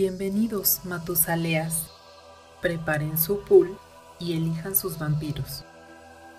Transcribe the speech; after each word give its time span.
Bienvenidos, 0.00 0.82
Matusaleas. 0.84 1.90
Preparen 2.62 3.18
su 3.18 3.42
pool 3.42 3.76
y 4.20 4.36
elijan 4.36 4.76
sus 4.76 4.96
vampiros, 4.96 5.64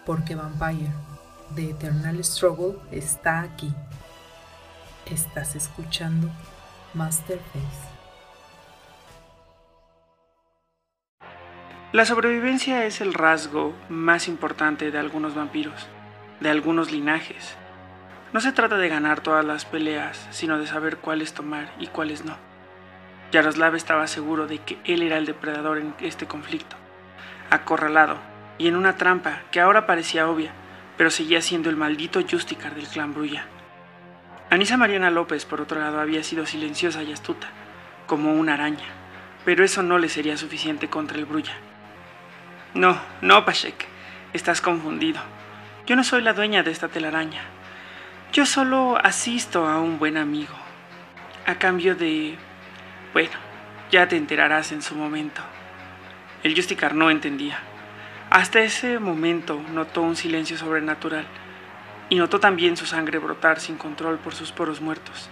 porque 0.05 0.33
Vampire, 0.33 0.93
The 1.55 1.71
Eternal 1.71 2.23
Struggle, 2.23 2.79
está 2.89 3.41
aquí. 3.41 3.73
Estás 5.07 5.57
escuchando 5.57 6.29
Masterface. 6.93 7.89
La 11.91 12.05
sobrevivencia 12.05 12.85
es 12.85 13.01
el 13.01 13.13
rasgo 13.13 13.73
más 13.89 14.29
importante 14.29 14.89
de 14.89 14.99
algunos 14.99 15.35
vampiros, 15.35 15.85
de 16.39 16.49
algunos 16.49 16.93
linajes. 16.93 17.55
No 18.31 18.39
se 18.39 18.53
trata 18.53 18.77
de 18.77 18.87
ganar 18.87 19.19
todas 19.19 19.43
las 19.43 19.65
peleas, 19.65 20.29
sino 20.31 20.57
de 20.57 20.65
saber 20.65 20.99
cuáles 20.99 21.33
tomar 21.33 21.75
y 21.77 21.87
cuáles 21.87 22.23
no. 22.23 22.48
Yaroslav 23.31 23.75
estaba 23.75 24.07
seguro 24.07 24.47
de 24.47 24.59
que 24.59 24.77
él 24.85 25.01
era 25.01 25.17
el 25.17 25.25
depredador 25.25 25.77
en 25.77 25.93
este 25.99 26.25
conflicto, 26.25 26.75
acorralado 27.49 28.17
y 28.57 28.67
en 28.67 28.75
una 28.75 28.97
trampa 28.97 29.41
que 29.51 29.61
ahora 29.61 29.85
parecía 29.85 30.27
obvia, 30.27 30.51
pero 30.97 31.11
seguía 31.11 31.41
siendo 31.41 31.69
el 31.69 31.75
maldito 31.75 32.21
Justicar 32.29 32.75
del 32.75 32.87
clan 32.87 33.13
Brulla. 33.13 33.45
Anisa 34.49 34.77
Mariana 34.77 35.11
López, 35.11 35.45
por 35.45 35.61
otro 35.61 35.79
lado, 35.79 35.99
había 35.99 36.23
sido 36.23 36.45
silenciosa 36.45 37.03
y 37.03 37.13
astuta, 37.13 37.47
como 38.07 38.33
una 38.33 38.55
araña, 38.55 38.85
pero 39.45 39.63
eso 39.63 39.83
no 39.83 39.99
le 39.99 40.09
sería 40.09 40.37
suficiente 40.37 40.89
contra 40.89 41.17
el 41.17 41.25
Brulla. 41.25 41.53
No, 42.73 42.99
no, 43.21 43.45
Pashek, 43.45 43.85
estás 44.33 44.61
confundido. 44.61 45.21
Yo 45.85 45.95
no 45.95 46.03
soy 46.03 46.21
la 46.21 46.33
dueña 46.33 46.63
de 46.63 46.71
esta 46.71 46.87
telaraña. 46.87 47.41
Yo 48.33 48.45
solo 48.45 48.97
asisto 49.03 49.67
a 49.67 49.79
un 49.79 49.97
buen 49.97 50.17
amigo. 50.17 50.53
A 51.45 51.55
cambio 51.55 51.95
de... 51.95 52.37
Bueno, 53.13 53.31
ya 53.91 54.07
te 54.07 54.17
enterarás 54.17 54.71
en 54.71 54.81
su 54.81 54.95
momento. 54.95 55.41
El 56.43 56.55
Justicar 56.55 56.93
no 56.93 57.09
entendía. 57.09 57.59
Hasta 58.29 58.61
ese 58.61 58.99
momento 58.99 59.59
notó 59.73 60.01
un 60.01 60.15
silencio 60.15 60.57
sobrenatural 60.57 61.25
y 62.09 62.15
notó 62.15 62.39
también 62.39 62.77
su 62.77 62.85
sangre 62.85 63.17
brotar 63.17 63.59
sin 63.59 63.77
control 63.77 64.19
por 64.19 64.35
sus 64.35 64.51
poros 64.51 64.79
muertos. 64.79 65.29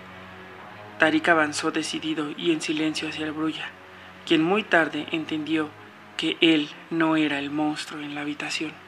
Tarik 0.97 1.29
avanzó 1.29 1.69
decidido 1.69 2.31
y 2.35 2.51
en 2.51 2.61
silencio 2.61 3.07
hacia 3.07 3.25
el 3.25 3.31
Brulla, 3.31 3.69
quien 4.25 4.41
muy 4.41 4.63
tarde 4.63 5.05
entendió 5.11 5.69
que 6.17 6.37
él 6.41 6.69
no 6.89 7.15
era 7.15 7.37
el 7.37 7.51
monstruo 7.51 8.01
en 8.01 8.15
la 8.15 8.21
habitación. 8.21 8.86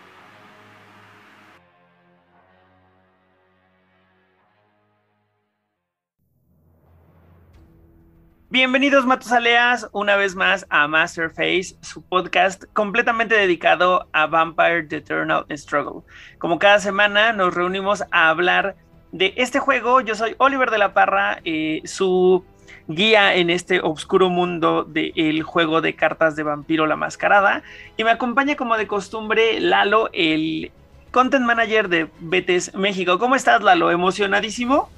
Bienvenidos 8.52 9.06
Matusaleas 9.06 9.88
una 9.92 10.16
vez 10.16 10.34
más 10.34 10.66
a 10.72 10.88
Masterface, 10.88 11.76
su 11.82 12.02
podcast 12.02 12.64
completamente 12.74 13.36
dedicado 13.36 14.08
a 14.12 14.26
Vampire 14.26 14.82
The 14.82 14.96
Eternal 14.96 15.46
Struggle. 15.52 16.02
Como 16.40 16.58
cada 16.58 16.80
semana 16.80 17.32
nos 17.32 17.54
reunimos 17.54 18.04
a 18.10 18.30
hablar 18.30 18.76
de 19.12 19.36
este 19.38 19.60
juego. 19.60 20.02
Yo 20.02 20.16
soy 20.16 20.34
Oliver 20.40 20.72
de 20.72 20.80
la 20.80 20.96
Parra, 20.96 21.42
eh, 21.46 21.82
su 21.86 22.44
guía 22.88 23.36
en 23.36 23.52
este 23.52 23.82
oscuro 23.82 24.32
mundo 24.32 24.84
del 24.84 25.44
juego 25.44 25.82
de 25.82 25.96
cartas 25.96 26.36
de 26.36 26.42
vampiro 26.42 26.88
La 26.88 26.96
Mascarada. 26.96 27.62
Y 27.98 28.04
me 28.04 28.10
acompaña 28.10 28.56
como 28.56 28.78
de 28.78 28.88
costumbre 28.88 29.60
Lalo, 29.60 30.10
el 30.12 30.72
content 31.12 31.46
manager 31.46 31.90
de 31.90 32.08
Betes 32.20 32.74
México. 32.76 33.20
¿Cómo 33.20 33.36
estás, 33.36 33.62
Lalo? 33.62 33.92
¿Emocionadísimo? 33.92 34.90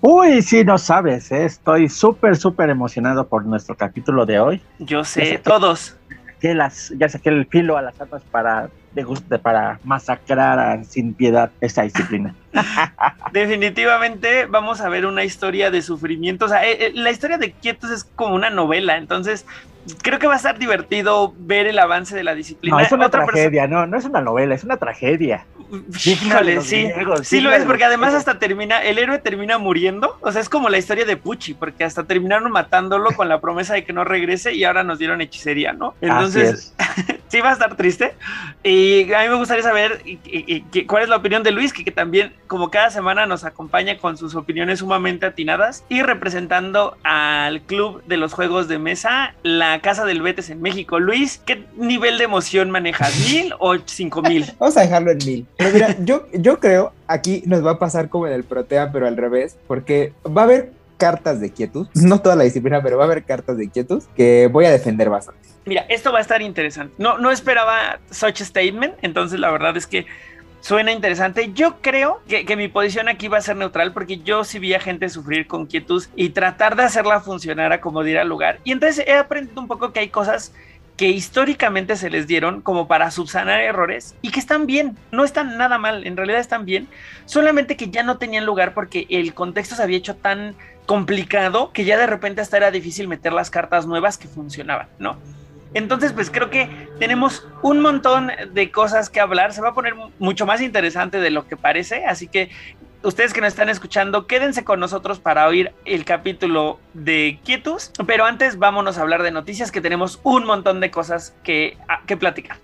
Uy, 0.00 0.42
sí, 0.42 0.64
no 0.64 0.78
sabes, 0.78 1.32
¿eh? 1.32 1.44
estoy 1.44 1.88
súper, 1.88 2.36
súper 2.36 2.70
emocionado 2.70 3.26
por 3.26 3.44
nuestro 3.44 3.76
capítulo 3.76 4.26
de 4.26 4.38
hoy. 4.38 4.62
Yo 4.78 5.04
sé, 5.04 5.38
todos. 5.38 5.96
Que 6.40 6.54
las, 6.54 6.92
ya 6.98 7.08
saqué 7.08 7.30
el 7.30 7.46
filo 7.46 7.76
a 7.76 7.82
las 7.82 8.00
armas 8.00 8.22
para, 8.30 8.68
de, 8.92 9.38
para 9.38 9.80
masacrar 9.84 10.84
sin 10.84 11.14
piedad 11.14 11.50
esta 11.60 11.82
disciplina. 11.82 12.34
Definitivamente 13.32 14.46
vamos 14.46 14.80
a 14.80 14.88
ver 14.88 15.06
una 15.06 15.24
historia 15.24 15.70
de 15.70 15.82
sufrimiento. 15.82 16.44
O 16.44 16.48
sea, 16.48 16.66
eh, 16.66 16.86
eh, 16.86 16.92
la 16.94 17.10
historia 17.10 17.38
de 17.38 17.52
Quietos 17.52 17.90
es 17.90 18.04
como 18.04 18.34
una 18.34 18.50
novela, 18.50 18.98
entonces 18.98 19.46
creo 20.02 20.18
que 20.18 20.26
va 20.26 20.34
a 20.34 20.36
estar 20.36 20.58
divertido 20.58 21.34
ver 21.38 21.66
el 21.66 21.78
avance 21.78 22.14
de 22.14 22.24
la 22.24 22.34
disciplina. 22.34 22.76
No, 22.76 22.82
es 22.82 22.92
una 22.92 23.08
tragedia, 23.08 23.66
no, 23.66 23.86
no 23.86 23.96
es 23.96 24.04
una 24.04 24.20
novela, 24.20 24.54
es 24.54 24.64
una 24.64 24.76
tragedia. 24.76 25.46
Híjole, 26.04 26.60
sí, 26.60 26.88
sí 27.22 27.40
lo 27.40 27.52
es, 27.52 27.64
porque 27.64 27.84
además 27.84 28.14
hasta 28.14 28.38
termina, 28.38 28.82
el 28.82 28.98
héroe 28.98 29.18
termina 29.18 29.58
muriendo, 29.58 30.16
o 30.20 30.30
sea, 30.30 30.40
es 30.40 30.48
como 30.48 30.68
la 30.68 30.78
historia 30.78 31.04
de 31.04 31.16
Pucci, 31.16 31.54
porque 31.54 31.82
hasta 31.82 32.04
terminaron 32.04 32.52
matándolo 32.52 33.10
con 33.12 33.28
la 33.28 33.40
promesa 33.40 33.74
de 33.74 33.84
que 33.84 33.92
no 33.92 34.04
regrese 34.04 34.54
y 34.54 34.62
ahora 34.62 34.84
nos 34.84 34.98
dieron 34.98 35.20
hechicería, 35.20 35.72
¿no? 35.72 35.94
Entonces, 36.00 36.72
sí 37.28 37.40
va 37.40 37.50
a 37.50 37.52
estar 37.52 37.76
triste. 37.76 38.14
Y 38.62 39.12
a 39.12 39.22
mí 39.22 39.28
me 39.28 39.34
gustaría 39.34 39.64
saber 39.64 40.02
cuál 40.86 41.02
es 41.02 41.08
la 41.08 41.16
opinión 41.16 41.42
de 41.42 41.50
Luis, 41.50 41.72
que, 41.72 41.84
que 41.84 41.90
también, 41.90 42.32
como 42.46 42.70
cada 42.70 42.90
semana, 42.90 43.26
nos 43.26 43.44
acompaña 43.44 43.98
con 43.98 44.16
sus 44.16 44.36
opiniones 44.36 44.78
sumamente 44.78 45.26
atinadas 45.26 45.84
y 45.88 46.02
representando 46.02 46.96
al 47.02 47.62
club 47.62 48.04
de 48.06 48.16
los 48.16 48.34
juegos 48.34 48.68
de 48.68 48.78
mesa, 48.78 49.34
la 49.42 49.75
Casa 49.80 50.04
del 50.04 50.22
Betes 50.22 50.50
en 50.50 50.60
México. 50.60 50.98
Luis, 50.98 51.40
¿qué 51.44 51.66
nivel 51.76 52.18
de 52.18 52.24
emoción 52.24 52.70
manejas? 52.70 53.18
¿Mil 53.32 53.54
o 53.58 53.76
cinco 53.84 54.22
mil? 54.22 54.44
Vamos 54.58 54.76
a 54.76 54.82
dejarlo 54.82 55.10
en 55.10 55.18
mil. 55.18 55.46
Pero 55.56 55.70
mira, 55.70 55.96
yo, 56.00 56.26
yo 56.32 56.58
creo 56.60 56.92
aquí 57.06 57.42
nos 57.46 57.64
va 57.64 57.72
a 57.72 57.78
pasar 57.78 58.08
como 58.08 58.26
en 58.26 58.32
el 58.32 58.44
Protea, 58.44 58.92
pero 58.92 59.06
al 59.06 59.16
revés, 59.16 59.56
porque 59.66 60.12
va 60.26 60.42
a 60.42 60.44
haber 60.44 60.72
cartas 60.96 61.40
de 61.40 61.50
quietud, 61.50 61.88
no 61.94 62.20
toda 62.20 62.36
la 62.36 62.44
disciplina, 62.44 62.82
pero 62.82 62.96
va 62.96 63.04
a 63.04 63.06
haber 63.06 63.24
cartas 63.24 63.56
de 63.56 63.68
quietud 63.68 64.02
que 64.16 64.48
voy 64.50 64.64
a 64.64 64.70
defender 64.70 65.10
bastante. 65.10 65.40
Mira, 65.64 65.84
esto 65.88 66.12
va 66.12 66.18
a 66.18 66.22
estar 66.22 66.42
interesante. 66.42 66.94
No, 66.98 67.18
no 67.18 67.30
esperaba 67.30 67.98
such 68.10 68.40
statement, 68.40 68.94
entonces 69.02 69.40
la 69.40 69.50
verdad 69.50 69.76
es 69.76 69.86
que 69.86 70.06
suena 70.66 70.90
interesante. 70.90 71.52
Yo 71.54 71.76
creo 71.80 72.20
que, 72.26 72.56
mi 72.56 72.66
posición 72.66 73.08
aquí 73.08 73.28
va 73.28 73.38
a 73.38 73.40
ser 73.40 73.54
neutral 73.54 73.92
porque 73.92 74.18
yo 74.18 74.42
sí 74.42 74.58
vi 74.58 74.74
a 74.74 74.80
gente 74.80 75.08
sufrir 75.08 75.46
con 75.46 75.66
quietud 75.66 76.04
y 76.16 76.30
tratar 76.30 76.74
de 76.74 76.82
hacerla 76.82 77.20
funcionar 77.20 77.72
a 77.72 77.80
como 77.80 78.02
diera 78.02 78.24
lugar. 78.24 78.58
Y 78.64 78.72
entonces 78.72 79.06
he 79.06 79.12
aprendido 79.12 79.60
un 79.60 79.68
poco 79.68 79.92
que 79.92 80.00
hay 80.00 80.08
cosas 80.08 80.52
que 80.96 81.06
históricamente 81.06 81.94
se 81.94 82.10
les 82.10 82.26
dieron 82.26 82.62
como 82.62 82.88
para 82.88 83.12
subsanar 83.12 83.60
errores 83.60 84.16
y 84.22 84.30
que 84.30 84.40
están 84.40 84.66
bien, 84.66 84.96
no 85.12 85.22
están 85.22 85.56
nada 85.56 85.78
mal, 85.78 86.04
en 86.04 86.16
realidad 86.16 86.40
están 86.40 86.64
bien, 86.64 86.88
solamente 87.26 87.76
que 87.76 87.90
ya 87.90 88.02
no 88.02 88.18
tenían 88.18 88.44
lugar 88.44 88.74
porque 88.74 89.06
el 89.08 89.34
contexto 89.34 89.76
se 89.76 89.84
había 89.84 89.98
hecho 89.98 90.16
tan 90.16 90.56
complicado 90.86 91.70
que 91.72 91.84
ya 91.84 91.96
de 91.96 92.08
repente 92.08 92.40
hasta 92.40 92.56
era 92.56 92.72
difícil 92.72 93.06
meter 93.06 93.32
las 93.32 93.50
cartas 93.50 93.86
nuevas 93.86 94.18
que 94.18 94.26
funcionaban, 94.26 94.88
¿no? 94.98 95.16
Entonces, 95.76 96.14
pues 96.14 96.30
creo 96.30 96.48
que 96.48 96.70
tenemos 96.98 97.46
un 97.60 97.80
montón 97.80 98.32
de 98.54 98.70
cosas 98.70 99.10
que 99.10 99.20
hablar. 99.20 99.52
Se 99.52 99.60
va 99.60 99.68
a 99.68 99.74
poner 99.74 99.94
mucho 100.18 100.46
más 100.46 100.62
interesante 100.62 101.20
de 101.20 101.28
lo 101.28 101.46
que 101.46 101.58
parece. 101.58 102.06
Así 102.06 102.28
que 102.28 102.48
ustedes 103.02 103.34
que 103.34 103.42
nos 103.42 103.48
están 103.48 103.68
escuchando, 103.68 104.26
quédense 104.26 104.64
con 104.64 104.80
nosotros 104.80 105.20
para 105.20 105.46
oír 105.46 105.74
el 105.84 106.06
capítulo 106.06 106.80
de 106.94 107.40
Quietus. 107.44 107.92
Pero 108.06 108.24
antes 108.24 108.58
vámonos 108.58 108.96
a 108.96 109.02
hablar 109.02 109.22
de 109.22 109.32
noticias 109.32 109.70
que 109.70 109.82
tenemos 109.82 110.18
un 110.22 110.46
montón 110.46 110.80
de 110.80 110.90
cosas 110.90 111.36
que, 111.44 111.76
que 112.06 112.16
platicar. 112.16 112.56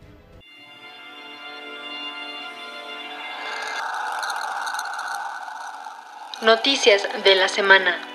Noticias 6.40 7.06
de 7.24 7.34
la 7.34 7.48
semana. 7.48 8.11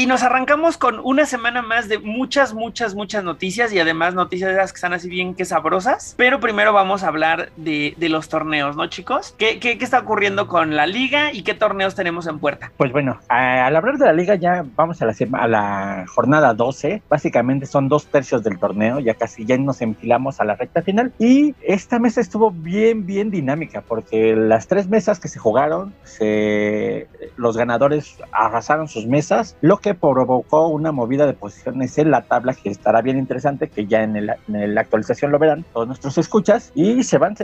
Y 0.00 0.06
nos 0.06 0.22
arrancamos 0.22 0.78
con 0.78 0.98
una 1.04 1.26
semana 1.26 1.60
más 1.60 1.86
de 1.86 1.98
muchas, 1.98 2.54
muchas, 2.54 2.94
muchas 2.94 3.22
noticias 3.22 3.70
y 3.70 3.78
además 3.78 4.14
noticias 4.14 4.48
de 4.48 4.56
esas 4.56 4.72
que 4.72 4.76
están 4.78 4.94
así 4.94 5.10
bien 5.10 5.34
que 5.34 5.44
sabrosas. 5.44 6.14
Pero 6.16 6.40
primero 6.40 6.72
vamos 6.72 7.02
a 7.02 7.08
hablar 7.08 7.50
de, 7.58 7.94
los 7.98 8.30
torneos, 8.30 8.76
¿no, 8.76 8.86
chicos? 8.86 9.34
¿Qué, 9.36 9.60
¿Qué, 9.60 9.76
qué, 9.76 9.84
está 9.84 9.98
ocurriendo 9.98 10.48
con 10.48 10.74
la 10.74 10.86
liga 10.86 11.34
y 11.34 11.42
qué 11.42 11.52
torneos 11.52 11.96
tenemos 11.96 12.26
en 12.28 12.38
puerta? 12.38 12.72
Pues 12.78 12.92
bueno, 12.92 13.20
al 13.28 13.76
hablar 13.76 13.98
de 13.98 14.06
la 14.06 14.14
liga 14.14 14.36
ya 14.36 14.64
vamos 14.74 15.02
a 15.02 15.04
la, 15.04 15.14
a 15.34 15.46
la 15.46 16.06
jornada 16.08 16.54
12. 16.54 17.02
Básicamente 17.10 17.66
son 17.66 17.90
dos 17.90 18.06
tercios 18.06 18.42
del 18.42 18.58
torneo, 18.58 19.00
ya 19.00 19.12
casi 19.12 19.44
ya 19.44 19.58
nos 19.58 19.82
enfilamos 19.82 20.40
a 20.40 20.44
la 20.44 20.54
recta 20.56 20.80
final. 20.80 21.12
Y 21.18 21.54
esta 21.60 21.98
mesa 21.98 22.22
estuvo 22.22 22.50
bien, 22.50 23.04
bien 23.04 23.30
dinámica 23.30 23.82
porque 23.82 24.34
las 24.34 24.66
tres 24.66 24.88
mesas 24.88 25.20
que 25.20 25.28
se 25.28 25.38
jugaron, 25.38 25.92
se, 26.04 27.06
los 27.36 27.58
ganadores 27.58 28.16
arrasaron 28.32 28.88
sus 28.88 29.06
mesas, 29.06 29.58
lo 29.60 29.76
que 29.76 29.89
provocó 29.94 30.68
una 30.68 30.92
movida 30.92 31.26
de 31.26 31.32
posiciones 31.32 31.96
en 31.98 32.10
la 32.10 32.22
tabla 32.22 32.54
que 32.54 32.70
estará 32.70 33.02
bien 33.02 33.18
interesante, 33.18 33.68
que 33.68 33.86
ya 33.86 34.02
en, 34.02 34.26
la 34.26 34.80
actualización 34.80 35.32
lo 35.32 35.38
verán 35.38 35.64
todos 35.72 35.86
nuestros 35.86 36.18
escuchas 36.18 36.72
y 36.74 37.02
se 37.02 37.18
van, 37.18 37.36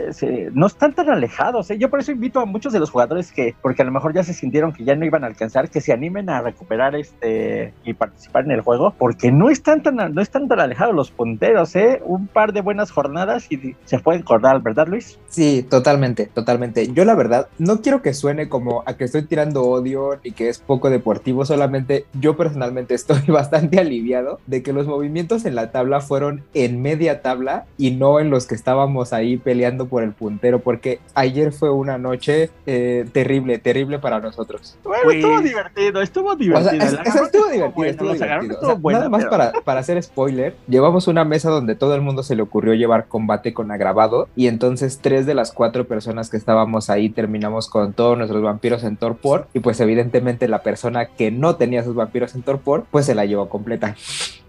no 0.53 0.67
están 0.67 0.93
tan 0.93 1.09
alejados. 1.09 1.69
¿eh? 1.71 1.77
Yo 1.77 1.89
por 1.89 1.99
eso 1.99 2.11
invito 2.11 2.39
a 2.39 2.45
muchos 2.45 2.73
de 2.73 2.79
los 2.79 2.89
jugadores 2.89 3.31
que, 3.31 3.55
porque 3.61 3.81
a 3.81 3.85
lo 3.85 3.91
mejor 3.91 4.13
ya 4.13 4.23
se 4.23 4.33
sintieron 4.33 4.73
que 4.73 4.83
ya 4.83 4.95
no 4.95 5.05
iban 5.05 5.23
a 5.23 5.27
alcanzar, 5.27 5.69
que 5.69 5.81
se 5.81 5.93
animen 5.93 6.29
a 6.29 6.41
recuperar 6.41 6.95
este 6.95 7.73
y 7.83 7.93
participar 7.93 8.45
en 8.45 8.51
el 8.51 8.61
juego, 8.61 8.93
porque 8.97 9.31
no 9.31 9.49
están 9.49 9.83
tan, 9.83 9.95
no 10.13 10.21
están 10.21 10.47
tan 10.47 10.59
alejados 10.59 10.95
los 10.95 11.11
punteros, 11.11 11.75
¿eh? 11.75 12.01
Un 12.05 12.27
par 12.27 12.53
de 12.53 12.61
buenas 12.61 12.91
jornadas 12.91 13.51
y 13.51 13.75
se 13.85 13.99
pueden 13.99 14.21
acordar, 14.21 14.61
¿verdad, 14.61 14.87
Luis? 14.87 15.19
Sí, 15.27 15.65
totalmente, 15.69 16.27
totalmente. 16.27 16.91
Yo 16.93 17.05
la 17.05 17.15
verdad 17.15 17.47
no 17.57 17.81
quiero 17.81 18.01
que 18.01 18.13
suene 18.13 18.49
como 18.49 18.83
a 18.85 18.95
que 18.95 19.05
estoy 19.05 19.23
tirando 19.23 19.63
odio 19.63 20.19
ni 20.23 20.31
que 20.31 20.49
es 20.49 20.59
poco 20.59 20.89
deportivo, 20.89 21.45
solamente 21.45 22.05
yo 22.13 22.36
yo 22.37 22.43
personalmente 22.43 22.93
estoy 22.93 23.19
bastante 23.27 23.79
aliviado 23.79 24.39
de 24.45 24.61
que 24.63 24.73
los 24.73 24.85
movimientos 24.87 25.45
en 25.45 25.55
la 25.55 25.71
tabla 25.71 26.01
fueron 26.01 26.43
en 26.53 26.81
media 26.81 27.21
tabla 27.21 27.65
y 27.77 27.91
no 27.91 28.19
en 28.19 28.29
los 28.29 28.45
que 28.47 28.55
estábamos 28.55 29.11
ahí 29.13 29.37
peleando 29.37 29.87
por 29.87 30.03
el 30.03 30.11
puntero, 30.11 30.59
porque 30.59 30.99
ayer 31.15 31.51
fue 31.51 31.71
una 31.71 31.97
noche 31.97 32.49
eh, 32.65 33.05
terrible, 33.11 33.57
terrible 33.57 33.99
para 33.99 34.19
nosotros. 34.19 34.77
Bueno, 34.83 35.03
Pues- 35.05 35.17
estuvo 35.17 35.41
divertido, 35.41 36.01
estuvo 36.01 36.29
O 36.31 36.35
divertido. 36.35 36.69
sea, 36.69 36.87
es- 36.87 36.93
La 36.93 37.01
es- 37.01 37.07
agarrón 37.07 37.25
estuvo 37.25 37.43
divertido, 37.45 37.71
bueno, 37.75 37.91
estuvo 37.91 38.09
los 38.09 38.21
agarrón 38.21 38.41
divertido. 38.43 38.59
O 38.59 38.65
sea, 38.65 38.69
estuvo 38.73 38.81
bueno, 38.81 38.99
nada 38.99 39.09
más 39.09 39.19
pero- 39.19 39.31
para, 39.31 39.51
para 39.63 39.79
hacer 39.79 40.01
spoiler, 40.03 40.55
llevamos 40.67 41.07
una 41.07 41.25
mesa 41.25 41.49
donde 41.49 41.75
todo 41.75 41.95
el 41.95 42.01
mundo 42.01 42.23
se 42.23 42.35
le 42.35 42.41
ocurrió 42.43 42.73
llevar 42.75 43.07
combate 43.07 43.53
con 43.53 43.71
agravado 43.71 44.27
y 44.35 44.47
entonces 44.47 44.99
tres 45.01 45.25
de 45.25 45.33
las 45.33 45.51
cuatro 45.51 45.85
personas 45.87 46.29
que 46.29 46.37
estábamos 46.37 46.89
ahí 46.89 47.09
terminamos 47.09 47.69
con 47.69 47.93
todos 47.93 48.17
nuestros 48.17 48.41
vampiros 48.43 48.83
en 48.83 48.97
torpor 48.97 49.47
y 49.53 49.59
pues 49.59 49.79
evidentemente 49.79 50.47
la 50.47 50.61
persona 50.63 51.05
que 51.07 51.31
no 51.31 51.55
tenía 51.55 51.83
sus 51.83 51.95
vampiros 51.95 52.26
en 52.35 52.41
torpor 52.43 52.85
pues 52.91 53.05
se 53.05 53.15
la 53.15 53.25
llevó 53.25 53.49
completa. 53.49 53.95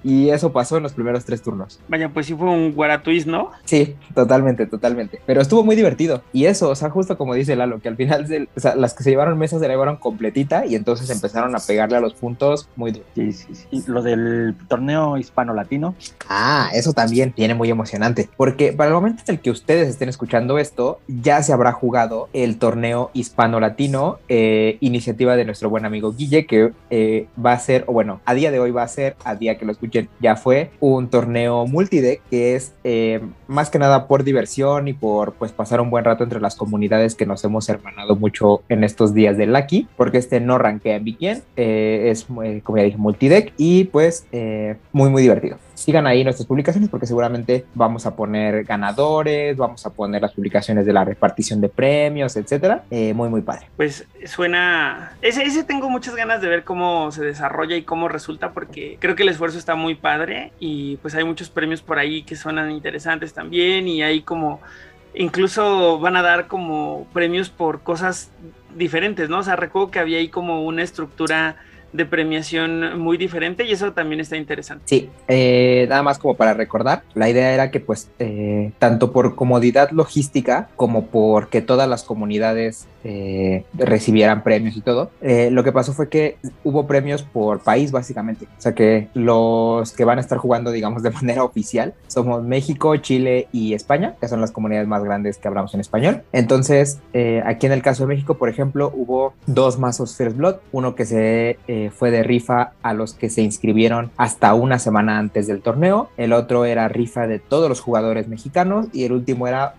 y 0.04 0.30
eso 0.30 0.52
pasó 0.54 0.78
en 0.78 0.84
los 0.84 0.94
primeros 0.94 1.26
tres 1.26 1.42
turnos. 1.42 1.80
Vaya, 1.90 2.10
pues 2.10 2.26
sí 2.28 2.34
fue 2.34 2.50
un 2.50 2.72
guaratuis, 2.74 3.28
¿no? 3.28 3.52
Sí, 3.66 3.96
totalmente, 4.16 4.66
totalmente. 4.68 5.20
Pero 5.26 5.42
estuvo 5.42 5.64
muy 5.64 5.76
divertido. 5.76 6.22
Y 6.32 6.46
eso, 6.46 6.70
o 6.70 6.76
sea, 6.76 6.90
justo 6.90 7.18
como 7.18 7.34
dice 7.34 7.56
Lalo, 7.56 7.80
que 7.82 7.90
al 7.90 7.98
final, 7.98 8.26
se- 8.28 8.48
o 8.56 8.60
sea, 8.60 8.76
las 8.76 8.94
que 8.94 9.04
se 9.04 9.10
llevaron 9.10 9.38
mesas 9.38 9.60
se 9.60 9.68
la 9.68 9.74
llevaron 9.74 9.98
completita 9.98 10.66
y 10.66 10.76
entonces 10.76 11.10
empezaron 11.10 11.56
a 11.56 11.60
pegarle 11.60 11.98
a 11.98 12.00
los 12.00 12.14
puntos 12.14 12.70
muy 12.76 12.92
duro. 12.92 13.06
Sí, 13.16 13.32
sí, 13.34 13.48
sí. 13.54 13.84
Lo 13.88 14.02
del 14.02 14.56
torneo 14.70 15.18
hispano-latino. 15.18 15.96
Ah, 16.30 16.70
eso 16.74 16.94
también 16.94 17.34
viene 17.36 17.54
muy 17.54 17.70
emocionante. 17.70 18.30
Porque 18.38 18.72
para 18.74 18.90
el 18.90 18.94
momento 18.94 19.24
en 19.28 19.36
el 19.36 19.42
que 19.42 19.52
ustedes 19.52 19.90
estén 19.90 20.08
escuchando 20.10 20.58
esto, 20.58 21.00
ya 21.08 21.44
se 21.44 21.52
habrá 21.54 21.74
jugado 21.74 22.30
el 22.34 22.58
torneo 22.60 23.12
hispano-latino, 23.14 24.20
eh, 24.30 24.78
iniciativa 24.80 25.36
de 25.36 25.46
nuestro 25.46 25.70
buen 25.70 25.86
amigo 25.86 26.14
Guille, 26.14 26.46
que 26.46 26.72
eh, 26.90 27.28
va 27.44 27.54
a 27.54 27.60
ser, 27.60 27.84
o 27.88 27.94
bueno, 27.94 28.22
a 28.26 28.34
día 28.34 28.52
de 28.52 28.60
hoy 28.60 28.72
va 28.72 28.84
a 28.84 28.88
ser, 28.88 29.16
a 29.24 29.36
día 29.36 29.58
que 29.58 29.66
lo 29.66 29.72
escuchen, 29.72 30.10
ya 30.20 30.36
fue 30.36 30.72
un 30.80 31.10
torneo 31.10 31.66
multideck 31.66 32.22
que 32.30 32.56
es 32.56 32.74
eh, 32.84 33.22
más 33.48 33.70
que 33.70 33.80
nada 33.80 34.08
por 34.08 34.24
diversión 34.24 34.88
y 34.88 34.94
por 34.94 35.34
pues 35.34 35.52
pasar 35.52 35.82
un 35.82 35.90
buen 35.90 36.06
rato 36.06 36.24
entre 36.24 36.40
las 36.40 36.56
comunidades 36.56 37.16
que 37.16 37.26
nos 37.26 37.44
hemos 37.44 37.68
hermanado 37.70 38.16
mucho 38.16 38.64
en 38.70 38.84
estos 38.84 39.14
días 39.14 39.38
de 39.38 39.46
Lucky, 39.46 39.88
porque 39.96 40.18
este 40.18 40.40
no 40.40 40.58
rankea 40.58 40.96
en 40.96 41.04
Weekend, 41.04 41.44
eh, 41.56 42.10
es 42.12 42.28
eh, 42.44 42.62
como 42.64 42.78
ya 42.78 42.84
dije 42.84 42.98
multideck 42.98 43.54
y 43.58 43.86
pues 43.86 44.26
eh, 44.32 44.78
muy 44.92 45.10
muy 45.10 45.22
divertido. 45.22 45.58
Sigan 45.78 46.08
ahí 46.08 46.24
nuestras 46.24 46.48
publicaciones 46.48 46.90
porque 46.90 47.06
seguramente 47.06 47.66
vamos 47.76 48.08
a 48.08 48.16
poner 48.16 48.64
ganadores, 48.64 49.56
vamos 49.56 49.86
a 49.86 49.92
poner 49.92 50.24
las 50.24 50.34
publicaciones 50.34 50.88
de 50.88 50.94
la 50.94 51.06
repartición 51.06 51.62
de 51.62 51.70
premios, 51.70 52.36
etcétera. 52.36 52.84
Eh, 52.90 53.14
muy 53.14 53.30
muy 53.30 53.42
padre. 53.42 53.68
Pues 53.78 54.08
suena. 54.26 55.16
Ese, 55.22 55.44
ese 55.44 55.64
tengo 55.64 55.88
muchas 55.92 56.16
ganas 56.16 56.42
de 56.42 56.48
ver 56.48 56.64
cómo 56.64 57.12
se 57.12 57.24
desarrolla 57.24 57.76
y 57.76 57.84
cómo 57.84 58.08
resulta, 58.08 58.54
porque 58.54 58.98
creo 59.00 59.16
que 59.16 59.22
el 59.22 59.30
esfuerzo 59.30 59.60
está 59.60 59.76
muy 59.76 59.94
padre 59.94 60.52
y 60.60 60.98
pues 60.98 61.14
hay 61.14 61.24
muchos 61.24 61.52
premios 61.52 61.84
por 61.84 62.00
ahí 62.00 62.24
que 62.24 62.36
suenan 62.36 62.72
interesantes 62.72 63.34
también 63.38 63.88
y 63.88 64.02
hay 64.02 64.22
como. 64.22 64.60
Incluso 65.14 66.00
van 66.00 66.16
a 66.16 66.22
dar 66.22 66.48
como 66.48 67.08
premios 67.14 67.50
por 67.50 67.82
cosas 67.82 68.32
diferentes, 68.76 69.30
¿no? 69.30 69.40
O 69.40 69.44
sea, 69.44 69.56
recuerdo 69.56 69.92
que 69.92 70.00
había 70.00 70.18
ahí 70.18 70.30
como 70.30 70.66
una 70.66 70.84
estructura 70.84 71.56
de 71.94 72.06
premiación 72.06 73.00
muy 73.00 73.18
diferente 73.18 73.64
y 73.64 73.72
eso 73.72 73.94
también 73.94 74.20
está 74.20 74.38
interesante. 74.38 74.84
Sí, 74.86 75.10
eh, 75.28 75.86
nada 75.90 76.04
más 76.04 76.20
como 76.20 76.36
para 76.36 76.54
recordar, 76.54 77.04
la 77.14 77.30
idea 77.30 77.54
era 77.54 77.72
que 77.72 77.80
pues 77.80 78.10
eh, 78.20 78.72
tanto 78.80 79.12
por 79.12 79.36
comodidad 79.36 79.92
logística 79.92 80.70
como 80.76 81.08
porque 81.08 81.62
todas 81.62 81.88
las 81.88 82.04
comunidades 82.04 82.88
eh, 83.08 83.64
recibieran 83.74 84.44
premios 84.44 84.76
y 84.76 84.82
todo, 84.82 85.12
eh, 85.22 85.50
lo 85.50 85.64
que 85.64 85.72
pasó 85.72 85.94
fue 85.94 86.10
que 86.10 86.38
hubo 86.66 86.88
premios 86.88 87.24
por 87.24 87.62
país 87.62 87.94
básicamente, 87.94 88.46
o 88.46 88.62
sea 88.62 88.76
que 88.76 89.08
los 89.14 89.94
que 89.94 90.04
van 90.04 90.18
a 90.18 90.22
estar 90.22 90.38
jugando 90.38 90.72
digamos 90.72 91.04
de 91.04 91.10
manera 91.22 91.44
oficial 91.44 91.94
somos 92.08 92.44
México, 92.44 92.96
Chile 92.98 93.48
y 93.54 93.74
España, 93.74 94.16
que 94.20 94.28
son 94.28 94.42
las 94.42 94.52
comunidades 94.52 94.88
más 94.88 95.04
grandes 95.04 95.38
que 95.38 95.48
hablamos 95.48 95.74
en 95.74 95.80
español. 95.80 96.24
Entonces, 96.34 97.00
eh, 97.14 97.42
aquí 97.46 97.66
en 97.66 97.72
el 97.72 97.82
caso 97.82 98.04
de 98.04 98.08
México, 98.08 98.38
por 98.38 98.50
ejemplo, 98.50 98.92
hubo 98.94 99.34
dos 99.46 99.80
mazos 99.80 100.16
First 100.16 100.36
Blood, 100.36 100.56
uno 100.72 100.96
que 100.96 101.06
se 101.06 101.60
eh, 101.68 101.92
fue 101.96 102.12
de 102.12 102.24
rifa 102.24 102.74
a 102.82 102.94
los 102.94 103.14
que 103.14 103.30
se 103.30 103.42
inscribieron 103.42 104.12
hasta 104.18 104.54
una 104.54 104.80
semana 104.80 105.18
antes 105.18 105.48
del 105.48 105.62
torneo, 105.62 106.10
el 106.18 106.34
otro 106.34 106.66
era 106.66 106.88
rifa 106.90 107.28
de 107.28 107.40
todos 107.40 107.70
los 107.70 107.80
jugadores 107.80 108.28
mexicanos 108.28 108.88
y 108.92 109.06
el 109.06 109.14
último 109.14 109.48
era 109.48 109.76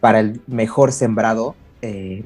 para 0.00 0.20
el 0.20 0.40
mejor 0.46 0.90
sembrado 0.90 1.54
eh. 1.82 2.22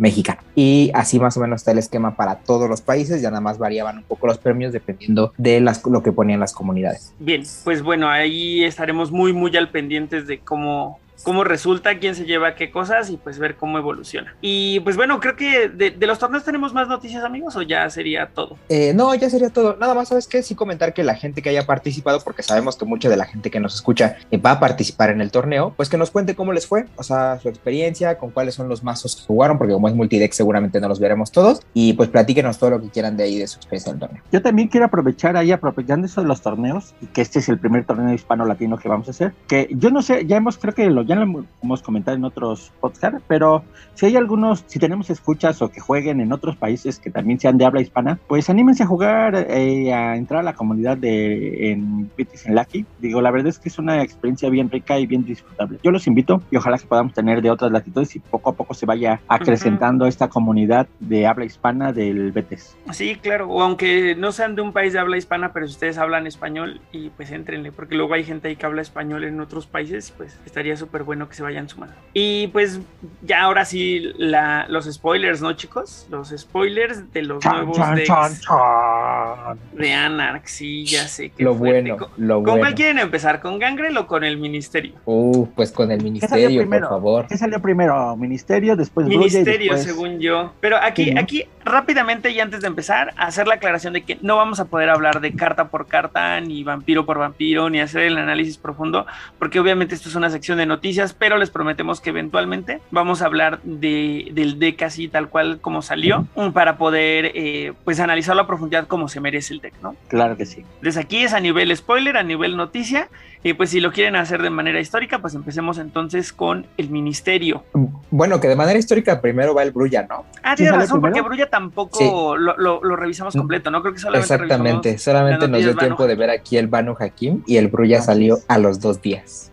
Y 0.55 0.91
así 0.95 1.19
más 1.19 1.37
o 1.37 1.41
menos 1.41 1.61
está 1.61 1.73
el 1.73 1.79
esquema 1.79 2.17
para 2.17 2.37
todos 2.37 2.69
los 2.69 2.81
países, 2.81 3.23
ya 3.23 3.31
nada 3.31 3.41
más 3.41 3.59
variaban 3.59 3.99
un 3.99 4.05
poco 4.05 4.27
los 4.27 4.39
premios 4.39 4.73
dependiendo 4.73 5.33
de 5.37 5.61
las, 5.61 5.85
lo 5.87 6.03
que 6.03 6.13
ponían 6.13 6.41
las 6.41 6.53
comunidades. 6.53 7.13
Bien, 7.19 7.43
pues 7.65 7.83
bueno, 7.83 8.09
ahí 8.09 8.65
estaremos 8.65 9.11
muy, 9.11 9.33
muy 9.33 9.57
al 9.57 9.71
pendientes 9.71 10.27
de 10.27 10.39
cómo, 10.41 10.99
cómo 11.23 11.45
resulta, 11.45 11.99
quién 11.99 12.15
se 12.15 12.25
lleva 12.25 12.55
qué 12.55 12.71
cosas 12.71 13.11
y 13.11 13.17
pues 13.17 13.39
ver 13.39 13.57
cómo 13.57 13.79
evoluciona. 13.79 14.35
Y 14.41 14.81
pues 14.81 14.97
bueno, 14.97 15.21
creo 15.21 15.37
que 15.37 15.69
de, 15.69 15.91
de 15.91 16.07
los 16.07 16.19
torneos 16.19 16.45
tenemos 16.45 16.73
más 16.75 16.89
noticias, 16.89 17.25
amigos, 17.25 17.57
o 17.57 17.63
ya 17.63 17.89
sería 17.91 18.27
todo. 18.27 18.57
Eh, 18.69 18.93
no, 18.95 19.15
ya 19.15 19.31
sería 19.31 19.51
todo. 19.51 19.77
Nada 19.79 19.95
más, 19.95 20.09
¿sabes 20.09 20.27
qué? 20.27 20.43
Sí 20.43 20.55
comentar 20.55 20.95
que 20.95 21.05
la 21.05 21.15
gente 21.15 21.43
que 21.43 21.51
haya 21.51 21.67
participado, 21.67 22.21
porque 22.21 22.43
sabemos 22.43 22.77
que 22.77 22.85
mucha 22.85 23.09
de 23.09 23.17
la 23.17 23.25
gente 23.25 23.51
que 23.51 23.61
nos 23.61 23.75
escucha 23.75 24.17
eh, 24.31 24.39
va 24.39 24.53
a 24.53 24.61
participar 24.61 25.11
en 25.11 25.21
el 25.21 25.31
torneo, 25.31 25.75
pues 25.77 25.89
que 25.89 25.97
nos 25.97 26.11
cuente 26.11 26.35
cómo 26.35 26.53
les 26.53 26.67
fue, 26.67 26.87
o 26.97 27.03
sea, 27.03 27.39
su 27.41 27.49
experiencia, 27.49 28.19
con 28.19 28.31
cuáles 28.31 28.55
son 28.55 28.69
los 28.69 28.83
mazos 28.83 29.17
que 29.17 29.23
jugaron, 29.23 29.59
porque 29.59 29.73
como 29.73 29.89
es 29.89 29.95
multideck 29.95 30.33
seguramente 30.33 30.81
no 30.81 30.89
los 30.89 31.01
veremos 31.01 31.31
todos, 31.31 31.63
y 31.75 31.93
pues 31.95 32.09
platíquenos 32.09 32.59
todo 32.59 32.71
lo 32.71 32.81
que 32.81 32.89
quieran 32.89 33.17
de 33.17 33.25
ahí 33.25 33.39
de 33.39 33.47
su 33.47 33.57
experiencia 33.57 33.93
del 33.93 34.01
torneo. 34.01 34.23
Yo 34.33 34.43
también 34.43 34.69
quiero 34.69 34.87
aprovechar 34.87 35.37
ahí, 35.37 35.53
aprovechando 35.53 36.07
eso 36.07 36.23
de 36.23 36.29
los 36.29 36.43
torneos, 36.43 36.95
y 37.01 37.07
que 37.07 37.23
este 37.23 37.39
es 37.39 37.49
el 37.49 37.59
primer 37.59 37.85
torneo 37.85 38.13
hispano-latino 38.13 38.79
que 38.79 38.89
vamos 38.89 39.09
a 39.09 39.11
hacer, 39.13 39.33
que 39.47 39.69
yo 39.71 39.91
no 39.91 40.03
sé, 40.03 40.27
ya 40.27 40.37
hemos, 40.37 40.59
creo 40.59 40.75
que 40.75 40.91
lo, 40.91 41.02
ya 41.03 41.17
lo 41.17 41.45
hemos 41.63 41.83
comentado 41.83 42.17
en 42.17 42.25
otros 42.25 42.73
podcasts, 42.81 43.23
pero 43.27 43.65
si 43.95 44.07
hay 44.07 44.17
algunos, 44.17 44.65
si 44.67 44.79
tenemos 44.79 45.11
escuchas 45.11 45.61
o 45.63 45.71
que 45.71 45.81
jueguen 45.81 46.21
en 46.21 46.33
otros 46.33 46.57
países 46.57 46.99
que 46.99 47.11
también 47.11 47.39
sean 47.39 47.59
de 47.59 47.65
habla 47.65 47.81
hispana, 47.81 48.19
pues 48.27 48.49
anímense 48.51 48.83
a 48.83 48.87
jugar, 48.87 49.47
eh, 49.49 49.93
a 49.93 50.17
entrar 50.17 50.41
a 50.41 50.43
la 50.43 50.55
comunidad 50.55 50.97
de 50.97 51.73
en 51.73 52.11
British 52.15 52.47
en 52.47 52.55
Lucky. 52.55 52.87
Digo, 53.01 53.21
la 53.21 53.31
verdad 53.31 53.49
es 53.49 53.59
que 53.59 53.69
es 53.69 53.79
una 53.79 54.03
experiencia 54.03 54.49
bien 54.49 54.71
rica 54.71 54.99
y 54.99 55.07
bien 55.07 55.25
disfrutable. 55.25 55.79
Yo 55.83 55.91
los 55.91 56.07
invito 56.07 56.43
y 56.51 56.57
ojalá 56.57 56.79
que 56.79 56.87
podamos 56.87 57.13
tener 57.13 57.43
de 57.43 57.51
otras 57.51 57.71
latitudes 57.73 58.17
y 58.17 58.21
poco 58.21 58.51
a 58.51 58.55
poco 58.55 58.75
se 58.75 58.87
vaya 58.87 59.21
acrecentando 59.29 60.07
esta 60.07 60.29
comunidad 60.29 60.87
de 61.01 61.27
habla 61.27 61.45
hispana 61.45 61.93
del 61.93 62.33
BTS. 62.33 62.77
Sí, 62.93 63.17
claro, 63.17 63.49
o 63.49 63.63
aunque 63.63 64.15
no 64.17 64.33
sean 64.33 64.55
de 64.55 64.63
un 64.63 64.73
país 64.73 64.93
de 64.93 64.99
habla 64.99 65.17
hispana, 65.17 65.53
pero 65.53 65.67
si 65.67 65.73
ustedes 65.73 65.99
hablan 65.99 66.27
español 66.27 66.81
y 66.93 67.11
pues 67.11 67.31
entrenle, 67.31 67.73
porque 67.73 67.95
luego 67.95 68.15
hay 68.15 68.25
gente 68.25 68.49
ahí 68.49 68.57
que 68.57 68.67
habla 68.67 68.83
español 68.83 69.25
en 69.25 69.41
otros 69.41 69.67
países, 69.67 70.13
pues 70.17 70.39
estaría 70.45 70.77
súper 70.77 70.92
bueno 71.03 71.29
que 71.29 71.35
se 71.35 71.43
vayan 71.43 71.69
sumando. 71.69 71.95
Y 72.13 72.49
pues 72.49 72.79
ya 73.23 73.43
ahora 73.43 73.65
sí, 73.65 74.13
la, 74.19 74.67
los 74.69 74.85
spoilers, 74.85 75.41
¿no, 75.41 75.55
chicos? 75.55 76.07
Los 76.11 76.29
spoilers 76.37 77.11
de 77.13 77.23
los 77.23 77.43
Chan, 77.43 77.57
nuevos 77.57 77.77
chan, 77.79 77.95
decks 77.95 78.07
chan, 78.09 78.33
chan. 78.41 79.59
de 79.73 79.93
Anarch, 79.95 80.47
sí, 80.47 80.85
ya 80.85 81.09
sé 81.09 81.31
que 81.31 81.43
Lo 81.43 81.55
bueno, 81.55 81.97
lo 82.19 82.35
¿Con 82.37 82.45
bueno. 82.45 82.59
cuál 82.61 82.75
quieren 82.75 82.99
empezar? 82.99 83.41
¿Con 83.41 83.59
Gangrel 83.59 83.97
o 83.97 84.07
con 84.07 84.25
el 84.25 84.37
Ministerio? 84.37 84.93
Uh, 85.07 85.47
pues 85.55 85.73
con 85.73 85.91
el 85.91 86.03
ministerio, 86.03 86.69
por 86.69 86.81
favor. 86.89 87.27
¿Qué 87.27 87.37
salió 87.39 87.61
primero? 87.61 88.15
Ministerio, 88.17 88.77
después 88.77 89.07
Ministerio, 89.07 89.73
después- 89.73 89.83
según 89.85 90.21
yo. 90.21 90.53
Pero 90.61 90.77
aquí, 90.77 91.05
Sí, 91.05 91.15
¿no? 91.15 91.21
aquí 91.21 91.45
rápidamente 91.65 92.31
y 92.31 92.41
antes 92.41 92.61
de 92.61 92.67
empezar, 92.67 93.15
hacer 93.17 93.47
la 93.47 93.55
aclaración 93.55 93.93
de 93.95 94.03
que 94.03 94.19
no 94.21 94.37
vamos 94.37 94.61
a 94.61 94.67
poder 94.67 94.91
hablar 94.91 95.21
de 95.21 95.33
carta 95.35 95.69
por 95.69 95.87
carta, 95.87 96.41
ni 96.41 96.63
vampiro 96.65 97.07
por 97.07 97.19
vampiro, 97.19 97.71
ni 97.71 97.81
hacer 97.81 98.03
el 98.03 98.19
análisis 98.19 98.59
profundo, 98.59 99.07
porque 99.39 99.61
obviamente 99.61 99.95
esto 99.95 100.09
es 100.09 100.15
una 100.17 100.29
sección 100.31 100.59
de 100.59 100.67
noticias, 100.67 100.82
pero 101.15 101.39
les 101.39 101.49
prometemos 101.51 102.01
que 102.01 102.11
eventualmente 102.11 102.81
vamos 102.91 103.23
a 103.23 103.27
hablar 103.27 103.61
de, 103.63 104.29
del 104.33 104.59
deck 104.59 104.83
así 104.83 105.09
tal 105.09 105.29
cual 105.29 105.59
como 105.61 105.81
salió, 105.83 106.27
para 106.53 106.77
poder 106.77 107.33
eh, 107.35 107.73
pues 107.85 108.01
analizarlo 108.01 108.43
a 108.43 108.47
profundidad 108.47 108.87
como 108.89 109.09
se 109.09 109.21
merece 109.21 109.55
el 109.55 109.61
deck, 109.61 109.75
¿no? 109.83 109.95
Claro 110.09 110.37
que 110.37 110.45
sí. 110.45 110.65
Desde 110.83 111.01
aquí 111.01 111.19
es 111.23 111.33
a 111.33 111.41
nivel 111.41 111.75
spoiler, 111.77 112.17
a 112.17 112.23
nivel 112.23 112.57
noticia, 112.57 113.09
y 113.45 113.55
pues 113.55 113.71
si 113.71 113.81
lo 113.81 113.93
quieren 113.93 114.17
hacer 114.17 114.43
de 114.43 114.51
manera 114.51 114.81
histórica, 114.81 115.19
pues 115.21 115.35
empecemos 115.35 115.79
entonces 115.79 116.33
con 116.33 116.67
el 116.77 116.91
Ministerio. 116.91 117.65
Bueno, 118.11 118.41
que 118.41 118.49
de 118.49 118.57
manera 118.57 118.79
histórica 118.79 119.21
primero 119.21 119.55
va 119.55 119.63
el 119.63 119.71
Brulla, 119.73 120.07
¿no? 120.09 120.25
Ah, 120.43 120.53
¿Sí 120.57 120.63
tienes 120.65 120.81
razón, 120.81 121.01
porque? 121.01 121.23
Brulla 121.23 121.47
tampoco 121.49 121.99
Sí. 121.99 122.05
lo, 122.41 122.57
lo- 122.57 122.83
lo 122.83 122.97
revisamos 122.97 123.35
completo, 123.37 123.71
¿no? 123.71 123.83
Creo 123.83 123.95
que 123.95 124.01
solamente 124.01 124.35
Exactamente, 124.35 124.99
solamente 124.99 125.49
nos 125.49 125.59
dio 125.61 125.69
noticias 125.69 125.79
tiempo 125.79 126.03
Banu 126.03 126.09
de 126.09 126.15
ver 126.17 126.31
aquí 126.31 126.57
el 126.57 126.67
Banu 126.67 126.97
Hakim 126.99 127.43
y 127.47 127.57
el 127.59 127.69
Brulla 127.69 128.01
salió 128.01 128.39
a 128.49 128.59
los 128.59 128.81
dos 128.81 129.01
días. 129.01 129.52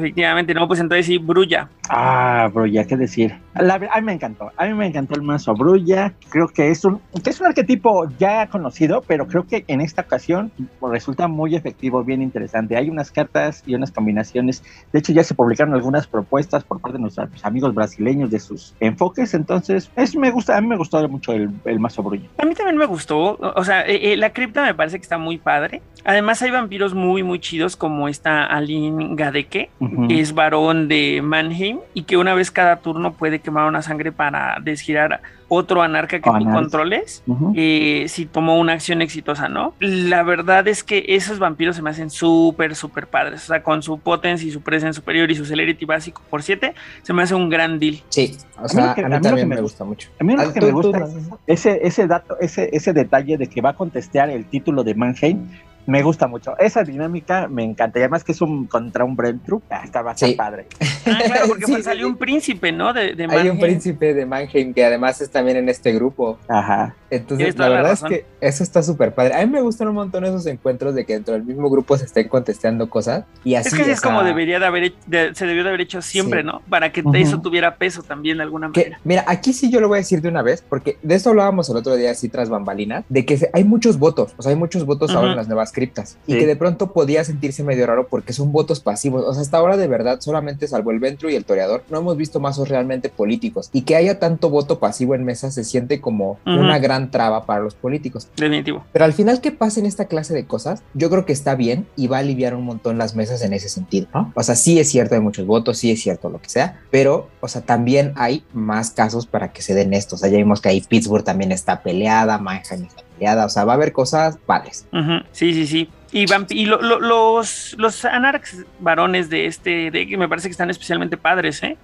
Efectivamente, 0.00 0.54
no, 0.54 0.66
pues 0.66 0.80
entonces 0.80 1.06
sí, 1.06 1.18
Brulla. 1.18 1.68
Ah, 1.88 2.50
bro, 2.52 2.66
ya 2.66 2.86
qué 2.86 2.96
decir. 2.96 3.34
La, 3.54 3.74
a 3.74 4.00
mí 4.00 4.06
me 4.06 4.12
encantó, 4.12 4.50
a 4.56 4.66
mí 4.66 4.74
me 4.74 4.86
encantó 4.86 5.14
el 5.14 5.22
mazo 5.22 5.54
Brulla, 5.54 6.14
creo 6.28 6.46
que 6.46 6.70
es 6.70 6.84
un, 6.84 7.00
que 7.22 7.30
es 7.30 7.40
un 7.40 7.48
arquetipo 7.48 8.08
ya 8.18 8.46
conocido, 8.46 9.02
pero 9.06 9.26
creo 9.26 9.44
que 9.44 9.64
en 9.66 9.80
esta 9.80 10.02
ocasión 10.02 10.52
resulta 10.80 11.26
muy 11.26 11.56
efectivo, 11.56 12.04
bien 12.04 12.22
interesante. 12.22 12.76
Hay 12.76 12.88
unas 12.88 13.10
cartas 13.10 13.64
y 13.66 13.74
unas 13.74 13.90
combinaciones, 13.90 14.62
de 14.92 15.00
hecho 15.00 15.12
ya 15.12 15.24
se 15.24 15.34
publicaron 15.34 15.74
algunas 15.74 16.06
propuestas 16.06 16.62
por 16.62 16.80
parte 16.80 16.98
de 16.98 17.02
nuestros 17.02 17.44
amigos 17.44 17.74
brasileños 17.74 18.30
de 18.30 18.38
sus 18.38 18.74
enfoques, 18.78 19.34
entonces 19.34 19.90
es, 19.96 20.14
me 20.14 20.30
gusta, 20.30 20.56
a 20.56 20.60
mí 20.60 20.68
me 20.68 20.76
gustó 20.76 21.06
mucho 21.08 21.32
el, 21.32 21.50
el 21.64 21.80
mazo 21.80 22.04
Brulla. 22.04 22.28
A 22.38 22.46
mí 22.46 22.54
también 22.54 22.76
me 22.76 22.86
gustó, 22.86 23.36
o 23.40 23.64
sea, 23.64 23.82
eh, 23.82 24.12
eh, 24.12 24.16
la 24.16 24.32
cripta 24.32 24.62
me 24.62 24.74
parece 24.74 24.98
que 24.98 25.02
está 25.02 25.18
muy 25.18 25.38
padre. 25.38 25.82
Además 26.04 26.40
hay 26.42 26.50
vampiros 26.50 26.94
muy, 26.94 27.22
muy 27.22 27.40
chidos 27.40 27.76
como 27.76 28.08
esta 28.08 28.44
Aline 28.44 29.16
Gadeke, 29.16 29.70
que 30.08 30.20
es 30.20 30.32
varón 30.34 30.88
de 30.88 31.20
Mannheim 31.22 31.80
y 31.94 32.04
que 32.04 32.16
una 32.16 32.32
vez 32.34 32.50
cada 32.50 32.76
turno 32.76 33.12
puede 33.12 33.39
quemar 33.40 33.68
una 33.68 33.82
sangre 33.82 34.12
para 34.12 34.58
desgirar 34.62 35.20
otro 35.48 35.82
anarca 35.82 36.20
que 36.20 36.30
tú 36.30 36.44
controles 36.44 37.24
eh, 37.56 38.04
si 38.08 38.24
tomó 38.26 38.58
una 38.58 38.74
acción 38.74 39.02
exitosa, 39.02 39.48
¿no? 39.48 39.74
La 39.80 40.22
verdad 40.22 40.68
es 40.68 40.84
que 40.84 41.04
esos 41.08 41.40
vampiros 41.40 41.74
se 41.74 41.82
me 41.82 41.90
hacen 41.90 42.08
súper, 42.08 42.76
súper 42.76 43.08
padres. 43.08 43.42
O 43.42 43.46
sea, 43.48 43.62
con 43.62 43.82
su 43.82 43.98
potencia 43.98 44.46
y 44.46 44.52
su 44.52 44.60
presencia 44.60 44.92
superior 44.92 45.28
y 45.30 45.34
su 45.34 45.44
celerity 45.44 45.84
básico 45.84 46.22
por 46.30 46.44
7, 46.44 46.72
se 47.02 47.12
me 47.12 47.22
hace 47.22 47.34
un 47.34 47.48
gran 47.48 47.80
deal. 47.80 48.00
Sí, 48.10 48.36
o 48.62 48.68
sea, 48.68 48.92
a 48.92 49.08
mí, 49.08 49.20
también 49.20 49.48
me, 49.48 49.60
gusta 49.60 49.84
mucho. 49.84 50.08
A 50.20 50.24
mí 50.24 50.36
lo 50.36 50.52
que 50.52 50.60
me 50.60 50.70
gusta 50.70 51.08
es 51.48 51.66
ese, 51.66 51.80
ese 51.82 52.06
dato, 52.06 52.38
ese, 52.38 52.70
ese 52.72 52.92
detalle 52.92 53.36
de 53.36 53.48
que 53.48 53.60
va 53.60 53.70
a 53.70 53.74
contestear 53.74 54.30
el 54.30 54.44
título 54.44 54.84
de 54.84 54.94
Mannheim 54.94 55.48
me 55.86 56.02
gusta 56.02 56.26
mucho. 56.26 56.56
Esa 56.58 56.84
dinámica 56.84 57.48
me 57.48 57.64
encanta. 57.64 57.98
Y 57.98 58.02
además 58.02 58.24
que 58.24 58.32
es 58.32 58.40
un 58.40 58.66
contra 58.66 59.04
un 59.04 59.16
Brentrup, 59.16 59.62
ah, 59.70 59.82
está 59.84 60.02
bastante 60.02 60.36
padre. 60.36 60.66
Ah, 61.06 61.18
claro, 61.24 61.48
porque 61.48 61.82
salió 61.82 62.06
un 62.06 62.16
príncipe, 62.16 62.72
¿no? 62.72 62.92
De, 62.92 63.14
de 63.14 63.24
Hay 63.24 63.48
un 63.48 63.58
príncipe 63.58 64.14
de 64.14 64.26
Mannheim 64.26 64.74
que 64.74 64.84
además 64.84 65.20
es 65.20 65.30
también 65.30 65.56
en 65.56 65.68
este 65.68 65.92
grupo. 65.92 66.38
Ajá. 66.48 66.94
Entonces, 67.10 67.58
la 67.58 67.68
verdad 67.68 67.92
es 67.92 68.02
que 68.02 68.24
eso 68.40 68.62
está 68.62 68.82
súper 68.82 69.12
padre. 69.12 69.34
A 69.34 69.44
mí 69.44 69.52
me 69.52 69.60
gustan 69.60 69.88
un 69.88 69.96
montón 69.96 70.24
esos 70.24 70.46
encuentros 70.46 70.94
de 70.94 71.04
que 71.04 71.14
dentro 71.14 71.34
del 71.34 71.42
mismo 71.42 71.68
grupo 71.68 71.98
se 71.98 72.04
estén 72.04 72.28
contestando 72.28 72.88
cosas. 72.88 73.24
Y 73.42 73.56
así, 73.56 73.68
es 73.68 73.74
que 73.74 73.90
es 73.90 74.00
como 74.00 74.22
debería 74.22 74.60
de 74.60 74.66
haber, 74.66 74.92
se 75.34 75.46
debió 75.46 75.64
de 75.64 75.70
haber 75.70 75.80
hecho 75.80 76.02
siempre, 76.02 76.44
¿no? 76.44 76.62
Para 76.68 76.92
que 76.92 77.02
eso 77.14 77.40
tuviera 77.40 77.76
peso 77.76 78.02
también 78.02 78.38
de 78.38 78.44
alguna 78.44 78.68
manera. 78.68 79.00
mira, 79.04 79.24
aquí 79.26 79.52
sí 79.52 79.70
yo 79.70 79.80
lo 79.80 79.88
voy 79.88 79.96
a 79.96 80.00
decir 80.00 80.22
de 80.22 80.28
una 80.28 80.42
vez, 80.42 80.62
porque 80.66 80.98
de 81.02 81.14
eso 81.16 81.30
hablábamos 81.30 81.68
el 81.68 81.76
otro 81.76 81.96
día, 81.96 82.12
así 82.12 82.28
tras 82.28 82.48
bambalinas, 82.48 83.04
de 83.08 83.24
que 83.24 83.50
hay 83.52 83.64
muchos 83.64 83.98
votos, 83.98 84.34
o 84.36 84.42
sea, 84.42 84.50
hay 84.50 84.58
muchos 84.58 84.84
votos 84.86 85.10
ahora 85.10 85.30
en 85.30 85.36
las 85.36 85.48
nuevas 85.48 85.69
criptas. 85.72 86.18
Y 86.26 86.38
que 86.38 86.46
de 86.46 86.56
pronto 86.56 86.92
podía 86.92 87.24
sentirse 87.24 87.62
medio 87.62 87.86
raro 87.86 88.08
porque 88.08 88.32
son 88.32 88.52
votos 88.52 88.80
pasivos. 88.80 89.24
O 89.26 89.32
sea, 89.32 89.42
hasta 89.42 89.58
ahora 89.58 89.76
de 89.76 89.86
verdad, 89.86 90.20
solamente 90.20 90.66
salvo 90.68 90.90
el 90.90 91.00
Ventru 91.00 91.30
y 91.30 91.36
el 91.36 91.44
Toreador, 91.44 91.84
no 91.90 91.98
hemos 91.98 92.16
visto 92.16 92.40
mazos 92.40 92.68
realmente 92.68 93.08
políticos. 93.08 93.70
Y 93.72 93.82
que 93.82 93.96
haya 93.96 94.18
tanto 94.18 94.50
voto 94.50 94.78
pasivo 94.78 95.14
en 95.14 95.24
mesa 95.24 95.50
se 95.50 95.64
siente 95.64 96.00
como 96.00 96.38
una 96.44 96.78
gran 96.78 97.10
traba 97.10 97.46
para 97.46 97.60
los 97.60 97.74
políticos. 97.74 98.28
Definitivo. 98.36 98.84
Pero 98.92 99.04
al 99.04 99.12
final 99.12 99.40
que 99.40 99.52
pase 99.52 99.80
en 99.80 99.86
esta 99.86 100.06
clase 100.06 100.34
de 100.34 100.46
cosas, 100.46 100.82
yo 100.94 101.10
creo 101.10 101.26
que 101.26 101.32
está 101.32 101.54
bien 101.54 101.86
y 101.96 102.06
va 102.06 102.18
a 102.18 102.20
aliviar 102.20 102.54
un 102.54 102.64
montón 102.64 102.98
las 102.98 103.14
mesas 103.14 103.42
en 103.42 103.52
ese 103.52 103.68
sentido, 103.68 104.08
¿no? 104.14 104.32
O 104.34 104.42
sea, 104.42 104.54
sí 104.54 104.78
es 104.78 104.88
cierto, 104.88 105.14
hay 105.14 105.20
muchos 105.20 105.46
votos, 105.46 105.78
sí 105.78 105.90
es 105.90 106.00
cierto 106.00 106.30
lo 106.30 106.40
que 106.40 106.48
sea, 106.48 106.80
pero, 106.90 107.28
o 107.40 107.48
sea, 107.48 107.62
también 107.62 108.12
hay 108.16 108.44
más 108.52 108.90
casos 108.90 109.26
para 109.26 109.52
que 109.52 109.62
se 109.62 109.74
den 109.74 109.94
estos. 109.94 110.20
O 110.20 110.20
sea, 110.20 110.30
ya 110.30 110.36
vimos 110.36 110.60
que 110.60 110.68
ahí 110.68 110.80
Pittsburgh 110.80 111.24
también 111.24 111.52
está 111.52 111.82
peleada, 111.82 112.38
Manhattan 112.38 112.84
está 112.84 113.02
peleada, 113.20 113.44
o 113.44 113.48
sea, 113.48 113.64
va 113.64 113.74
a 113.74 113.76
haber 113.76 113.92
cosas 113.92 114.38
padres. 114.46 114.86
Sí, 115.32 115.52
sí, 115.54 115.66
sí. 115.66 115.90
Y, 116.12 116.26
y 116.48 116.66
los, 116.66 117.76
los 117.78 118.04
anarx 118.04 118.64
varones 118.80 119.30
de 119.30 119.46
este 119.46 119.92
de 119.92 120.16
me 120.16 120.28
parece 120.28 120.48
que 120.48 120.52
están 120.52 120.68
especialmente 120.68 121.16
padres, 121.16 121.62
¿eh? 121.62 121.76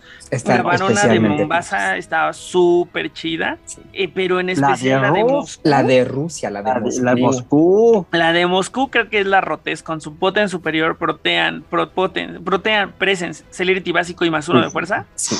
la 0.46 0.62
varona 0.62 1.06
de 1.06 1.20
Mombasa 1.20 1.96
estaba 1.96 2.32
súper 2.32 3.12
chida, 3.12 3.58
eh, 3.92 4.10
pero 4.12 4.40
en 4.40 4.48
especial 4.48 5.02
la 5.02 5.12
de, 5.12 5.22
Moscú. 5.22 5.60
La 5.62 5.82
de 5.84 6.04
Rusia, 6.04 6.50
la 6.50 6.62
de, 6.62 6.80
Moscú. 6.80 7.04
La 7.04 7.14
de 7.14 7.20
Moscú. 7.20 8.06
La 8.10 8.32
de 8.32 8.46
Moscú 8.46 8.90
creo 8.90 9.08
que 9.08 9.20
es 9.20 9.26
la 9.26 9.40
Rotes, 9.40 9.84
con 9.84 10.00
su 10.00 10.16
poten 10.16 10.48
superior, 10.48 10.98
protean, 10.98 11.62
protean, 11.70 12.42
protean, 12.42 12.92
presence, 12.98 13.44
celerity 13.50 13.92
básico 13.92 14.24
y 14.24 14.30
más 14.30 14.48
uno 14.48 14.60
de 14.60 14.70
fuerza. 14.70 15.06
Sí 15.14 15.36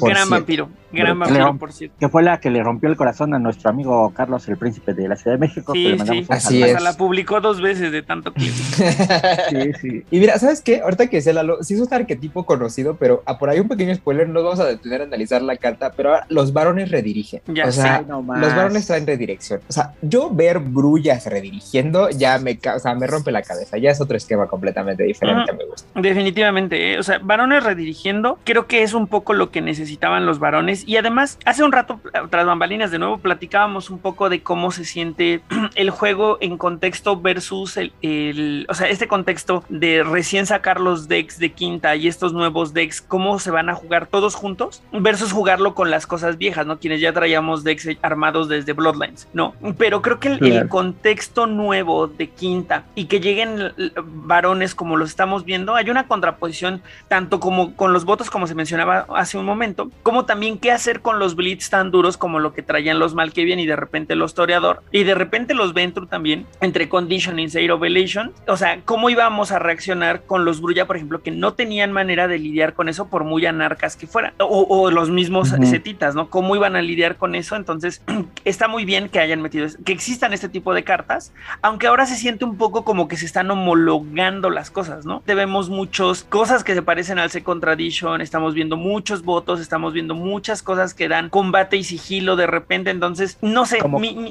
gran 0.00 0.30
vampiro, 0.30 0.68
gran 0.92 1.18
vampiro, 1.18 1.56
por 1.58 1.72
cierto. 1.72 1.96
Que 1.98 2.08
fue 2.08 2.22
la 2.22 2.40
que 2.40 2.50
le 2.50 2.62
rompió 2.62 2.88
el 2.88 2.96
corazón 2.96 3.34
a 3.34 3.38
nuestro 3.38 3.70
amigo 3.70 4.12
Carlos, 4.14 4.48
el 4.48 4.56
príncipe 4.56 4.94
de 4.94 5.08
la 5.08 5.16
Ciudad 5.16 5.36
de 5.36 5.40
México. 5.40 5.72
Sí, 5.72 5.96
sí. 6.06 6.26
Así 6.28 6.62
es. 6.62 6.80
la 6.82 6.94
publicó 6.94 7.40
dos 7.40 7.60
veces 7.60 7.92
de 7.92 8.02
tanto 8.02 8.32
que. 8.32 8.40
sí, 9.50 9.72
sí. 9.80 10.04
Y 10.10 10.20
mira, 10.20 10.38
¿sabes 10.38 10.60
qué? 10.62 10.80
Ahorita 10.80 11.08
que 11.08 11.20
sé 11.20 11.32
Lalo, 11.32 11.62
sí 11.62 11.74
es 11.74 11.80
un 11.80 11.92
arquetipo 11.92 12.46
conocido, 12.46 12.96
pero 12.96 13.22
a 13.26 13.38
por 13.38 13.50
ahí 13.50 13.60
un 13.60 13.68
pequeño 13.68 13.94
spoiler, 13.94 14.28
no 14.28 14.42
vamos 14.42 14.60
a 14.60 14.66
detener 14.66 15.00
a 15.00 15.04
analizar 15.04 15.42
la 15.42 15.56
carta, 15.56 15.92
pero 15.96 16.10
ahora 16.10 16.26
los 16.28 16.52
varones 16.52 16.90
redirigen. 16.90 17.42
Ya 17.46 17.66
o 17.66 17.72
sea, 17.72 18.02
los 18.02 18.26
varones 18.54 18.86
traen 18.86 19.06
redirección. 19.06 19.60
O 19.68 19.72
sea, 19.72 19.94
yo 20.02 20.30
ver 20.30 20.58
brullas 20.58 21.26
redirigiendo 21.26 22.10
ya 22.10 22.38
me, 22.38 22.58
o 22.74 22.78
sea, 22.78 22.94
me 22.94 23.06
rompe 23.06 23.32
la 23.32 23.42
cabeza. 23.42 23.78
Ya 23.78 23.90
es 23.90 24.00
otro 24.00 24.16
esquema 24.16 24.46
completamente 24.46 25.02
diferente, 25.02 25.52
me 25.52 25.64
gusta. 25.64 25.88
Definitivamente, 26.00 26.94
¿eh? 26.94 26.98
o 26.98 27.02
sea, 27.02 27.18
varones 27.18 27.64
redirigiendo, 27.64 28.38
creo 28.44 28.66
que 28.66 28.82
es 28.82 28.94
un 28.94 29.06
poco 29.06 29.32
lo 29.32 29.50
que 29.50 29.60
necesitamos 29.60 29.79
necesitaban 29.80 30.26
los 30.26 30.38
varones. 30.38 30.86
Y 30.86 30.96
además, 30.96 31.38
hace 31.44 31.64
un 31.64 31.72
rato, 31.72 32.00
tras 32.30 32.46
bambalinas 32.46 32.90
de 32.90 32.98
nuevo, 32.98 33.18
platicábamos 33.18 33.90
un 33.90 33.98
poco 33.98 34.28
de 34.28 34.42
cómo 34.42 34.70
se 34.70 34.84
siente 34.84 35.40
el 35.74 35.90
juego 35.90 36.38
en 36.40 36.56
contexto 36.58 37.20
versus 37.20 37.76
el, 37.76 38.66
o 38.68 38.74
sea, 38.74 38.88
este 38.88 39.08
contexto 39.08 39.64
de 39.68 40.02
recién 40.02 40.46
sacar 40.46 40.80
los 40.80 41.08
decks 41.08 41.38
de 41.38 41.52
quinta 41.52 41.96
y 41.96 42.08
estos 42.08 42.32
nuevos 42.32 42.72
decks, 42.74 43.00
cómo 43.00 43.38
se 43.38 43.50
van 43.50 43.68
a 43.68 43.74
jugar 43.74 44.06
todos 44.06 44.34
juntos 44.34 44.82
versus 44.92 45.32
jugarlo 45.32 45.74
con 45.74 45.90
las 45.90 46.06
cosas 46.06 46.38
viejas, 46.38 46.66
¿no? 46.66 46.78
Quienes 46.78 47.00
ya 47.00 47.12
traíamos 47.12 47.64
decks 47.64 47.88
armados 48.02 48.48
desde 48.48 48.72
Bloodlines, 48.72 49.28
no. 49.32 49.54
Pero 49.78 50.02
creo 50.02 50.20
que 50.20 50.28
el, 50.28 50.68
contexto 50.68 51.46
nuevo 51.46 52.06
de 52.06 52.28
quinta 52.28 52.84
y 52.94 53.06
que 53.06 53.20
lleguen 53.20 53.72
varones 54.04 54.74
como 54.74 54.96
los 54.96 55.10
estamos 55.10 55.44
viendo, 55.44 55.74
hay 55.74 55.90
una 55.90 56.06
contraposición 56.06 56.82
tanto 57.08 57.40
como 57.40 57.74
con 57.74 57.92
los 57.92 58.04
votos 58.04 58.30
como 58.30 58.46
se 58.46 58.54
mencionaba 58.54 59.06
hace 59.14 59.38
un 59.38 59.46
momento 59.46 59.69
como 60.02 60.24
también 60.24 60.58
qué 60.58 60.72
hacer 60.72 61.00
con 61.00 61.18
los 61.18 61.36
blitz 61.36 61.70
tan 61.70 61.90
duros 61.90 62.16
como 62.16 62.38
lo 62.38 62.52
que 62.52 62.62
traían 62.62 62.98
los 62.98 63.14
Malkavian 63.14 63.58
y 63.58 63.66
de 63.66 63.76
repente 63.76 64.14
los 64.14 64.34
Toreador 64.34 64.82
y 64.92 65.04
de 65.04 65.14
repente 65.14 65.54
los 65.54 65.74
Ventru 65.74 66.06
también, 66.06 66.46
entre 66.60 66.88
Conditioning 66.88 67.46
y 67.46 67.50
Zero 67.50 67.78
Velation. 67.78 68.32
O 68.46 68.56
sea, 68.56 68.80
cómo 68.84 69.10
íbamos 69.10 69.52
a 69.52 69.58
reaccionar 69.58 70.22
con 70.22 70.44
los 70.44 70.60
Brulla, 70.60 70.86
por 70.86 70.96
ejemplo, 70.96 71.22
que 71.22 71.30
no 71.30 71.54
tenían 71.54 71.92
manera 71.92 72.28
de 72.28 72.38
lidiar 72.38 72.74
con 72.74 72.88
eso 72.88 73.08
por 73.08 73.24
muy 73.24 73.46
anarcas 73.46 73.96
que 73.96 74.06
fueran, 74.06 74.34
o, 74.38 74.90
los 74.90 75.10
mismos 75.10 75.48
setitas, 75.48 76.14
¿no? 76.14 76.30
¿Cómo 76.30 76.56
iban 76.56 76.76
a 76.76 76.82
lidiar 76.82 77.16
con 77.16 77.34
eso? 77.34 77.56
Entonces, 77.56 78.02
está 78.44 78.68
muy 78.68 78.84
bien 78.84 79.08
que 79.08 79.20
hayan 79.20 79.42
metido, 79.42 79.66
que 79.84 79.92
existan 79.92 80.32
este 80.32 80.48
tipo 80.48 80.74
de 80.74 80.84
cartas, 80.84 81.32
aunque 81.62 81.86
ahora 81.86 82.06
se 82.06 82.16
siente 82.16 82.44
un 82.44 82.56
poco 82.56 82.84
como 82.84 83.08
que 83.08 83.16
se 83.16 83.26
están 83.26 83.50
homologando 83.50 84.50
las 84.50 84.70
cosas, 84.70 85.06
¿no? 85.06 85.22
Te 85.24 85.34
vemos 85.34 85.70
muchas 85.70 86.24
cosas 86.24 86.64
que 86.64 86.74
se 86.74 86.82
parecen 86.82 87.18
al 87.18 87.30
Second 87.30 87.60
Tradition, 87.60 88.20
estamos 88.20 88.54
viendo 88.54 88.76
muchos 88.76 89.22
votos 89.22 89.59
estamos 89.60 89.92
viendo 89.92 90.14
muchas 90.14 90.62
cosas 90.62 90.94
que 90.94 91.08
dan 91.08 91.28
combate 91.30 91.76
y 91.76 91.84
sigilo 91.84 92.36
de 92.36 92.46
repente, 92.46 92.90
entonces, 92.90 93.38
no 93.40 93.66
sé, 93.66 93.78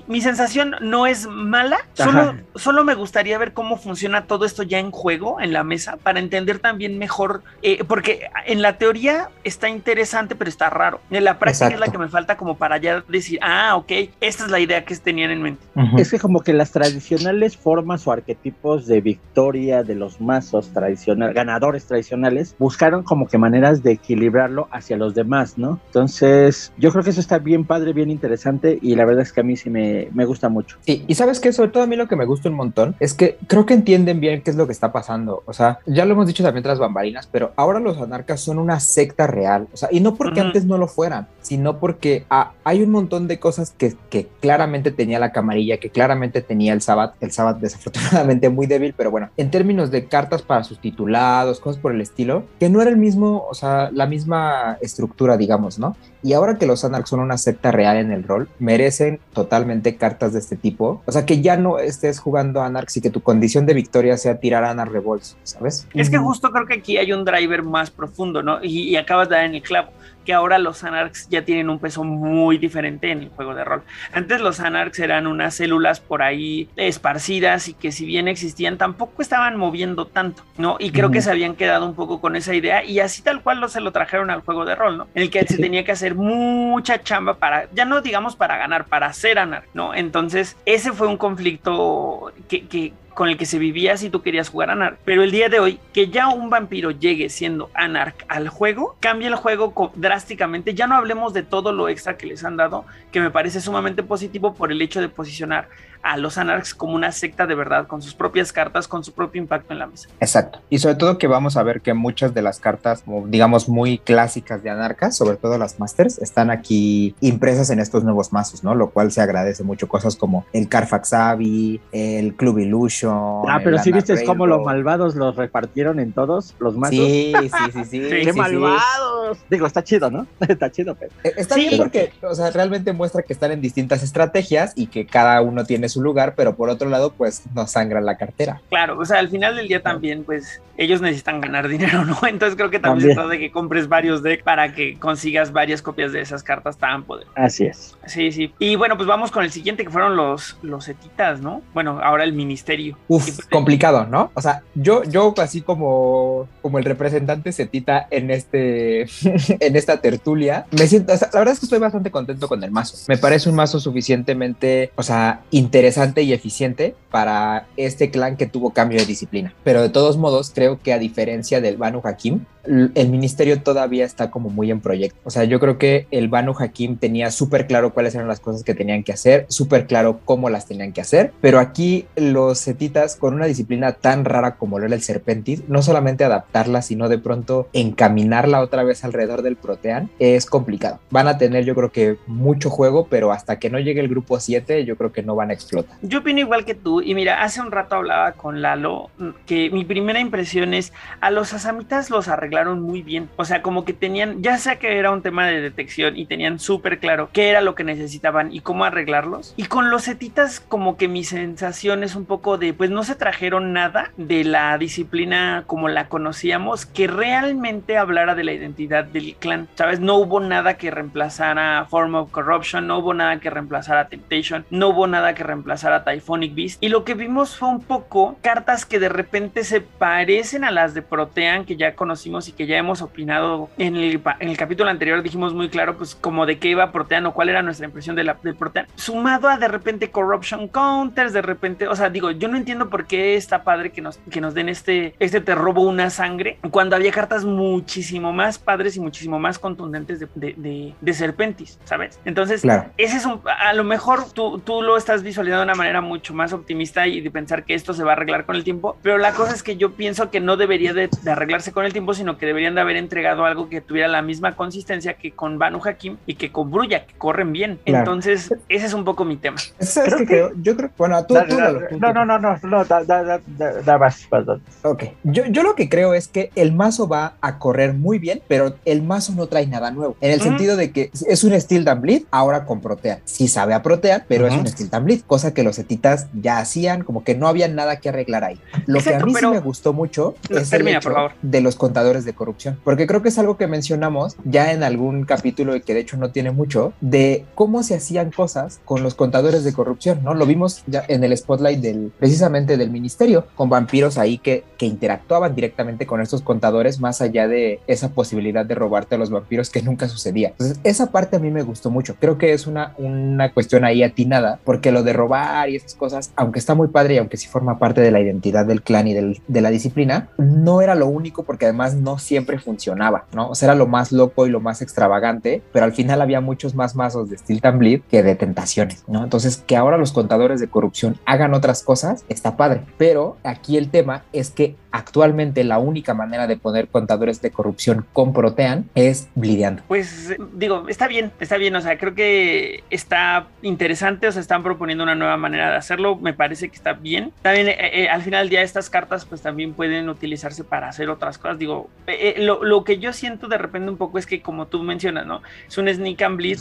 mi, 0.07 0.21
sensación 0.21 0.75
no 0.81 1.07
es 1.07 1.27
mala, 1.27 1.77
solo, 1.93 2.36
solo, 2.55 2.83
me 2.83 2.93
gustaría 2.93 3.38
ver 3.38 3.53
cómo 3.53 3.77
funciona 3.77 4.25
todo 4.25 4.45
esto 4.45 4.63
ya 4.63 4.79
en 4.79 4.91
juego, 4.91 5.39
en 5.39 5.53
la 5.53 5.63
mesa, 5.63 5.98
para 5.98 6.19
entender 6.19 6.59
también 6.59 6.98
mejor, 6.98 7.41
eh, 7.62 7.83
porque 7.86 8.27
en 8.45 8.62
la 8.62 8.77
teoría 8.77 9.29
está 9.43 9.69
interesante, 9.69 10.36
pero 10.36 10.50
está 10.50 10.69
raro. 10.69 11.00
En 11.09 11.24
la 11.24 11.39
práctica 11.39 11.69
es 11.69 11.79
la 11.79 11.88
que 11.88 11.98
me 11.98 12.09
falta 12.09 12.38
como 12.38 12.57
para 12.57 12.77
ya 12.77 13.03
decir, 13.07 13.39
ah, 13.41 13.75
ok, 13.75 13.91
esta 14.21 14.45
es 14.45 14.51
la 14.51 14.59
idea 14.59 14.83
que 14.86 14.95
tenían 14.98 15.31
en 15.31 15.41
mente. 15.41 15.65
Es 15.98 16.12
que 16.12 16.19
como 16.19 16.41
que 16.41 16.53
las 16.53 16.71
tradicionales 16.71 17.57
formas 17.57 18.05
o 18.07 18.12
arquetipos 18.12 18.88
de 18.88 19.01
victoria 19.01 19.83
de 19.83 19.95
los 19.95 20.19
mazos 20.19 20.69
tradicionales, 20.74 21.36
ganadores 21.36 21.86
tradicionales, 21.86 22.55
buscaron 22.59 23.03
como 23.03 23.27
que 23.27 23.38
maneras 23.38 23.83
de 23.83 23.93
equilibrarlo 23.93 24.67
hacia 24.71 24.98
los 24.98 25.13
demás, 25.19 25.57
¿no? 25.57 25.79
Entonces, 25.88 26.71
yo 26.77 26.91
creo 26.91 27.03
que 27.03 27.11
eso 27.11 27.19
está 27.19 27.39
bien 27.39 27.65
padre, 27.65 27.93
bien 27.93 28.09
interesante 28.09 28.79
y 28.81 28.95
la 28.95 29.05
verdad 29.05 29.23
es 29.23 29.33
que 29.33 29.41
a 29.41 29.43
mí 29.43 29.55
sí 29.55 29.69
me, 29.69 30.09
me 30.13 30.25
gusta 30.25 30.49
mucho. 30.49 30.77
Sí, 30.85 31.03
y 31.07 31.15
sabes 31.15 31.39
que 31.39 31.53
sobre 31.53 31.69
todo 31.69 31.83
a 31.83 31.88
mí 31.88 31.95
lo 31.95 32.07
que 32.07 32.15
me 32.15 32.25
gusta 32.25 32.49
un 32.49 32.55
montón 32.55 32.95
es 32.99 33.13
que 33.13 33.38
creo 33.47 33.65
que 33.65 33.73
entienden 33.73 34.19
bien 34.19 34.41
qué 34.41 34.51
es 34.51 34.55
lo 34.55 34.65
que 34.65 34.73
está 34.73 34.91
pasando. 34.91 35.43
O 35.45 35.53
sea, 35.53 35.79
ya 35.85 36.05
lo 36.05 36.13
hemos 36.13 36.27
dicho 36.27 36.43
también 36.43 36.63
tras 36.63 36.79
bambalinas, 36.79 37.27
pero 37.31 37.51
ahora 37.55 37.79
los 37.79 37.97
anarcas 37.97 38.41
son 38.41 38.59
una 38.59 38.79
secta 38.79 39.27
real. 39.27 39.67
O 39.73 39.77
sea, 39.77 39.89
y 39.91 39.99
no 39.99 40.15
porque 40.15 40.41
antes 40.41 40.65
no 40.65 40.77
lo 40.77 40.88
fueran, 40.88 41.27
sino 41.49 41.79
porque 41.79 42.25
ah, 42.29 42.51
hay 42.63 42.83
un 42.83 42.91
montón 42.91 43.27
de 43.27 43.39
cosas 43.39 43.73
que, 43.75 43.95
que 44.11 44.27
claramente 44.39 44.91
tenía 44.91 45.17
la 45.17 45.31
camarilla, 45.31 45.79
que 45.79 45.89
claramente 45.89 46.43
tenía 46.43 46.73
el 46.73 46.81
Sabbat, 46.81 47.15
el 47.23 47.31
Sabbat 47.31 47.57
desafortunadamente 47.57 48.49
muy 48.49 48.67
débil, 48.67 48.93
pero 48.95 49.09
bueno, 49.09 49.31
en 49.35 49.49
términos 49.49 49.89
de 49.89 50.05
cartas 50.05 50.43
para 50.43 50.63
sus 50.63 50.79
titulados, 50.79 51.59
cosas 51.59 51.81
por 51.81 51.91
el 51.91 52.01
estilo, 52.01 52.43
que 52.59 52.69
no 52.69 52.83
era 52.83 52.91
el 52.91 52.97
mismo, 52.97 53.47
o 53.49 53.55
sea, 53.55 53.89
la 53.91 54.05
misma 54.05 54.77
estructura 54.79 55.37
digamos, 55.37 55.79
¿no? 55.79 55.95
Y 56.23 56.33
ahora 56.33 56.57
que 56.57 56.65
los 56.65 56.83
Anarchs 56.83 57.09
son 57.09 57.19
una 57.19 57.38
secta 57.38 57.71
real 57.71 57.97
en 57.97 58.11
el 58.11 58.23
rol, 58.23 58.49
merecen 58.59 59.19
totalmente 59.33 59.95
cartas 59.95 60.33
de 60.33 60.39
este 60.39 60.55
tipo. 60.55 61.01
O 61.05 61.11
sea, 61.11 61.25
que 61.25 61.41
ya 61.41 61.57
no 61.57 61.79
estés 61.79 62.19
jugando 62.19 62.61
Anarchs 62.61 62.97
y 62.97 63.01
que 63.01 63.09
tu 63.09 63.21
condición 63.21 63.65
de 63.65 63.73
victoria 63.73 64.17
sea 64.17 64.39
tirar 64.39 64.63
Anar 64.63 64.91
Revolts, 64.91 65.38
¿sabes? 65.43 65.88
Es 65.93 66.09
que 66.09 66.17
justo 66.17 66.51
creo 66.51 66.65
que 66.65 66.75
aquí 66.75 66.97
hay 66.97 67.13
un 67.13 67.23
driver 67.25 67.63
más 67.63 67.91
profundo, 67.91 68.43
¿no? 68.43 68.63
Y, 68.63 68.89
y 68.89 68.95
acabas 68.95 69.29
de 69.29 69.35
dar 69.35 69.45
en 69.45 69.55
el 69.55 69.61
clavo 69.61 69.91
que 70.29 70.33
ahora 70.35 70.59
los 70.59 70.83
Anarchs 70.83 71.27
ya 71.29 71.43
tienen 71.43 71.71
un 71.71 71.79
peso 71.79 72.03
muy 72.03 72.59
diferente 72.59 73.11
en 73.11 73.23
el 73.23 73.29
juego 73.29 73.55
de 73.55 73.63
rol. 73.63 73.81
Antes 74.11 74.41
los 74.41 74.59
Anarchs 74.59 74.99
eran 74.99 75.25
unas 75.25 75.55
células 75.55 75.99
por 75.99 76.21
ahí 76.21 76.69
esparcidas 76.75 77.67
y 77.67 77.73
que 77.73 77.91
si 77.91 78.05
bien 78.05 78.27
existían 78.27 78.77
tampoco 78.77 79.23
estaban 79.23 79.57
moviendo 79.57 80.05
tanto, 80.05 80.43
¿no? 80.57 80.77
Y 80.79 80.91
creo 80.91 81.09
que 81.09 81.21
se 81.21 81.31
habían 81.31 81.55
quedado 81.55 81.85
un 81.88 81.95
poco 81.95 82.21
con 82.21 82.35
esa 82.35 82.53
idea 82.53 82.83
y 82.83 82.99
así 82.99 83.23
tal 83.23 83.41
cual 83.41 83.59
lo 83.59 83.69
se 83.69 83.81
lo 83.81 83.91
trajeron 83.91 84.29
al 84.29 84.41
juego 84.41 84.65
de 84.65 84.75
rol, 84.75 84.99
¿no? 84.99 85.07
En 85.15 85.23
el 85.23 85.31
que 85.31 85.47
se 85.47 85.57
tenía 85.57 85.83
que 85.83 85.93
hacer 85.93 86.08
mucha 86.15 87.01
chamba 87.01 87.35
para, 87.35 87.69
ya 87.73 87.85
no 87.85 88.01
digamos 88.01 88.35
para 88.35 88.57
ganar, 88.57 88.85
para 88.85 89.11
ser 89.13 89.39
Anarch, 89.39 89.67
¿no? 89.73 89.93
Entonces 89.93 90.57
ese 90.65 90.91
fue 90.91 91.07
un 91.07 91.17
conflicto 91.17 92.31
que, 92.47 92.93
con 93.13 93.27
el 93.27 93.37
que 93.37 93.45
se 93.45 93.59
vivía 93.59 93.97
si 93.97 94.09
tú 94.09 94.21
querías 94.21 94.49
jugar 94.49 94.69
Anarch. 94.69 94.97
Pero 95.03 95.23
el 95.23 95.31
día 95.31 95.49
de 95.49 95.59
hoy, 95.59 95.79
que 95.93 96.07
ya 96.07 96.29
un 96.29 96.49
vampiro 96.49 96.91
llegue 96.91 97.29
siendo 97.29 97.69
Anarch 97.73 98.23
al 98.27 98.47
juego, 98.49 98.95
cambia 98.99 99.27
el 99.27 99.35
juego 99.35 99.91
drásticamente. 99.95 100.73
Ya 100.73 100.87
no 100.87 100.95
hablemos 100.95 101.33
de 101.33 101.43
todo 101.43 101.73
lo 101.73 101.89
extra 101.89 102.17
que 102.17 102.27
les 102.27 102.43
han 102.45 102.57
dado, 102.57 102.85
que 103.11 103.19
me 103.19 103.31
parece 103.31 103.61
sumamente 103.61 104.03
positivo 104.03 104.53
por 104.53 104.71
el 104.71 104.81
hecho 104.81 105.01
de 105.01 105.09
posicionar 105.09 105.67
a 106.03 106.17
los 106.17 106.37
Anarchs 106.37 106.73
como 106.73 106.95
una 106.95 107.11
secta 107.11 107.45
de 107.45 107.55
verdad, 107.55 107.87
con 107.87 108.01
sus 108.01 108.13
propias 108.13 108.53
cartas, 108.53 108.87
con 108.87 109.03
su 109.03 109.13
propio 109.13 109.41
impacto 109.41 109.73
en 109.73 109.79
la 109.79 109.87
mesa. 109.87 110.09
Exacto. 110.19 110.59
Y 110.69 110.79
sobre 110.79 110.95
todo 110.95 111.17
que 111.17 111.27
vamos 111.27 111.57
a 111.57 111.63
ver 111.63 111.81
que 111.81 111.93
muchas 111.93 112.33
de 112.33 112.41
las 112.41 112.59
cartas, 112.59 113.03
digamos, 113.27 113.69
muy 113.69 113.97
clásicas 113.99 114.63
de 114.63 114.69
Anarcas, 114.69 115.15
sobre 115.15 115.37
todo 115.37 115.57
las 115.57 115.79
Masters, 115.79 116.19
están 116.19 116.49
aquí 116.49 117.15
impresas 117.21 117.69
en 117.69 117.79
estos 117.79 118.03
nuevos 118.03 118.31
mazos, 118.31 118.63
¿no? 118.63 118.75
Lo 118.75 118.91
cual 118.91 119.11
se 119.11 119.21
agradece 119.21 119.63
mucho. 119.63 119.87
Cosas 119.87 120.15
como 120.15 120.45
el 120.53 120.69
Carfax 120.69 121.13
Abbey, 121.13 121.81
el 121.91 122.35
Club 122.35 122.59
Illusion. 122.59 123.49
Ah, 123.49 123.59
pero 123.63 123.77
si 123.79 123.91
viste 123.91 124.23
cómo 124.25 124.47
los 124.47 124.63
malvados 124.63 125.15
los 125.15 125.35
repartieron 125.35 125.99
en 125.99 126.13
todos 126.13 126.55
los 126.59 126.75
mazos. 126.75 126.95
Sí, 126.95 127.33
sí, 127.41 127.71
sí, 127.73 127.85
sí. 127.85 127.99
¡Qué 128.23 128.33
malvados! 128.33 129.37
Digo, 129.49 129.65
está 129.65 129.83
chido, 129.83 130.09
¿no? 130.09 130.27
está 130.47 130.71
chido, 130.71 130.95
pero. 130.95 131.11
Está 131.23 131.55
bien 131.55 131.77
porque, 131.77 132.11
o 132.21 132.33
sea, 132.35 132.51
realmente 132.51 132.93
muestra 132.93 133.21
que 133.23 133.33
están 133.33 133.51
en 133.51 133.61
distintas 133.61 134.03
estrategias 134.03 134.73
y 134.75 134.87
que 134.87 135.05
cada 135.05 135.41
uno 135.41 135.65
tiene 135.65 135.88
su 135.89 136.01
lugar, 136.01 136.34
pero 136.36 136.55
por 136.55 136.69
otro 136.69 136.89
lado, 136.89 137.12
pues 137.12 137.43
no 137.53 137.67
sangra 137.67 138.01
la 138.01 138.17
cartera. 138.17 138.62
Claro, 138.69 138.98
o 138.98 139.05
sea, 139.05 139.19
al 139.19 139.29
final 139.29 139.55
del 139.55 139.67
día 139.67 139.81
también, 139.81 140.24
pues 140.24 140.62
ellos 140.77 141.01
necesitan 141.01 141.41
ganar 141.41 141.67
dinero, 141.67 142.05
¿no? 142.05 142.17
Entonces 142.27 142.55
creo 142.55 142.69
que 142.69 142.79
también, 142.79 143.10
se 143.10 143.15
trata 143.15 143.29
de 143.29 143.39
que 143.39 143.51
compres 143.51 143.88
varios 143.89 144.24
decks 144.24 144.43
para 144.43 144.74
que 144.74 144.98
consigas 144.98 145.51
varias 145.51 145.81
copias 145.81 146.13
de 146.13 146.22
esas 146.22 146.41
cartas 146.41 146.77
tan 146.77 147.03
poderosas. 147.03 147.36
Así 147.36 147.65
es. 147.65 147.98
Sí, 148.05 148.31
sí. 148.31 148.53
Y 148.60 148.75
bueno, 148.75 148.96
pues 148.96 149.08
vamos 149.08 149.31
con 149.31 149.43
el 149.43 149.51
siguiente 149.51 149.84
que 149.84 149.89
fueron 149.89 150.15
los, 150.15 150.58
los 150.62 150.88
etitas, 150.88 151.41
¿no? 151.41 151.62
Bueno, 151.74 152.00
ahora 152.01 152.24
el 152.24 152.34
ministerio. 152.34 152.98
Uf, 153.08 153.46
complicado, 153.50 154.05
¿no? 154.05 154.31
O 154.34 154.41
sea, 154.41 154.63
yo, 154.75 155.03
yo 155.03 155.34
así 155.38 155.62
como, 155.62 156.48
como 156.62 156.79
el 156.79 156.86
representante 156.86 157.51
setita 157.51 158.08
en 158.10 158.31
este, 158.31 159.01
en 159.60 159.75
esta 159.75 160.00
tertulia, 160.00 160.65
me 160.72 160.88
siento, 160.88 161.13
o 161.13 161.17
sea, 161.17 161.29
la 161.34 161.39
verdad 161.39 161.53
es 161.53 161.60
que 161.60 161.65
estoy 161.65 161.79
bastante 161.79 162.12
contento 162.12 162.48
con 162.48 162.63
el 162.63 162.72
mazo. 162.72 162.98
Me 163.08 163.17
parece 163.17 163.50
un 163.50 163.55
mazo 163.55 163.79
suficientemente, 163.79 164.91
o 164.96 165.03
sea, 165.03 165.41
interesante 165.51 165.78
y 166.21 166.33
eficiente 166.33 166.95
para 167.09 167.67
este 167.77 168.12
clan 168.12 168.38
que 168.38 168.45
tuvo 168.45 168.71
cambio 168.71 169.00
de 169.00 169.05
disciplina. 169.05 169.53
Pero 169.63 169.81
de 169.81 169.89
todos 169.89 170.17
modos, 170.17 170.51
creo 170.53 170.79
que 170.79 170.93
a 170.93 171.00
diferencia 171.00 171.62
del 171.62 171.77
Banu 171.77 172.01
Hakim, 172.03 172.45
el 172.69 173.09
ministerio 173.09 173.61
todavía 173.61 174.05
está 174.05 174.29
como 174.29 174.49
muy 174.49 174.69
en 174.69 174.79
proyecto. 174.79 175.19
O 175.23 175.29
sea, 175.31 175.43
yo 175.43 175.59
creo 175.59 175.77
que 175.77 176.07
el 176.11 176.27
Banu 176.27 176.53
Hakim 176.57 176.97
tenía 176.97 177.31
súper 177.31 177.67
claro 177.67 177.93
cuáles 177.93 178.13
eran 178.15 178.27
las 178.27 178.39
cosas 178.39 178.63
que 178.63 178.75
tenían 178.75 179.03
que 179.03 179.11
hacer, 179.11 179.45
súper 179.49 179.88
claro 179.88 180.19
cómo 180.23 180.49
las 180.49 180.67
tenían 180.67 180.93
que 180.93 181.01
hacer, 181.01 181.33
pero 181.41 181.59
aquí 181.59 182.05
los 182.15 182.59
setitas 182.59 183.15
con 183.15 183.33
una 183.33 183.45
disciplina 183.45 183.93
tan 183.93 184.25
rara 184.25 184.55
como 184.55 184.77
lo 184.77 184.85
era 184.85 184.95
el 184.95 185.01
Serpentis, 185.01 185.67
no 185.67 185.81
solamente 185.81 186.23
adaptarla, 186.23 186.81
sino 186.81 187.09
de 187.09 187.17
pronto 187.17 187.67
encaminarla 187.73 188.61
otra 188.61 188.83
vez 188.83 189.03
alrededor 189.03 189.41
del 189.41 189.55
Protean, 189.55 190.09
es 190.19 190.45
complicado. 190.45 190.99
Van 191.09 191.27
a 191.27 191.38
tener 191.38 191.65
yo 191.65 191.75
creo 191.75 191.91
que 191.91 192.17
mucho 192.27 192.69
juego, 192.69 193.07
pero 193.09 193.31
hasta 193.31 193.57
que 193.59 193.69
no 193.69 193.79
llegue 193.79 194.01
el 194.01 194.09
grupo 194.09 194.39
7, 194.39 194.85
yo 194.85 194.95
creo 194.95 195.11
que 195.11 195.23
no 195.23 195.35
van 195.35 195.49
a 195.49 195.53
explotar. 195.53 195.97
Yo 196.01 196.19
opino 196.19 196.39
igual 196.39 196.65
que 196.65 196.75
tú, 196.75 197.01
y 197.01 197.15
mira, 197.15 197.41
hace 197.43 197.61
un 197.61 197.71
rato 197.71 197.95
hablaba 197.95 198.33
con 198.33 198.61
Lalo, 198.61 199.09
que 199.45 199.69
mi 199.71 199.85
primera 199.85 200.19
impresión 200.19 200.73
es, 200.73 200.93
a 201.21 201.31
los 201.31 201.53
asamitas 201.53 202.09
los 202.09 202.27
arreglaron 202.27 202.58
muy 202.65 203.01
bien, 203.01 203.29
o 203.35 203.45
sea, 203.45 203.61
como 203.61 203.85
que 203.85 203.93
tenían, 203.93 204.41
ya 204.41 204.57
sea 204.57 204.77
que 204.77 204.97
era 204.97 205.11
un 205.11 205.21
tema 205.21 205.47
de 205.47 205.61
detección 205.61 206.17
y 206.17 206.25
tenían 206.25 206.59
súper 206.59 206.99
claro 206.99 207.29
qué 207.31 207.49
era 207.49 207.61
lo 207.61 207.75
que 207.75 207.83
necesitaban 207.83 208.53
y 208.53 208.61
cómo 208.61 208.85
arreglarlos, 208.85 209.53
y 209.57 209.65
con 209.65 209.89
los 209.89 210.03
setitas 210.03 210.59
como 210.59 210.97
que 210.97 211.07
mi 211.07 211.23
sensación 211.23 212.03
es 212.03 212.15
un 212.15 212.25
poco 212.25 212.57
de, 212.57 212.73
pues 212.73 212.89
no 212.89 213.03
se 213.03 213.15
trajeron 213.15 213.73
nada 213.73 214.11
de 214.17 214.43
la 214.43 214.77
disciplina 214.77 215.63
como 215.65 215.88
la 215.89 216.07
conocíamos, 216.07 216.86
que 216.86 217.07
realmente 217.07 217.97
hablara 217.97 218.36
de 218.36 218.43
la 218.43 218.53
identidad 218.53 219.05
del 219.05 219.36
clan, 219.36 219.67
¿sabes? 219.75 219.99
No 219.99 220.15
hubo 220.15 220.39
nada 220.39 220.75
que 220.75 220.91
reemplazara 220.91 221.86
Form 221.89 222.15
of 222.15 222.31
Corruption, 222.31 222.88
no 222.88 222.99
hubo 222.99 223.13
nada 223.13 223.39
que 223.39 223.49
reemplazara 223.49 224.07
Temptation, 224.07 224.65
no 224.69 224.89
hubo 224.89 225.07
nada 225.07 225.34
que 225.34 225.43
reemplazara 225.43 226.03
Typhonic 226.03 226.55
Beast, 226.55 226.84
y 226.84 226.89
lo 226.89 227.03
que 227.03 227.13
vimos 227.13 227.57
fue 227.57 227.69
un 227.69 227.81
poco 227.81 228.38
cartas 228.41 228.86
que 228.86 228.99
de 228.99 229.10
repente 229.10 229.63
se 229.63 229.81
parecen 229.81 230.63
a 230.63 230.71
las 230.71 230.93
de 230.93 231.01
Protean 231.01 231.65
que 231.65 231.75
ya 231.75 231.95
conocimos 231.95 232.38
y 232.47 232.52
que 232.54 232.65
ya 232.67 232.78
hemos 232.78 233.02
opinado 233.02 233.69
en 233.78 233.95
el, 233.95 234.21
en 234.39 234.49
el 234.49 234.58
capítulo 234.58 234.89
anterior, 234.89 235.21
dijimos 235.21 235.54
muy 235.54 235.69
claro 235.69 235.97
pues 235.97 236.15
como 236.15 236.45
de 236.45 236.58
qué 236.60 236.69
iba 236.69 236.91
Protean 236.91 237.25
o 237.25 237.34
cuál 237.34 237.49
era 237.49 237.62
nuestra 237.62 237.86
impresión 237.86 238.15
de 238.15 238.23
la 238.23 238.38
de 238.41 238.54
Protean, 238.54 238.88
sumado 238.95 239.49
a 239.49 239.58
de 239.58 239.67
repente 239.67 240.12
Corruption 240.12 240.67
Counters, 240.67 241.34
de 241.34 241.41
repente, 241.41 241.88
o 241.88 241.95
sea, 241.95 242.10
digo, 242.10 242.32
yo 242.32 242.47
no 242.47 242.58
entiendo 242.58 242.89
por 242.89 243.06
qué 243.06 243.36
está 243.36 243.63
padre 243.63 243.91
que 243.91 244.02
nos, 244.02 244.17
que 244.32 244.41
nos 244.41 244.54
den 244.54 244.69
este, 244.69 245.15
este 245.19 245.41
te 245.41 245.56
robo 245.56 245.82
una 245.82 246.10
sangre, 246.10 246.58
cuando 246.71 246.95
había 246.95 247.12
cartas 247.12 247.45
muchísimo 247.45 248.34
más 248.34 248.58
padres 248.60 248.95
y 248.97 248.99
muchísimo 248.99 249.39
más 249.39 249.60
contundentes 249.60 250.19
de, 250.19 250.28
de, 250.36 250.54
de, 250.58 250.93
de 250.99 251.13
Serpentis, 251.13 251.80
¿sabes? 251.84 252.19
Entonces, 252.25 252.62
Claro. 252.62 252.89
ese 252.97 253.17
es 253.17 253.25
un, 253.25 253.41
a 253.45 253.73
lo 253.73 253.84
mejor 253.84 254.32
tú, 254.32 254.60
tú 254.60 254.82
lo 254.82 254.97
estás 254.97 255.23
visualizando 255.23 255.62
de 255.62 255.65
una 255.65 255.75
manera 255.75 256.02
mucho 256.02 256.34
más 256.34 256.54
optimista 256.54 257.08
y 257.08 257.21
de 257.21 257.32
pensar 257.32 257.63
que 257.63 257.73
esto 257.73 257.93
se 257.93 258.04
va 258.04 258.12
a 258.12 258.13
arreglar 258.13 258.45
con 258.45 258.56
el 258.56 258.63
tiempo, 258.63 258.97
pero 259.02 259.17
la 259.17 259.34
cosa 259.34 259.54
es 259.54 259.63
que 259.63 259.78
yo 259.78 259.93
pienso 259.93 260.30
que 260.30 260.39
no 260.39 260.58
debería 260.58 260.93
de, 260.93 261.10
de 261.21 261.32
arreglarse 261.32 261.71
con 261.71 261.86
el 261.86 261.93
tiempo, 261.93 262.13
sino 262.13 262.28
que 262.37 262.45
deberían 262.45 262.75
de 262.75 262.81
haber 262.81 262.97
entregado 262.97 263.45
algo 263.45 263.69
que 263.69 263.81
tuviera 263.81 264.07
la 264.07 264.21
misma 264.21 264.55
consistencia 264.55 265.13
que 265.15 265.31
con 265.31 265.57
Banu 265.57 265.79
Hakim 265.83 266.17
y 266.25 266.35
que 266.35 266.51
con 266.51 266.69
Brulla, 266.71 267.05
que 267.05 267.13
corren 267.15 267.51
bien. 267.53 267.79
Claro. 267.85 267.99
Entonces, 267.99 268.53
ese 268.69 268.85
es 268.85 268.93
un 268.93 269.03
poco 269.05 269.25
mi 269.25 269.37
tema. 269.37 269.57
¿Sabes 269.79 270.13
Creo 270.13 270.17
qué 270.19 270.25
que- 270.25 270.33
creo? 270.33 270.51
Yo 270.61 270.77
creo, 270.77 270.89
bueno, 270.97 271.25
tú, 271.25 271.33
Da- 271.33 271.47
tú, 271.47 271.57
da- 271.57 271.67
tú, 271.69 271.73
no, 271.79 271.87
tú. 271.89 272.13
no, 272.13 272.25
no, 272.25 272.39
no, 272.39 272.57
no, 272.63 272.85
da, 272.85 273.03
da, 273.03 273.23
da, 273.23 273.41
da, 273.45 273.71
da 273.81 273.97
más, 273.97 274.25
perdón. 274.29 274.61
Ok, 274.83 275.03
yo, 275.23 275.45
yo 275.45 275.63
lo 275.63 275.75
que 275.75 275.89
creo 275.89 276.13
es 276.13 276.27
que 276.27 276.51
el 276.55 276.71
mazo 276.73 277.07
va 277.07 277.33
a 277.41 277.57
correr 277.59 277.93
muy 277.93 278.19
bien, 278.19 278.41
pero 278.47 278.75
el 278.85 279.01
mazo 279.01 279.33
no 279.33 279.47
trae 279.47 279.67
nada 279.67 279.91
nuevo. 279.91 280.15
En 280.21 280.31
el 280.31 280.41
sentido 280.41 280.75
de 280.75 280.91
que 280.91 281.11
es 281.27 281.43
un 281.43 281.59
Steel 281.59 281.87
and 281.87 282.01
Bleed 282.01 282.23
ahora 282.31 282.65
con 282.65 282.81
Protean. 282.81 283.19
Sí 283.25 283.47
sabe 283.47 283.73
a 283.73 283.81
Protean, 283.81 284.23
pero 284.27 284.47
es 284.47 284.53
un 284.53 284.67
Steel 284.67 284.89
and 284.91 285.05
Bleed, 285.05 285.21
cosa 285.27 285.53
que 285.53 285.63
los 285.63 285.79
etitas 285.79 286.27
ya 286.33 286.59
hacían, 286.59 287.03
como 287.03 287.23
que 287.23 287.35
no 287.35 287.47
había 287.47 287.67
nada 287.67 287.99
que 287.99 288.09
arreglar 288.09 288.43
ahí. 288.43 288.59
Lo 288.85 288.99
que 288.99 289.15
a 289.15 289.19
mí 289.19 289.33
pero- 289.33 289.49
sí 289.49 289.53
me 289.55 289.59
gustó 289.61 289.93
mucho 289.93 290.35
No, 290.49 290.57
es 290.57 290.69
termina, 290.69 290.91
el 290.91 290.97
hecho 290.97 291.09
por 291.09 291.15
favor. 291.15 291.31
de 291.41 291.61
los 291.61 291.75
contadores 291.75 292.18
de 292.25 292.34
corrupción, 292.34 292.79
porque 292.84 293.08
creo 293.08 293.21
que 293.21 293.29
es 293.29 293.38
algo 293.39 293.58
que 293.58 293.67
mencionamos 293.67 294.36
ya 294.45 294.71
en 294.71 294.84
algún 294.84 295.25
capítulo 295.25 295.75
y 295.75 295.82
que 295.82 295.93
de 295.93 296.01
hecho 296.01 296.17
no 296.17 296.32
tiene 296.32 296.51
mucho, 296.51 296.93
de 297.01 297.45
cómo 297.55 297.84
se 297.84 297.95
hacían 297.95 298.32
cosas 298.32 298.79
con 298.86 299.03
los 299.03 299.15
contadores 299.15 299.63
de 299.63 299.73
corrupción, 299.73 300.19
¿no? 300.23 300.34
Lo 300.34 300.45
vimos 300.45 300.84
ya 300.88 301.03
en 301.08 301.23
el 301.23 301.36
spotlight 301.38 301.79
del, 301.79 302.12
precisamente 302.19 302.77
del 302.77 302.91
ministerio, 302.91 303.45
con 303.55 303.69
vampiros 303.69 304.17
ahí 304.17 304.38
que, 304.38 304.63
que 304.77 304.86
interactuaban 304.86 305.55
directamente 305.55 306.05
con 306.05 306.21
estos 306.21 306.41
contadores, 306.41 306.99
más 306.99 307.21
allá 307.21 307.47
de 307.47 307.79
esa 307.88 308.10
posibilidad 308.10 308.65
de 308.65 308.75
robarte 308.75 309.15
a 309.15 309.17
los 309.17 309.29
vampiros 309.29 309.69
que 309.69 309.82
nunca 309.82 310.08
sucedía. 310.08 310.49
Entonces, 310.49 310.79
esa 310.84 311.08
parte 311.12 311.36
a 311.36 311.39
mí 311.39 311.49
me 311.51 311.63
gustó 311.63 311.89
mucho. 311.89 312.15
Creo 312.19 312.38
que 312.38 312.53
es 312.53 312.67
una, 312.67 312.93
una 312.97 313.53
cuestión 313.53 313.84
ahí 313.86 314.03
atinada, 314.03 314.60
porque 314.63 314.91
lo 314.91 315.03
de 315.03 315.13
robar 315.13 315.69
y 315.69 315.75
esas 315.75 315.95
cosas, 315.95 316.32
aunque 316.36 316.60
está 316.60 316.75
muy 316.75 316.88
padre 316.89 317.15
y 317.15 317.17
aunque 317.17 317.38
sí 317.38 317.47
forma 317.47 317.79
parte 317.79 318.01
de 318.01 318.12
la 318.12 318.19
identidad 318.21 318.65
del 318.65 318.82
clan 318.82 319.08
y 319.08 319.13
del- 319.13 319.41
de 319.47 319.62
la 319.62 319.69
disciplina, 319.69 320.29
no 320.38 320.82
era 320.82 320.95
lo 320.95 321.08
único 321.08 321.43
porque 321.43 321.65
además 321.65 321.95
no 321.95 322.09
siempre 322.17 322.60
funcionaba, 322.60 323.26
¿no? 323.34 323.50
O 323.50 323.56
sea, 323.56 323.67
era 323.67 323.76
lo 323.76 323.88
más 323.88 324.12
loco 324.12 324.48
y 324.48 324.50
lo 324.50 324.60
más 324.60 324.82
extravagante, 324.82 325.62
pero 325.72 325.86
al 325.86 325.93
final 325.93 326.22
había 326.22 326.41
muchos 326.41 326.76
más 326.76 326.95
mazos 326.95 327.30
de 327.30 327.38
Steel 327.38 327.60
and 327.63 327.80
Bleed 327.80 328.02
que 328.10 328.24
de 328.24 328.36
tentaciones, 328.36 329.04
¿no? 329.08 329.24
Entonces, 329.24 329.58
que 329.58 329.78
ahora 329.78 329.98
los 329.98 330.12
contadores 330.12 330.60
de 330.60 330.69
corrupción 330.69 331.17
hagan 331.26 331.54
otras 331.54 331.84
cosas, 331.84 332.26
está 332.30 332.58
padre. 332.58 332.82
Pero 332.98 333.38
aquí 333.43 333.78
el 333.78 333.89
tema 333.89 334.24
es 334.34 334.50
que 334.50 334.76
actualmente 334.91 335.63
la 335.63 335.78
única 335.78 336.13
manera 336.13 336.48
de 336.48 336.58
poner 336.58 336.88
contadores 336.88 337.41
de 337.41 337.52
corrupción 337.52 338.06
con 338.13 338.34
Protean 338.34 338.89
es 338.95 339.30
blideando. 339.36 339.84
Pues 339.88 340.36
digo, 340.54 340.88
está 340.88 341.08
bien, 341.08 341.32
está 341.39 341.58
bien, 341.58 341.76
o 341.76 341.82
sea, 341.82 341.98
creo 341.98 342.15
que 342.15 342.84
está 342.89 343.48
interesante, 343.62 344.28
o 344.28 344.32
sea, 344.32 344.41
están 344.41 344.63
proponiendo 344.63 345.04
una 345.04 345.15
nueva 345.15 345.38
manera 345.38 345.72
de 345.72 345.78
hacerlo, 345.78 346.15
me 346.15 346.34
parece 346.34 346.69
que 346.69 346.76
está 346.76 346.93
bien. 346.93 347.32
También 347.41 347.67
eh, 347.67 347.78
eh, 347.80 348.10
al 348.10 348.22
final 348.22 348.45
del 348.45 348.50
día 348.50 348.62
estas 348.62 348.89
cartas 348.89 349.26
pues 349.26 349.41
también 349.41 349.74
pueden 349.74 350.10
utilizarse 350.10 350.63
para 350.63 350.89
hacer 350.89 351.10
otras 351.10 351.38
cosas, 351.38 351.60
digo, 351.60 351.89
eh, 352.07 352.35
eh, 352.38 352.41
lo, 352.41 352.63
lo, 352.63 352.83
que 352.83 352.99
yo 352.99 353.13
siento 353.13 353.47
de 353.47 353.57
repente 353.57 353.89
un 353.89 353.97
poco 353.97 354.17
es 354.17 354.25
que, 354.25 354.41
como 354.41 354.67
tú 354.67 354.83
mencionas, 354.83 355.25
¿no? 355.25 355.41
Es 355.67 355.77
un 355.77 355.88
sneak 355.88 356.21
and 356.21 356.38
bleed 356.38 356.59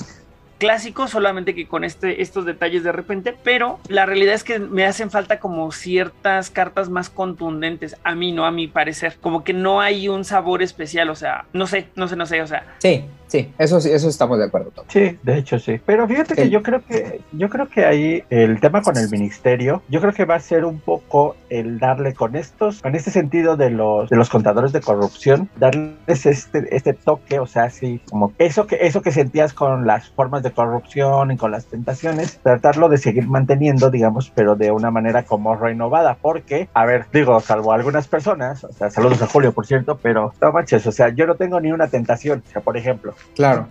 clásico, 0.58 1.08
solamente 1.08 1.54
que 1.54 1.66
con 1.66 1.84
este, 1.84 2.20
estos 2.20 2.44
detalles 2.44 2.82
de 2.82 2.92
repente, 2.92 3.34
pero 3.42 3.78
la 3.88 4.04
realidad 4.04 4.34
es 4.34 4.44
que 4.44 4.58
me 4.58 4.84
hacen 4.84 5.10
falta 5.10 5.38
como 5.38 5.70
ciertas 5.72 6.50
cartas 6.50 6.90
más 6.90 7.08
contundentes, 7.08 7.96
a 8.04 8.14
mí 8.14 8.32
no, 8.32 8.44
a 8.44 8.50
mi 8.50 8.66
parecer, 8.66 9.16
como 9.20 9.44
que 9.44 9.52
no 9.52 9.80
hay 9.80 10.08
un 10.08 10.24
sabor 10.24 10.62
especial, 10.62 11.08
o 11.10 11.14
sea, 11.14 11.46
no 11.52 11.66
sé, 11.66 11.88
no 11.94 12.08
sé, 12.08 12.16
no 12.16 12.26
sé, 12.26 12.42
o 12.42 12.46
sea. 12.46 12.64
Sí, 12.78 13.04
sí, 13.28 13.52
eso 13.58 13.80
sí, 13.80 13.90
eso 13.90 14.08
estamos 14.08 14.38
de 14.38 14.46
acuerdo. 14.46 14.72
Sí, 14.88 15.18
de 15.22 15.38
hecho 15.38 15.58
sí, 15.58 15.80
pero 15.84 16.06
fíjate 16.08 16.34
que 16.34 16.50
yo 16.50 16.62
creo 16.62 16.84
que, 16.84 17.20
yo 17.32 17.48
creo 17.48 17.68
que 17.68 17.84
ahí 17.84 18.24
el 18.30 18.60
tema 18.60 18.82
con 18.82 18.96
el 18.96 19.08
ministerio, 19.10 19.82
yo 19.88 20.00
creo 20.00 20.12
que 20.12 20.24
va 20.24 20.34
a 20.34 20.40
ser 20.40 20.64
un 20.64 20.80
poco 20.80 21.36
el 21.50 21.78
darle 21.78 22.14
con 22.14 22.36
estos, 22.36 22.82
con 22.82 22.94
este 22.94 23.10
sentido 23.10 23.56
de 23.56 23.70
los, 23.70 24.10
de 24.10 24.16
los 24.16 24.28
contadores 24.28 24.72
de 24.72 24.80
corrupción, 24.80 25.48
darles 25.56 26.26
este, 26.26 26.74
este 26.74 26.92
toque, 26.92 27.38
o 27.38 27.46
sea, 27.46 27.64
así 27.64 28.00
como 28.10 28.32
eso 28.38 28.66
que, 28.66 28.78
eso 28.80 29.02
que 29.02 29.12
sentías 29.12 29.52
con 29.52 29.86
las 29.86 30.08
formas 30.10 30.42
de 30.42 30.52
corrupción 30.52 31.30
y 31.30 31.36
con 31.36 31.50
las 31.50 31.66
tentaciones, 31.66 32.38
tratarlo 32.42 32.88
de 32.88 32.98
seguir 32.98 33.26
manteniendo, 33.26 33.90
digamos, 33.90 34.30
pero 34.34 34.56
de 34.56 34.70
una 34.70 34.90
manera 34.90 35.24
como 35.24 35.54
renovada, 35.56 36.16
porque, 36.20 36.68
a 36.74 36.84
ver, 36.84 37.06
digo, 37.12 37.40
salvo 37.40 37.72
algunas 37.72 38.08
personas, 38.08 38.64
o 38.64 38.72
sea, 38.72 38.90
saludos 38.90 39.22
a 39.22 39.26
Julio, 39.26 39.52
por 39.52 39.66
cierto, 39.66 39.98
pero 40.02 40.32
no 40.40 40.52
manches, 40.52 40.86
o 40.86 40.92
sea, 40.92 41.08
yo 41.10 41.26
no 41.26 41.34
tengo 41.34 41.60
ni 41.60 41.72
una 41.72 41.88
tentación, 41.88 42.42
o 42.46 42.50
sea, 42.50 42.62
por 42.62 42.76
ejemplo. 42.76 43.14
Claro. 43.34 43.68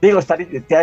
Digo, 0.00 0.18
está 0.18 0.38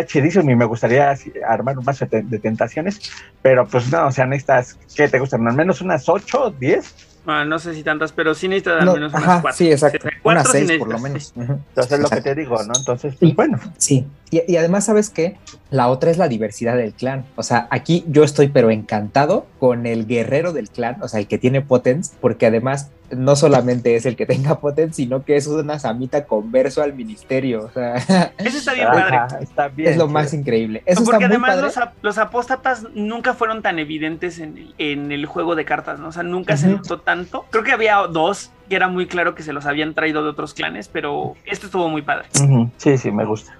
chidísimo 0.06 0.50
y 0.50 0.54
me 0.54 0.64
gustaría 0.64 1.14
armar 1.48 1.78
un 1.78 1.84
mazo 1.84 2.06
de, 2.06 2.38
tentaciones, 2.38 3.00
pero 3.42 3.66
pues 3.66 3.90
no, 3.90 4.06
o 4.06 4.12
sea, 4.12 4.26
necesitas, 4.26 4.78
¿qué 4.94 5.08
te 5.08 5.18
gustan? 5.18 5.46
¿Al 5.48 5.54
menos 5.54 5.80
unas 5.80 6.08
8, 6.08 6.54
10? 6.58 6.94
Ah, 7.26 7.44
no 7.44 7.58
sé 7.58 7.74
si 7.74 7.82
tantas, 7.82 8.12
pero 8.12 8.34
sí 8.34 8.48
necesitas 8.48 8.82
al 8.82 8.92
menos 8.92 9.12
unas 9.12 9.40
4. 9.40 9.52
Sí, 9.52 9.72
exacto. 9.72 10.08
Unas 10.22 10.48
6 10.48 10.72
por 10.78 10.88
lo 10.88 10.98
menos. 10.98 11.32
Entonces 11.36 11.92
es 11.92 12.00
lo 12.00 12.08
que 12.08 12.20
te 12.20 12.34
digo, 12.34 12.56
¿no? 12.62 12.72
Entonces, 12.76 13.16
pues, 13.18 13.34
bueno. 13.34 13.58
Sí, 13.78 14.06
y, 14.30 14.56
además, 14.56 14.86
¿sabes 14.86 15.10
qué? 15.10 15.36
La 15.70 15.88
otra 15.88 16.10
es 16.10 16.18
la 16.18 16.28
diversidad 16.28 16.76
del 16.76 16.92
clan. 16.92 17.24
O 17.36 17.42
sea, 17.42 17.68
aquí 17.70 18.04
yo 18.08 18.24
estoy 18.24 18.48
pero 18.48 18.70
encantado 18.70 19.46
con 19.58 19.86
el 19.86 20.06
guerrero 20.06 20.52
del 20.52 20.68
clan, 20.70 21.02
o 21.02 21.08
sea, 21.08 21.20
el 21.20 21.28
que 21.28 21.38
tiene 21.38 21.60
potence, 21.60 22.14
porque 22.20 22.46
además 22.46 22.90
no 23.10 23.36
solamente 23.36 23.94
es 23.96 24.06
el 24.06 24.16
que 24.16 24.26
tenga 24.26 24.58
potence, 24.60 24.96
sino 24.96 25.24
que 25.24 25.36
es 25.36 25.46
una 25.46 25.78
samita 25.78 26.24
converso 26.24 26.82
al 26.82 26.94
ministerio. 26.94 27.64
O 27.64 27.70
sea, 27.70 27.96
eso 28.38 28.58
está 28.58 28.72
bien 28.72 28.88
padre. 28.88 29.18
Está 29.40 29.68
bien, 29.68 29.90
es 29.90 29.96
lo 29.96 30.08
más 30.08 30.34
increíble. 30.34 30.82
Eso 30.86 31.04
porque 31.04 31.24
está 31.24 31.36
además 31.36 31.58
Los, 31.58 31.78
los, 32.02 32.18
apóstatas 32.18 32.86
nunca 32.94 33.34
fueron 33.34 33.62
tan 33.62 33.78
evidentes 33.78 34.38
en 34.38 34.58
el, 34.58 34.74
en 34.78 35.12
el 35.12 35.26
juego 35.26 35.54
de 35.54 35.64
cartas, 35.64 35.98
¿no? 36.00 36.08
O 36.08 36.12
sea, 36.12 36.22
nunca 36.22 36.56
se 36.56 36.68
notó 36.68 37.00
tanto. 37.00 37.46
Creo 37.50 37.62
que 37.62 37.72
había 37.72 37.98
dos 37.98 38.50
que 38.68 38.76
era 38.76 38.88
muy 38.88 39.06
claro 39.06 39.34
que 39.34 39.42
se 39.42 39.52
los 39.52 39.66
habían 39.66 39.94
traído 39.94 40.22
de 40.22 40.30
otros 40.30 40.54
clanes, 40.54 40.88
pero 40.88 41.34
esto 41.44 41.66
estuvo 41.66 41.88
muy 41.88 42.02
padre. 42.02 42.28
Sí, 42.76 42.98
sí, 42.98 43.10
me 43.10 43.24
gusta. 43.24 43.56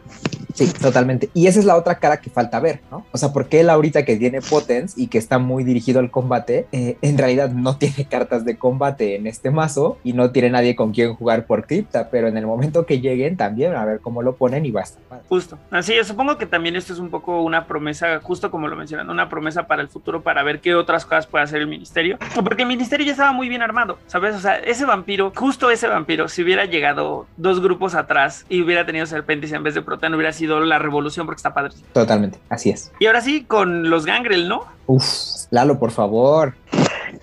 Sí, 0.55 0.73
totalmente. 0.73 1.31
Y 1.35 1.49
esa 1.49 1.59
es 1.59 1.65
la 1.65 1.77
otra 1.77 1.99
cara 1.99 2.19
que 2.19 2.31
falta 2.31 2.61
ver, 2.61 2.81
¿no? 2.91 3.05
O 3.11 3.19
sea, 3.19 3.33
porque 3.33 3.61
él 3.61 3.69
ahorita 3.69 4.05
que 4.05 4.17
tiene 4.17 4.41
Potence 4.41 5.01
y 5.01 5.09
que 5.09 5.19
está 5.19 5.39
muy 5.39 5.65
dirigido 5.65 5.99
al 5.99 6.13
combate, 6.13 6.69
eh, 6.71 6.97
en 7.03 7.19
realidad 7.19 7.51
no 7.51 7.77
tiene 7.79 8.07
cartas 8.09 8.45
de 8.45 8.57
combate 8.57 9.17
en 9.17 9.27
este 9.27 9.51
mazo 9.51 9.99
y 10.05 10.13
no 10.13 10.31
tiene 10.31 10.51
nadie 10.51 10.77
con 10.77 10.93
quien 10.93 11.15
jugar 11.15 11.47
por 11.47 11.67
cripta, 11.67 12.09
pero 12.09 12.29
en 12.29 12.37
el 12.37 12.47
momento 12.47 12.87
que 12.87 13.01
lleguen 13.01 13.37
también 13.37 13.75
a 13.75 13.85
ver 13.85 14.01
cómo 14.01 14.23
lo 14.23 14.37
ponen 14.37 14.65
y 14.65 14.71
va 14.71 14.83
a 14.83 14.85
estar 14.85 15.03
padre. 15.03 15.25
Justo. 15.29 15.59
Así, 15.73 15.95
yo 15.95 16.05
supongo 16.05 16.39
que 16.39 16.47
también 16.47 16.77
esto 16.77 16.93
es 16.93 17.01
un 17.01 17.11
poco 17.11 17.43
una 17.43 17.67
promesa, 17.67 18.21
justo 18.21 18.53
como 18.53 18.69
lo 18.69 18.77
mencionan, 18.77 19.11
una 19.11 19.29
promesa 19.29 19.67
para 19.67 19.83
el 19.83 19.89
futuro 19.89 20.23
para 20.23 20.45
ver 20.45 20.61
qué 20.61 20.77
otras 20.77 21.05
cosas 21.05 21.27
puede 21.27 21.45
hacer 21.45 21.61
el 21.61 21.67
ministerio. 21.67 22.17
Porque 22.45 22.63
el 22.63 22.69
ministerio 22.69 23.07
ya 23.07 23.13
estaba 23.13 23.33
muy 23.33 23.49
bien 23.49 23.63
armado, 23.63 23.99
¿sabes? 24.07 24.37
O 24.37 24.41
sea, 24.41 24.57
ese 24.57 24.85
vampiro, 24.95 25.33
justo 25.35 25.71
ese 25.71 25.89
vampiro, 25.89 26.29
si 26.29 26.43
hubiera 26.43 26.67
llegado 26.67 27.27
dos 27.37 27.61
grupos 27.61 27.95
atrás 27.95 28.47
y 28.49 28.63
hubiera 28.63 28.87
tenido 28.87 29.07
serpentes 29.07 29.51
en 29.53 29.63
vez 29.63 29.75
de 29.75 29.83
protean, 29.83 30.15
hubiera 30.15 30.33
sido 30.33 30.61
la 30.61 30.79
revolución 30.79 31.27
porque 31.27 31.39
está 31.39 31.53
padre. 31.53 31.73
Totalmente, 31.93 32.39
así 32.49 32.71
es. 32.71 32.93
Y 33.01 33.07
ahora 33.07 33.21
sí, 33.21 33.45
con 33.45 33.91
los 33.91 34.07
gangrel, 34.07 34.49
¿no? 34.49 34.65
Uf, 34.87 35.05
Lalo, 35.51 35.79
por 35.79 35.91
favor. 35.91 36.55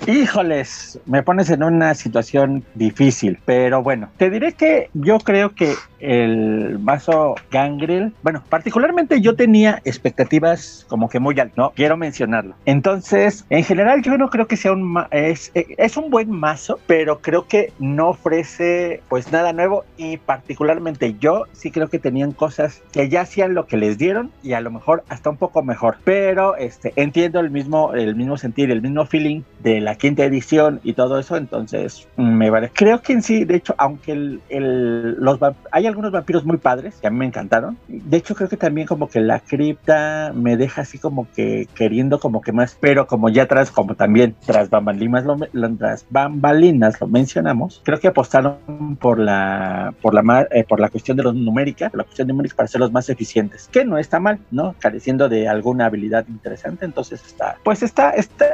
Híjoles, 0.07 0.99
me 1.05 1.23
pones 1.23 1.49
en 1.49 1.63
una 1.63 1.93
situación 1.93 2.65
difícil, 2.75 3.39
pero 3.45 3.83
bueno, 3.83 4.09
te 4.17 4.29
diré 4.29 4.53
que 4.53 4.89
yo 4.93 5.19
creo 5.19 5.53
que 5.53 5.75
el 6.01 6.77
vaso 6.79 7.35
Gangrel, 7.51 8.13
bueno, 8.23 8.43
particularmente 8.49 9.21
yo 9.21 9.35
tenía 9.35 9.81
expectativas 9.85 10.85
como 10.89 11.09
que 11.09 11.19
muy 11.19 11.39
altas, 11.39 11.57
¿no? 11.57 11.71
Quiero 11.75 11.97
mencionarlo. 11.97 12.55
Entonces, 12.65 13.45
en 13.49 13.63
general 13.63 14.01
yo 14.01 14.17
no 14.17 14.29
creo 14.29 14.47
que 14.47 14.57
sea 14.57 14.73
un, 14.73 15.03
es, 15.11 15.51
es 15.53 15.97
un 15.97 16.09
buen 16.09 16.29
mazo, 16.31 16.79
pero 16.87 17.19
creo 17.19 17.47
que 17.47 17.71
no 17.79 18.09
ofrece 18.09 19.01
pues 19.09 19.31
nada 19.31 19.53
nuevo 19.53 19.85
y 19.97 20.17
particularmente 20.17 21.15
yo 21.19 21.45
sí 21.53 21.71
creo 21.71 21.89
que 21.89 21.99
tenían 21.99 22.31
cosas 22.31 22.81
que 22.91 23.09
ya 23.09 23.21
hacían 23.21 23.53
lo 23.53 23.67
que 23.67 23.77
les 23.77 23.97
dieron 23.97 24.31
y 24.43 24.53
a 24.53 24.61
lo 24.61 24.71
mejor 24.71 25.03
hasta 25.09 25.29
un 25.29 25.37
poco 25.37 25.63
mejor, 25.63 25.97
pero 26.03 26.55
este, 26.55 26.93
entiendo 26.95 27.39
el 27.39 27.51
mismo, 27.51 27.93
el 27.93 28.15
mismo 28.15 28.37
sentir, 28.37 28.71
el 28.71 28.81
mismo 28.81 29.05
feeling 29.05 29.41
de 29.59 29.81
la 29.81 29.95
quinta 29.95 30.23
edición 30.23 30.79
y 30.83 30.93
todo 30.93 31.19
eso, 31.19 31.37
entonces 31.37 32.07
me 32.17 32.49
vale. 32.49 32.71
Creo 32.73 33.01
que 33.01 33.13
en 33.13 33.21
sí, 33.21 33.45
de 33.45 33.55
hecho, 33.55 33.75
aunque 33.77 34.11
el, 34.11 34.41
el, 34.49 35.13
los 35.13 35.39
hay 35.71 35.87
algunos 35.91 36.11
vampiros 36.11 36.45
muy 36.45 36.57
padres 36.57 36.95
que 37.01 37.07
a 37.07 37.09
mí 37.09 37.17
me 37.17 37.25
encantaron, 37.25 37.77
de 37.87 38.17
hecho 38.17 38.35
creo 38.35 38.49
que 38.49 38.57
también 38.57 38.87
como 38.87 39.09
que 39.09 39.19
la 39.19 39.39
cripta 39.39 40.31
me 40.33 40.57
deja 40.57 40.81
así 40.81 40.97
como 40.97 41.27
que 41.31 41.67
queriendo 41.75 42.19
como 42.19 42.41
que 42.41 42.51
más, 42.51 42.77
pero 42.79 43.07
como 43.07 43.29
ya 43.29 43.47
tras, 43.47 43.71
como 43.71 43.95
también 43.95 44.35
tras 44.45 44.69
bambalinas 44.69 45.25
lo, 45.25 45.37
tras 45.77 46.05
bambalinas 46.09 46.99
lo 46.99 47.07
mencionamos, 47.07 47.81
creo 47.83 47.99
que 47.99 48.07
apostaron 48.07 48.97
por 48.99 49.19
la 49.19 49.93
por 50.01 50.13
la 50.13 50.47
eh, 50.51 50.63
por 50.63 50.79
la 50.79 50.89
cuestión 50.89 51.17
de 51.17 51.23
los 51.23 51.35
numérica, 51.35 51.91
la 51.93 52.03
cuestión 52.03 52.27
numérica 52.27 52.55
para 52.55 52.67
ser 52.67 52.81
los 52.81 52.91
más 52.91 53.09
eficientes, 53.09 53.69
que 53.71 53.85
no 53.85 53.97
está 53.97 54.19
mal, 54.19 54.39
¿no? 54.51 54.75
Careciendo 54.79 55.29
de 55.29 55.47
alguna 55.47 55.85
habilidad 55.85 56.25
interesante, 56.27 56.85
entonces 56.85 57.23
está, 57.25 57.57
pues 57.63 57.83
está, 57.83 58.11
está, 58.11 58.45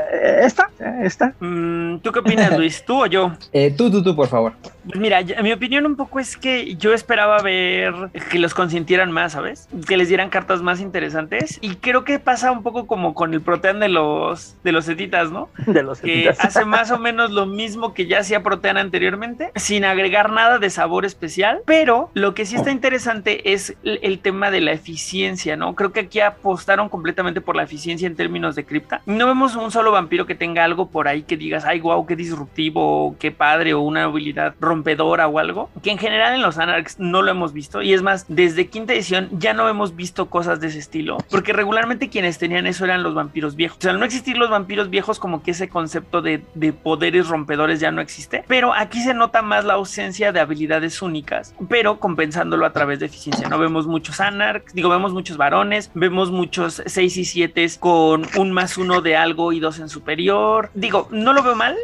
está, 0.41 0.69
está 1.02 1.28
Mm, 1.39 2.00
¿Tú 2.00 2.12
qué 2.12 2.19
opinas, 2.19 2.52
Luis? 2.58 2.84
¿Tú 2.84 3.04
o 3.04 3.06
yo? 3.06 3.32
Eh, 3.52 3.73
tú, 3.76 3.91
tú, 3.91 4.04
tú, 4.04 4.15
por 4.15 4.28
favor. 4.28 4.54
Mira, 4.95 5.21
mi 5.41 5.52
opinión 5.52 5.86
un 5.86 5.95
poco 5.95 6.19
es 6.19 6.38
que 6.38 6.76
yo 6.76 6.93
esperaba 6.93 7.41
ver 7.41 7.93
que 8.32 8.39
los 8.39 8.54
consintieran 8.54 9.12
más, 9.12 9.34
¿sabes? 9.34 9.67
Que 9.88 9.97
les 9.97 10.08
dieran 10.08 10.30
cartas 10.30 10.62
más 10.62 10.80
interesantes. 10.80 11.60
Y 11.62 11.76
creo 11.76 12.04
que 12.04 12.19
pasa 12.19 12.52
un 12.52 12.63
poco 12.63 12.88
como 12.88 13.13
con 13.13 13.34
el 13.34 13.41
Protean 13.41 13.80
de 13.80 13.89
los 13.89 14.56
de 14.63 14.71
los 14.71 14.88
Etitas, 14.88 15.32
¿no? 15.32 15.50
De 15.67 15.84
los 15.84 16.00
Que 16.00 16.30
hace 16.30 16.65
más 16.65 16.91
o 16.91 16.97
menos 16.97 17.32
lo 17.32 17.45
mismo 17.45 17.93
que 17.93 18.08
ya 18.08 18.19
hacía 18.19 18.43
Protean 18.43 18.78
anteriormente, 18.78 19.52
sin 19.56 19.86
agregar 19.86 20.32
nada 20.32 20.60
de 20.60 20.69
sabor 20.69 21.06
especial. 21.06 21.62
Pero 21.65 22.10
lo 22.13 22.34
que 22.34 22.45
sí 22.45 22.56
está 22.56 22.71
interesante 22.71 23.54
es 23.54 23.76
el, 23.84 24.19
tema 24.19 24.50
de 24.50 24.62
la 24.62 24.71
eficiencia, 24.71 25.56
¿no? 25.56 25.76
Creo 25.76 25.91
que 25.91 26.02
aquí 26.02 26.19
apostaron 26.19 26.89
completamente 26.89 27.39
por 27.41 27.56
la 27.56 27.63
eficiencia 27.63 28.08
en 28.08 28.15
términos 28.15 28.56
de 28.56 28.65
cripta. 28.65 29.02
No 29.06 29.28
vemos 29.28 29.56
un 29.56 29.71
solo 29.71 29.91
vampiro 29.91 30.26
que 30.26 30.36
tenga 30.36 30.63
algo 30.63 30.89
por 30.89 31.08
ahí 31.08 31.23
que 31.23 31.38
digas, 31.38 31.65
ay, 31.65 31.80
wow, 31.80 32.06
qué 32.06 32.15
disruptivo, 32.15 33.15
qué 33.19 33.32
padre, 33.32 33.73
o 33.73 33.82
una 33.82 34.06
habilidad 34.06 34.56
rompedora 34.77 35.27
o 35.27 35.39
algo, 35.39 35.69
que 35.83 35.91
en 35.91 35.97
general 35.97 36.35
en 36.35 36.41
los 36.41 36.57
Anarchs 36.57 36.99
no 36.99 37.21
lo 37.21 37.31
hemos 37.31 37.53
visto. 37.53 37.81
Y 37.81 37.93
es 37.93 38.01
más, 38.01 38.25
desde 38.27 38.67
quinta 38.67 38.93
edición 38.93 39.29
ya 39.31 39.53
no 39.53 39.67
hemos 39.67 39.95
visto 39.95 40.29
cosas 40.29 40.59
de 40.59 40.67
ese 40.67 40.79
estilo, 40.79 41.17
porque 41.29 41.53
regularmente 41.53 42.09
quienes 42.09 42.37
tenían 42.37 42.67
eso 42.67 42.85
eran 42.85 43.03
los 43.03 43.13
vampiros 43.13 43.55
viejos. 43.55 43.77
O 43.79 43.81
sea, 43.81 43.93
no 43.93 44.05
existir 44.05 44.37
los 44.37 44.49
vampiros 44.49 44.89
viejos, 44.89 45.19
como 45.19 45.43
que 45.43 45.51
ese 45.51 45.69
concepto 45.69 46.21
de, 46.21 46.43
de 46.53 46.73
poderes 46.73 47.27
rompedores 47.27 47.79
ya 47.79 47.91
no 47.91 48.01
existe. 48.01 48.43
Pero 48.47 48.73
aquí 48.73 49.01
se 49.01 49.13
nota 49.13 49.41
más 49.41 49.65
la 49.65 49.73
ausencia 49.73 50.31
de 50.31 50.39
habilidades 50.39 51.01
únicas, 51.01 51.53
pero 51.69 51.99
compensándolo 51.99 52.65
a 52.65 52.73
través 52.73 52.99
de 52.99 53.07
eficiencia. 53.07 53.49
No 53.49 53.57
vemos 53.57 53.87
muchos 53.87 54.19
Anarchs, 54.19 54.73
digo, 54.73 54.89
vemos 54.89 55.13
muchos 55.13 55.37
varones, 55.37 55.91
vemos 55.93 56.31
muchos 56.31 56.81
6 56.85 57.17
y 57.17 57.25
7 57.25 57.57
con 57.79 58.27
un 58.37 58.51
más 58.51 58.77
uno 58.77 59.01
de 59.01 59.15
algo 59.15 59.51
y 59.51 59.59
dos 59.59 59.79
en 59.79 59.89
superior. 59.89 60.69
Digo, 60.73 61.07
no 61.11 61.33
lo 61.33 61.43
veo 61.43 61.55
mal, 61.55 61.75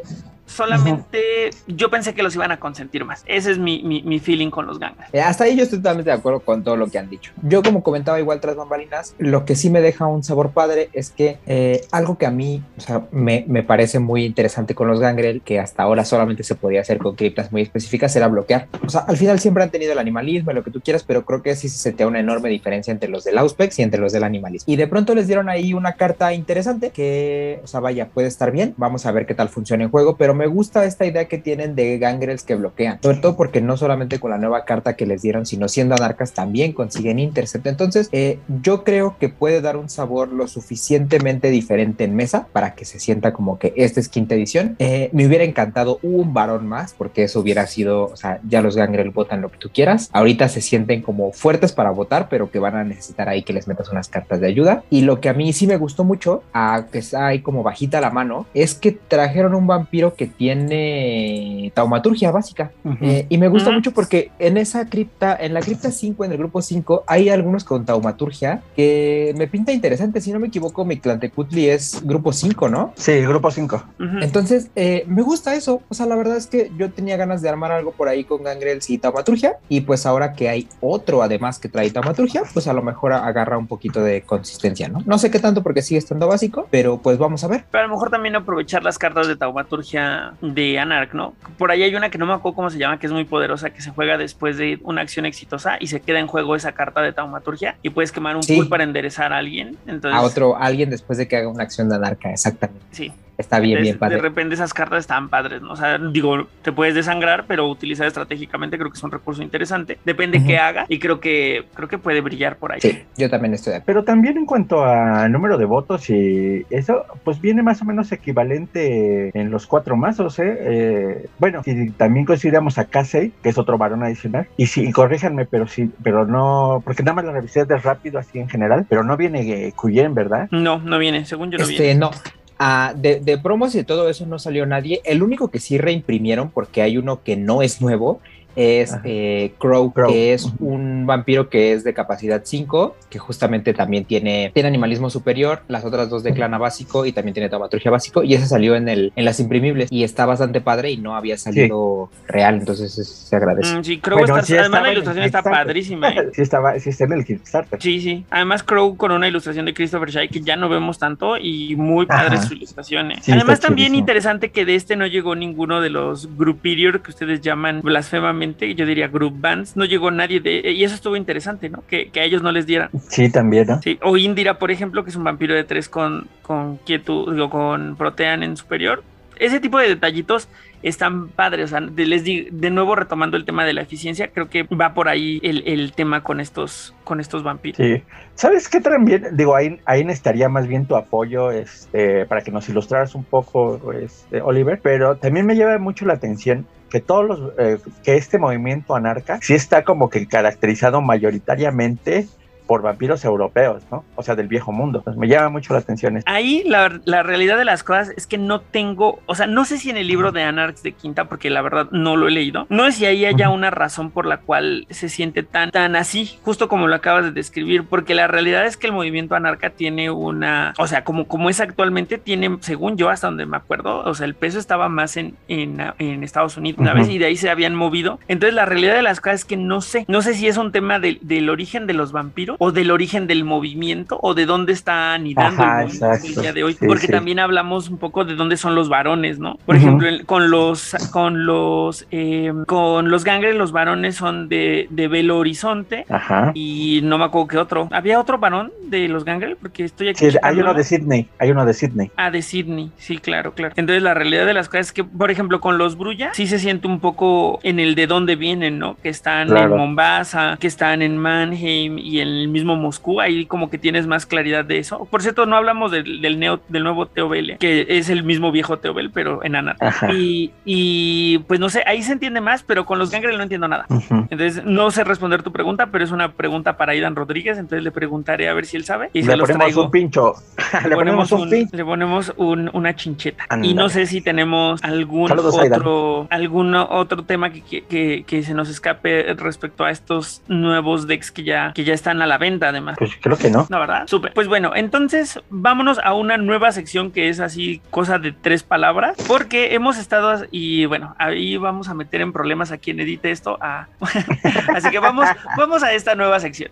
solamente 0.45 1.49
yo 1.67 1.89
pensé 1.89 2.13
que 2.13 2.23
los 2.23 2.35
iban 2.35 2.51
a 2.51 2.59
consentir 2.59 3.05
más. 3.05 3.23
Ese 3.27 3.51
es 3.51 3.57
mi, 3.57 3.81
mi, 3.83 4.19
feeling 4.19 4.49
con 4.49 4.67
los 4.67 4.79
gangas. 4.79 5.13
Eh, 5.13 5.21
hasta 5.21 5.45
ahí 5.45 5.55
yo 5.55 5.63
estoy 5.63 5.79
totalmente 5.79 6.11
de 6.11 6.17
acuerdo 6.17 6.39
con 6.39 6.63
todo 6.63 6.77
lo 6.77 6.87
que 6.87 6.99
han 6.99 7.09
dicho. 7.09 7.31
Yo 7.41 7.63
como 7.63 7.83
comentaba 7.83 8.19
igual 8.19 8.39
tras 8.39 8.55
bambalinas, 8.55 9.15
lo 9.17 9.45
que 9.45 9.55
sí 9.55 9.69
me 9.69 9.81
deja 9.81 10.05
un 10.05 10.23
sabor 10.23 10.51
padre 10.51 10.89
es 10.93 11.09
que 11.09 11.39
eh, 11.45 11.85
algo 11.91 12.17
que 12.17 12.25
a 12.25 12.31
mí 12.31 12.63
o 12.77 12.81
sea, 12.81 13.03
me, 13.11 13.45
me, 13.47 13.63
parece 13.63 13.99
muy 13.99 14.25
interesante 14.25 14.75
con 14.75 14.87
los 14.87 14.99
gangrel, 14.99 15.41
que 15.41 15.59
hasta 15.59 15.83
ahora 15.83 16.05
solamente 16.05 16.43
se 16.43 16.55
podía 16.55 16.81
hacer 16.81 16.97
con 16.97 17.15
criptas 17.15 17.51
muy 17.51 17.61
específicas, 17.61 18.15
era 18.15 18.27
bloquear. 18.27 18.67
O 18.85 18.89
sea, 18.89 19.01
al 19.01 19.17
final 19.17 19.39
siempre 19.39 19.63
han 19.63 19.69
tenido 19.69 19.93
el 19.93 19.99
animalismo 19.99 20.51
y 20.51 20.53
lo 20.53 20.63
que 20.63 20.71
tú 20.71 20.81
quieras, 20.81 21.03
pero 21.03 21.25
creo 21.25 21.41
que 21.41 21.55
sí 21.55 21.69
se 21.69 21.77
sentía 21.77 22.07
una 22.07 22.19
enorme 22.19 22.49
diferencia 22.49 22.91
entre 22.91 23.09
los 23.09 23.23
del 23.23 23.37
Auspex 23.37 23.79
y 23.79 23.83
entre 23.83 23.99
los 23.99 24.11
del 24.13 24.23
animalismo. 24.23 24.71
Y 24.71 24.75
de 24.75 24.87
pronto 24.87 25.15
les 25.15 25.27
dieron 25.27 25.49
ahí 25.49 25.73
una 25.73 25.93
carta 25.93 26.33
interesante 26.33 26.91
que, 26.91 27.59
o 27.63 27.67
sea, 27.67 27.79
vaya, 27.79 28.09
puede 28.09 28.27
estar 28.27 28.51
bien. 28.51 28.73
Vamos 28.77 29.05
a 29.05 29.11
ver 29.11 29.25
qué 29.25 29.33
tal 29.33 29.49
funciona 29.49 29.83
en 29.83 29.89
juego, 29.89 30.15
pero 30.17 30.32
me 30.33 30.47
gusta 30.47 30.85
esta 30.85 31.05
idea 31.05 31.25
que 31.25 31.37
tienen 31.37 31.75
de 31.75 31.97
gangrels 31.97 32.43
que 32.43 32.55
bloquean, 32.55 32.99
sobre 33.01 33.17
todo 33.17 33.35
porque 33.35 33.61
no 33.61 33.77
solamente 33.77 34.19
con 34.19 34.31
la 34.31 34.37
nueva 34.37 34.65
carta 34.65 34.95
que 34.95 35.05
les 35.05 35.21
dieron, 35.21 35.45
sino 35.45 35.67
siendo 35.67 35.95
anarcas 35.95 36.33
también 36.33 36.73
consiguen 36.73 37.19
intercept. 37.19 37.67
Entonces, 37.67 38.09
eh, 38.11 38.39
yo 38.61 38.83
creo 38.83 39.17
que 39.19 39.29
puede 39.29 39.61
dar 39.61 39.77
un 39.77 39.89
sabor 39.89 40.29
lo 40.29 40.47
suficientemente 40.47 41.49
diferente 41.49 42.03
en 42.03 42.15
mesa 42.15 42.47
para 42.51 42.75
que 42.75 42.85
se 42.85 42.99
sienta 42.99 43.33
como 43.33 43.59
que 43.59 43.73
esta 43.75 43.99
es 43.99 44.09
quinta 44.09 44.35
edición. 44.35 44.75
Eh, 44.79 45.09
me 45.13 45.25
hubiera 45.25 45.43
encantado 45.43 45.99
un 46.01 46.33
varón 46.33 46.67
más, 46.67 46.93
porque 46.93 47.23
eso 47.23 47.39
hubiera 47.39 47.67
sido, 47.67 48.05
o 48.05 48.15
sea, 48.15 48.39
ya 48.47 48.61
los 48.61 48.75
gangrel 48.75 49.09
votan 49.09 49.41
lo 49.41 49.51
que 49.51 49.57
tú 49.57 49.69
quieras. 49.73 50.09
Ahorita 50.13 50.49
se 50.49 50.61
sienten 50.61 51.01
como 51.01 51.31
fuertes 51.31 51.71
para 51.71 51.91
votar, 51.91 52.27
pero 52.29 52.51
que 52.51 52.59
van 52.59 52.75
a 52.75 52.83
necesitar 52.83 53.29
ahí 53.29 53.43
que 53.43 53.53
les 53.53 53.67
metas 53.67 53.89
unas 53.89 54.07
cartas 54.07 54.39
de 54.39 54.47
ayuda. 54.47 54.83
Y 54.89 55.01
lo 55.01 55.21
que 55.21 55.29
a 55.29 55.33
mí 55.33 55.53
sí 55.53 55.67
me 55.67 55.77
gustó 55.77 56.03
mucho, 56.03 56.43
a 56.53 56.85
que 56.91 56.99
está 56.99 57.27
ahí 57.27 57.41
como 57.41 57.63
bajita 57.63 58.01
la 58.01 58.09
mano, 58.09 58.45
es 58.53 58.75
que 58.75 58.91
trajeron 58.91 59.55
un 59.55 59.67
vampiro 59.67 60.15
que 60.15 60.22
tiene 60.27 61.71
taumaturgia 61.73 62.31
básica. 62.31 62.71
Eh, 63.01 63.25
y 63.29 63.37
me 63.37 63.47
gusta 63.47 63.71
mucho 63.71 63.91
porque 63.91 64.31
en 64.39 64.57
esa 64.57 64.89
cripta, 64.89 65.35
en 65.39 65.53
la 65.53 65.61
cripta 65.61 65.91
5, 65.91 66.25
en 66.25 66.31
el 66.31 66.37
grupo 66.37 66.61
5, 66.61 67.03
hay 67.07 67.29
algunos 67.29 67.63
con 67.63 67.85
taumaturgia 67.85 68.61
que 68.75 69.33
me 69.37 69.47
pinta 69.47 69.71
interesante. 69.71 70.21
Si 70.21 70.31
no 70.31 70.39
me 70.39 70.47
equivoco, 70.47 70.85
mi 70.85 70.97
Clantecutli 70.97 71.69
es 71.69 72.01
grupo 72.03 72.33
5, 72.33 72.69
¿no? 72.69 72.93
Sí, 72.95 73.21
grupo 73.21 73.51
5. 73.51 73.83
Entonces, 74.21 74.69
eh, 74.75 75.03
me 75.07 75.21
gusta 75.21 75.55
eso. 75.55 75.81
O 75.89 75.93
sea, 75.93 76.05
la 76.05 76.15
verdad 76.15 76.37
es 76.37 76.47
que 76.47 76.71
yo 76.77 76.91
tenía 76.91 77.17
ganas 77.17 77.41
de 77.41 77.49
armar 77.49 77.71
algo 77.71 77.91
por 77.91 78.07
ahí 78.07 78.23
con 78.23 78.43
Gangrels 78.43 78.89
y 78.89 78.97
taumaturgia. 78.97 79.57
Y 79.69 79.81
pues 79.81 80.05
ahora 80.05 80.33
que 80.33 80.49
hay 80.49 80.67
otro 80.81 81.21
además 81.21 81.59
que 81.59 81.69
trae 81.69 81.89
taumaturgia, 81.91 82.43
pues 82.53 82.67
a 82.67 82.73
lo 82.73 82.81
mejor 82.81 83.13
agarra 83.13 83.57
un 83.57 83.67
poquito 83.67 84.01
de 84.03 84.21
consistencia, 84.21 84.87
¿no? 84.87 85.01
No 85.05 85.17
sé 85.17 85.31
qué 85.31 85.39
tanto 85.39 85.63
porque 85.63 85.81
sigue 85.81 85.99
estando 85.99 86.27
básico, 86.27 86.67
pero 86.69 86.97
pues 86.97 87.17
vamos 87.17 87.43
a 87.43 87.47
ver. 87.47 87.65
Pero 87.71 87.85
a 87.85 87.87
lo 87.87 87.93
mejor 87.93 88.09
también 88.09 88.35
aprovechar 88.35 88.83
las 88.83 88.97
cartas 88.97 89.27
de 89.27 89.35
taumaturgia 89.35 90.12
de 90.41 90.79
Anarch, 90.79 91.13
¿no? 91.13 91.33
Por 91.57 91.71
ahí 91.71 91.83
hay 91.83 91.95
una 91.95 92.09
que 92.09 92.17
no 92.17 92.25
me 92.25 92.33
acuerdo 92.33 92.55
cómo 92.55 92.69
se 92.69 92.77
llama, 92.77 92.99
que 92.99 93.07
es 93.07 93.13
muy 93.13 93.25
poderosa, 93.25 93.71
que 93.71 93.81
se 93.81 93.91
juega 93.91 94.17
después 94.17 94.57
de 94.57 94.79
una 94.83 95.01
acción 95.01 95.25
exitosa 95.25 95.77
y 95.79 95.87
se 95.87 96.01
queda 96.01 96.19
en 96.19 96.27
juego 96.27 96.55
esa 96.55 96.73
carta 96.73 97.01
de 97.01 97.13
taumaturgia 97.13 97.75
y 97.81 97.89
puedes 97.89 98.11
quemar 98.11 98.35
un 98.35 98.43
pool 98.43 98.67
para 98.67 98.83
enderezar 98.83 99.33
a 99.33 99.37
alguien. 99.37 99.77
Entonces... 99.87 100.19
A 100.19 100.21
otro, 100.21 100.57
alguien 100.57 100.89
después 100.89 101.17
de 101.17 101.27
que 101.27 101.37
haga 101.37 101.47
una 101.47 101.63
acción 101.63 101.89
de 101.89 101.95
anarca, 101.95 102.31
exactamente. 102.31 102.83
Sí. 102.91 103.11
Está 103.37 103.59
bien, 103.59 103.81
bien 103.81 103.97
padre. 103.97 104.15
De 104.15 104.21
repente 104.21 104.55
esas 104.55 104.73
cartas 104.73 104.99
están 104.99 105.29
padres, 105.29 105.61
¿no? 105.61 105.71
O 105.71 105.75
sea, 105.75 105.97
digo, 105.97 106.47
te 106.61 106.71
puedes 106.71 106.95
desangrar, 106.95 107.45
pero 107.47 107.67
utilizar 107.67 108.05
estratégicamente 108.05 108.77
creo 108.77 108.91
que 108.91 108.97
es 108.97 109.03
un 109.03 109.11
recurso 109.11 109.41
interesante. 109.41 109.97
Depende 110.05 110.43
qué 110.45 110.57
haga 110.57 110.85
y 110.87 110.99
creo 110.99 111.19
que 111.19 111.65
creo 111.73 111.87
que 111.87 111.97
puede 111.97 112.21
brillar 112.21 112.57
por 112.57 112.71
ahí. 112.71 112.81
Sí, 112.81 113.03
yo 113.17 113.29
también 113.29 113.53
estoy 113.53 113.71
de 113.71 113.77
acuerdo. 113.77 113.85
Pero 113.85 114.03
también 114.03 114.37
en 114.37 114.45
cuanto 114.45 114.83
a 114.83 115.27
número 115.29 115.57
de 115.57 115.65
votos 115.65 116.09
y 116.09 116.65
eso, 116.69 117.05
pues 117.23 117.41
viene 117.41 117.63
más 117.63 117.81
o 117.81 117.85
menos 117.85 118.11
equivalente 118.11 119.31
en 119.33 119.51
los 119.51 119.67
cuatro 119.67 119.95
mazos, 119.95 120.39
¿eh? 120.39 120.57
eh 120.59 121.29
bueno, 121.39 121.63
si 121.63 121.89
también 121.91 122.25
consideramos 122.25 122.77
a 122.77 122.85
Casey, 122.85 123.33
que 123.41 123.49
es 123.49 123.57
otro 123.57 123.77
varón 123.77 124.03
adicional, 124.03 124.47
y 124.57 124.67
sí, 124.67 124.91
corríjanme, 124.91 125.45
pero 125.45 125.67
sí, 125.67 125.89
pero 126.03 126.25
no, 126.25 126.81
porque 126.85 127.03
nada 127.03 127.15
más 127.15 127.25
la 127.25 127.31
revisé 127.31 127.65
de 127.65 127.77
rápido 127.77 128.19
así 128.19 128.39
en 128.39 128.49
general, 128.49 128.85
pero 128.87 129.03
no 129.03 129.17
viene 129.17 129.71
Cuyen, 129.75 130.13
¿verdad? 130.13 130.47
No, 130.51 130.79
no 130.79 130.97
viene, 130.97 131.25
según 131.25 131.51
yo 131.51 131.57
no 131.57 131.63
este, 131.63 131.83
viene. 131.83 131.99
No, 131.99 132.11
Ah, 132.59 132.93
de, 132.95 133.19
de, 133.19 133.37
promos 133.37 133.73
y 133.75 133.79
de 133.79 133.83
todo 133.83 134.09
eso 134.09 134.25
no 134.25 134.39
salió 134.39 134.65
nadie. 134.65 135.01
El 135.05 135.23
único 135.23 135.49
que 135.49 135.59
sí 135.59 135.77
reimprimieron, 135.77 136.49
porque 136.49 136.81
hay 136.81 136.97
uno 136.97 137.23
que 137.23 137.35
no 137.35 137.61
es 137.61 137.81
nuevo, 137.81 138.21
es 138.55 138.95
eh, 139.03 139.53
Crow, 139.57 139.93
que 139.93 140.33
es 140.33 140.51
un 140.59 141.05
vampiro 141.05 141.49
que 141.49 141.73
es 141.73 141.83
de 141.83 141.93
capacidad 141.93 142.41
5, 142.43 142.95
que 143.09 143.19
justamente 143.19 143.73
también 143.73 144.05
tiene, 144.05 144.51
tiene 144.53 144.67
animalismo 144.67 145.09
superior, 145.09 145.61
las 145.67 145.85
otras 145.85 146.09
dos 146.09 146.23
de 146.23 146.33
clana 146.33 146.57
básico 146.57 147.05
y 147.05 147.11
también 147.11 147.33
tiene 147.33 147.49
taumaturgia 147.49 147.91
básico, 147.91 148.23
y 148.23 148.33
ese 148.33 148.47
salió 148.47 148.75
en, 148.75 148.89
el, 148.89 149.13
en 149.15 149.25
las 149.25 149.39
imprimibles 149.39 149.91
y 149.91 150.03
está 150.03 150.25
bastante 150.25 150.61
padre 150.61 150.91
y 150.91 150.97
no 150.97 151.15
había 151.15 151.37
salido 151.37 152.09
real, 152.27 152.55
entonces 152.55 152.93
se 152.93 153.35
agradece. 153.35 153.77
Mm, 153.77 153.83
sí, 153.83 153.99
Crow 153.99 154.23
está, 154.23 154.59
además 154.59 154.83
la 154.83 154.91
ilustración 154.91 155.25
está 155.25 155.43
padrísima. 155.43 156.09
¿eh? 156.09 156.13
Sí, 156.33 156.41
estaba, 156.41 156.79
sí 156.79 156.89
está 156.89 157.03
en 157.03 157.13
el 157.13 157.25
Kickstarter. 157.25 157.81
Sí, 157.81 158.01
sí. 158.01 158.25
Además 158.29 158.63
Crow 158.63 158.95
con 158.97 159.11
una 159.11 159.27
ilustración 159.27 159.65
de 159.65 159.73
Christopher 159.73 160.09
Shai 160.09 160.29
que 160.29 160.41
ya 160.41 160.55
no 160.55 160.67
vemos 160.67 160.97
tanto 160.97 161.37
y 161.37 161.75
muy 161.75 162.05
padre 162.05 162.37
su 162.37 162.53
ilustración. 162.53 163.11
¿eh? 163.11 163.15
además 163.27 163.59
también 163.59 163.95
interesante 163.95 164.49
que 164.51 164.65
de 164.65 164.75
este 164.75 164.95
no 164.95 165.05
llegó 165.05 165.35
ninguno 165.35 165.81
de 165.81 165.89
los 165.89 166.37
Groupidior 166.37 167.01
que 167.01 167.11
ustedes 167.11 167.41
llaman 167.41 167.81
blasfemamente, 167.81 168.42
yo 168.75 168.85
diría 168.85 169.07
group 169.07 169.39
bands, 169.39 169.75
no 169.75 169.85
llegó 169.85 170.11
nadie 170.11 170.39
de, 170.39 170.71
y 170.71 170.83
eso 170.83 170.95
estuvo 170.95 171.15
interesante, 171.15 171.69
¿no? 171.69 171.83
Que, 171.87 172.09
que 172.09 172.19
a 172.19 172.23
ellos 172.23 172.41
no 172.41 172.51
les 172.51 172.65
dieran. 172.65 172.89
Sí, 173.09 173.31
también, 173.31 173.67
¿no? 173.67 173.81
Sí, 173.81 173.99
o 174.01 174.17
Indira, 174.17 174.59
por 174.59 174.71
ejemplo, 174.71 175.03
que 175.03 175.09
es 175.09 175.15
un 175.15 175.23
vampiro 175.23 175.55
de 175.55 175.63
tres 175.63 175.89
con, 175.89 176.27
con 176.41 176.77
quietud, 176.77 177.33
digo, 177.33 177.49
con 177.49 177.95
protean 177.95 178.43
en 178.43 178.57
superior. 178.57 179.03
Ese 179.43 179.59
tipo 179.59 179.77
de 179.77 179.89
detallitos 179.89 180.47
están 180.83 181.27
padres. 181.27 181.65
O 181.65 181.67
sea, 181.67 181.79
les 181.81 182.23
digo, 182.23 182.47
de 182.51 182.69
nuevo 182.69 182.95
retomando 182.95 183.35
el 183.35 183.45
tema 183.45 183.65
de 183.65 183.73
la 183.73 183.81
eficiencia, 183.81 184.29
creo 184.29 184.49
que 184.49 184.63
va 184.63 184.93
por 184.93 185.09
ahí 185.09 185.39
el, 185.43 185.63
el 185.65 185.91
tema 185.93 186.23
con 186.23 186.39
estos, 186.39 186.95
con 187.03 187.19
estos 187.19 187.43
vampiros. 187.43 187.77
Sí. 187.77 188.03
¿Sabes 188.35 188.69
qué 188.69 188.79
también? 188.79 189.35
Digo, 189.35 189.55
ahí, 189.55 189.79
ahí 189.85 190.03
necesitaría 190.03 190.49
más 190.49 190.67
bien 190.67 190.85
tu 190.85 190.95
apoyo 190.95 191.51
este, 191.51 192.25
para 192.25 192.41
que 192.41 192.51
nos 192.51 192.67
ilustraras 192.69 193.15
un 193.15 193.23
poco, 193.23 193.91
este, 193.91 194.41
Oliver, 194.41 194.79
pero 194.81 195.17
también 195.17 195.45
me 195.45 195.55
lleva 195.55 195.77
mucho 195.77 196.05
la 196.05 196.13
atención 196.13 196.65
que 196.89 197.01
todos 197.01 197.25
los 197.27 197.51
eh, 197.57 197.79
que 198.03 198.15
este 198.17 198.37
movimiento 198.37 198.95
anarca 198.95 199.39
sí 199.41 199.55
está 199.55 199.83
como 199.83 200.11
que 200.11 200.27
caracterizado 200.27 201.01
mayoritariamente 201.01 202.27
por 202.67 202.81
vampiros 202.81 203.23
europeos, 203.25 203.83
¿no? 203.91 204.03
O 204.15 204.23
sea, 204.23 204.35
del 204.35 204.47
viejo 204.47 204.71
mundo. 204.71 205.01
Pues 205.03 205.17
me 205.17 205.27
llama 205.27 205.49
mucho 205.49 205.73
la 205.73 205.79
atención 205.79 206.17
esto. 206.17 206.31
Ahí 206.31 206.63
la, 206.65 206.99
la, 207.05 207.23
realidad 207.23 207.57
de 207.57 207.65
las 207.65 207.83
cosas 207.83 208.11
es 208.15 208.27
que 208.27 208.37
no 208.37 208.61
tengo, 208.61 209.19
o 209.25 209.35
sea, 209.35 209.47
no 209.47 209.65
sé 209.65 209.77
si 209.77 209.89
en 209.89 209.97
el 209.97 210.07
libro 210.07 210.31
de 210.31 210.43
Anarchs 210.43 210.83
de 210.83 210.91
Quinta, 210.93 211.25
porque 211.25 211.49
la 211.49 211.61
verdad 211.61 211.87
no 211.91 212.15
lo 212.15 212.27
he 212.27 212.31
leído, 212.31 212.65
no 212.69 212.85
sé 212.85 212.91
si 212.91 213.05
ahí 213.05 213.25
haya 213.25 213.49
una 213.49 213.71
razón 213.71 214.11
por 214.11 214.25
la 214.25 214.37
cual 214.37 214.87
se 214.89 215.09
siente 215.09 215.43
tan, 215.43 215.71
tan 215.71 215.95
así, 215.95 216.37
justo 216.43 216.67
como 216.67 216.87
lo 216.87 216.95
acabas 216.95 217.25
de 217.25 217.31
describir, 217.31 217.85
porque 217.85 218.13
la 218.13 218.27
realidad 218.27 218.65
es 218.65 218.77
que 218.77 218.87
el 218.87 218.93
movimiento 218.93 219.35
anarca 219.35 219.69
tiene 219.69 220.09
una, 220.09 220.73
o 220.77 220.87
sea, 220.87 221.03
como, 221.03 221.27
como 221.27 221.49
es 221.49 221.59
actualmente, 221.59 222.17
tiene, 222.17 222.57
según 222.61 222.97
yo, 222.97 223.09
hasta 223.09 223.27
donde 223.27 223.45
me 223.45 223.57
acuerdo, 223.57 223.99
o 223.99 224.13
sea, 224.13 224.25
el 224.25 224.35
peso 224.35 224.59
estaba 224.59 224.89
más 224.89 225.17
en, 225.17 225.35
en, 225.47 225.81
en 225.99 226.23
Estados 226.23 226.57
Unidos 226.57 226.79
una 226.79 226.93
vez 226.93 227.09
y 227.09 227.17
de 227.17 227.25
ahí 227.25 227.37
se 227.37 227.49
habían 227.49 227.75
movido. 227.75 228.19
Entonces 228.27 228.53
la 228.53 228.65
realidad 228.65 228.95
de 228.95 229.01
las 229.01 229.19
cosas 229.19 229.41
es 229.41 229.45
que 229.45 229.57
no 229.57 229.81
sé, 229.81 230.05
no 230.07 230.21
sé 230.21 230.33
si 230.33 230.47
es 230.47 230.57
un 230.57 230.71
tema 230.71 230.99
de, 230.99 231.19
del 231.21 231.49
origen 231.49 231.87
de 231.87 231.93
los 231.93 232.11
vampiros 232.11 232.57
o 232.63 232.71
del 232.71 232.91
origen 232.91 233.27
del 233.27 233.43
movimiento 233.43 234.17
o 234.21 234.33
de 234.33 234.45
dónde 234.45 234.71
está 234.73 235.13
anidando 235.13 235.61
Ajá, 235.63 235.81
el 235.83 235.87
exacto. 235.89 236.27
el 236.27 236.35
día 236.35 236.53
de 236.53 236.63
hoy, 236.63 236.73
Sí, 236.73 236.85
porque 236.87 237.07
sí. 237.07 237.11
también 237.11 237.39
hablamos 237.39 237.89
un 237.89 237.97
poco 237.97 238.23
de 238.25 238.35
dónde 238.35 238.55
son 238.57 238.73
los 238.75 238.87
varones, 238.89 239.39
¿no? 239.39 239.57
Por 239.65 239.75
ejemplo, 239.75 240.07
el- 240.07 240.25
con 240.25 240.49
los 240.49 240.95
con 241.11 241.45
los 241.45 242.07
eh, 242.11 242.53
con 242.67 243.09
los 243.09 243.23
gangres, 243.23 243.55
los 243.55 243.71
varones 243.71 244.15
son 244.15 244.47
de, 244.49 244.87
de 244.89 245.07
velo 245.07 245.37
horizonte 245.37 246.05
Ajá. 246.09 246.51
y 246.53 247.01
no 247.03 247.17
me 247.17 247.25
acuerdo 247.25 247.47
qué 247.47 247.57
otro. 247.57 247.87
¿Había 247.91 248.19
otro 248.19 248.37
varón 248.37 248.71
de 248.87 249.07
los 249.09 249.25
gangres? 249.25 249.57
Porque 249.61 249.83
estoy 249.83 250.09
aquí. 250.09 250.29
Sí, 250.31 250.37
hay 250.41 250.59
uno 250.59 250.73
de 250.73 250.83
Sydney, 250.83 251.27
hay 251.39 251.51
uno 251.51 251.65
de 251.65 251.73
Sydney. 251.73 252.11
Ah, 252.15 252.31
de 252.31 252.41
Sydney, 252.41 252.91
sí, 252.97 253.17
claro, 253.17 253.53
claro. 253.53 253.73
Entonces 253.77 254.01
la 254.03 254.13
realidad 254.13 254.45
de 254.45 254.53
las 254.53 254.69
cosas 254.69 254.87
es 254.87 254.93
que, 254.93 255.03
por 255.03 255.31
ejemplo, 255.31 255.59
con 255.59 255.77
los 255.77 255.97
Brulla, 255.97 256.31
sí 256.33 256.47
se 256.47 256.59
siente 256.59 256.87
un 256.87 256.99
poco 256.99 257.59
en 257.63 257.79
el 257.79 257.95
de 257.95 258.07
dónde 258.07 258.35
vienen, 258.35 258.79
¿no? 258.79 258.95
Que 259.03 259.09
están 259.09 259.47
Claro. 259.47 259.73
en 259.73 259.77
Mombasa, 259.79 260.57
que 260.59 260.67
están 260.67 261.01
en 261.01 261.17
Mannheim 261.17 261.97
y 261.97 262.19
en 262.19 262.42
el 262.43 262.49
mismo 262.49 262.75
Moscú, 262.75 263.21
ahí 263.21 263.45
como 263.45 263.69
que 263.69 263.77
tienes 263.77 264.05
más 264.07 264.25
claridad 264.25 264.65
de 264.65 264.77
eso. 264.79 265.05
Por 265.09 265.21
cierto, 265.21 265.45
no 265.45 265.55
hablamos 265.55 265.91
del, 265.91 266.21
del, 266.21 266.39
neo, 266.39 266.59
del 266.69 266.83
nuevo 266.83 267.05
Teobel, 267.07 267.57
que 267.59 267.85
es 267.89 268.09
el 268.09 268.23
mismo 268.23 268.51
viejo 268.51 268.77
Teobel, 268.79 269.09
pero 269.11 269.43
en. 269.43 269.53
Ajá. 269.55 270.11
Y, 270.11 270.51
y 270.65 271.37
pues 271.47 271.59
no 271.59 271.69
sé, 271.69 271.83
ahí 271.85 272.01
se 272.03 272.11
entiende 272.13 272.41
más, 272.41 272.63
pero 272.63 272.85
con 272.85 272.99
los 272.99 273.11
Gangrel 273.11 273.37
no 273.37 273.43
entiendo 273.43 273.67
nada. 273.67 273.85
Entonces, 274.29 274.63
no 274.65 274.91
sé 274.91 275.03
responder 275.03 275.43
tu 275.43 275.51
pregunta, 275.51 275.87
pero 275.91 276.03
es 276.03 276.11
una 276.11 276.31
pregunta 276.33 276.75
para 276.75 276.91
Aidan 276.93 277.15
Rodríguez, 277.15 277.57
entonces 277.57 277.83
le 277.83 277.91
preguntaré 277.91 278.49
a 278.49 278.53
ver 278.53 278.65
si 278.65 278.77
él 278.77 278.83
sabe. 278.85 279.09
Y 279.13 279.21
Le 279.21 279.37
ponemos 279.37 279.47
traigo. 279.59 279.83
un 279.85 279.91
pincho. 279.91 280.33
Le 280.89 280.95
ponemos 280.95 281.31
un 281.31 281.41
un- 281.41 281.49
pincho. 281.49 281.77
le 281.77 281.85
ponemos 281.85 282.33
un- 282.37 282.69
una 282.73 282.95
chincheta. 282.95 283.45
Y 283.61 283.73
no 283.73 283.89
sé 283.89 284.05
si 284.07 284.21
tenemos 284.21 284.83
algún 284.83 285.27
Saludos, 285.29 285.55
otro, 285.57 286.27
algún 286.29 286.75
otro 286.75 287.23
tema 287.23 287.51
que, 287.51 287.61
que- 287.61 287.83
que- 287.85 288.23
que 288.25 288.43
se 288.43 288.53
nos 288.53 288.69
escape 288.69 289.33
respecto 289.35 289.85
a 289.85 289.91
estos 289.91 290.41
nuevos 290.47 291.07
decks 291.07 291.31
que 291.31 291.43
ya, 291.43 291.71
que 291.73 291.83
ya 291.83 291.93
están 291.93 292.21
a 292.21 292.25
la 292.27 292.32
venta, 292.37 292.69
además. 292.69 292.95
Pues 292.97 293.11
creo 293.21 293.37
que 293.37 293.49
no. 293.49 293.67
No, 293.69 293.79
¿verdad? 293.79 294.07
Súper. 294.07 294.33
Pues 294.33 294.47
bueno, 294.47 294.71
entonces 294.75 295.39
vámonos 295.49 295.99
a 296.03 296.13
una 296.13 296.37
nueva 296.37 296.71
sección 296.71 297.11
que 297.11 297.29
es 297.29 297.39
así, 297.39 297.81
cosa 297.89 298.19
de 298.19 298.31
tres 298.31 298.63
palabras, 298.63 299.15
porque 299.27 299.73
hemos 299.75 299.97
estado, 299.97 300.43
y 300.51 300.85
bueno, 300.85 301.15
ahí 301.19 301.57
vamos 301.57 301.89
a 301.89 301.93
meter 301.93 302.21
en 302.21 302.33
problemas 302.33 302.71
a 302.71 302.77
quien 302.77 302.99
edite 302.99 303.31
esto. 303.31 303.57
a- 303.61 303.87
así 304.75 304.89
que 304.89 304.99
vamos, 304.99 305.27
vamos 305.57 305.83
a 305.83 305.93
esta 305.93 306.15
nueva 306.15 306.39
sección. 306.39 306.71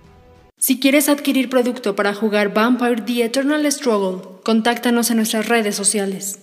Si 0.57 0.79
quieres 0.79 1.09
adquirir 1.09 1.49
producto 1.49 1.95
para 1.95 2.13
jugar 2.13 2.53
Vampire 2.53 3.01
The 3.01 3.23
Eternal 3.25 3.71
Struggle, 3.71 4.21
contáctanos 4.43 5.09
en 5.09 5.17
nuestras 5.17 5.47
redes 5.47 5.75
sociales. 5.75 6.39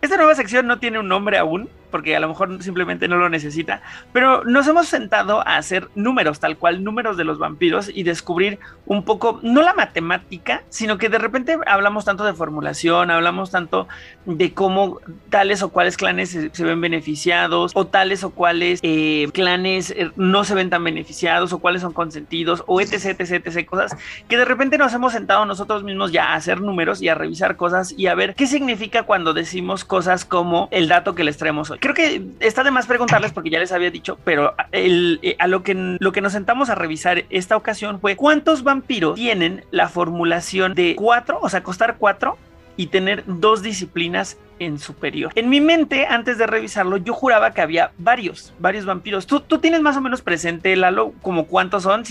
Esta 0.00 0.16
nueva 0.16 0.34
sección 0.34 0.66
no 0.66 0.78
tiene 0.78 0.98
un 0.98 1.06
nombre 1.06 1.38
aún, 1.38 1.68
porque 1.92 2.16
a 2.16 2.20
lo 2.20 2.28
mejor 2.28 2.60
simplemente 2.60 3.06
no 3.06 3.16
lo 3.16 3.28
necesita, 3.28 3.82
pero 4.12 4.42
nos 4.42 4.66
hemos 4.66 4.88
sentado 4.88 5.46
a 5.46 5.56
hacer 5.56 5.88
números, 5.94 6.40
tal 6.40 6.56
cual, 6.56 6.82
números 6.82 7.16
de 7.16 7.22
los 7.22 7.38
vampiros 7.38 7.88
y 7.94 8.02
descubrir 8.02 8.58
un 8.86 9.04
poco, 9.04 9.38
no 9.42 9.62
la 9.62 9.74
matemática, 9.74 10.64
sino 10.68 10.98
que 10.98 11.08
de 11.08 11.18
repente 11.18 11.56
hablamos 11.66 12.04
tanto 12.04 12.24
de 12.24 12.34
formulación, 12.34 13.12
hablamos 13.12 13.52
tanto 13.52 13.86
de 14.24 14.52
cómo 14.52 14.98
tales 15.30 15.62
o 15.62 15.68
cuales 15.68 15.96
clanes 15.96 16.30
se, 16.30 16.64
ven 16.64 16.80
beneficiados, 16.80 17.72
o 17.74 17.86
tales 17.86 18.24
o 18.24 18.30
cuales 18.30 18.80
eh, 18.82 19.28
clanes 19.32 19.90
eh, 19.90 20.10
no 20.16 20.42
se 20.42 20.54
ven 20.54 20.70
tan 20.70 20.82
beneficiados, 20.82 21.52
o 21.52 21.58
cuáles 21.58 21.82
son 21.82 21.92
consentidos, 21.92 22.64
o 22.66 22.80
etc, 22.80 23.20
etc, 23.20 23.46
etc, 23.46 23.66
cosas 23.66 23.96
que 24.28 24.36
de 24.36 24.44
repente 24.44 24.78
nos 24.78 24.92
hemos 24.94 25.12
sentado 25.12 25.44
nosotros 25.46 25.84
mismos 25.84 26.12
ya 26.12 26.32
a 26.32 26.34
hacer 26.34 26.60
números 26.60 27.02
y 27.02 27.08
a 27.08 27.14
revisar 27.14 27.56
cosas 27.56 27.94
y 27.96 28.06
a 28.06 28.14
ver 28.14 28.34
qué 28.34 28.46
significa 28.46 29.02
cuando 29.04 29.34
decimos 29.34 29.84
cosas 29.84 30.24
como 30.24 30.68
el 30.70 30.88
dato 30.88 31.14
que 31.14 31.24
les 31.24 31.36
traemos 31.36 31.70
hoy. 31.70 31.78
Creo 31.82 31.94
que 31.94 32.22
está 32.38 32.62
de 32.62 32.70
más 32.70 32.86
preguntarles 32.86 33.32
porque 33.32 33.50
ya 33.50 33.58
les 33.58 33.72
había 33.72 33.90
dicho, 33.90 34.16
pero 34.22 34.54
el, 34.70 35.18
eh, 35.20 35.34
a 35.40 35.48
lo 35.48 35.64
que, 35.64 35.74
lo 35.98 36.12
que 36.12 36.20
nos 36.20 36.30
sentamos 36.32 36.70
a 36.70 36.76
revisar 36.76 37.24
esta 37.28 37.56
ocasión 37.56 38.00
fue 38.00 38.14
cuántos 38.14 38.62
vampiros 38.62 39.16
tienen 39.16 39.64
la 39.72 39.88
formulación 39.88 40.74
de 40.74 40.94
cuatro, 40.94 41.40
o 41.42 41.48
sea, 41.48 41.64
costar 41.64 41.96
cuatro 41.98 42.38
y 42.76 42.86
tener 42.86 43.24
dos 43.26 43.62
disciplinas 43.62 44.38
en 44.64 44.78
superior. 44.78 45.32
En 45.34 45.48
mi 45.48 45.60
mente, 45.60 46.06
antes 46.06 46.38
de 46.38 46.46
revisarlo, 46.46 46.96
yo 46.96 47.12
juraba 47.12 47.52
que 47.52 47.60
había 47.60 47.92
varios, 47.98 48.54
varios 48.58 48.84
vampiros. 48.84 49.26
¿Tú, 49.26 49.40
tú 49.40 49.58
tienes 49.58 49.80
más 49.80 49.96
o 49.96 50.00
menos 50.00 50.22
presente, 50.22 50.74
Lalo, 50.76 51.12
como 51.22 51.46
cuántos 51.46 51.84
son? 51.84 52.04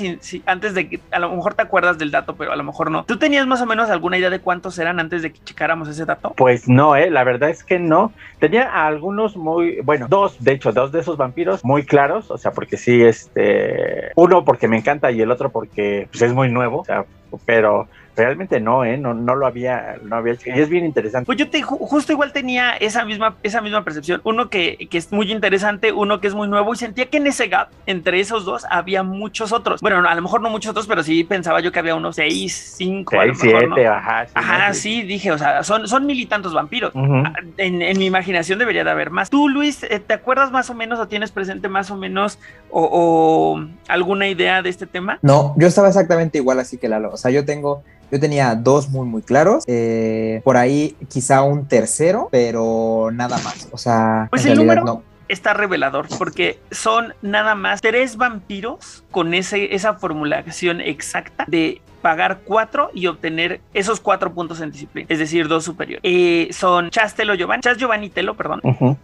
Antes 0.46 0.74
de 0.74 0.90
que, 0.90 1.00
a 1.12 1.20
lo 1.20 1.36
mejor 1.36 1.54
te 1.54 1.62
acuerdas 1.62 1.98
del 1.98 2.12
dato, 2.12 2.36
pero 2.36 2.52
a 2.52 2.56
lo 2.56 2.64
mejor 2.64 2.92
no. 2.92 3.04
¿Tú 3.06 3.18
tenías 3.18 3.48
más 3.48 3.62
o 3.62 3.66
menos 3.66 3.90
alguna 3.90 4.18
idea 4.18 4.30
de 4.30 4.40
cuántos 4.40 4.78
eran 4.80 5.00
antes 5.00 5.22
de 5.22 5.32
que 5.32 5.40
checáramos 5.44 5.88
ese 5.88 6.06
dato? 6.06 6.34
Pues 6.38 6.68
no, 6.68 6.96
eh, 6.96 7.10
la 7.10 7.24
verdad 7.24 7.50
es 7.50 7.64
que 7.64 7.80
no. 7.80 8.12
Tenía 8.40 8.86
algunos 8.86 9.36
muy, 9.36 9.82
bueno, 9.82 10.08
dos, 10.10 10.44
de 10.44 10.54
hecho, 10.54 10.72
dos 10.72 10.92
de 10.92 11.00
esos 11.00 11.18
vampiros 11.18 11.64
muy 11.64 11.86
claros, 11.86 12.32
o 12.32 12.38
sea, 12.38 12.52
porque 12.52 12.78
sí, 12.78 13.04
este, 13.04 14.12
uno 14.16 14.44
porque 14.46 14.68
me 14.68 14.78
encanta 14.78 15.12
y 15.12 15.22
el 15.22 15.32
otro 15.32 15.52
porque 15.52 16.08
pues, 16.12 16.22
es 16.22 16.34
muy 16.34 16.50
nuevo, 16.50 16.82
o 16.82 16.86
sea, 16.86 17.06
pero 17.46 17.88
realmente 18.16 18.60
no, 18.60 18.84
¿eh? 18.84 18.98
No, 18.98 19.14
no 19.14 19.36
lo 19.36 19.46
había, 19.46 19.98
no 20.04 20.16
había 20.16 20.36
Y 20.46 20.60
es 20.60 20.70
bien 20.70 20.86
interesante. 20.86 21.26
Pues 21.26 21.38
yo 21.38 21.50
te, 21.50 21.62
justo 21.62 22.12
igual 22.12 22.34
tenía 22.34 22.76
esa 22.78 23.06
misma, 23.06 23.36
esa 23.44 23.62
misma 23.62 23.84
percepción. 23.84 24.22
Uno 24.24 24.50
que, 24.50 24.88
que, 24.90 24.98
es 24.98 25.12
muy 25.12 25.32
interesante, 25.32 25.92
uno 25.92 26.20
que 26.20 26.28
es 26.28 26.36
muy 26.36 26.48
nuevo 26.48 26.74
y 26.74 26.78
sentía 26.78 27.10
que 27.10 27.18
en 27.18 27.28
ese 27.28 27.48
gap, 27.48 27.70
entre 27.86 28.20
esos 28.20 28.46
dos, 28.46 28.66
había 28.70 29.04
muchos 29.04 29.52
otros. 29.52 29.82
Bueno, 29.82 30.08
a 30.08 30.16
lo 30.16 30.22
mejor 30.22 30.42
no 30.42 30.50
muchos 30.50 30.72
otros, 30.72 30.88
pero 30.88 31.04
sí 31.04 31.24
pensaba 31.24 31.60
yo 31.62 31.72
que 31.72 31.80
había 31.80 31.96
unos 31.96 32.16
seis, 32.16 32.76
cinco, 32.78 33.16
seis, 33.20 33.38
siete, 33.40 33.88
ajá. 33.88 34.26
Sí, 34.26 34.32
ajá, 34.36 34.74
sí, 34.74 35.02
dije, 35.04 35.32
o 35.32 35.38
sea, 35.38 35.64
son, 35.64 35.88
son 35.88 36.06
mil 36.06 36.20
y 36.20 36.26
tantos 36.26 36.54
vampiros. 36.54 36.94
en, 36.96 37.82
en, 37.82 37.98
mi 37.98 38.06
imaginación 38.06 38.60
debería 38.60 38.84
de 38.84 38.92
haber 38.92 39.10
más. 39.12 39.30
Tú, 39.30 39.50
Luis, 39.50 39.84
eh, 39.84 40.00
¿te 40.00 40.14
acuerdas 40.14 40.52
más 40.52 40.70
o 40.70 40.74
menos 40.74 41.00
o 41.00 41.08
tienes 41.08 41.32
presente 41.32 41.70
más 41.70 41.92
o 41.92 41.98
menos 41.98 42.40
o, 42.70 42.88
o 42.92 43.66
alguna 43.88 44.28
idea 44.28 44.62
de 44.62 44.70
este 44.70 44.86
tema? 44.86 45.20
No, 45.22 45.54
yo 45.58 45.68
estaba 45.68 45.88
exactamente 45.88 46.38
igual 46.38 46.60
así 46.60 46.78
que 46.78 46.88
Lalo. 46.88 47.12
O 47.12 47.18
sea, 47.18 47.32
yo 47.32 47.46
tengo 47.46 47.84
yo 48.12 48.20
tenía 48.20 48.56
dos 48.56 48.90
muy, 48.90 49.06
muy 49.08 49.22
claros. 49.22 49.64
Eh, 49.68 50.42
por 50.44 50.58
ahí 50.58 50.96
quizá 51.10 51.44
un 51.44 51.68
tercero, 51.68 52.28
pero 52.32 53.10
nada 53.14 53.38
más. 53.40 53.70
O 53.72 53.78
sea, 53.78 54.28
pues 54.30 54.46
el 54.46 54.58
número 54.58 54.84
no. 54.84 55.04
está 55.28 55.54
revelador 55.54 56.08
porque 56.18 56.60
son 56.72 57.14
nada 57.22 57.56
más 57.56 57.82
tres 57.82 58.18
vampiros 58.18 59.04
con 59.12 59.34
ese, 59.34 59.74
esa 59.74 59.96
formulación 59.96 60.82
exacta 60.82 61.46
de 61.48 61.82
pagar 62.02 62.40
cuatro 62.44 62.90
y 62.94 63.08
obtener 63.08 63.62
esos 63.74 64.00
cuatro 64.00 64.34
puntos 64.34 64.60
en 64.60 64.72
disciplina, 64.72 65.06
es 65.10 65.20
decir, 65.20 65.48
dos 65.48 65.64
superiores. 65.64 66.02
Eh, 66.04 66.50
son 66.52 66.90
Chastelo 66.90 67.36
Giovanni, 67.36 67.62
Chas 67.62 67.78
Giovanni 67.78 68.10
Telo, 68.10 68.36
perdón, 68.36 68.62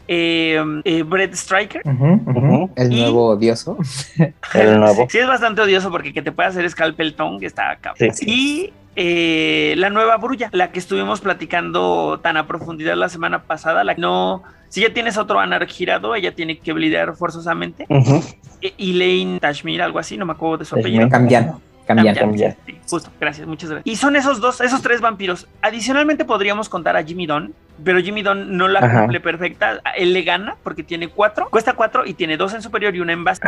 eh, 0.07 0.61
eh, 0.83 1.03
Brett 1.03 1.33
Striker, 1.33 1.81
el 1.85 2.89
nuevo 2.89 3.27
odioso. 3.27 3.77
el 4.53 4.79
nuevo. 4.79 5.07
Sí, 5.17 5.19
es 5.19 5.27
bastante 5.27 5.61
odioso 5.61 5.91
porque 5.91 6.11
que 6.11 6.21
te 6.21 6.31
puede 6.31 6.49
hacer 6.49 6.69
Scalpel 6.69 7.13
Tongue 7.13 7.45
está 7.45 7.71
acá. 7.71 7.93
Y 8.21 8.73
eh, 8.99 9.75
la 9.77 9.91
nueva 9.91 10.17
brulla, 10.17 10.49
la 10.53 10.71
que 10.71 10.79
estuvimos 10.79 11.21
platicando 11.21 12.19
tan 12.23 12.35
a 12.35 12.47
profundidad 12.47 12.95
la 12.95 13.09
semana 13.09 13.43
pasada, 13.43 13.83
la 13.83 13.93
que 13.93 14.01
no, 14.01 14.41
si 14.69 14.81
ya 14.81 14.91
tienes 14.91 15.19
otro 15.19 15.39
anar 15.39 15.67
girado, 15.67 16.15
ella 16.15 16.33
tiene 16.33 16.57
que 16.57 16.73
blidear 16.73 17.15
forzosamente. 17.15 17.85
E, 18.59 18.73
Elaine 18.79 19.39
Tashmir, 19.39 19.83
algo 19.83 19.99
así, 19.99 20.17
no 20.17 20.25
me 20.25 20.33
acuerdo 20.33 20.57
de 20.57 20.65
su 20.65 20.75
apellido. 20.75 21.07
Cambiar. 21.87 22.57
justo, 22.89 23.09
gracias, 23.19 23.47
muchas 23.47 23.69
gracias. 23.69 23.87
Y 23.87 23.95
son 23.95 24.15
esos 24.15 24.41
dos, 24.41 24.61
esos 24.61 24.81
tres 24.81 25.01
vampiros. 25.01 25.47
Adicionalmente 25.61 26.25
podríamos 26.25 26.67
contar 26.67 26.97
a 26.97 27.03
Jimmy 27.03 27.25
Don, 27.25 27.53
pero 27.83 28.01
Jimmy 28.01 28.21
Don 28.21 28.57
no 28.57 28.67
la 28.67 28.81
cumple 28.81 29.19
perfecta. 29.21 29.79
Él 29.95 30.13
le 30.13 30.23
gana 30.23 30.55
porque 30.63 30.83
tiene 30.83 31.07
cuatro, 31.07 31.49
cuesta 31.49 31.73
cuatro 31.73 32.05
y 32.05 32.13
tiene 32.13 32.37
dos 32.37 32.53
en 32.53 32.61
superior 32.61 32.95
y 32.95 32.99
una 32.99 33.13
en 33.13 33.23
base. 33.23 33.41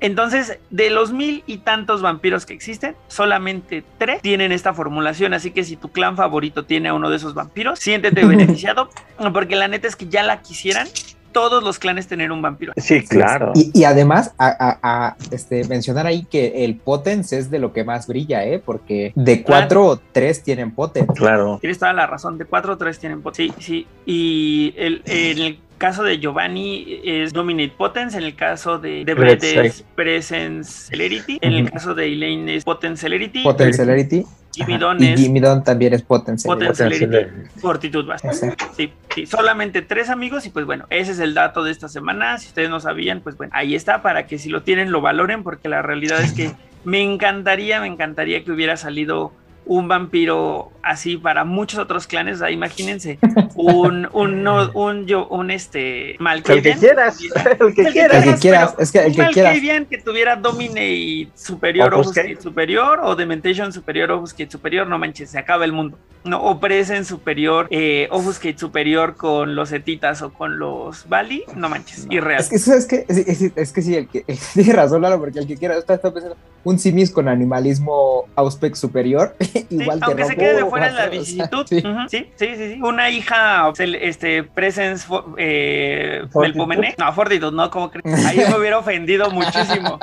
Entonces, 0.00 0.58
de 0.70 0.90
los 0.90 1.12
mil 1.12 1.42
y 1.46 1.58
tantos 1.58 2.02
vampiros 2.02 2.46
que 2.46 2.54
existen, 2.54 2.94
solamente 3.08 3.82
tres 3.98 4.22
tienen 4.22 4.52
esta 4.52 4.72
formulación. 4.72 5.34
Así 5.34 5.50
que 5.50 5.64
si 5.64 5.76
tu 5.76 5.90
clan 5.90 6.16
favorito 6.16 6.64
tiene 6.64 6.90
a 6.90 6.94
uno 6.94 7.10
de 7.10 7.16
esos 7.16 7.34
vampiros, 7.34 7.80
siéntete 7.80 8.24
beneficiado, 8.26 8.90
porque 9.32 9.56
la 9.56 9.66
neta 9.66 9.88
es 9.88 9.96
que 9.96 10.06
ya 10.06 10.22
la 10.22 10.40
quisieran 10.40 10.86
todos 11.32 11.62
los 11.62 11.78
clanes 11.78 12.06
tener 12.06 12.32
un 12.32 12.42
vampiro. 12.42 12.72
Sí, 12.76 13.04
claro. 13.04 13.52
Y, 13.54 13.84
además, 13.84 14.34
a, 14.38 15.16
este, 15.30 15.64
mencionar 15.68 16.06
ahí 16.06 16.24
que 16.24 16.64
el 16.64 16.76
Potence 16.76 17.38
es 17.38 17.50
de 17.50 17.58
lo 17.58 17.72
que 17.72 17.84
más 17.84 18.06
brilla, 18.06 18.44
¿eh? 18.44 18.58
Porque 18.58 19.12
de 19.14 19.42
cuatro 19.42 19.86
o 19.86 19.96
tres 19.96 20.42
tienen 20.42 20.72
Potence. 20.72 21.12
Claro. 21.14 21.58
Tienes 21.60 21.78
toda 21.78 21.92
la 21.92 22.06
razón, 22.06 22.38
de 22.38 22.44
cuatro 22.44 22.74
o 22.74 22.76
tres 22.76 22.98
tienen 22.98 23.22
Potence. 23.22 23.54
Sí, 23.58 23.64
sí. 23.64 23.86
Y 24.06 24.74
el, 24.76 25.02
el 25.06 25.58
caso 25.78 26.02
de 26.02 26.18
Giovanni 26.18 27.00
es 27.04 27.32
Dominate 27.32 27.72
Potence, 27.76 28.18
en 28.18 28.24
el 28.24 28.34
caso 28.34 28.78
de, 28.78 29.04
de 29.04 29.14
Brett 29.14 29.42
es 29.42 29.84
Presence 29.94 30.90
Celerity, 30.90 31.38
en 31.40 31.52
el 31.52 31.70
caso 31.70 31.94
de 31.94 32.12
Elaine 32.12 32.54
es 32.54 32.64
Potence 32.64 33.00
Celerity. 33.00 33.42
Potence 33.42 33.78
Celerity. 33.78 34.26
Jimmy 34.52 34.78
Don 34.78 35.02
es. 35.02 35.20
Jimmy 35.20 35.40
Don 35.40 35.62
también 35.62 35.94
es 35.94 36.02
Potence 36.02 36.48
Celerity. 36.74 37.30
Fortitud 37.60 38.06
bastante. 38.06 38.56
Sí, 38.76 38.92
sí, 39.14 39.26
solamente 39.26 39.82
tres 39.82 40.10
amigos 40.10 40.46
y 40.46 40.50
pues 40.50 40.66
bueno, 40.66 40.86
ese 40.90 41.12
es 41.12 41.20
el 41.20 41.34
dato 41.34 41.62
de 41.62 41.70
esta 41.70 41.88
semana. 41.88 42.38
Si 42.38 42.48
ustedes 42.48 42.68
no 42.68 42.80
sabían, 42.80 43.20
pues 43.20 43.36
bueno, 43.36 43.52
ahí 43.54 43.74
está 43.74 44.02
para 44.02 44.26
que 44.26 44.38
si 44.38 44.48
lo 44.48 44.62
tienen 44.62 44.90
lo 44.90 45.00
valoren 45.00 45.42
porque 45.42 45.68
la 45.68 45.82
realidad 45.82 46.20
es 46.20 46.32
que 46.32 46.52
me 46.84 47.02
encantaría, 47.02 47.80
me 47.80 47.86
encantaría 47.86 48.44
que 48.44 48.50
hubiera 48.50 48.76
salido 48.76 49.32
un 49.68 49.86
vampiro 49.86 50.72
así 50.82 51.18
para 51.18 51.44
muchos 51.44 51.78
otros 51.78 52.06
clanes. 52.06 52.38
Sea, 52.38 52.50
imagínense 52.50 53.18
un, 53.54 54.08
un, 54.12 54.46
un, 54.46 54.70
un, 54.74 55.06
yo, 55.06 55.28
un 55.28 55.50
este 55.50 56.16
Malkavian. 56.18 56.66
El 56.66 56.72
que 56.72 56.78
quieras, 56.86 57.20
el 57.20 57.74
que 57.74 57.84
quieras. 57.92 58.26
El 58.26 58.34
que 58.34 58.40
quieras, 58.40 58.74
es 58.78 58.90
que 58.90 58.98
el 58.98 59.14
que 59.14 59.26
quieras. 59.28 59.86
que 59.88 59.98
tuviera 59.98 60.36
Dominate 60.36 61.28
superior, 61.34 61.94
o 61.94 62.02
superior, 62.04 63.00
o 63.02 63.14
Dementation 63.14 63.72
superior, 63.72 64.10
Obfuscate 64.10 64.50
superior, 64.50 64.86
no 64.86 64.98
manches, 64.98 65.30
se 65.30 65.38
acaba 65.38 65.64
el 65.64 65.72
mundo. 65.72 65.98
No, 66.24 66.42
o 66.42 66.58
Present 66.58 67.06
superior, 67.06 67.68
eh, 67.70 68.08
Obfuscate 68.10 68.58
superior 68.58 69.16
con 69.16 69.54
los 69.54 69.70
etitas 69.72 70.22
o 70.22 70.32
con 70.32 70.58
los 70.58 71.08
Bali, 71.08 71.44
no 71.54 71.68
manches, 71.68 72.06
irreal. 72.10 72.40
Es 72.40 72.48
que, 72.48 72.56
es 72.56 72.86
que, 72.86 73.04
es, 73.08 73.52
es, 73.56 73.72
que 73.72 73.82
sí, 73.82 73.94
el 73.94 74.08
que, 74.08 74.24
tiene 74.54 74.72
razón, 74.72 75.02
Lalo, 75.02 75.18
porque 75.18 75.38
el 75.38 75.46
que 75.46 75.56
quiera, 75.56 75.76
está, 75.76 75.94
está 75.94 76.12
pensando, 76.12 76.36
un 76.64 76.78
simis 76.78 77.10
con 77.10 77.28
animalismo 77.28 78.26
Auspec 78.34 78.74
superior, 78.74 79.34
igual 79.70 79.98
aunque 80.02 80.24
se 80.24 80.36
quede 80.36 80.54
de 80.54 80.64
fuera 80.64 80.88
en 80.88 80.94
la 80.94 81.06
vicisitud. 81.10 81.66
sí. 81.66 81.82
sí. 82.08 82.30
sí, 82.36 82.56
sí, 82.56 82.80
Una 82.82 83.10
hija, 83.10 83.72
este, 83.78 84.44
presence 84.44 85.06
eh, 85.36 86.22
del 86.34 86.54
Pomené. 86.54 86.94
No, 86.98 87.12
Fortitude, 87.12 87.52
no, 87.52 87.70
como 87.70 87.90
que 87.90 88.00
ahí 88.26 88.38
me 88.48 88.58
hubiera 88.58 88.78
ofendido 88.78 89.30
muchísimo. 89.30 89.98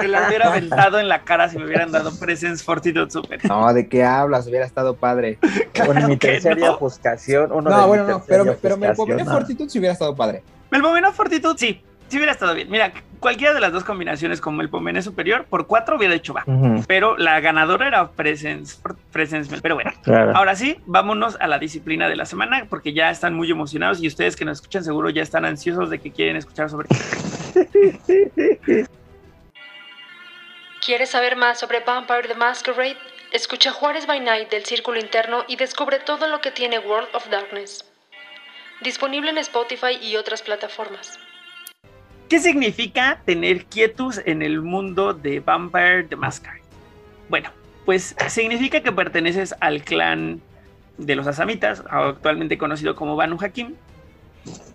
que 0.00 0.08
la 0.08 0.28
hubiera 0.28 0.48
aventado 0.48 0.98
en 0.98 1.08
la 1.08 1.22
cara 1.22 1.48
si 1.48 1.58
me 1.58 1.64
hubieran 1.64 1.90
dado 1.92 2.16
Presence 2.18 2.62
Fortitude 2.64 3.10
Super. 3.10 3.44
No, 3.46 3.72
¿de 3.72 3.88
qué 3.88 4.04
hablas? 4.04 4.46
Hubiera 4.46 4.66
estado 4.66 4.96
padre. 4.96 5.38
Con 5.86 6.06
mi 6.06 6.16
tercera 6.16 6.54
no. 6.56 6.78
uno 6.78 7.70
no, 7.70 7.86
bueno, 7.86 8.04
no, 8.04 8.22
pero, 8.26 8.56
pero 8.60 8.76
Melpomene 8.76 9.24
Fortitude 9.24 9.68
sí 9.68 9.78
hubiera 9.78 9.92
estado 9.92 10.14
padre. 10.14 10.42
Melpomene 10.70 11.12
Fortitude 11.12 11.58
sí, 11.58 11.82
sí 12.08 12.16
hubiera 12.16 12.32
estado 12.32 12.54
bien. 12.54 12.70
Mira, 12.70 12.92
cualquiera 13.20 13.54
de 13.54 13.60
las 13.60 13.72
dos 13.72 13.84
combinaciones 13.84 14.40
como 14.40 14.62
el 14.62 14.68
Pomene 14.68 15.02
superior, 15.02 15.44
por 15.44 15.66
cuatro 15.66 15.96
hubiera 15.96 16.14
hecho 16.14 16.34
va. 16.34 16.44
Pero 16.86 17.16
la 17.16 17.40
ganadora 17.40 17.86
era 17.88 18.10
Presence, 18.10 18.76
Presence 19.12 19.56
Pero 19.60 19.74
bueno, 19.74 19.92
ahora 20.34 20.54
sí, 20.56 20.78
vámonos 20.86 21.36
a 21.40 21.46
la 21.46 21.58
disciplina 21.58 22.08
de 22.08 22.16
la 22.16 22.24
semana, 22.24 22.66
porque 22.68 22.92
ya 22.92 23.10
están 23.10 23.34
muy 23.34 23.50
emocionados 23.50 24.02
y 24.02 24.08
ustedes 24.08 24.36
que 24.36 24.44
nos 24.44 24.58
escuchan 24.58 24.84
seguro 24.84 25.10
ya 25.10 25.22
están 25.22 25.44
ansiosos 25.44 25.90
de 25.90 25.98
que 25.98 26.10
quieren 26.10 26.36
escuchar 26.36 26.70
sobre. 26.70 26.88
¿Quieres 30.84 31.10
saber 31.10 31.36
más 31.36 31.58
sobre 31.60 31.80
Vampire 31.80 32.28
the 32.28 32.34
Masquerade? 32.34 32.96
Escucha 33.30 33.72
Juárez 33.72 34.06
by 34.06 34.20
Night 34.20 34.48
del 34.48 34.64
Círculo 34.64 34.98
Interno 34.98 35.44
y 35.46 35.56
descubre 35.56 35.98
todo 35.98 36.28
lo 36.28 36.40
que 36.40 36.50
tiene 36.50 36.78
World 36.78 37.08
of 37.12 37.28
Darkness. 37.28 37.84
Disponible 38.80 39.28
en 39.30 39.36
Spotify 39.38 39.98
y 40.00 40.16
otras 40.16 40.40
plataformas. 40.40 41.18
¿Qué 42.28 42.40
significa 42.40 43.22
tener 43.24 43.64
quietus 43.64 44.20
en 44.24 44.42
el 44.42 44.60
mundo 44.60 45.14
de 45.14 45.40
Vampire 45.40 46.04
the 46.04 46.16
Masquerade? 46.16 46.60
Bueno, 47.30 47.50
pues 47.86 48.14
significa 48.28 48.82
que 48.82 48.92
perteneces 48.92 49.54
al 49.60 49.82
clan 49.82 50.42
de 50.98 51.16
los 51.16 51.26
Asamitas, 51.26 51.82
actualmente 51.88 52.58
conocido 52.58 52.94
como 52.94 53.16
Banu 53.16 53.38
Hakim, 53.40 53.74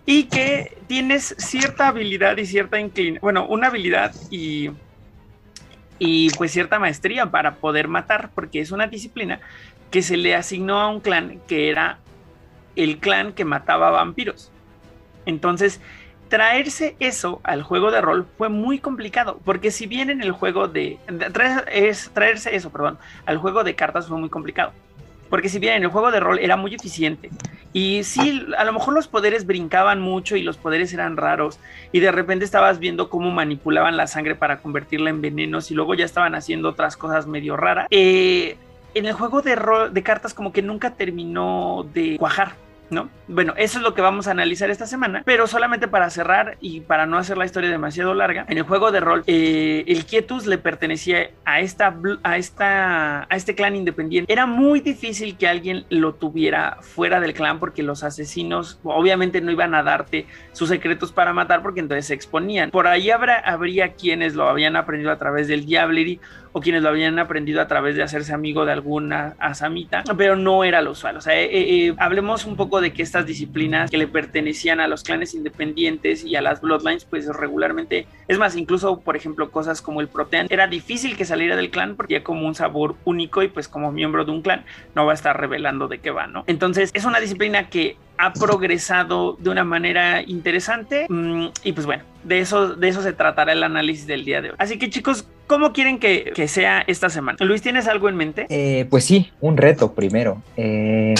y 0.04 0.24
que 0.24 0.76
tienes 0.88 1.34
cierta 1.38 1.88
habilidad 1.88 2.36
y 2.38 2.46
cierta 2.46 2.80
inclinación, 2.80 3.20
bueno, 3.22 3.46
una 3.46 3.68
habilidad 3.68 4.12
y, 4.30 4.70
y 6.00 6.30
pues 6.30 6.50
cierta 6.50 6.80
maestría 6.80 7.30
para 7.30 7.56
poder 7.56 7.86
matar, 7.86 8.30
porque 8.34 8.60
es 8.60 8.72
una 8.72 8.88
disciplina 8.88 9.40
que 9.92 10.02
se 10.02 10.16
le 10.16 10.34
asignó 10.34 10.80
a 10.80 10.88
un 10.88 11.00
clan 11.00 11.40
que 11.46 11.70
era 11.70 11.98
el 12.74 12.98
clan 12.98 13.32
que 13.32 13.44
mataba 13.44 13.90
vampiros. 13.90 14.50
Entonces, 15.24 15.80
traerse 16.34 16.96
eso 16.98 17.40
al 17.44 17.62
juego 17.62 17.92
de 17.92 18.00
rol 18.00 18.26
fue 18.36 18.48
muy 18.48 18.80
complicado, 18.80 19.38
porque 19.44 19.70
si 19.70 19.86
bien 19.86 20.10
en 20.10 20.20
el 20.20 20.32
juego 20.32 20.66
de, 20.66 20.98
es, 21.70 22.10
traerse 22.12 22.56
eso, 22.56 22.70
perdón, 22.70 22.98
al 23.24 23.38
juego 23.38 23.62
de 23.62 23.76
cartas 23.76 24.08
fue 24.08 24.18
muy 24.18 24.28
complicado. 24.28 24.72
Porque 25.30 25.48
si 25.48 25.60
bien 25.60 25.74
en 25.74 25.84
el 25.84 25.90
juego 25.90 26.10
de 26.10 26.18
rol 26.18 26.40
era 26.40 26.56
muy 26.56 26.74
eficiente 26.74 27.30
y 27.72 28.02
sí, 28.02 28.44
a 28.58 28.64
lo 28.64 28.72
mejor 28.72 28.94
los 28.94 29.06
poderes 29.06 29.46
brincaban 29.46 30.00
mucho 30.00 30.34
y 30.34 30.42
los 30.42 30.56
poderes 30.56 30.92
eran 30.92 31.16
raros 31.16 31.60
y 31.92 32.00
de 32.00 32.10
repente 32.10 32.44
estabas 32.44 32.80
viendo 32.80 33.08
cómo 33.10 33.30
manipulaban 33.30 33.96
la 33.96 34.08
sangre 34.08 34.34
para 34.34 34.58
convertirla 34.58 35.10
en 35.10 35.20
venenos 35.20 35.70
y 35.70 35.74
luego 35.74 35.94
ya 35.94 36.04
estaban 36.04 36.34
haciendo 36.34 36.70
otras 36.70 36.96
cosas 36.96 37.28
medio 37.28 37.56
raras. 37.56 37.86
Eh, 37.92 38.56
en 38.94 39.06
el 39.06 39.12
juego 39.12 39.40
de, 39.40 39.54
rol, 39.54 39.94
de 39.94 40.02
cartas 40.02 40.34
como 40.34 40.52
que 40.52 40.62
nunca 40.62 40.94
terminó 40.94 41.86
de 41.94 42.16
cuajar. 42.18 42.63
¿No? 42.94 43.10
Bueno, 43.28 43.54
eso 43.56 43.78
es 43.78 43.84
lo 43.84 43.94
que 43.94 44.02
vamos 44.02 44.28
a 44.28 44.30
analizar 44.30 44.70
esta 44.70 44.86
semana, 44.86 45.22
pero 45.24 45.46
solamente 45.46 45.88
para 45.88 46.08
cerrar 46.10 46.56
y 46.60 46.80
para 46.80 47.06
no 47.06 47.18
hacer 47.18 47.36
la 47.36 47.44
historia 47.44 47.70
demasiado 47.70 48.14
larga, 48.14 48.46
en 48.48 48.58
el 48.58 48.64
juego 48.64 48.92
de 48.92 49.00
rol, 49.00 49.24
eh, 49.26 49.84
el 49.86 50.06
Quietus 50.06 50.46
le 50.46 50.58
pertenecía 50.58 51.30
a 51.44 51.60
esta, 51.60 51.96
a 52.22 52.38
esta, 52.38 53.22
a 53.22 53.36
este 53.36 53.54
clan 53.54 53.76
independiente. 53.76 54.32
Era 54.32 54.46
muy 54.46 54.80
difícil 54.80 55.36
que 55.36 55.48
alguien 55.48 55.84
lo 55.90 56.14
tuviera 56.14 56.78
fuera 56.80 57.20
del 57.20 57.34
clan 57.34 57.58
porque 57.58 57.82
los 57.82 58.04
asesinos 58.04 58.78
obviamente 58.84 59.40
no 59.40 59.50
iban 59.50 59.74
a 59.74 59.82
darte 59.82 60.26
sus 60.52 60.68
secretos 60.68 61.12
para 61.12 61.32
matar 61.32 61.62
porque 61.62 61.80
entonces 61.80 62.06
se 62.06 62.14
exponían. 62.14 62.70
Por 62.70 62.86
ahí 62.86 63.10
habrá, 63.10 63.38
habría 63.38 63.94
quienes 63.94 64.34
lo 64.34 64.48
habían 64.48 64.76
aprendido 64.76 65.10
a 65.10 65.18
través 65.18 65.48
del 65.48 65.66
Diablery 65.66 66.20
o 66.56 66.60
quienes 66.60 66.84
lo 66.84 66.88
habían 66.88 67.18
aprendido 67.18 67.60
a 67.60 67.66
través 67.66 67.96
de 67.96 68.04
hacerse 68.04 68.32
amigo 68.32 68.64
de 68.64 68.70
alguna 68.70 69.34
asamita, 69.40 70.04
pero 70.16 70.36
no 70.36 70.62
era 70.62 70.82
lo 70.82 70.92
usual. 70.92 71.16
O 71.16 71.20
sea, 71.20 71.34
eh, 71.34 71.48
eh, 71.52 71.94
hablemos 71.98 72.46
un 72.46 72.54
poco 72.54 72.80
de 72.80 72.92
que 72.92 73.02
estas 73.02 73.26
disciplinas 73.26 73.90
que 73.90 73.98
le 73.98 74.06
pertenecían 74.06 74.78
a 74.78 74.86
los 74.86 75.02
clanes 75.02 75.34
independientes 75.34 76.24
y 76.24 76.36
a 76.36 76.40
las 76.42 76.60
bloodlines, 76.60 77.04
pues 77.06 77.26
regularmente, 77.26 78.06
es 78.28 78.38
más, 78.38 78.54
incluso, 78.54 79.00
por 79.00 79.16
ejemplo, 79.16 79.50
cosas 79.50 79.82
como 79.82 80.00
el 80.00 80.06
Protean, 80.06 80.46
era 80.48 80.68
difícil 80.68 81.16
que 81.16 81.24
saliera 81.24 81.56
del 81.56 81.70
clan 81.70 81.96
porque 81.96 82.14
ya 82.14 82.22
como 82.22 82.46
un 82.46 82.54
sabor 82.54 82.94
único 83.04 83.42
y 83.42 83.48
pues 83.48 83.66
como 83.66 83.90
miembro 83.90 84.24
de 84.24 84.30
un 84.30 84.40
clan 84.40 84.64
no 84.94 85.06
va 85.06 85.10
a 85.10 85.16
estar 85.16 85.38
revelando 85.38 85.88
de 85.88 85.98
qué 85.98 86.12
va, 86.12 86.28
¿no? 86.28 86.44
Entonces, 86.46 86.92
es 86.94 87.04
una 87.04 87.18
disciplina 87.18 87.68
que 87.68 87.96
ha 88.18 88.32
progresado 88.32 89.36
de 89.40 89.50
una 89.50 89.64
manera 89.64 90.22
interesante 90.22 91.06
mm, 91.08 91.46
y 91.62 91.72
pues 91.72 91.86
bueno, 91.86 92.04
de 92.22 92.40
eso, 92.40 92.74
de 92.74 92.88
eso 92.88 93.02
se 93.02 93.12
tratará 93.12 93.52
el 93.52 93.62
análisis 93.62 94.06
del 94.06 94.24
día 94.24 94.40
de 94.40 94.50
hoy. 94.50 94.56
Así 94.58 94.78
que 94.78 94.90
chicos, 94.90 95.26
¿cómo 95.46 95.72
quieren 95.72 95.98
que, 95.98 96.32
sea 96.48 96.84
esta 96.86 97.10
semana? 97.10 97.38
Luis, 97.40 97.62
¿tienes 97.62 97.88
algo 97.88 98.08
en 98.08 98.16
mente? 98.16 98.46
Eh, 98.48 98.86
pues 98.90 99.04
sí, 99.04 99.32
un 99.40 99.56
reto 99.56 99.92
primero. 99.92 100.42
Eh, 100.56 101.14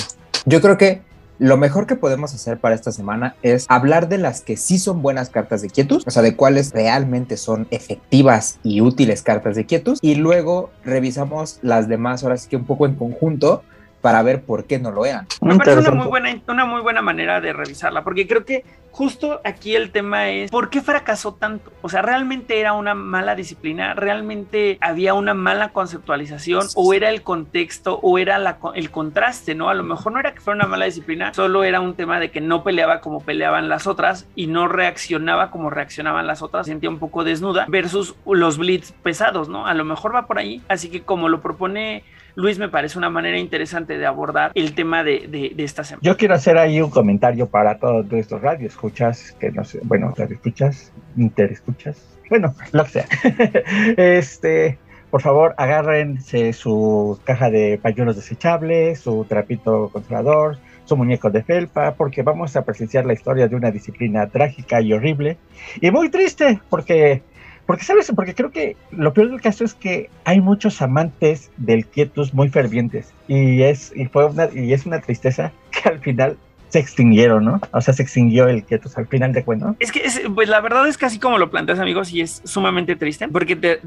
yo 0.47 0.61
creo 0.61 0.79
que 0.79 1.03
lo 1.39 1.57
mejor 1.57 1.87
que 1.87 1.97
podemos 1.97 2.33
hacer 2.33 2.59
para 2.59 2.75
esta 2.75 2.93
semana 2.93 3.35
es 3.43 3.67
hablar 3.69 4.09
de 4.09 4.19
las 4.19 4.41
que 4.41 4.57
sí 4.57 4.79
son 4.79 5.03
buenas 5.03 5.31
cartas 5.31 5.63
de 5.63 5.69
quietus, 5.69 6.05
o 6.07 6.11
sea, 6.11 6.23
de 6.23 6.37
cuáles 6.37 6.73
realmente 6.73 7.37
son 7.37 7.67
efectivas 7.71 8.61
y 8.63 8.81
útiles 8.81 9.23
cartas 9.23 9.57
de 9.57 9.67
quietus, 9.67 9.99
y 10.01 10.15
luego 10.15 10.71
revisamos 10.85 11.59
las 11.63 11.89
demás, 11.89 12.23
ahora 12.23 12.37
sí 12.37 12.49
que 12.49 12.57
un 12.57 12.67
poco 12.67 12.87
en 12.87 12.95
conjunto, 12.95 13.65
para 14.05 14.23
ver 14.23 14.43
por 14.43 14.67
qué 14.67 14.79
no 14.79 14.91
lo 14.91 15.07
eran. 15.07 15.27
Me 15.41 15.57
parece 15.57 15.79
una 15.79 15.93
muy, 15.93 16.09
buena, 16.09 16.39
una 16.47 16.67
muy 16.67 16.83
buena 16.83 17.01
manera 17.01 17.41
de 17.41 17.55
revisarla, 17.55 18.05
porque 18.05 18.29
creo 18.29 18.45
que 18.45 18.63
justo 18.91 19.41
aquí 19.45 19.75
el 19.75 19.93
tema 19.93 20.29
es 20.29 20.51
por 20.51 20.69
qué 20.69 20.83
fracasó 20.83 21.33
tanto. 21.33 21.73
O 21.81 21.89
sea, 21.89 22.03
realmente 22.03 22.61
era 22.61 22.75
una 22.75 22.95
mala 22.95 23.35
disciplina, 23.35 23.95
realmente 23.95 24.77
había 24.83 25.15
una 25.15 25.33
mala 25.33 25.71
conceptualización, 25.71 26.67
o 26.75 26.93
era 26.93 27.09
el 27.09 27.23
contexto, 27.23 27.99
o 28.03 28.19
era 28.19 28.39
la, 28.39 28.59
el 28.75 28.91
contraste, 28.91 29.55
¿no? 29.55 29.71
A 29.71 29.75
lo 29.75 29.85
mejor 29.85 30.13
no 30.13 30.21
era 30.21 30.35
que 30.35 30.41
fuera 30.41 30.59
una 30.59 30.69
mala 30.69 30.85
disciplina, 30.85 31.33
solo 31.33 31.65
era 31.65 31.81
un 31.81 31.95
tema 31.95 32.21
de 32.21 32.31
que 32.31 32.43
no 32.43 32.63
peleaba 32.63 33.01
como 33.01 33.21
peleaban 33.21 33.71
las 33.71 33.87
otras 33.87 34.27
y 34.37 34.49
no 34.49 34.69
reaccionaba 34.69 35.51
como 35.51 35.71
reaccionaban 35.71 36.27
las 36.27 36.43
otras, 36.43 36.67
sentía 36.67 36.91
un 36.91 36.99
poco 36.99 37.25
desnuda, 37.25 37.65
versus 37.71 38.17
los 38.27 38.59
blitz 38.59 38.93
pesados, 39.03 39.49
¿no? 39.49 39.67
A 39.67 39.73
lo 39.73 39.87
mejor 39.87 40.15
va 40.15 40.27
por 40.27 40.39
ahí, 40.39 40.61
así 40.69 40.91
que 40.91 41.01
como 41.01 41.31
lo 41.31 41.41
propone 41.41 42.05
Luis, 42.37 42.59
me 42.59 42.69
parece 42.69 42.99
una 42.99 43.11
manera 43.11 43.39
interesante 43.39 43.97
de 43.97 44.07
abordar 44.07 44.51
el 44.55 44.75
tema 44.75 45.05
de, 45.05 45.55
esta 45.59 45.85
semana. 45.85 46.01
Yo 46.03 46.17
quiero 46.17 46.35
hacer 46.35 46.59
ahí 46.59 46.81
un 46.81 46.91
comentario 46.91 47.47
para 47.47 47.79
todos 47.79 48.07
estos 48.13 48.41
escuchas 48.61 49.33
que 49.39 49.51
no 49.53 49.65
sé, 49.65 49.81
bueno, 49.85 50.13
escuchas, 50.17 50.93
interescuchas, 51.17 52.05
bueno, 52.29 52.55
lo 52.73 52.85
que 52.85 52.91
sea. 52.91 53.07
este, 53.97 54.79
por 55.11 55.23
favor, 55.23 55.55
agárrense 55.59 56.53
su 56.53 57.21
caja 57.25 57.51
de 57.51 57.79
pañuelos 57.81 58.17
desechables, 58.17 58.99
su 58.99 59.25
trapito 59.27 59.91
consolador, 59.93 60.59
su 60.87 60.97
muñeco 60.97 61.31
de 61.31 61.45
felpa, 61.45 61.95
porque 61.95 62.23
vamos 62.23 62.57
a 62.57 62.65
presenciar 62.65 63.07
la 63.07 63.13
historia 63.13 63.47
de 63.47 63.55
una 63.55 63.71
disciplina 63.71 64.27
trágica 64.27 64.81
y 64.81 64.93
horrible 64.93 65.39
y 65.81 65.91
muy 65.93 66.11
triste, 66.11 66.61
porque 66.69 67.23
porque, 67.67 67.85
¿sabes? 67.85 68.13
Porque 68.15 68.35
creo 68.35 68.51
que 68.51 68.77
lo 68.91 69.13
peor 69.13 69.31
del 69.31 69.41
caso 69.41 69.65
es 69.65 69.75
que 69.75 70.11
hay 70.25 70.41
muchos 70.41 70.83
amantes 70.83 71.51
del 71.57 71.87
Quietus 71.87 72.35
muy 72.35 72.49
fervientes. 72.49 73.13
Y 73.27 73.63
es, 73.63 73.93
y 73.97 74.07
fue 74.07 74.27
una, 74.27 74.49
y 74.53 74.73
es 74.73 74.85
una 74.87 75.01
tristeza 75.01 75.53
que 75.71 75.89
al 75.89 76.01
final 76.01 76.37
se 76.75 76.81
extinguieron, 76.81 77.45
¿no? 77.45 77.61
O 77.71 77.81
sea, 77.81 77.95
se 77.95 78.03
extinguió 78.03 78.49
el 78.49 78.65
Quietus 78.65 78.99
al 78.99 79.07
final 79.07 79.33
de 79.33 79.45
cuentas. 79.45 79.77
Es 79.79 79.93
que, 79.93 80.03
pues 80.35 80.49
la 80.49 80.61
verdad 80.61 80.89
es 80.89 81.01
así 81.05 81.21
como 81.21 81.39
lo 81.39 81.49
planteas, 81.49 81.79
amigos, 81.79 82.13
y 82.13 82.21
es 82.21 82.43
sumamente 82.43 82.97
triste, 82.97 83.29
porque 83.29 83.55
te, 83.55 83.79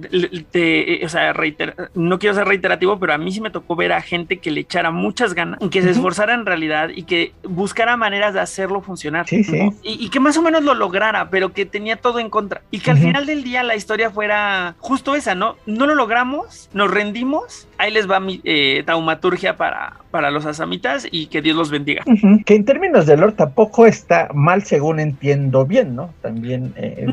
te, 0.51 1.05
o 1.05 1.09
sea, 1.09 1.33
reiter, 1.33 1.75
no 1.95 2.17
quiero 2.17 2.33
ser 2.33 2.47
reiterativo, 2.47 2.97
pero 2.97 3.13
a 3.13 3.17
mí 3.17 3.29
sí 3.33 3.41
me 3.41 3.49
tocó 3.49 3.75
ver 3.75 3.91
a 3.91 4.01
gente 4.01 4.37
que 4.37 4.51
le 4.51 4.61
echara 4.61 4.91
muchas 4.91 5.33
ganas, 5.33 5.59
que 5.69 5.81
se 5.81 5.89
esforzara 5.89 6.33
en 6.33 6.45
realidad 6.45 6.87
y 6.95 7.03
que 7.03 7.33
buscara 7.43 7.97
maneras 7.97 8.33
de 8.33 8.39
hacerlo 8.39 8.79
funcionar. 8.79 9.27
Sí, 9.27 9.43
sí. 9.43 9.67
Y, 9.83 10.09
que 10.09 10.21
más 10.21 10.37
o 10.37 10.41
menos 10.41 10.63
lo 10.63 10.73
lograra, 10.73 11.29
pero 11.29 11.51
que 11.51 11.65
tenía 11.65 11.97
todo 11.97 12.19
en 12.19 12.29
contra. 12.29 12.61
Y 12.71 12.79
que 12.79 12.91
al 12.91 12.99
final 12.99 13.25
del 13.25 13.43
día 13.43 13.63
la 13.63 13.75
historia 13.75 14.11
fuera 14.11 14.75
justo 14.79 15.13
esa, 15.13 15.35
¿no? 15.35 15.57
No 15.65 15.87
lo 15.87 15.95
logramos, 15.95 16.69
nos 16.73 16.89
rendimos, 16.89 17.67
ahí 17.77 17.91
les 17.91 18.09
va 18.09 18.21
mi 18.21 18.39
eh, 18.45 18.83
taumaturgia 18.85 19.57
para, 19.57 19.97
para 20.09 20.31
los 20.31 20.45
asamitas 20.45 21.05
y 21.11 21.27
que 21.27 21.41
Dios 21.41 21.57
los 21.57 21.69
bendiga. 21.69 22.03
Que 22.45 22.55
en 22.55 22.65
términos 22.77 23.07
de 23.07 23.17
lore 23.17 23.33
tampoco 23.33 23.87
está 23.87 24.29
mal, 24.35 24.63
según 24.63 24.99
entiendo 24.99 25.65
bien, 25.65 25.95
¿no? 25.95 26.13
También 26.21 26.73
eh, 26.75 27.07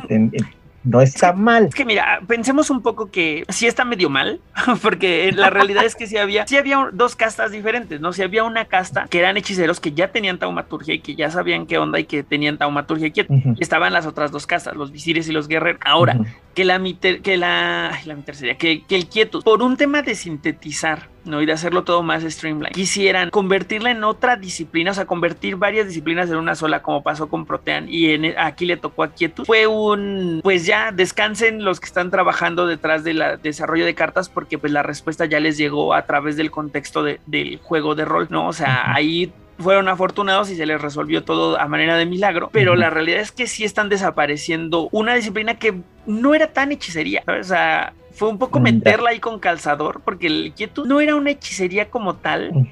no 0.84 1.00
está 1.00 1.32
mal. 1.32 1.68
Es 1.68 1.74
que 1.74 1.86
mira, 1.86 2.20
pensemos 2.28 2.68
un 2.68 2.82
poco 2.82 3.10
que 3.10 3.44
sí 3.48 3.66
está 3.66 3.86
medio 3.86 4.10
mal, 4.10 4.42
porque 4.82 5.32
la 5.32 5.48
realidad 5.48 5.86
es 5.86 5.94
que 5.94 6.06
sí 6.06 6.18
había, 6.18 6.46
sí 6.46 6.58
había 6.58 6.90
dos 6.92 7.16
castas 7.16 7.50
diferentes, 7.50 7.98
¿no? 7.98 8.12
Si 8.12 8.22
había 8.22 8.44
una 8.44 8.66
casta 8.66 9.06
que 9.08 9.20
eran 9.20 9.38
hechiceros 9.38 9.80
que 9.80 9.92
ya 9.92 10.08
tenían 10.12 10.38
taumaturgia 10.38 10.92
y 10.92 10.98
que 10.98 11.14
ya 11.14 11.30
sabían 11.30 11.64
qué 11.64 11.78
onda 11.78 11.98
y 11.98 12.04
que 12.04 12.22
tenían 12.22 12.58
taumaturgia. 12.58 13.08
Y 13.08 13.26
estaban 13.58 13.94
las 13.94 14.04
otras 14.04 14.32
dos 14.32 14.46
castas, 14.46 14.76
los 14.76 14.92
visires 14.92 15.26
y 15.30 15.32
los 15.32 15.48
guerreros. 15.48 15.80
Ahora, 15.86 16.18
que 16.54 16.66
la, 16.66 16.78
que 17.00 17.36
la, 17.38 17.98
la 18.04 18.34
sería, 18.34 18.58
que, 18.58 18.84
que 18.84 18.96
el 18.96 19.06
quieto, 19.06 19.40
por 19.40 19.62
un 19.62 19.78
tema 19.78 20.02
de 20.02 20.14
sintetizar 20.14 21.13
¿no? 21.24 21.42
Y 21.42 21.46
de 21.46 21.52
hacerlo 21.52 21.84
todo 21.84 22.02
más 22.02 22.22
streamline. 22.22 22.72
Quisieran 22.72 23.30
convertirla 23.30 23.90
en 23.90 24.04
otra 24.04 24.36
disciplina, 24.36 24.90
o 24.90 24.94
sea, 24.94 25.06
convertir 25.06 25.56
varias 25.56 25.86
disciplinas 25.86 26.30
en 26.30 26.36
una 26.36 26.54
sola, 26.54 26.82
como 26.82 27.02
pasó 27.02 27.28
con 27.28 27.46
Protean, 27.46 27.86
y 27.88 28.10
en, 28.10 28.34
aquí 28.38 28.66
le 28.66 28.76
tocó 28.76 29.02
a 29.02 29.08
Quietus. 29.08 29.46
Fue 29.46 29.66
un, 29.66 30.40
pues 30.42 30.66
ya, 30.66 30.92
descansen 30.92 31.64
los 31.64 31.80
que 31.80 31.86
están 31.86 32.10
trabajando 32.10 32.66
detrás 32.66 33.04
del 33.04 33.22
desarrollo 33.42 33.84
de 33.84 33.94
cartas, 33.94 34.28
porque 34.28 34.58
pues 34.58 34.72
la 34.72 34.82
respuesta 34.82 35.26
ya 35.26 35.40
les 35.40 35.56
llegó 35.56 35.94
a 35.94 36.06
través 36.06 36.36
del 36.36 36.50
contexto 36.50 37.02
del 37.02 37.58
juego 37.62 37.94
de 37.94 38.04
rol, 38.04 38.28
¿no? 38.30 38.48
O 38.48 38.52
sea, 38.52 38.92
ahí 38.94 39.32
fueron 39.58 39.88
afortunados 39.88 40.50
y 40.50 40.56
se 40.56 40.66
les 40.66 40.80
resolvió 40.80 41.24
todo 41.24 41.60
a 41.60 41.68
manera 41.68 41.96
de 41.96 42.06
milagro, 42.06 42.50
pero 42.52 42.74
la 42.76 42.90
realidad 42.90 43.20
es 43.20 43.32
que 43.32 43.46
sí 43.46 43.64
están 43.64 43.88
desapareciendo 43.88 44.88
una 44.92 45.14
disciplina 45.14 45.58
que 45.58 45.80
no 46.06 46.34
era 46.34 46.48
tan 46.48 46.72
hechicería, 46.72 47.22
¿sabes? 47.24 47.46
O 47.46 47.48
sea, 47.50 47.94
fue 48.12 48.28
un 48.28 48.38
poco 48.38 48.60
meterla 48.60 49.10
ahí 49.10 49.18
con 49.18 49.38
calzador, 49.38 50.00
porque 50.04 50.26
el 50.28 50.52
quietud 50.54 50.86
no 50.86 51.00
era 51.00 51.16
una 51.16 51.30
hechicería 51.30 51.90
como 51.90 52.16
tal. 52.16 52.68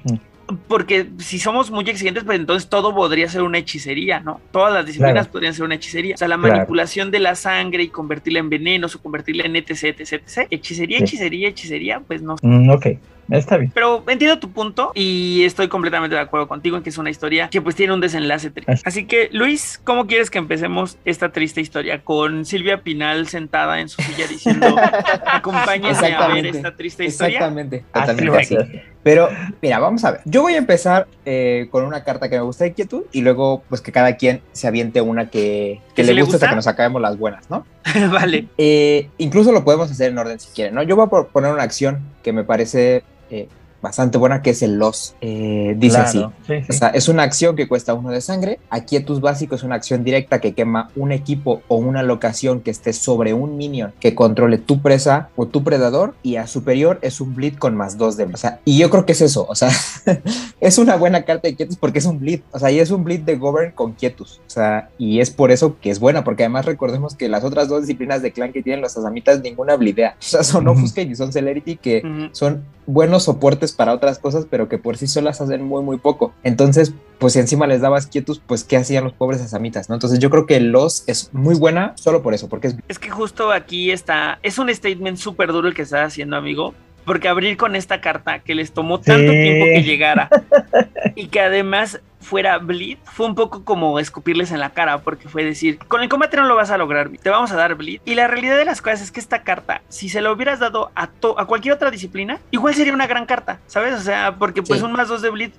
Porque 0.69 1.07
si 1.19 1.39
somos 1.39 1.71
muy 1.71 1.89
exigentes, 1.89 2.25
pues 2.25 2.39
entonces 2.39 2.69
todo 2.69 2.95
podría 2.95 3.29
ser 3.29 3.43
una 3.43 3.59
hechicería, 3.59 4.21
¿no? 4.21 4.41
Todas 4.51 4.73
las 4.73 4.85
disciplinas 4.85 5.27
podrían 5.29 5.55
ser 5.55 5.65
una 5.65 5.77
hechicería. 5.77 6.15
O 6.15 6.19
sea, 6.19 6.29
la 6.29 6.37
manipulación 6.37 7.11
de 7.11 7.21
la 7.21 7.35
sangre 7.35 7.85
y 7.85 7.89
convertirla 7.89 8.41
en 8.41 8.51
venenos 8.51 8.95
o 8.95 9.03
convertirla 9.03 9.45
en 9.45 9.57
etc, 9.57 9.99
etc, 9.99 10.13
etc. 10.13 10.47
Hechicería, 10.51 10.99
hechicería, 10.99 11.49
hechicería, 11.49 12.01
pues 12.01 12.23
no. 12.23 12.37
Mm, 12.43 12.71
ok, 12.71 12.87
Está 13.33 13.57
bien. 13.57 13.71
Pero 13.75 14.05
entiendo 14.09 14.39
tu 14.39 14.51
punto 14.51 14.93
y 14.95 15.43
estoy 15.45 15.69
completamente 15.69 16.15
de 16.15 16.21
acuerdo 16.23 16.49
contigo 16.49 16.77
en 16.77 16.83
que 16.83 16.91
es 16.91 16.99
una 16.99 17.11
historia 17.11 17.49
que 17.51 17.61
pues 17.61 17.75
tiene 17.75 17.93
un 17.93 18.01
desenlace 18.01 18.51
triste. 18.51 18.73
Así- 18.73 18.83
Así 18.85 19.05
que, 19.07 19.29
Luis, 19.33 19.81
¿cómo 19.85 20.07
quieres 20.07 20.31
que 20.31 20.39
empecemos 20.39 20.99
esta 21.05 21.33
triste 21.33 21.61
historia? 21.61 22.03
Con 22.05 22.45
Silvia 22.45 22.83
Pinal 22.83 23.27
sentada 23.29 23.81
en 23.81 23.89
su 23.89 24.01
silla 24.03 24.27
diciendo, 24.27 24.77
acompáñenme 25.27 26.15
a 26.15 26.29
ver 26.29 26.47
esta 26.47 26.75
triste 26.77 27.05
historia. 27.05 27.39
Exactamente, 27.39 27.85
totalmente. 27.93 28.85
Pero 29.03 29.29
mira, 29.61 29.79
vamos 29.81 30.05
a 30.05 30.13
ver. 30.13 30.21
Yo 30.25 30.43
voy 30.43 30.55
a 30.55 30.59
empezar 30.59 31.09
eh, 31.25 31.67
con 31.73 31.85
una 31.85 32.05
carta 32.05 32.29
que 32.29 32.37
me 32.37 32.43
gusta 32.43 32.65
de 32.65 32.73
quietud 32.73 33.03
y 33.11 33.23
luego 33.23 33.65
pues 33.69 33.81
que 33.81 33.91
cada 33.91 34.17
quien 34.17 34.43
se 34.53 34.69
aviente 34.69 35.01
una 35.01 35.29
que, 35.29 35.81
que 35.97 36.03
¿Que 36.03 36.13
le 36.15 36.21
guste 36.21 36.37
hasta 36.37 36.47
gusta? 36.47 36.49
que 36.51 36.57
nos 36.57 36.67
acabemos 36.69 37.03
las 37.03 37.19
buenas, 37.19 37.51
¿no? 37.51 37.67
vale. 38.13 38.47
Eh, 38.59 39.09
incluso 39.19 39.51
lo 39.51 39.65
podemos 39.65 39.91
hacer 39.91 40.13
en 40.13 40.19
orden 40.19 40.39
si 40.39 40.53
quieren, 40.55 40.75
¿no? 40.75 40.83
Yo 40.85 40.95
voy 40.95 41.07
a 41.07 41.25
poner 41.25 41.53
una 41.53 41.63
acción 41.65 42.01
que 42.23 42.33
me 42.33 42.45
parece 42.45 43.03
eh, 43.33 43.49
bastante 43.83 44.17
buena, 44.17 44.41
que 44.41 44.51
es 44.51 44.63
el 44.63 44.79
Loss. 44.79 45.17
Eh, 45.21 45.75
dice 45.77 45.99
así. 45.99 46.19
Claro, 46.19 46.33
sí, 46.47 46.55
sí. 46.61 46.67
O 46.71 46.73
sea, 46.73 46.89
es 46.89 47.09
una 47.09 47.25
acción 47.25 47.57
que 47.57 47.67
cuesta 47.67 47.93
uno 47.93 48.11
de 48.11 48.21
sangre. 48.21 48.61
Aquietus 48.71 49.21
básico 49.21 49.57
es 49.57 49.65
una 49.65 49.75
acción 49.75 50.05
directa 50.05 50.41
que 50.41 50.55
quema 50.55 50.91
un 50.95 51.11
equipo 51.11 51.63
o 51.69 51.77
una 51.77 52.03
locación 52.03 52.61
que 52.61 52.71
esté 52.71 52.93
sobre 52.93 53.35
un 53.35 53.57
minion 53.57 53.93
que 53.99 54.15
controle 54.15 54.59
tu 54.59 54.81
presa 54.81 55.29
o 55.37 55.47
tu 55.47 55.65
predador. 55.65 56.15
Y 56.23 56.37
a 56.37 56.47
superior 56.47 57.01
es 57.03 57.21
un 57.21 57.35
bleed 57.35 57.57
con 57.57 57.77
más 57.77 57.99
dos 57.99 58.17
de. 58.17 58.25
O 58.25 58.37
sea, 58.37 58.61
y 58.65 58.79
yo 58.79 58.89
creo 58.89 59.05
que 59.05 59.13
es 59.13 59.21
eso. 59.21 59.47
O 59.49 59.57
sea, 59.57 59.71
es 60.61 60.79
una 60.79 60.97
buena 60.97 61.25
carta 61.25 61.49
de 61.49 61.57
Quietus 61.57 61.77
porque 61.77 61.99
es 61.99 62.07
un 62.07 62.21
bleed. 62.21 62.41
O 62.53 62.61
sea, 62.61 62.71
y 62.71 62.79
es 62.79 62.91
un 62.93 63.03
bleed 63.03 63.23
de 63.23 63.37
Govern 63.37 63.73
con 63.73 63.93
Quietus. 63.93 64.41
O 64.47 64.51
sea, 64.51 64.91
y 64.97 65.19
es 65.19 65.31
por 65.31 65.51
eso 65.51 65.77
que 65.81 65.91
es 65.91 65.99
buena. 65.99 66.23
Porque 66.23 66.45
además 66.45 66.67
recordemos 66.67 67.17
que 67.17 67.29
las 67.29 67.43
otras 67.43 67.69
dos 67.69 67.83
disciplinas 67.83 68.23
de 68.23 68.31
clan 68.31 68.53
que 68.53 68.63
tienen 68.63 68.81
los 68.81 68.97
asamitas 68.97 69.41
ninguna 69.43 69.77
blidea. 69.77 70.17
O 70.23 70.35
sea, 70.35 70.45
son 70.45 70.67
Ujú. 70.67 70.79
Offuscate 70.79 71.11
y 71.11 71.17
son 71.17 71.33
Celerity 71.33 71.77
que 71.77 72.31
son 72.33 72.65
buenos 72.87 73.25
soportes 73.25 73.73
para 73.73 73.93
otras 73.93 74.19
cosas, 74.19 74.47
pero 74.51 74.69
que 74.69 74.79
por 74.79 74.97
sí 74.97 75.07
solas 75.07 75.41
hacen 75.41 75.63
muy, 75.63 75.83
muy 75.83 75.99
poco. 75.99 76.33
Entonces, 76.43 76.93
pues 77.19 77.35
si 77.35 77.39
encima 77.39 77.67
les 77.67 77.81
dabas 77.81 78.07
quietos, 78.07 78.41
pues 78.47 78.65
¿qué 78.65 78.77
hacían 78.77 79.05
los 79.05 79.13
pobres 79.13 79.41
asamitas? 79.41 79.89
¿no? 79.89 79.95
Entonces 79.95 80.19
yo 80.19 80.31
creo 80.31 80.47
que 80.47 80.59
los 80.61 81.05
es 81.09 81.31
muy 81.33 81.55
buena 81.55 81.93
solo 81.97 82.23
por 82.23 82.35
eso, 82.35 82.49
porque 82.49 82.69
es... 82.69 82.77
Es 82.89 82.99
que 82.99 83.11
justo 83.11 83.53
aquí 83.53 83.91
está, 83.91 84.39
es 84.43 84.59
un 84.59 84.73
statement 84.75 85.17
súper 85.19 85.53
duro 85.53 85.69
el 85.69 85.75
que 85.75 85.83
estás 85.83 86.07
haciendo, 86.09 86.37
amigo. 86.37 86.75
Porque 87.05 87.27
abrir 87.27 87.57
con 87.57 87.75
esta 87.75 88.01
carta 88.01 88.39
que 88.39 88.55
les 88.55 88.71
tomó 88.73 89.01
tanto 89.01 89.33
Sí. 89.33 89.43
tiempo 89.43 89.65
que 89.75 89.83
llegara 89.83 90.29
y 91.17 91.27
que 91.27 91.41
además 91.41 92.01
fuera 92.23 92.59
bleed, 92.59 92.99
fue 93.05 93.27
un 93.27 93.35
poco 93.35 93.65
como 93.65 93.99
escupirles 93.99 94.51
en 94.53 94.61
la 94.61 94.71
cara, 94.71 94.99
porque 94.99 95.29
fue 95.29 95.45
decir, 95.45 95.79
con 95.89 96.03
el 96.03 96.09
combate 96.09 96.37
no 96.39 96.45
lo 96.45 96.57
vas 96.57 96.71
a 96.71 96.79
lograr, 96.79 97.11
te 97.23 97.29
vamos 97.31 97.53
a 97.53 97.57
dar 97.57 97.75
bleed. 97.75 98.01
Y 98.05 98.15
la 98.15 98.27
realidad 98.29 98.57
de 98.57 98.65
las 98.65 98.81
cosas 98.81 99.03
es 99.03 99.11
que 99.13 99.21
esta 99.21 99.43
carta, 99.43 99.83
si 99.89 100.09
se 100.09 100.21
la 100.21 100.33
hubieras 100.33 100.61
dado 100.61 100.91
a, 100.95 101.09
to- 101.09 101.39
a 101.39 101.47
cualquier 101.47 101.75
otra 101.75 101.91
disciplina, 101.91 102.41
igual 102.51 102.75
sería 102.75 102.95
una 102.95 103.07
gran 103.07 103.27
carta, 103.27 103.59
¿sabes? 103.67 103.95
O 103.95 104.01
sea, 104.01 104.37
porque 104.39 104.63
pues 104.63 104.81
Sí. 104.81 104.87
un 104.87 104.93
más 104.93 105.09
dos 105.09 105.21
de 105.23 105.31
bleed 105.31 105.51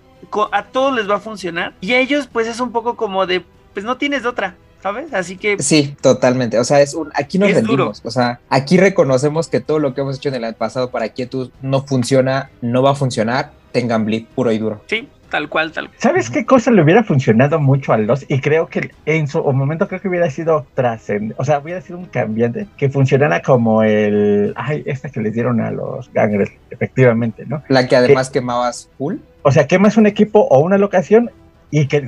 a 0.52 0.64
todos 0.64 0.96
les 0.96 1.10
va 1.10 1.16
a 1.16 1.20
funcionar 1.20 1.74
y 1.82 1.94
a 1.94 2.00
ellos 2.00 2.28
pues 2.32 2.48
es 2.48 2.60
un 2.60 2.72
poco 2.72 2.96
como 2.96 3.26
de, 3.28 3.44
pues 3.74 3.86
no 3.86 3.98
tienes 3.98 4.24
de 4.24 4.30
otra, 4.30 4.56
¿sabes? 4.82 5.14
Así 5.14 5.36
que 5.38 5.62
Sí, 5.62 5.96
totalmente. 6.02 6.58
O 6.60 6.64
sea, 6.64 6.82
es 6.82 6.94
un... 6.94 7.12
Aquí 7.14 7.38
nos 7.38 7.50
duro. 7.50 7.62
rendimos. 7.68 8.02
O 8.04 8.10
sea, 8.12 8.40
aquí 8.50 8.78
reconocemos 8.78 9.48
que 9.48 9.60
todo 9.60 9.80
lo 9.80 9.94
que 9.94 10.02
hemos 10.02 10.18
hecho 10.18 10.30
en 10.30 10.44
el 10.44 10.56
pasado 10.56 10.90
para 10.92 11.10
quietud 11.10 11.52
no 11.62 11.82
funciona, 11.86 12.50
no 12.62 12.82
va 12.82 12.92
a 12.92 12.96
funcionar. 12.96 13.52
Tengan 13.72 14.06
bleed 14.06 14.26
puro 14.36 14.52
y 14.52 14.58
duro. 14.60 14.82
sí, 14.88 15.08
tal 15.34 15.50
cual, 15.50 15.72
tal 15.72 15.88
cual. 15.88 15.98
¿Sabes 16.00 16.30
qué 16.30 16.46
cosa 16.46 16.70
le 16.70 16.84
hubiera 16.84 17.04
funcionado 17.04 17.60
mucho 17.60 17.92
a 17.92 17.98
los? 17.98 18.24
Y 18.30 18.40
creo 18.40 18.68
que 18.68 18.92
en 19.08 19.28
su 19.28 19.42
momento 19.52 19.88
creo 19.88 20.00
que 20.00 20.08
hubiera 20.08 20.30
sido 20.30 20.68
trascendente, 20.76 21.34
o 21.40 21.44
sea, 21.44 21.58
hubiera 21.58 21.82
sido 21.82 21.98
un 21.98 22.06
cambiante 22.06 22.68
que 22.78 22.90
funcionara 22.90 23.42
como 23.42 23.82
el, 23.82 24.54
ay, 24.56 24.84
esta 24.86 25.10
que 25.10 25.22
les 25.22 25.34
dieron 25.34 25.60
a 25.60 25.72
los 25.72 26.14
gangres, 26.14 26.52
efectivamente, 26.70 27.46
¿no? 27.48 27.64
La 27.68 27.88
que 27.88 27.96
además 27.96 28.30
quemabas 28.30 28.90
full. 29.00 29.16
O 29.42 29.52
sea, 29.52 29.66
quemas 29.66 29.98
un 29.98 30.06
equipo 30.06 30.42
o 30.42 30.60
una 30.60 30.78
locación 30.78 31.32
y 31.72 31.88
que, 31.88 32.02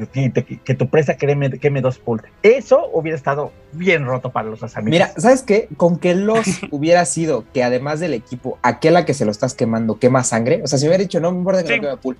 tu 0.77 0.87
presa 0.89 1.17
queme, 1.17 1.49
queme 1.57 1.81
dos 1.81 1.97
pulls. 1.97 2.23
Eso 2.43 2.87
hubiera 2.93 3.17
estado 3.17 3.51
bien 3.73 4.05
roto 4.05 4.29
para 4.29 4.47
los 4.47 4.61
asamitas. 4.61 4.91
Mira, 4.91 5.19
¿sabes 5.19 5.41
qué? 5.41 5.67
Con 5.77 5.97
que 5.97 6.13
los 6.13 6.45
hubiera 6.69 7.03
sido 7.05 7.43
que 7.51 7.63
además 7.63 7.99
del 7.99 8.13
equipo, 8.13 8.59
aquel 8.61 8.95
a 8.95 9.05
que 9.05 9.15
se 9.15 9.25
lo 9.25 9.31
estás 9.31 9.55
quemando 9.55 9.97
quema 9.97 10.23
sangre. 10.23 10.61
O 10.63 10.67
sea, 10.67 10.77
si 10.77 10.85
me 10.85 10.89
hubiera 10.89 11.01
dicho, 11.01 11.19
no 11.19 11.31
me 11.31 11.39
importa 11.39 11.63
que 11.63 11.69
Sí. 11.69 11.75
no 11.77 11.81
queme 11.81 11.97
pool. 11.97 12.17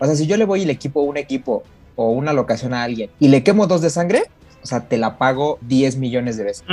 O 0.00 0.06
sea, 0.06 0.14
si 0.14 0.26
yo 0.26 0.36
le 0.36 0.44
voy 0.44 0.62
y 0.62 0.64
le 0.64 0.72
equipo 0.72 1.00
un 1.00 1.16
equipo 1.16 1.62
o 1.96 2.10
una 2.10 2.32
locación 2.32 2.74
a 2.74 2.82
alguien 2.82 3.10
y 3.18 3.28
le 3.28 3.42
quemo 3.42 3.66
dos 3.66 3.80
de 3.80 3.90
sangre, 3.90 4.24
o 4.62 4.66
sea, 4.66 4.88
te 4.88 4.98
la 4.98 5.18
pago 5.18 5.58
10 5.62 5.96
millones 5.96 6.36
de 6.36 6.44
veces. 6.44 6.64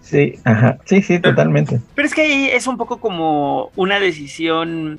Sí, 0.00 0.34
ajá, 0.44 0.78
sí, 0.84 1.02
sí, 1.02 1.18
totalmente. 1.18 1.80
Pero 1.94 2.06
es 2.06 2.14
que 2.14 2.22
ahí 2.22 2.48
es 2.52 2.66
un 2.66 2.76
poco 2.76 2.98
como 2.98 3.70
una 3.76 4.00
decisión 4.00 4.98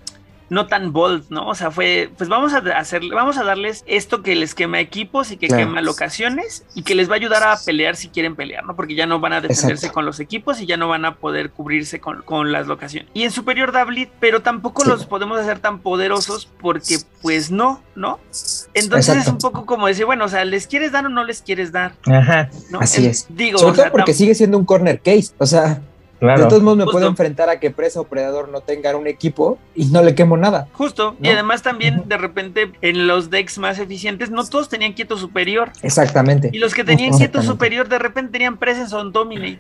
no 0.49 0.67
tan 0.67 0.93
bold, 0.93 1.25
¿no? 1.29 1.47
O 1.47 1.55
sea, 1.55 1.71
fue, 1.71 2.09
pues 2.17 2.29
vamos 2.29 2.53
a 2.53 2.57
hacer, 2.77 3.01
vamos 3.13 3.37
a 3.37 3.43
darles 3.43 3.83
esto 3.87 4.21
que 4.21 4.35
les 4.35 4.53
quema 4.55 4.79
equipos 4.79 5.31
y 5.31 5.37
que 5.37 5.47
Claro. 5.47 5.65
quema 5.65 5.81
locaciones 5.81 6.65
y 6.75 6.83
que 6.83 6.93
les 6.95 7.09
va 7.09 7.13
a 7.13 7.15
ayudar 7.17 7.43
a 7.43 7.57
pelear 7.65 7.95
si 7.95 8.09
quieren 8.09 8.35
pelear, 8.35 8.63
¿no? 8.65 8.75
Porque 8.75 8.95
ya 8.95 9.05
no 9.07 9.19
van 9.19 9.33
a 9.33 9.41
defenderse 9.41 9.71
Exacto. 9.87 9.93
con 9.93 10.05
los 10.05 10.19
equipos 10.19 10.61
y 10.61 10.65
ya 10.65 10.77
no 10.77 10.87
van 10.87 11.05
a 11.05 11.15
poder 11.15 11.51
cubrirse 11.51 11.99
con, 11.99 12.21
con 12.21 12.51
las 12.51 12.67
locaciones. 12.67 13.09
Y 13.13 13.23
en 13.23 13.31
superior 13.31 13.71
da 13.71 13.83
bleed, 13.85 14.09
pero 14.19 14.41
tampoco 14.41 14.83
Sí. 14.83 14.89
los 14.89 15.05
podemos 15.05 15.39
hacer 15.39 15.59
tan 15.59 15.79
poderosos 15.79 16.47
porque, 16.61 16.97
pues 17.21 17.49
no, 17.51 17.81
¿no? 17.95 18.19
Entonces 18.73 19.15
es 19.17 19.27
un 19.27 19.37
poco 19.37 19.65
como 19.65 19.87
decir, 19.87 20.05
bueno, 20.05 20.25
o 20.25 20.29
sea, 20.29 20.45
¿les 20.45 20.67
quieres 20.67 20.91
dar 20.91 21.05
o 21.05 21.09
no 21.09 21.23
les 21.23 21.41
quieres 21.41 21.71
dar? 21.71 21.93
Ajá, 22.05 22.49
¿no? 22.69 22.79
Así 22.81 23.05
es. 23.05 23.25
Digo, 23.29 23.57
Sobre 23.57 23.71
o 23.71 23.75
sea, 23.75 23.83
todo 23.85 23.91
porque 23.93 24.13
sigue 24.13 24.35
siendo 24.35 24.57
un 24.57 24.65
corner 24.65 24.99
case. 25.01 25.31
O 25.37 25.45
sea, 25.45 25.81
claro. 26.20 26.43
de 26.43 26.49
todos 26.49 26.61
modos 26.63 26.78
me 26.78 26.84
Justo. 26.84 26.97
puedo 26.97 27.07
enfrentar 27.09 27.49
a 27.49 27.59
que 27.59 27.72
presa 27.72 27.99
o 28.01 28.03
predador 28.05 28.49
no 28.49 28.61
tengan 28.61 28.95
un 28.95 29.07
equipo 29.07 29.57
y 29.76 29.86
no 29.86 30.01
le 30.03 30.16
quemo 30.16 30.38
nada. 30.38 30.68
Justo, 30.74 31.16
y 31.22 31.30
además 31.30 31.61
también 31.61 32.03
de 32.07 32.18
repente 32.18 32.72
en 32.82 33.07
los 33.07 33.30
decks 33.30 33.57
más 33.57 33.80
eficientes 33.80 34.30
no 34.30 34.43
todos 34.45 34.70
tenían 34.70 34.93
quieto 34.93 35.18
superior 35.18 35.72
Exactamente. 35.82 36.49
y 36.51 36.57
los 36.59 36.74
que 36.74 36.84
tenían 36.84 37.18
quieto 37.18 37.41
superior 37.41 37.88
de 37.89 37.99
repente 37.99 38.32
tenían 38.34 38.57
presence 38.57 38.95
on 38.95 39.11
dominate. 39.11 39.59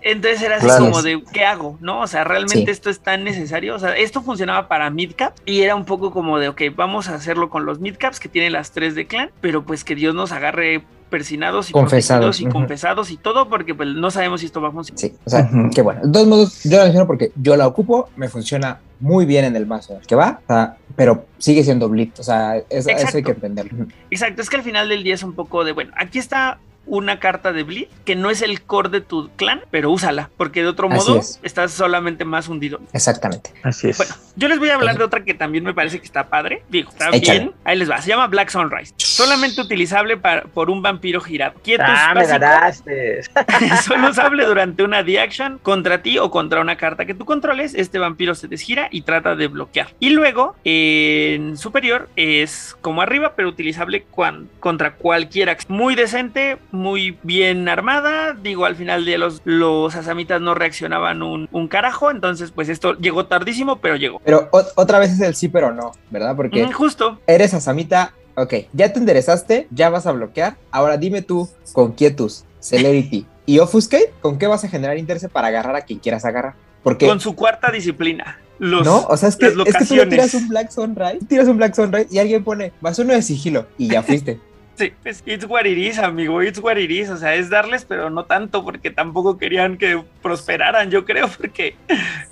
Entonces 0.00 0.40
era 0.42 0.56
así 0.56 0.66
Claro. 0.66 0.84
como 0.84 1.02
de 1.02 1.22
¿qué 1.32 1.44
hago? 1.44 1.76
¿No? 1.80 2.00
O 2.00 2.06
sea, 2.06 2.22
realmente 2.22 2.66
Sí. 2.66 2.70
esto 2.70 2.88
es 2.88 3.00
tan 3.00 3.24
necesario. 3.24 3.74
O 3.74 3.78
sea, 3.80 3.96
esto 3.96 4.22
funcionaba 4.22 4.68
para 4.68 4.88
midcap 4.90 5.34
y 5.44 5.62
era 5.62 5.74
un 5.74 5.84
poco 5.84 6.12
como 6.12 6.38
de 6.38 6.48
ok, 6.48 6.62
vamos 6.76 7.08
a 7.08 7.16
hacerlo 7.16 7.50
con 7.50 7.66
los 7.66 7.80
midcaps 7.80 8.20
que 8.20 8.28
tienen 8.28 8.52
las 8.52 8.70
tres 8.70 8.94
de 8.94 9.06
clan, 9.08 9.30
pero 9.40 9.64
pues 9.64 9.82
que 9.82 9.96
Dios 9.96 10.14
nos 10.14 10.30
agarre 10.30 10.82
persinados 11.08 11.70
y 11.70 11.72
Confesados, 11.72 12.40
y 12.40 12.46
confesados 12.46 13.10
y 13.10 13.16
todo, 13.16 13.48
porque 13.48 13.74
pues 13.74 13.88
no 13.90 14.10
sabemos 14.10 14.40
si 14.40 14.46
esto 14.46 14.60
va 14.60 14.68
a 14.68 14.72
funcionar. 14.72 14.98
Sí, 15.00 15.14
o 15.24 15.30
sea, 15.30 15.48
Ujú. 15.52 15.70
que 15.70 15.82
bueno. 15.82 16.00
De 16.04 16.12
todos 16.12 16.26
modos, 16.26 16.62
yo 16.64 16.78
la 16.78 16.84
menciono 16.84 17.06
porque 17.06 17.32
yo 17.36 17.56
la 17.56 17.66
ocupo, 17.66 18.08
me 18.16 18.28
funciona 18.28 18.78
muy 19.00 19.26
bien 19.26 19.44
en 19.44 19.56
el 19.56 19.66
mazo 19.66 19.94
en 19.94 20.00
el 20.00 20.06
que 20.06 20.14
va, 20.14 20.40
o 20.44 20.46
sea, 20.52 20.76
pero 20.96 21.26
sigue 21.38 21.62
siendo 21.64 21.88
bleed, 21.88 22.10
o 22.18 22.22
sea, 22.22 22.56
es- 22.56 22.86
eso 22.86 23.16
hay 23.16 23.22
que 23.22 23.30
entenderlo. 23.32 23.86
Exacto, 24.10 24.42
es 24.42 24.50
que 24.50 24.56
al 24.56 24.62
final 24.62 24.88
del 24.88 25.02
día 25.04 25.14
es 25.14 25.22
un 25.22 25.34
poco 25.34 25.64
de, 25.64 25.72
bueno, 25.72 25.92
aquí 25.96 26.18
está 26.18 26.58
una 26.88 27.20
carta 27.20 27.52
de 27.52 27.62
Bleed 27.62 27.88
que 28.04 28.16
no 28.16 28.30
es 28.30 28.42
el 28.42 28.62
core 28.62 28.88
de 28.88 29.00
tu 29.00 29.30
clan, 29.36 29.60
pero 29.70 29.90
úsala, 29.90 30.30
porque 30.36 30.62
de 30.62 30.68
otro 30.68 30.88
Así 30.90 30.96
modo 31.10 31.20
es. 31.20 31.38
estás 31.42 31.72
solamente 31.72 32.24
más 32.24 32.48
hundido. 32.48 32.80
Exactamente. 32.92 33.52
Así 33.62 33.88
es. 33.90 33.96
Bueno, 33.98 34.14
yo 34.36 34.48
les 34.48 34.58
voy 34.58 34.70
a 34.70 34.74
hablar 34.74 34.98
de 34.98 35.04
otra 35.04 35.24
que 35.24 35.34
también 35.34 35.64
me 35.64 35.74
parece 35.74 35.98
que 36.00 36.06
está 36.06 36.28
padre. 36.28 36.62
Digo, 36.68 36.90
está 36.90 37.10
Échale. 37.10 37.38
bien. 37.40 37.52
Ahí 37.64 37.76
les 37.78 37.90
va. 37.90 38.00
Se 38.00 38.08
llama 38.08 38.26
Black 38.26 38.50
Sunrise. 38.50 38.94
Solamente 38.96 39.60
utilizable 39.60 40.16
para, 40.16 40.42
por 40.44 40.70
un 40.70 40.80
vampiro 40.82 41.20
girado. 41.20 41.54
Quietos 41.62 41.86
ah, 41.88 42.12
me 42.14 42.26
ganaste. 42.26 43.20
Solo 43.84 44.10
usable 44.10 44.44
durante 44.46 44.82
una 44.82 45.02
D-Action 45.02 45.58
contra 45.58 46.02
ti 46.02 46.18
o 46.18 46.30
contra 46.30 46.60
una 46.60 46.76
carta 46.76 47.04
que 47.04 47.14
tú 47.14 47.24
controles. 47.24 47.74
Este 47.74 47.98
vampiro 47.98 48.34
se 48.34 48.48
desgira 48.48 48.88
y 48.90 49.02
trata 49.02 49.34
de 49.36 49.48
bloquear. 49.48 49.88
Y 50.00 50.10
luego, 50.10 50.54
en 50.64 51.56
superior, 51.56 52.08
es 52.16 52.76
como 52.80 53.02
arriba, 53.02 53.32
pero 53.36 53.48
utilizable 53.48 54.04
cuan- 54.10 54.48
contra 54.60 54.94
cualquier 54.94 55.50
acción. 55.50 55.76
Muy 55.76 55.94
decente, 55.94 56.58
muy 56.70 56.77
bien 57.22 57.68
armada. 57.68 58.34
Digo, 58.34 58.64
al 58.64 58.76
final 58.76 59.04
de 59.04 59.18
los, 59.18 59.40
los 59.44 59.94
asamitas 59.94 60.40
no 60.40 60.54
reaccionaban 60.54 61.22
un, 61.22 61.48
un 61.52 61.68
carajo. 61.68 62.10
Entonces, 62.10 62.50
pues 62.50 62.68
esto 62.68 62.94
llegó 62.98 63.26
tardísimo, 63.26 63.76
pero 63.80 63.96
llegó. 63.96 64.20
Pero 64.24 64.48
o- 64.52 64.64
otra 64.76 64.98
vez 64.98 65.12
es 65.12 65.20
el 65.20 65.34
sí, 65.34 65.48
pero 65.48 65.72
no, 65.74 65.92
¿verdad? 66.10 66.36
Porque 66.36 66.64
Mm, 66.66 66.72
justo. 66.72 67.20
eres 67.26 67.54
asamita, 67.54 68.12
ok, 68.36 68.54
ya 68.72 68.92
te 68.92 68.98
enderezaste, 68.98 69.66
ya 69.70 69.90
vas 69.90 70.06
a 70.06 70.12
bloquear, 70.12 70.56
ahora 70.70 70.96
dime 70.96 71.22
tú, 71.22 71.48
con 71.72 71.92
Quietus, 71.92 72.44
Celerity 72.60 73.26
y 73.46 73.58
Offuscate, 73.58 74.12
¿con 74.20 74.38
qué 74.38 74.46
vas 74.46 74.64
a 74.64 74.68
generar 74.68 74.98
interés 74.98 75.26
para 75.32 75.48
agarrar 75.48 75.74
a 75.76 75.80
quien 75.82 75.98
quieras 75.98 76.24
agarrar? 76.24 76.54
Porque... 76.82 77.06
Con 77.06 77.20
su 77.20 77.34
cuarta 77.34 77.70
disciplina. 77.70 78.38
Los, 78.60 78.84
no, 78.84 79.06
o 79.08 79.16
sea, 79.16 79.28
es 79.28 79.36
que, 79.36 79.46
es 79.46 79.76
que 79.76 79.84
tú 79.84 79.94
le 79.94 80.06
tiras 80.06 80.34
un 80.34 80.48
Black 80.48 80.70
Sunrise, 80.70 81.18
tiras 81.28 81.46
un 81.46 81.56
Black 81.58 81.74
Sunrise 81.76 82.08
y 82.10 82.18
alguien 82.18 82.42
pone 82.42 82.72
más 82.80 82.98
uno 82.98 83.12
de 83.14 83.22
sigilo 83.22 83.66
y 83.78 83.88
ya 83.88 84.02
fuiste. 84.04 84.40
Sí, 84.78 84.92
pues 85.02 85.22
it's 85.26 85.44
what 85.44 85.64
it 85.64 85.76
is, 85.76 85.98
amigo, 85.98 86.40
it's 86.42 86.58
what 86.60 86.76
it 86.76 86.90
is. 86.90 87.10
O 87.10 87.16
sea, 87.16 87.34
es 87.34 87.50
darles, 87.50 87.84
pero 87.84 88.10
no 88.10 88.24
tanto, 88.24 88.64
porque 88.64 88.90
tampoco 88.90 89.36
querían 89.36 89.76
que 89.76 90.00
prosperaran, 90.22 90.90
yo 90.90 91.04
creo, 91.04 91.28
porque 91.38 91.74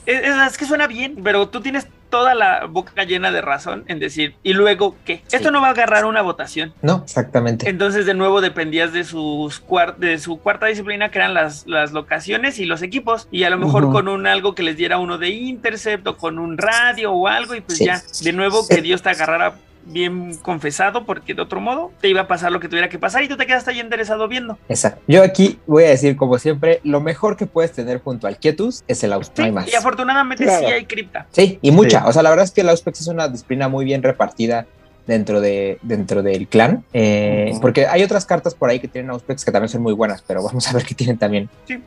es, 0.06 0.20
es- 0.22 0.36
es 0.50 0.56
que 0.58 0.64
suena 0.64 0.86
bien, 0.86 1.16
pero 1.24 1.48
tú 1.48 1.60
tienes 1.60 1.88
toda 2.08 2.36
la 2.36 2.66
boca 2.66 3.02
llena 3.02 3.32
de 3.32 3.40
razón 3.40 3.82
en 3.88 3.98
decir, 3.98 4.36
¿y 4.44 4.52
luego 4.52 4.94
qué? 5.04 5.22
Esto 5.32 5.50
no 5.50 5.60
va 5.60 5.66
a 5.68 5.70
agarrar 5.72 6.04
una 6.04 6.22
votación. 6.22 6.72
No, 6.80 7.02
exactamente. 7.04 7.68
Entonces, 7.68 8.06
de 8.06 8.14
nuevo, 8.14 8.40
dependías 8.40 8.92
de, 8.92 9.02
sus 9.02 9.60
de 9.98 10.18
su 10.20 10.38
cuarta 10.38 10.66
disciplina, 10.66 11.10
que 11.10 11.18
eran 11.18 11.34
las, 11.34 11.66
las 11.66 11.90
locaciones 11.92 12.60
y 12.60 12.64
los 12.64 12.82
equipos. 12.82 13.26
Y 13.32 13.42
a 13.42 13.50
lo 13.50 13.58
mejor 13.58 13.90
con 13.90 14.06
un 14.06 14.28
algo 14.28 14.54
que 14.54 14.62
les 14.62 14.76
diera 14.76 14.98
uno 14.98 15.18
de 15.18 15.30
intercept 15.30 16.06
o 16.06 16.16
con 16.16 16.38
un 16.38 16.56
radio 16.56 17.10
o 17.12 17.26
algo. 17.26 17.56
Y 17.56 17.60
pues 17.60 17.78
Sí. 17.78 17.86
ya, 17.86 18.00
de 18.22 18.32
nuevo, 18.32 18.66
que 18.68 18.80
Dios 18.82 19.02
te 19.02 19.10
agarrara 19.10 19.54
bien 19.86 20.36
confesado, 20.42 21.04
porque 21.04 21.34
de 21.34 21.42
otro 21.42 21.60
modo 21.60 21.92
te 22.00 22.08
iba 22.08 22.22
a 22.22 22.28
pasar 22.28 22.52
lo 22.52 22.60
que 22.60 22.68
tuviera 22.68 22.88
que 22.88 22.98
pasar 22.98 23.22
y 23.22 23.28
tú 23.28 23.36
te 23.36 23.46
quedaste 23.46 23.70
ahí 23.70 23.80
enderezado 23.80 24.28
viendo. 24.28 24.58
Exacto. 24.68 25.00
Yo 25.06 25.22
aquí 25.22 25.58
voy 25.66 25.84
a 25.84 25.88
decir, 25.88 26.16
como 26.16 26.38
siempre, 26.38 26.80
lo 26.84 27.00
mejor 27.00 27.36
que 27.36 27.46
puedes 27.46 27.72
tener 27.72 28.00
junto 28.00 28.26
al 28.26 28.36
Quietus 28.38 28.84
es 28.88 29.02
el 29.04 29.12
Auspex. 29.12 29.46
Sí, 29.46 29.52
no 29.52 29.64
y 29.66 29.74
afortunadamente 29.74 30.44
Claro. 30.44 30.66
sí 30.66 30.72
hay 30.72 30.84
cripta. 30.86 31.26
Sí, 31.30 31.58
y 31.62 31.70
mucha. 31.70 32.00
Sí. 32.00 32.04
O 32.08 32.12
sea, 32.12 32.22
la 32.22 32.30
verdad 32.30 32.44
es 32.44 32.50
que 32.50 32.60
el 32.62 32.68
Auspex 32.68 33.00
es 33.00 33.06
una 33.08 33.28
disciplina 33.28 33.68
muy 33.68 33.84
bien 33.84 34.02
repartida 34.02 34.66
dentro, 35.06 35.40
de, 35.40 35.78
dentro 35.82 36.22
del 36.22 36.48
clan. 36.48 36.84
eh. 36.92 37.52
Porque 37.60 37.86
hay 37.86 38.02
otras 38.02 38.26
cartas 38.26 38.54
por 38.56 38.70
ahí 38.70 38.80
que 38.80 38.88
tienen 38.88 39.10
Auspex 39.12 39.44
que 39.44 39.52
también 39.52 39.68
son 39.68 39.82
muy 39.82 39.92
buenas, 39.92 40.20
pero 40.26 40.42
vamos 40.42 40.66
a 40.68 40.72
ver 40.72 40.84
que 40.84 40.94
tienen 40.96 41.16
también. 41.16 41.48
Sí. 41.66 41.80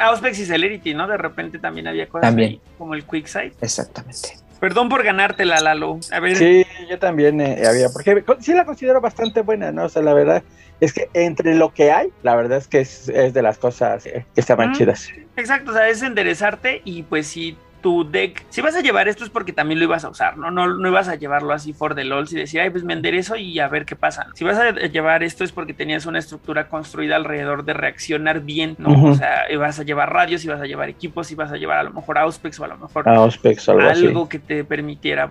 Auspex 0.00 0.38
y 0.40 0.46
Celerity, 0.46 0.94
¿no? 0.94 1.06
De 1.06 1.16
repente 1.16 1.58
también 1.60 1.86
había 1.86 2.08
cosas 2.08 2.22
También. 2.28 2.50
ahí, 2.50 2.60
como 2.76 2.94
el 2.94 3.04
Quickside. 3.04 3.52
Exactamente. 3.60 4.36
Perdón 4.60 4.88
por 4.90 5.02
ganártela, 5.02 5.58
Lalo. 5.60 5.98
A 6.12 6.20
ver, 6.20 6.36
Sí, 6.36 6.64
yo 6.88 6.98
también 6.98 7.40
eh, 7.40 7.66
había, 7.66 7.88
porque 7.88 8.22
sí 8.40 8.52
la 8.52 8.64
considero 8.66 9.00
bastante 9.00 9.40
buena, 9.40 9.72
¿no? 9.72 9.84
O 9.84 9.88
sea, 9.88 10.02
la 10.02 10.12
verdad 10.12 10.42
es 10.80 10.92
que 10.92 11.08
entre 11.14 11.54
lo 11.54 11.72
que 11.72 11.90
hay, 11.92 12.08
la 12.22 12.36
verdad 12.36 12.58
es 12.58 12.68
que 12.68 12.80
es, 12.80 13.08
es 13.08 13.32
de 13.32 13.42
las 13.42 13.58
cosas 13.58 14.04
eh, 14.06 14.26
que 14.34 14.40
estaban 14.40 14.70
Mm. 14.70 14.74
chidas. 14.74 15.08
Exacto, 15.36 15.70
o 15.70 15.74
sea, 15.74 15.88
es 15.88 16.02
enderezarte 16.02 16.82
y 16.84 17.02
pues 17.04 17.26
si 17.26 17.56
tu 17.80 18.08
deck, 18.08 18.44
si 18.48 18.60
vas 18.60 18.76
a 18.76 18.80
llevar 18.80 19.08
esto 19.08 19.24
es 19.24 19.30
porque 19.30 19.52
también 19.52 19.78
lo 19.78 19.84
ibas 19.84 20.04
a 20.04 20.08
usar, 20.08 20.36
¿no? 20.36 20.50
No, 20.50 20.66
no 20.74 20.88
ibas 20.88 21.08
a 21.08 21.14
llevarlo 21.14 21.52
así 21.52 21.72
for 21.72 21.94
the 21.94 22.04
LOLs 22.04 22.32
y 22.32 22.36
decir, 22.36 22.60
ay, 22.60 22.70
pues 22.70 22.84
me 22.84 22.92
enderezo 22.92 23.36
y 23.36 23.58
a 23.58 23.68
ver 23.68 23.84
qué 23.84 23.96
pasa. 23.96 24.28
Si 24.34 24.44
vas 24.44 24.58
a 24.58 24.70
llevar 24.72 25.22
esto 25.22 25.44
es 25.44 25.52
porque 25.52 25.74
tenías 25.74 26.06
una 26.06 26.18
estructura 26.18 26.68
construida 26.68 27.16
alrededor 27.16 27.64
de 27.64 27.72
reaccionar 27.72 28.40
bien, 28.40 28.76
¿no? 28.78 29.10
O 29.10 29.14
sea, 29.14 29.50
ibas 29.50 29.78
a 29.80 29.82
llevar 29.82 30.12
radios, 30.12 30.44
ibas 30.44 30.60
a 30.60 30.66
llevar 30.66 30.88
equipos, 30.88 31.30
ibas 31.30 31.52
a 31.52 31.56
llevar 31.56 31.78
a 31.78 31.82
lo 31.84 31.92
mejor 31.92 32.18
Auspex 32.18 32.60
o 32.60 32.64
a 32.64 32.68
lo 32.68 32.78
mejor 32.78 33.08
Auspex 33.08 33.68
algo 33.68 33.88
algo 33.88 34.28
que 34.28 34.38
te 34.38 34.64
permitiera. 34.64 35.30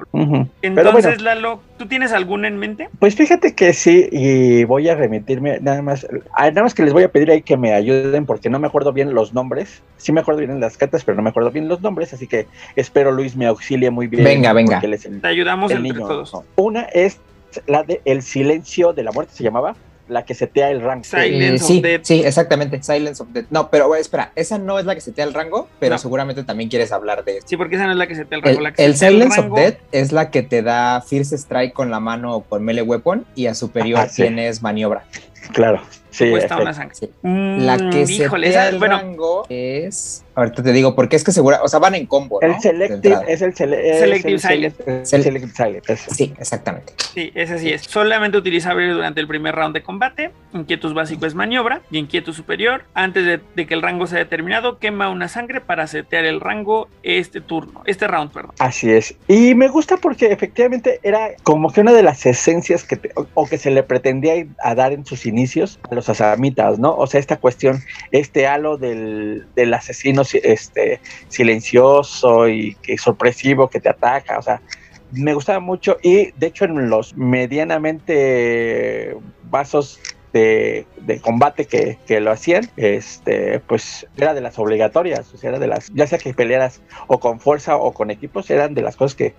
Entonces, 0.61 1.17
bueno. 1.17 1.23
Lalo, 1.23 1.61
¿tú 1.77 1.85
tienes 1.87 2.11
alguna 2.13 2.47
en 2.47 2.57
mente? 2.57 2.89
Pues 2.99 3.15
fíjate 3.15 3.55
que 3.55 3.73
sí, 3.73 4.07
y 4.11 4.63
voy 4.63 4.89
a 4.89 4.95
remitirme 4.95 5.59
nada 5.59 5.81
más, 5.81 6.07
ah, 6.33 6.49
nada 6.49 6.63
más 6.63 6.73
que 6.73 6.83
les 6.83 6.93
voy 6.93 7.03
a 7.03 7.11
pedir 7.11 7.31
ahí 7.31 7.41
que 7.41 7.57
me 7.57 7.73
ayuden 7.73 8.25
porque 8.25 8.49
no 8.49 8.59
me 8.59 8.67
acuerdo 8.67 8.93
bien 8.93 9.13
los 9.13 9.33
nombres. 9.33 9.83
Sí 9.97 10.11
me 10.11 10.21
acuerdo 10.21 10.39
bien 10.39 10.59
las 10.59 10.77
cartas, 10.77 11.03
pero 11.03 11.15
no 11.15 11.23
me 11.23 11.29
acuerdo 11.29 11.51
bien 11.51 11.67
los 11.67 11.81
nombres, 11.81 12.13
así 12.13 12.27
que 12.27 12.38
espero 12.75 13.11
Luis 13.11 13.35
me 13.35 13.45
auxilie 13.45 13.89
muy 13.89 14.07
bien. 14.07 14.23
Venga, 14.23 14.53
venga. 14.53 14.79
Te 14.81 15.27
ayudamos 15.27 15.71
el 15.71 15.77
entre 15.77 15.93
niño. 15.93 16.07
todos. 16.07 16.33
¿no? 16.33 16.43
Una 16.55 16.83
es 16.83 17.17
la 17.67 17.83
de 17.83 18.01
El 18.05 18.21
silencio 18.21 18.93
de 18.93 19.03
la 19.03 19.11
muerte, 19.11 19.33
se 19.35 19.43
llamaba, 19.43 19.75
la 20.07 20.25
que 20.25 20.33
setea 20.33 20.71
el 20.71 20.81
rango. 20.81 21.03
Silence 21.03 21.45
Eh, 21.47 21.55
of 21.55 21.61
sí, 21.61 21.81
Death. 21.81 22.01
sí, 22.03 22.21
exactamente. 22.25 22.81
Silence 22.81 23.21
of 23.21 23.29
Death. 23.31 23.45
No, 23.51 23.69
pero 23.69 23.87
bueno, 23.87 24.01
espera, 24.01 24.31
esa 24.35 24.57
no 24.57 24.79
es 24.79 24.85
la 24.85 24.95
que 24.95 25.01
se 25.01 25.11
te 25.11 25.21
da 25.21 25.27
el 25.27 25.33
rango, 25.35 25.67
pero 25.79 25.95
No. 25.95 25.99
seguramente 25.99 26.43
también 26.43 26.67
quieres 26.69 26.91
hablar 26.91 27.23
de 27.23 27.37
esto. 27.37 27.47
Sí, 27.49 27.57
porque 27.57 27.75
esa 27.75 27.85
no 27.85 27.91
es 27.91 27.97
la 27.97 28.07
que 28.07 28.15
se 28.15 28.25
te 28.25 28.33
el 28.35 28.41
rango. 28.41 28.57
El, 28.57 28.63
la 28.63 28.71
que 28.73 28.85
el 28.85 28.95
se 28.95 28.99
te 29.05 29.07
el 29.07 29.13
Silence 29.13 29.39
of 29.39 29.45
rango- 29.45 29.55
Death 29.57 29.77
es 29.91 30.11
la 30.11 30.31
que 30.31 30.41
te 30.41 30.61
da 30.63 31.01
Fierce 31.01 31.35
Strike 31.37 31.73
con 31.73 31.91
la 31.91 31.99
mano 31.99 32.35
o 32.35 32.43
con 32.43 32.63
melee 32.63 32.81
weapon 32.81 33.25
y 33.35 33.45
a 33.47 33.53
superior 33.53 33.99
Ajá, 33.99 34.09
sí. 34.09 34.23
tienes 34.23 34.63
maniobra. 34.63 35.03
Claro, 35.53 35.81
sí. 36.11 36.29
cuesta 36.31 36.57
una 36.57 36.73
sangre. 36.73 36.95
Sí. 36.95 37.09
Mm, 37.21 37.59
La 37.65 37.77
que 37.91 38.05
se 38.07 38.13
híjole, 38.13 38.49
esa- 38.49 38.67
el 38.69 38.79
bueno, 38.79 38.97
rango 38.97 39.45
es. 39.49 40.23
Ahorita 40.39 40.63
te 40.63 40.71
digo, 40.71 40.95
porque 40.95 41.15
es 41.15 41.23
que 41.23 41.31
segura, 41.31 41.59
o 41.63 41.67
sea, 41.67 41.79
van 41.79 41.95
en 41.95 42.05
combo. 42.05 42.39
¿no? 42.41 42.47
El 42.47 42.59
selective 42.61 43.17
es 43.27 43.41
el, 43.41 43.53
sele- 43.53 43.79
es 43.83 43.99
Selective 43.99 44.33
el 44.33 44.39
silent. 44.39 44.77
sele- 44.79 45.01
Sele- 45.03 45.23
Selective 45.23 45.53
silent. 45.53 45.85
Sí, 45.97 46.33
exactamente. 46.39 46.93
Sí, 47.13 47.31
ese 47.35 47.59
sí 47.59 47.69
es. 47.71 47.81
Solamente 47.81 48.37
utilizable 48.37 48.87
durante 48.89 49.19
el 49.19 49.27
primer 49.27 49.55
round 49.55 49.73
de 49.75 49.83
combate. 49.83 50.31
Inquietus 50.53 50.93
básico 50.93 51.25
es 51.25 51.35
maniobra. 51.35 51.81
Y 51.91 51.97
inquietus 51.97 52.35
superior, 52.35 52.83
antes 52.93 53.25
de, 53.25 53.39
de 53.55 53.67
que 53.67 53.73
el 53.73 53.81
rango 53.81 54.07
sea 54.07 54.19
determinado, 54.19 54.79
quema 54.79 55.09
una 55.09 55.27
sangre 55.27 55.61
para 55.61 55.87
setear 55.87 56.25
el 56.25 56.39
rango 56.39 56.87
este 57.03 57.41
turno. 57.41 57.81
Este 57.85 58.07
round, 58.07 58.31
perdón. 58.31 58.51
Así 58.59 58.89
es. 58.91 59.15
Y 59.27 59.55
me 59.55 59.67
gusta 59.67 59.97
porque 59.97 60.31
efectivamente 60.31 60.99
era 61.03 61.31
como 61.43 61.71
que 61.71 61.81
una 61.81 61.91
de 61.93 62.03
las 62.03 62.25
esencias 62.25 62.83
que 62.83 62.95
te- 62.95 63.11
o, 63.15 63.27
o 63.33 63.45
que 63.47 63.57
se 63.57 63.71
le 63.71 63.83
pretendía 63.83 64.33
a 64.63 64.75
dar 64.75 64.93
en 64.93 65.05
sus 65.05 65.25
inicios 65.25 65.79
a 65.91 65.95
los 65.95 66.07
asamitas, 66.09 66.79
¿no? 66.79 66.95
O 66.95 67.07
sea, 67.07 67.19
esta 67.19 67.37
cuestión, 67.37 67.79
este 68.11 68.47
halo 68.47 68.77
del, 68.77 69.45
del 69.55 69.73
asesino 69.73 70.23
este, 70.33 70.99
silencioso 71.27 72.47
y 72.47 72.75
que 72.75 72.97
sorpresivo 72.97 73.69
que 73.69 73.79
te 73.79 73.89
ataca, 73.89 74.37
o 74.37 74.41
sea, 74.41 74.61
me 75.11 75.33
gustaba 75.33 75.59
mucho. 75.59 75.97
Y 76.01 76.31
de 76.31 76.47
hecho 76.47 76.65
en 76.65 76.89
los 76.89 77.15
medianamente 77.15 79.15
vasos 79.43 79.99
de, 80.33 80.85
combate 81.21 81.65
que, 81.65 81.97
que 82.05 82.19
lo 82.19 82.31
hacían, 82.31 82.69
este, 82.77 83.59
pues 83.59 84.07
era 84.17 84.33
de 84.33 84.41
las 84.41 84.59
obligatorias, 84.59 85.33
o 85.33 85.47
era 85.47 85.59
de 85.59 85.67
las, 85.67 85.89
ya 85.93 86.07
sea 86.07 86.19
que 86.19 86.33
pelearas 86.33 86.81
o 87.07 87.19
con 87.19 87.39
fuerza 87.39 87.75
o 87.75 87.93
con 87.93 88.11
equipos, 88.11 88.49
eran 88.49 88.73
de 88.73 88.81
las 88.81 88.95
cosas 88.95 89.15
que, 89.15 89.33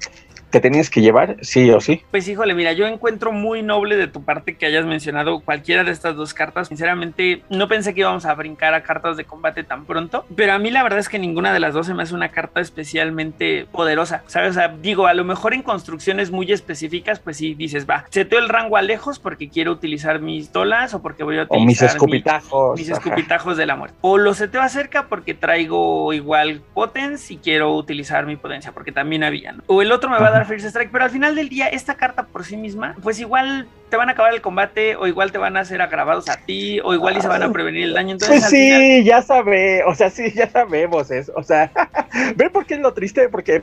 que 0.51 0.61
tenías 0.61 0.91
que 0.91 1.01
llevar, 1.01 1.36
sí 1.43 1.70
o 1.70 1.80
sí. 1.80 2.03
Pues 2.11 2.28
híjole, 2.28 2.55
mira, 2.55 2.72
yo 2.72 2.86
encuentro 2.86 3.32
muy 3.32 3.62
noble 3.62 3.97
de 3.97 4.09
tu 4.09 4.24
parte 4.24 4.57
que 4.57 4.66
hayas 4.66 4.84
mencionado 4.84 5.41
cualquiera 5.41 5.84
de 5.84 5.93
estas 5.93 6.16
dos 6.16 6.34
cartas. 6.34 6.68
Sinceramente, 6.68 7.43
no 7.49 7.68
pensé 7.68 7.95
que 7.95 8.01
íbamos 8.01 8.26
a 8.26 8.34
brincar 8.34 8.74
a 8.74 8.82
cartas 8.82 9.16
de 9.16 9.24
combate 9.24 9.64
tan 9.64 9.84
pronto, 9.84 10.26
pero 10.34 10.53
a 10.53 10.59
mí 10.59 10.70
la 10.70 10.82
verdad 10.82 10.99
es 10.99 11.09
que 11.09 11.18
ninguna 11.18 11.53
de 11.53 11.61
las 11.61 11.74
dos 11.74 11.86
se 11.86 11.95
me 11.95 12.03
hace 12.03 12.14
una 12.14 12.30
carta 12.30 12.61
especialmente 12.61 13.66
poderosa, 13.70 14.22
¿sabes? 14.26 14.51
O 14.51 14.55
sea, 14.55 14.68
digo, 14.68 15.07
a 15.07 15.14
lo 15.14 15.24
mejor 15.24 15.55
en 15.55 15.62
construcciones 15.62 16.30
muy 16.30 16.51
específicas, 16.53 17.20
pues 17.20 17.36
sí 17.36 17.55
dices, 17.55 17.88
va, 17.88 18.07
seteo 18.11 18.38
el 18.38 18.49
rango 18.49 18.76
a 18.76 18.82
lejos 18.82 19.18
porque 19.18 19.49
quiero 19.49 19.72
utilizar 19.72 20.20
mis 20.20 20.53
o 20.95 21.03
porque 21.03 21.22
voy 21.24 21.39
a 21.39 21.43
utilizar 21.43 21.62
O 21.62 21.66
mis 21.66 21.81
mi- 21.81 21.87
escupitajos. 21.87 22.78
mis 22.78 22.91
ajá. 22.91 22.99
escupitajos 23.01 23.57
de 23.57 23.66
la 23.66 23.76
muerte. 23.76 23.97
O 24.01 24.18
lo 24.18 24.35
seteo 24.35 24.62
acerca 24.62 25.07
porque 25.09 25.35
traigo 25.35 26.12
igual 26.12 26.62
potence 26.74 27.35
y 27.35 27.37
quiero 27.39 27.74
utilizar 27.76 28.26
mi 28.26 28.37
potencia, 28.37 28.72
porque 28.72 28.93
también 28.93 29.24
había, 29.24 29.53
¿no? 29.53 29.62
O 29.66 29.83
el 29.83 29.93
otro 29.93 30.09
me 30.11 30.18
va 30.18 30.28
a 30.28 30.31
dar. 30.31 30.47
First 30.47 30.66
Strike, 30.66 30.91
pero 30.91 31.05
al 31.05 31.11
final 31.11 31.35
del 31.35 31.49
día, 31.49 31.68
esta 31.68 31.95
carta 31.95 32.24
por 32.26 32.45
sí 32.45 32.57
misma, 32.57 32.97
pues 33.03 33.20
igual 33.20 33.68
te 33.91 33.97
van 33.97 34.09
a 34.09 34.12
acabar 34.12 34.33
el 34.33 34.41
combate, 34.41 34.95
o 34.95 35.07
igual 35.09 35.33
te 35.33 35.39
van 35.39 35.57
a 35.57 35.61
hacer 35.61 35.83
agravados 35.83 36.28
a 36.28 36.37
ti, 36.37 36.78
o 36.85 36.95
igual 36.95 37.16
y 37.16 37.20
se 37.20 37.26
van 37.26 37.43
a 37.43 37.51
prevenir 37.53 37.83
el 37.85 37.95
daño. 37.95 38.12
Entonces, 38.12 38.39
Pues 38.39 38.51
sí, 38.51 38.70
final, 38.70 39.05
ya 39.05 39.20
sabe, 39.22 39.83
o 39.85 39.95
sea, 39.97 40.11
sí, 40.11 40.31
ya 40.33 40.49
sabemos 40.49 41.11
eso, 41.11 41.33
o 41.35 41.43
sea, 41.43 41.72
¿ven 42.37 42.51
por 42.53 42.66
qué 42.66 42.74
es 42.74 42.81
lo 42.81 42.95
triste? 42.95 43.28
Porque, 43.28 43.62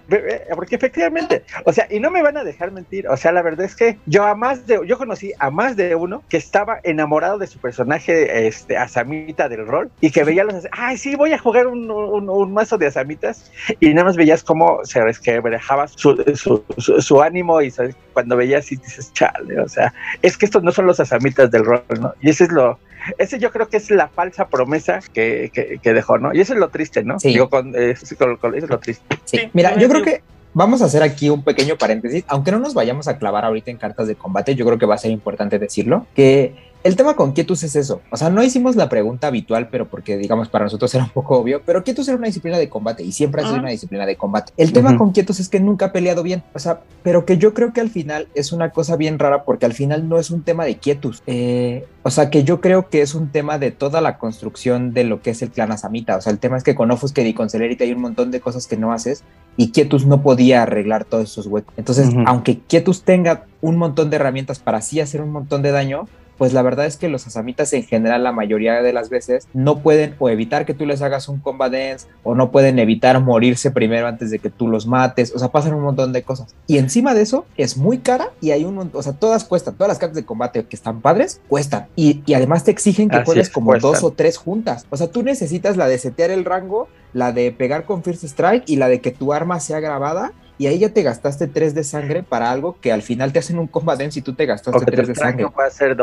porque 0.53 0.75
efectivamente, 0.75 1.43
o 1.63 1.71
sea, 1.71 1.87
y 1.89 2.01
no 2.01 2.11
me 2.11 2.21
van 2.21 2.35
a 2.35 2.43
dejar 2.43 2.71
mentir, 2.71 3.07
o 3.07 3.15
sea, 3.15 3.31
la 3.31 3.41
verdad 3.41 3.65
es 3.65 3.75
que 3.75 3.97
yo 4.05 4.25
a 4.25 4.35
más 4.35 4.67
de, 4.67 4.81
yo 4.85 4.97
conocí 4.97 5.31
a 5.39 5.49
más 5.49 5.77
de 5.77 5.95
uno 5.95 6.21
que 6.27 6.35
estaba 6.35 6.79
enamorado 6.83 7.06
de 7.39 7.47
su 7.47 7.59
personaje, 7.59 8.47
este, 8.47 8.77
Asamita 8.77 9.47
del 9.49 9.65
rol, 9.65 9.89
y 10.01 10.11
que 10.11 10.23
veía 10.23 10.43
los, 10.43 10.67
ay, 10.71 10.97
sí, 10.97 11.15
voy 11.15 11.31
a 11.33 11.37
jugar 11.39 11.67
un, 11.67 11.89
un, 11.89 12.29
un 12.29 12.53
mazo 12.53 12.77
de 12.77 12.87
Asamitas, 12.87 13.51
y 13.79 13.93
nada 13.93 14.05
más 14.05 14.17
veías 14.17 14.43
cómo 14.43 14.81
se 14.83 15.01
resquebrajaba 15.01 15.87
su, 15.87 16.15
su, 16.35 16.63
su, 16.77 17.01
su 17.01 17.21
ánimo, 17.21 17.61
y 17.61 17.71
¿sabes? 17.71 17.95
cuando 18.13 18.35
veías 18.35 18.71
y 18.71 18.75
dices, 18.75 19.11
chale, 19.13 19.59
o 19.59 19.69
sea, 19.69 19.93
es 20.21 20.37
que 20.37 20.45
estos 20.45 20.63
no 20.63 20.71
son 20.71 20.85
los 20.85 20.99
Asamitas 20.99 21.49
del 21.49 21.65
rol, 21.65 21.83
¿no? 21.99 22.13
Y 22.21 22.29
ese 22.29 22.43
es 22.45 22.51
lo, 22.51 22.79
ese 23.17 23.39
yo 23.39 23.51
creo 23.51 23.69
que 23.69 23.77
es 23.77 23.89
la 23.89 24.07
falsa 24.09 24.47
promesa 24.49 24.99
que, 25.13 25.49
que, 25.53 25.79
que 25.81 25.93
dejó, 25.93 26.17
¿no? 26.17 26.33
Y 26.33 26.41
eso 26.41 26.53
es 26.53 26.59
lo 26.59 26.69
triste, 26.69 27.03
¿no? 27.03 27.19
Sí. 27.19 27.29
Digo, 27.29 27.49
con, 27.49 27.73
eh, 27.75 27.95
con- 28.17 28.35
con- 28.37 28.55
eso 28.55 28.65
es 28.65 28.69
lo 28.69 28.79
triste. 28.79 29.05
Sí, 29.25 29.37
Sí, 29.37 29.49
mira, 29.53 29.77
yo 29.77 29.87
creo 29.87 30.03
que 30.03 30.21
vamos 30.53 30.81
a 30.81 30.85
hacer 30.85 31.03
aquí 31.03 31.29
un 31.29 31.43
pequeño 31.43 31.77
paréntesis, 31.77 32.23
aunque 32.27 32.51
no 32.51 32.57
nos 32.59 32.73
vayamos 32.73 33.07
a 33.07 33.17
clavar 33.19 33.45
ahorita 33.45 33.69
en 33.69 33.77
cartas 33.77 34.07
de 34.07 34.15
combate, 34.15 34.55
yo 34.55 34.65
creo 34.65 34.79
que 34.79 34.87
va 34.87 34.95
a 34.95 34.97
ser 34.97 35.11
importante 35.11 35.59
decirlo, 35.59 36.07
que 36.15 36.55
el 36.83 36.95
tema 36.95 37.15
con 37.15 37.33
Quietus 37.33 37.63
es 37.63 37.75
eso, 37.75 38.01
o 38.11 38.17
sea, 38.17 38.29
no 38.29 38.43
hicimos 38.43 38.75
la 38.75 38.89
pregunta 38.89 39.27
habitual, 39.27 39.69
pero 39.69 39.87
porque 39.87 40.17
digamos 40.17 40.49
para 40.49 40.65
nosotros 40.65 40.93
era 40.95 41.03
un 41.03 41.09
poco 41.09 41.37
obvio, 41.37 41.61
pero 41.65 41.83
Quietus 41.83 42.07
era 42.07 42.17
una 42.17 42.27
disciplina 42.27 42.57
de 42.57 42.69
combate 42.69 43.03
y 43.03 43.11
siempre 43.11 43.41
ha 43.41 43.45
sido 43.45 43.59
una 43.59 43.69
disciplina 43.69 44.05
de 44.05 44.15
combate. 44.15 44.53
El 44.57 44.73
tema 44.73 44.97
con 44.97 45.11
Quietus 45.11 45.39
es 45.39 45.49
que 45.49 45.59
nunca 45.59 45.87
ha 45.87 45.91
peleado 45.91 46.23
bien, 46.23 46.43
o 46.53 46.59
sea, 46.59 46.81
pero 47.03 47.25
que 47.25 47.37
yo 47.37 47.53
creo 47.53 47.73
que 47.73 47.81
al 47.81 47.89
final 47.89 48.27
es 48.35 48.51
una 48.51 48.71
cosa 48.71 48.95
bien 48.95 49.19
rara 49.19 49.43
porque 49.43 49.65
al 49.65 49.73
final 49.73 50.07
no 50.07 50.19
es 50.19 50.31
un 50.31 50.43
tema 50.43 50.65
de 50.65 50.77
Quietus, 50.77 51.23
eh, 51.27 51.85
o 52.03 52.09
sea, 52.09 52.29
que 52.29 52.43
yo 52.43 52.61
creo 52.61 52.89
que 52.89 53.01
es 53.01 53.15
un 53.15 53.29
tema 53.29 53.59
de 53.59 53.71
toda 53.71 53.99
la 54.01 54.17
construcción 54.17 54.93
de 54.93 55.03
lo 55.03 55.21
que 55.21 55.31
es 55.31 55.41
el 55.41 55.51
clan 55.51 55.71
Asamita, 55.71 56.17
o 56.17 56.21
sea, 56.21 56.31
el 56.31 56.39
tema 56.39 56.57
es 56.57 56.63
que 56.63 56.75
con 56.75 56.89
Offuscade 56.91 57.29
y 57.29 57.33
con 57.33 57.49
Celerity 57.49 57.83
hay 57.83 57.91
un 57.91 58.01
montón 58.01 58.31
de 58.31 58.39
cosas 58.39 58.67
que 58.67 58.77
no 58.77 58.93
haces 58.93 59.23
y 59.57 59.71
Quietus 59.71 60.05
no 60.05 60.21
podía 60.21 60.63
arreglar 60.63 61.03
todos 61.03 61.31
esos 61.31 61.47
huecos. 61.47 61.73
Entonces, 61.77 62.09
aunque 62.25 62.59
Quietus 62.59 63.03
tenga 63.03 63.45
un 63.59 63.75
montón 63.75 64.09
de 64.09 64.15
herramientas 64.15 64.59
para 64.59 64.77
así 64.77 64.99
hacer 64.99 65.21
un 65.21 65.31
montón 65.31 65.63
de 65.63 65.71
daño, 65.71 66.07
pues 66.37 66.53
la 66.53 66.61
verdad 66.61 66.85
es 66.85 66.97
que 66.97 67.09
los 67.09 67.25
asamitas 67.27 67.73
en 67.73 67.83
general 67.83 68.23
la 68.23 68.31
mayoría 68.31 68.81
de 68.81 68.93
las 68.93 69.09
veces 69.09 69.47
no 69.53 69.79
pueden 69.79 70.15
o 70.19 70.29
evitar 70.29 70.65
que 70.65 70.73
tú 70.73 70.85
les 70.85 71.01
hagas 71.01 71.29
un 71.29 71.39
combat 71.39 71.71
dance 71.71 72.07
o 72.23 72.35
no 72.35 72.51
pueden 72.51 72.79
evitar 72.79 73.21
morirse 73.21 73.71
primero 73.71 74.07
antes 74.07 74.31
de 74.31 74.39
que 74.39 74.49
tú 74.49 74.67
los 74.67 74.87
mates, 74.87 75.33
o 75.35 75.39
sea, 75.39 75.49
pasan 75.49 75.73
un 75.73 75.81
montón 75.81 76.13
de 76.13 76.23
cosas. 76.23 76.55
Y 76.67 76.77
encima 76.77 77.13
de 77.13 77.21
eso 77.21 77.45
es 77.57 77.77
muy 77.77 77.99
cara 77.99 78.31
y 78.41 78.51
hay 78.51 78.65
un 78.65 78.75
montón, 78.75 78.99
o 78.99 79.03
sea, 79.03 79.13
todas 79.13 79.43
cuestan, 79.45 79.75
todas 79.75 79.89
las 79.89 79.99
cartas 79.99 80.15
de 80.15 80.25
combate 80.25 80.63
que 80.65 80.75
están 80.75 81.01
padres 81.01 81.41
cuestan 81.47 81.87
y, 81.95 82.21
y 82.25 82.33
además 82.33 82.63
te 82.63 82.71
exigen 82.71 83.09
que 83.09 83.17
Así 83.17 83.25
juegues 83.25 83.47
es, 83.47 83.53
como 83.53 83.71
cuestan. 83.71 83.91
dos 83.91 84.03
o 84.03 84.11
tres 84.11 84.37
juntas. 84.37 84.85
O 84.89 84.97
sea, 84.97 85.07
tú 85.07 85.23
necesitas 85.23 85.77
la 85.77 85.87
de 85.87 85.97
setear 85.97 86.31
el 86.31 86.45
rango, 86.45 86.87
la 87.13 87.31
de 87.31 87.51
pegar 87.51 87.85
con 87.85 88.03
First 88.03 88.23
Strike 88.23 88.63
y 88.67 88.75
la 88.75 88.87
de 88.87 89.01
que 89.01 89.11
tu 89.11 89.33
arma 89.33 89.59
sea 89.59 89.79
grabada 89.79 90.33
y 90.57 90.67
ahí 90.67 90.79
ya 90.79 90.89
te 90.89 91.03
gastaste 91.03 91.47
3 91.47 91.75
de 91.75 91.83
sangre 91.83 92.23
para 92.23 92.51
algo 92.51 92.77
que 92.81 92.91
al 92.91 93.01
final 93.01 93.31
te 93.31 93.39
hacen 93.39 93.59
un 93.59 93.67
combat 93.67 93.99
dance 93.99 94.19
y 94.19 94.21
tú 94.21 94.33
te 94.33 94.45
gastaste 94.45 94.85
3 94.85 95.07
de 95.07 95.15
sangre. 95.15 95.47
puede 95.49 95.71
ser 95.71 95.95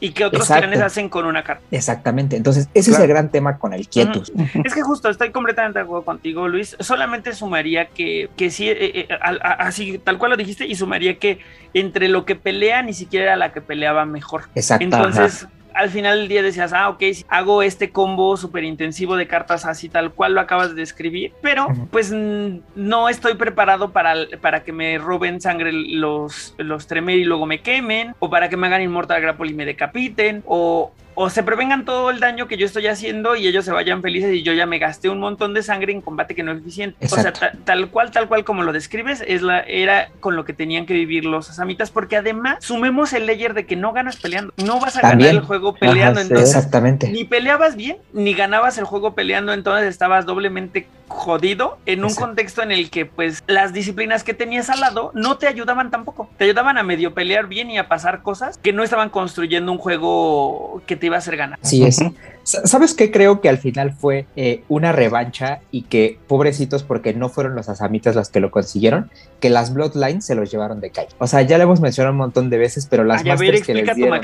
Y 0.00 0.12
que 0.12 0.24
otros 0.24 0.46
tiranes 0.46 0.80
hacen 0.80 1.08
con 1.08 1.24
una 1.24 1.42
carta. 1.42 1.64
Exactamente, 1.70 2.36
entonces 2.36 2.68
ese 2.74 2.90
es 2.90 2.98
el 2.98 3.08
gran 3.08 3.30
tema 3.30 3.58
con 3.58 3.72
el 3.72 3.88
Quietus. 3.88 4.32
Es 4.64 4.74
que 4.74 4.82
justo 4.82 5.08
estoy 5.08 5.30
completamente 5.30 5.78
de 5.78 5.84
acuerdo 5.84 6.04
contigo, 6.04 6.48
Luis. 6.48 6.76
Solamente 6.80 7.32
sumaría 7.32 7.86
que, 7.86 8.30
que 8.36 8.50
sí, 8.50 8.68
eh, 8.68 8.76
eh, 8.80 9.08
así 9.20 9.98
tal 9.98 10.18
cual 10.18 10.32
lo 10.32 10.36
dijiste, 10.36 10.66
y 10.66 10.74
sumaría 10.74 11.18
que 11.18 11.38
entre 11.72 12.08
lo 12.08 12.24
que 12.24 12.36
pelea 12.36 12.82
ni 12.82 12.92
siquiera 12.92 13.26
era 13.26 13.36
la 13.36 13.52
que 13.52 13.60
peleaba 13.60 14.04
mejor. 14.04 14.44
Exacto. 14.54 14.84
Entonces, 14.84 15.46
al 15.74 15.90
final 15.90 16.20
del 16.20 16.28
día 16.28 16.42
decías, 16.42 16.72
ah, 16.72 16.88
ok, 16.88 17.02
hago 17.28 17.62
este 17.62 17.90
combo 17.90 18.36
súper 18.36 18.64
intensivo 18.64 19.16
de 19.16 19.26
cartas 19.26 19.66
así 19.66 19.88
tal 19.88 20.12
cual 20.12 20.34
lo 20.34 20.40
acabas 20.40 20.70
de 20.70 20.76
describir, 20.76 21.32
pero 21.42 21.68
pues 21.90 22.12
no 22.12 23.08
estoy 23.08 23.34
preparado 23.34 23.90
para, 23.92 24.14
para 24.40 24.62
que 24.62 24.72
me 24.72 24.98
roben 24.98 25.40
sangre 25.40 25.72
los, 25.72 26.54
los 26.58 26.86
Tremer 26.86 27.18
y 27.18 27.24
luego 27.24 27.46
me 27.46 27.60
quemen, 27.60 28.14
o 28.20 28.30
para 28.30 28.48
que 28.48 28.56
me 28.56 28.66
hagan 28.68 28.82
Inmortal 28.82 29.20
Grapple 29.20 29.50
y 29.50 29.54
me 29.54 29.64
decapiten, 29.64 30.42
o, 30.46 30.92
o 31.14 31.30
se 31.30 31.42
prevengan 31.42 31.84
todo 31.84 32.10
el 32.10 32.20
daño 32.20 32.48
que 32.48 32.56
yo 32.56 32.66
estoy 32.66 32.86
haciendo 32.86 33.36
y 33.36 33.46
ellos 33.46 33.64
se 33.64 33.72
vayan 33.72 34.02
felices 34.02 34.34
y 34.34 34.42
yo 34.42 34.52
ya 34.52 34.66
me 34.66 34.78
gasté 34.78 35.08
un 35.08 35.20
montón 35.20 35.54
de 35.54 35.62
sangre 35.62 35.92
en 35.92 36.00
combate 36.00 36.34
que 36.34 36.42
no 36.42 36.52
es 36.52 36.58
eficiente. 36.58 37.06
O 37.06 37.16
sea, 37.16 37.32
tal 37.32 37.88
cual, 37.90 38.10
tal 38.10 38.28
cual 38.28 38.44
como 38.44 38.62
lo 38.62 38.72
describes, 38.72 39.22
es 39.26 39.42
la, 39.42 39.60
era 39.60 40.10
con 40.20 40.36
lo 40.36 40.44
que 40.44 40.52
tenían 40.52 40.86
que 40.86 40.94
vivir 40.94 41.24
los 41.24 41.50
asamitas, 41.50 41.90
porque 41.90 42.16
además 42.16 42.56
sumemos 42.60 43.12
el 43.12 43.26
layer 43.26 43.54
de 43.54 43.66
que 43.66 43.76
no 43.76 43.92
ganas 43.92 44.16
peleando, 44.16 44.52
no 44.64 44.80
vas 44.80 44.96
a 44.96 45.00
ganar 45.00 45.28
el 45.28 45.40
juego 45.40 45.74
peleando, 45.74 46.20
entonces 46.20 46.48
exactamente. 46.48 47.08
ni 47.08 47.24
peleabas 47.24 47.76
bien, 47.76 47.98
ni 48.12 48.34
ganabas 48.34 48.78
el 48.78 48.84
juego 48.84 49.14
peleando, 49.14 49.52
entonces 49.52 49.88
estabas 49.88 50.26
doblemente 50.26 50.86
jodido 51.08 51.78
en 51.86 52.04
un 52.04 52.14
contexto 52.14 52.62
en 52.62 52.72
el 52.72 52.90
que 52.90 53.06
pues 53.06 53.42
las 53.46 53.72
disciplinas 53.72 54.24
que 54.24 54.34
tenías 54.34 54.70
al 54.70 54.80
lado 54.80 55.10
no 55.14 55.36
te 55.36 55.46
ayudaban 55.46 55.90
tampoco, 55.90 56.28
te 56.38 56.44
ayudaban 56.44 56.78
a 56.78 56.82
medio 56.82 57.14
pelear 57.14 57.46
bien 57.46 57.70
y 57.70 57.78
a 57.78 57.88
pasar 57.88 58.22
cosas 58.22 58.58
que 58.58 58.72
no 58.72 58.82
estaban 58.82 59.10
construyendo 59.10 59.70
un 59.70 59.78
juego 59.78 60.82
que 60.86 60.96
te 60.96 61.03
iba 61.06 61.16
a 61.16 61.18
hacer 61.18 61.36
ganar. 61.36 61.58
Sí 61.62 61.84
es. 61.84 62.00
¿Sabes 62.42 62.92
qué? 62.92 63.10
Creo 63.10 63.40
que 63.40 63.48
al 63.48 63.58
final 63.58 63.92
fue 63.92 64.26
eh, 64.36 64.62
una 64.68 64.92
revancha 64.92 65.60
y 65.70 65.82
que 65.82 66.18
pobrecitos 66.26 66.82
porque 66.82 67.14
no 67.14 67.30
fueron 67.30 67.54
los 67.54 67.68
asamitas 67.68 68.14
los 68.14 68.28
que 68.28 68.40
lo 68.40 68.50
consiguieron, 68.50 69.10
que 69.40 69.48
las 69.48 69.72
Bloodlines 69.72 70.26
se 70.26 70.34
los 70.34 70.50
llevaron 70.50 70.80
de 70.80 70.90
calle. 70.90 71.08
O 71.18 71.26
sea, 71.26 71.40
ya 71.42 71.56
le 71.56 71.64
hemos 71.64 71.80
mencionado 71.80 72.12
un 72.12 72.18
montón 72.18 72.50
de 72.50 72.58
veces, 72.58 72.86
pero 72.86 73.04
las 73.04 73.24
masters 73.24 73.62
que 73.62 73.74
les 73.74 73.96
dieron, 73.96 74.20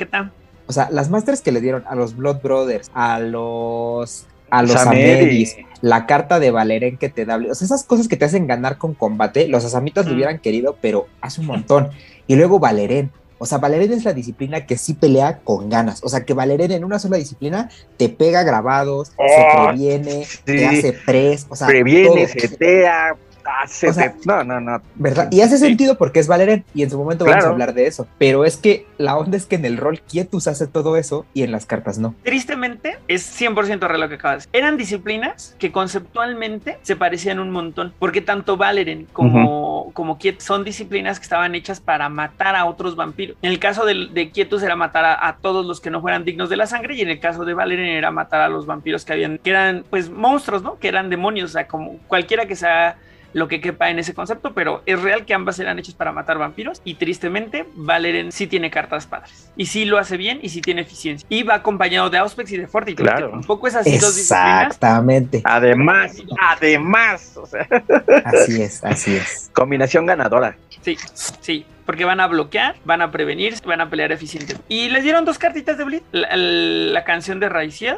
O 0.67 0.73
sea, 0.73 0.89
las 0.91 1.09
masters 1.09 1.41
que 1.41 1.51
le 1.51 1.61
dieron 1.63 1.85
a 1.89 1.95
los 1.95 2.15
Blood 2.15 2.43
Brothers, 2.43 2.91
a 2.93 3.21
los 3.21 4.27
a 4.51 4.63
los 4.63 4.77
Amedis, 4.77 5.57
la 5.81 6.07
carta 6.07 6.41
de 6.41 6.51
Valeren 6.51 6.97
que 6.97 7.09
te 7.09 7.25
da, 7.25 7.37
o 7.37 7.55
sea, 7.55 7.65
esas 7.65 7.85
cosas 7.85 8.09
que 8.09 8.17
te 8.17 8.25
hacen 8.25 8.47
ganar 8.47 8.77
con 8.77 8.95
combate, 8.95 9.49
los 9.49 9.65
asamitas 9.65 10.07
lo 10.07 10.15
hubieran 10.15 10.41
querido, 10.41 10.77
pero 10.81 11.07
hace 11.21 11.41
un 11.41 11.47
montón. 11.47 11.91
Y 12.27 12.37
luego 12.37 12.59
Valeren, 12.59 13.11
o 13.43 13.47
sea, 13.47 13.57
Valeren 13.57 13.93
es 13.93 14.05
la 14.05 14.13
disciplina 14.13 14.67
que 14.67 14.77
sí 14.77 14.93
pelea 14.93 15.39
con 15.39 15.71
ganas. 15.71 16.05
O 16.05 16.11
sea, 16.11 16.27
que 16.27 16.35
Valeren 16.35 16.73
en 16.73 16.85
una 16.85 16.99
sola 16.99 17.17
disciplina 17.17 17.71
te 17.97 18.11
pega 18.11 18.43
grabados, 18.43 19.09
se 19.09 19.15
oh, 19.17 19.65
previene, 19.69 20.27
te 20.45 20.67
hace 20.67 20.93
pres, 20.93 21.47
o 21.49 21.57
sea, 21.57 21.67
previene, 21.67 22.29
setea, 22.29 23.17
no, 24.25 24.45
no, 24.45 24.61
no. 24.61 24.83
¿Verdad? 24.97 25.29
Y 25.31 25.41
hace 25.41 25.59
sentido 25.59 25.97
porque 25.97 26.21
es 26.21 26.29
Valeren 26.29 26.65
y 26.75 26.83
en 26.83 26.91
su 26.91 26.99
momento 26.99 27.25
vamos 27.25 27.45
a 27.45 27.49
hablar 27.49 27.75
de 27.75 27.87
eso. 27.87 28.07
Pero 28.19 28.45
es 28.45 28.57
que 28.57 28.87
la 28.99 29.17
onda 29.17 29.37
es 29.37 29.47
que 29.47 29.57
en 29.57 29.65
el 29.65 29.77
rol 29.77 30.01
Quietus 30.01 30.47
hace 30.47 30.67
todo 30.67 30.97
eso 30.97 31.27
y 31.35 31.43
en 31.43 31.53
las 31.53 31.67
cartas 31.67 31.99
no. 31.99 32.15
Tristemente, 32.23 32.99
es 33.09 33.41
100% 33.41 33.81
real 33.87 34.01
lo 34.01 34.09
que 34.09 34.17
acabas. 34.17 34.49
Eran 34.53 34.77
disciplinas 34.77 35.55
que 35.59 35.73
conceptualmente 35.73 36.79
se 36.83 36.97
parecían 36.97 37.39
un 37.39 37.51
montón. 37.51 37.95
Porque 37.99 38.21
tanto 38.21 38.57
Valeren 38.57 39.07
como, 39.13 39.91
como 39.93 40.19
Quietus 40.19 40.45
son 40.45 40.65
disciplinas 40.65 41.19
que 41.19 41.25
estaban 41.25 41.55
hechas 41.55 41.81
para 41.81 42.09
matar 42.09 42.57
a 42.57 42.65
otros 42.67 42.97
vampiros. 42.97 43.37
En 43.43 43.51
el 43.51 43.59
caso 43.59 43.85
de, 43.85 44.09
de 44.13 44.31
Quietus 44.31 44.63
era 44.63 44.77
matar 44.77 45.05
a, 45.05 45.37
todos 45.41 45.65
los 45.65 45.81
que 45.81 45.91
no 45.91 46.01
fueran 46.01 46.25
dignos 46.25 46.51
de 46.51 46.57
la 46.57 46.67
sangre 46.67 46.95
y 46.95 47.01
en 47.01 47.09
el 47.09 47.21
caso 47.21 47.45
de 47.45 47.55
Valeren 47.55 47.87
era 47.87 48.11
matar 48.11 48.41
a 48.43 48.49
los 48.49 48.67
vampiros 48.67 49.05
que 49.05 49.13
habían, 49.13 49.39
que 49.39 49.51
eran 49.51 49.85
pues 49.89 50.11
monstruos, 50.11 50.63
¿no? 50.63 50.79
Que 50.79 50.89
eran 50.89 51.09
demonios, 51.09 51.51
o 51.51 51.53
sea, 51.55 51.67
como 51.67 51.99
cualquiera 52.09 52.47
que 52.47 52.57
sea 52.57 52.97
lo 53.33 53.49
que 53.49 53.61
quepa 53.61 53.91
en 53.91 53.99
ese 53.99 54.15
concepto, 54.15 54.53
pero 54.55 54.83
es 54.87 55.01
real 55.01 55.25
que 55.25 55.35
ambas 55.35 55.59
eran 55.59 55.79
hechas 55.79 55.95
para 55.95 56.13
matar 56.13 56.39
vampiros 56.39 56.81
y 56.85 56.95
tristemente 56.95 57.67
Valeren 57.75 58.33
sí 58.33 58.47
tiene 58.47 58.71
cartas 58.71 59.07
padres 59.07 59.51
y 59.57 59.67
sí 59.67 59.85
lo 59.85 59.99
hace 59.99 60.17
bien 60.17 60.41
y 60.43 60.49
sí 60.49 60.61
tiene 60.61 60.83
eficiencia 60.83 61.27
y 61.31 61.43
va 61.43 61.57
acompañado 61.57 62.11
de 62.11 62.19
Auspex 62.19 62.53
y 62.53 62.57
de 62.59 62.67
Fortitude, 62.67 63.09
claro. 63.09 63.33
un 63.33 63.45
poco 63.45 63.69
es 63.69 63.75
así 63.75 63.99
dos 63.99 64.19
Exactamente. 64.19 65.41
Además, 65.45 66.17
además, 66.41 67.37
o 67.37 67.47
sea. 67.47 67.67
Así 68.25 68.63
es, 68.63 68.85
así 68.85 69.17
es. 69.17 69.51
Combinación 69.53 70.07
ganadora. 70.07 70.57
Sí, 70.83 70.97
sí 71.41 71.67
porque 71.91 72.05
van 72.05 72.21
a 72.21 72.29
bloquear, 72.29 72.77
van 72.85 73.03
a 73.03 73.11
prevenir, 73.11 73.57
van 73.67 73.81
a 73.81 73.91
pelear 73.91 74.13
eficientemente. 74.13 74.65
Y 74.69 74.91
les 74.91 75.03
dieron 75.03 75.25
dos 75.25 75.39
cartitas 75.39 75.77
de 75.77 75.83
Blitz, 75.83 76.05
la, 76.13 77.03
canción 77.03 77.41
de 77.41 77.49
Raiciel 77.49 77.97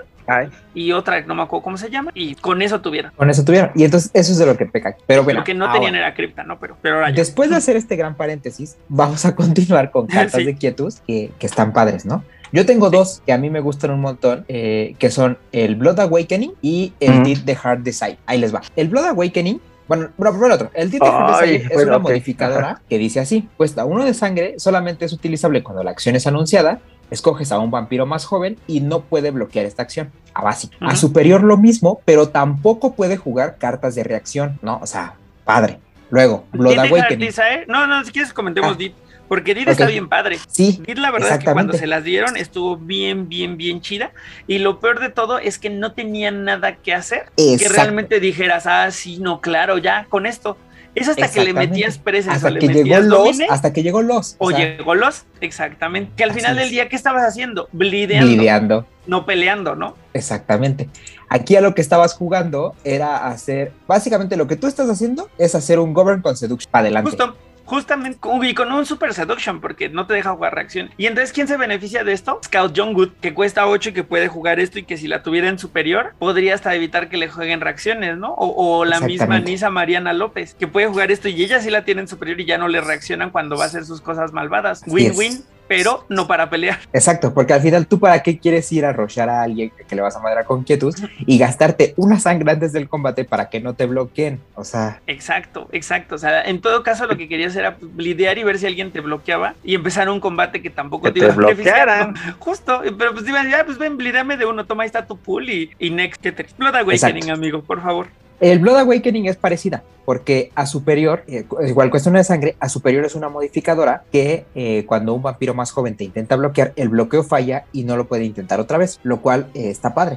y 0.75 0.93
otra, 0.93 1.21
no 1.23 1.35
me 1.35 1.43
acuerdo 1.43 1.63
cómo 1.63 1.77
se 1.77 1.91
llama, 1.91 2.11
y 2.15 2.35
con 2.35 2.63
eso 2.63 2.81
tuvieron. 2.81 3.13
Con 3.17 3.31
eso 3.31 3.45
tuvieron, 3.45 3.71
y 3.75 3.85
entonces 3.85 4.11
eso 4.15 4.33
es 4.33 4.39
de 4.39 4.47
lo 4.47 4.57
que 4.57 4.67
peca. 4.67 4.97
Pero 5.07 5.25
bueno, 5.25 5.41
lo 5.41 5.45
que 5.45 5.55
no 5.55 5.71
tenían 5.73 5.95
era 5.95 6.15
cripta, 6.15 6.45
¿no? 6.45 6.59
Pero, 6.59 6.77
pero 6.81 7.01
Después 7.13 7.51
de 7.51 7.57
hacer 7.57 7.77
este 7.77 7.97
gran 7.97 8.15
paréntesis, 8.15 8.77
vamos 8.89 9.25
a 9.25 9.35
continuar 9.37 9.91
con 9.91 10.07
cartas 10.07 10.45
de 10.45 10.55
quietus 10.55 11.01
que, 11.07 11.31
que 11.39 11.47
están 11.47 11.73
padres, 11.73 12.05
¿no? 12.05 12.25
Yo 12.53 12.67
tengo 12.67 12.91
dos 12.91 13.23
que 13.25 13.33
a 13.33 13.39
mí 13.39 13.49
me 13.49 13.61
gustan 13.61 13.93
un 13.93 14.01
montón, 14.01 14.45
eh, 14.49 14.95
que 14.99 15.11
son 15.11 15.39
el 15.53 15.75
Blood 15.75 16.01
Awakening 16.01 16.53
y 16.61 16.93
el 17.01 17.23
Deed 17.23 17.39
the 17.47 17.57
Heart 17.57 17.81
Design. 17.81 18.19
Ahí 18.27 18.39
les 18.39 18.55
va. 18.55 18.61
El 18.77 18.89
Blood 18.89 19.07
Awakening 19.07 19.59
bueno, 19.89 20.09
pero 20.17 20.47
el 20.47 20.53
otro. 20.53 20.71
El 20.75 20.91
Deed 20.91 21.01
Design 21.01 21.69
es 21.71 21.87
una 21.87 21.99
modificadora 21.99 22.81
que 22.89 22.99
dice 22.99 23.21
así: 23.21 23.49
cuesta 23.57 23.85
uno 23.85 24.05
de 24.05 24.15
sangre, 24.15 24.55
solamente 24.59 25.05
es 25.05 25.13
utilizable 25.13 25.63
cuando 25.63 25.83
la 25.83 25.91
acción 25.91 26.17
es 26.17 26.27
anunciada. 26.27 26.81
Escoges 27.13 27.53
a 27.53 27.59
un 27.59 27.71
vampiro 27.71 28.07
más 28.07 28.25
joven 28.25 28.59
y 28.67 28.81
no 28.81 29.03
puede 29.03 29.31
bloquear 29.31 29.67
esta 29.67 29.83
acción. 29.83 30.11
A 30.33 30.43
básico. 30.43 30.75
A 30.81 30.97
superior 30.97 31.43
lo 31.43 31.59
mismo, 31.59 32.01
pero 32.07 32.31
tampoco 32.31 32.95
puede 32.95 33.19
jugar 33.19 33.59
cartas 33.59 33.95
de 33.95 34.03
reacción, 34.03 34.59
¿no? 34.63 34.79
O 34.83 34.87
sea, 34.87 35.17
padre. 35.45 35.79
Luego, 36.09 36.47
Blood 36.53 36.79
Awakening. 36.79 37.29
Eh? 37.29 37.65
No, 37.69 37.87
no, 37.87 38.03
si 38.03 38.13
quieres 38.13 38.33
comentemos 38.33 38.79
ah. 38.81 38.93
Porque 39.29 39.55
Did 39.55 39.69
está 39.69 39.87
bien 39.87 40.09
padre. 40.09 40.39
Sí. 40.49 40.83
Did 40.87 40.99
la 40.99 41.11
verdad 41.11 41.33
es 41.33 41.39
que 41.39 41.53
cuando 41.53 41.75
se 41.75 41.87
las 41.87 42.03
dieron 42.03 42.37
estuvo 42.37 42.77
bien, 42.77 43.29
bien, 43.29 43.57
bien 43.57 43.81
chida. 43.81 44.13
Y 44.47 44.59
lo 44.59 44.81
peor 44.81 45.01
de 45.01 45.09
todo 45.11 45.39
es 45.39 45.59
que 45.59 45.71
no 45.71 45.93
tenía 45.93 46.31
nada 46.31 46.77
que 46.77 46.95
hacer. 46.95 47.31
Que 47.37 47.69
realmente 47.69 48.21
dijeras, 48.21 48.67
ah, 48.67 48.91
sí, 48.91 49.19
no, 49.19 49.41
claro, 49.41 49.79
ya 49.79 50.07
con 50.09 50.27
esto. 50.27 50.57
Es 50.95 51.09
hasta 51.09 51.31
que 51.31 51.45
le 51.45 51.55
metías 51.55 51.99
presas 51.99 52.37
hasta 52.37 52.59
que 52.59 52.69
llegó 52.69 53.01
los, 53.01 53.41
hasta 53.49 53.73
que 53.73 53.83
llegó 53.83 54.03
los. 54.03 54.37
O, 54.39 54.51
llegó 54.51 54.95
los, 54.95 55.25
exactamente. 55.41 56.13
Que 56.17 56.25
al 56.25 56.33
final 56.33 56.57
del 56.57 56.71
día, 56.71 56.89
¿qué 56.89 56.97
estabas 56.97 57.25
haciendo? 57.25 57.69
Blideando. 57.73 58.27
Blideando. 58.27 58.87
No 59.07 59.25
peleando, 59.25 59.75
¿no? 59.75 59.97
Exactamente. 60.13 60.89
Aquí 61.29 61.57
a 61.57 61.63
lo 61.63 61.75
que 61.75 61.81
estabas 61.81 62.15
jugando 62.15 62.75
era 62.85 63.27
hacer, 63.29 63.73
básicamente 63.89 64.37
lo 64.37 64.47
que 64.47 64.57
tú 64.57 64.67
estás 64.67 64.89
haciendo 64.91 65.31
es 65.39 65.55
hacer 65.55 65.79
un 65.79 65.95
Govern 65.95 66.21
con 66.21 66.37
Seduction 66.37 66.71
para 66.71 66.83
adelante. 66.83 67.11
Justo 67.11 67.37
justamente 67.65 68.19
y 68.43 68.55
con 68.55 68.73
un 68.73 68.87
super 68.87 69.15
seduction 69.15 69.61
porque 69.61 69.89
no 69.89 70.07
te 70.07 70.15
deja 70.15 70.33
jugar 70.33 70.55
reacción. 70.55 70.91
Y 70.97 71.07
entonces, 71.07 71.33
¿quién 71.33 71.49
se 71.49 71.57
beneficia 71.57 72.05
de 72.05 72.13
esto? 72.13 72.41
Scout 72.45 72.73
John 72.77 72.93
Good, 72.93 73.11
que 73.21 73.35
cuesta 73.35 73.67
8 73.67 73.91
y 73.91 73.93
que 73.93 74.05
puede 74.05 74.29
jugar 74.29 74.61
esto 74.61 74.79
y 74.79 74.85
que 74.85 74.97
si 74.97 75.09
la 75.09 75.23
tuviera 75.23 75.49
en 75.49 75.59
superior, 75.59 76.15
podría 76.19 76.55
hasta 76.55 76.75
evitar 76.75 77.09
que 77.09 77.17
le 77.17 77.29
jueguen 77.29 77.61
reacciones, 77.61 78.17
¿no? 78.17 78.35
O, 78.37 78.85
la 78.85 79.01
misma 79.01 79.39
Nisa 79.39 79.71
Mariana 79.71 80.13
López, 80.13 80.55
que 80.55 80.67
puede 80.67 80.87
jugar 80.87 81.11
esto 81.11 81.29
y 81.29 81.43
ella 81.43 81.61
sí 81.61 81.71
la 81.71 81.85
tiene 81.85 82.03
en 82.03 82.09
superior 82.09 82.41
y 82.41 82.45
ya 82.45 82.59
no 82.59 82.69
le 82.69 82.81
reaccionan 82.81 83.31
cuando 83.31 83.57
va 83.57 83.65
a 83.65 83.67
hacer 83.67 83.85
sus 83.85 84.01
cosas 84.01 84.33
malvadas. 84.33 84.83
Win-win 84.87 85.45
pero 85.73 86.05
no 86.11 86.27
para 86.27 86.51
pelear. 86.51 86.79
Exacto, 86.93 87.33
porque 87.33 87.55
al 87.55 87.63
final 87.63 87.87
tú 87.87 87.99
para 87.99 88.23
qué 88.23 88.39
quieres 88.39 88.71
ir 88.73 88.85
a 88.85 88.93
rochar 88.93 89.31
a 89.31 89.43
alguien 89.43 89.73
que 89.89 89.97
le 89.97 90.03
vas 90.03 90.15
a 90.17 90.21
madrear 90.21 90.45
con 90.45 90.65
quietud 90.65 90.95
y 91.27 91.39
gastarte 91.39 91.95
una 91.97 92.21
sangre 92.21 92.53
antes 92.53 92.73
del 92.73 92.89
combate 92.89 93.25
para 93.25 93.49
que 93.49 93.61
no 93.61 93.75
te 93.75 93.87
bloqueen, 93.87 94.41
o 94.55 94.65
sea. 94.65 95.01
Exacto, 95.07 95.69
exacto, 95.73 96.17
o 96.17 96.19
sea, 96.19 96.43
en 96.43 96.61
todo 96.61 96.83
caso 96.83 97.07
lo 97.07 97.17
que 97.17 97.27
querías 97.27 97.57
era 97.57 97.79
lidiar 97.97 98.37
y 98.37 98.45
ver 98.45 98.59
si 98.59 98.67
alguien 98.67 98.91
te 98.91 99.01
bloqueaba 99.01 99.55
y 99.65 99.75
empezar 99.75 100.11
un 100.11 100.21
combate 100.21 100.61
que 100.61 100.69
tampoco 100.69 101.11
te, 101.11 101.21
iba 101.21 101.33
a 101.33 101.37
bloquearan. 101.37 102.15
Justo, 102.39 102.83
pero 102.99 103.13
pues 103.13 103.27
iban, 103.27 103.51
ya, 103.51 103.65
pues 103.65 103.79
ven, 103.79 103.97
lidiame 103.97 104.37
de 104.37 104.45
uno, 104.45 104.67
toma, 104.67 104.83
ahí 104.83 104.89
está 104.89 105.07
tu 105.07 105.17
pool 105.17 105.49
y, 105.49 105.71
y 105.79 105.89
next 105.89 106.21
que 106.21 106.33
te 106.33 106.43
explota 106.43 106.81
Awakening, 106.81 107.31
amigo, 107.31 107.63
por 107.63 107.81
favor. 107.81 108.09
El 108.43 108.59
Blood 108.59 108.79
Awakening 108.79 109.27
es 109.27 109.37
parecida, 109.37 109.85
porque 110.05 110.51
a 110.57 110.67
superior, 110.67 111.23
eh, 111.29 111.47
igual 111.69 111.91
cuestión 111.91 112.15
de 112.15 112.25
sangre, 112.25 112.57
a 112.59 112.69
superior 112.69 113.05
es 113.05 113.15
una 113.15 113.29
modificadora 113.29 114.03
que 114.11 114.47
eh, 114.57 114.85
cuando 114.85 115.15
un 115.15 115.23
vampiro 115.23 115.55
más 115.55 115.71
joven 115.71 115.97
te 115.97 116.03
intenta 116.03 116.35
bloquear, 116.35 116.73
el 116.75 116.89
bloqueo 116.89 117.23
falla 117.23 117.67
y 117.71 117.85
no 117.85 117.97
lo 117.97 118.09
puede 118.09 118.25
intentar 118.25 118.59
otra 118.59 118.79
vez, 118.79 118.99
lo 119.05 119.21
cual 119.21 119.47
eh, 119.55 119.71
está 119.71 119.95
padre. 119.95 120.17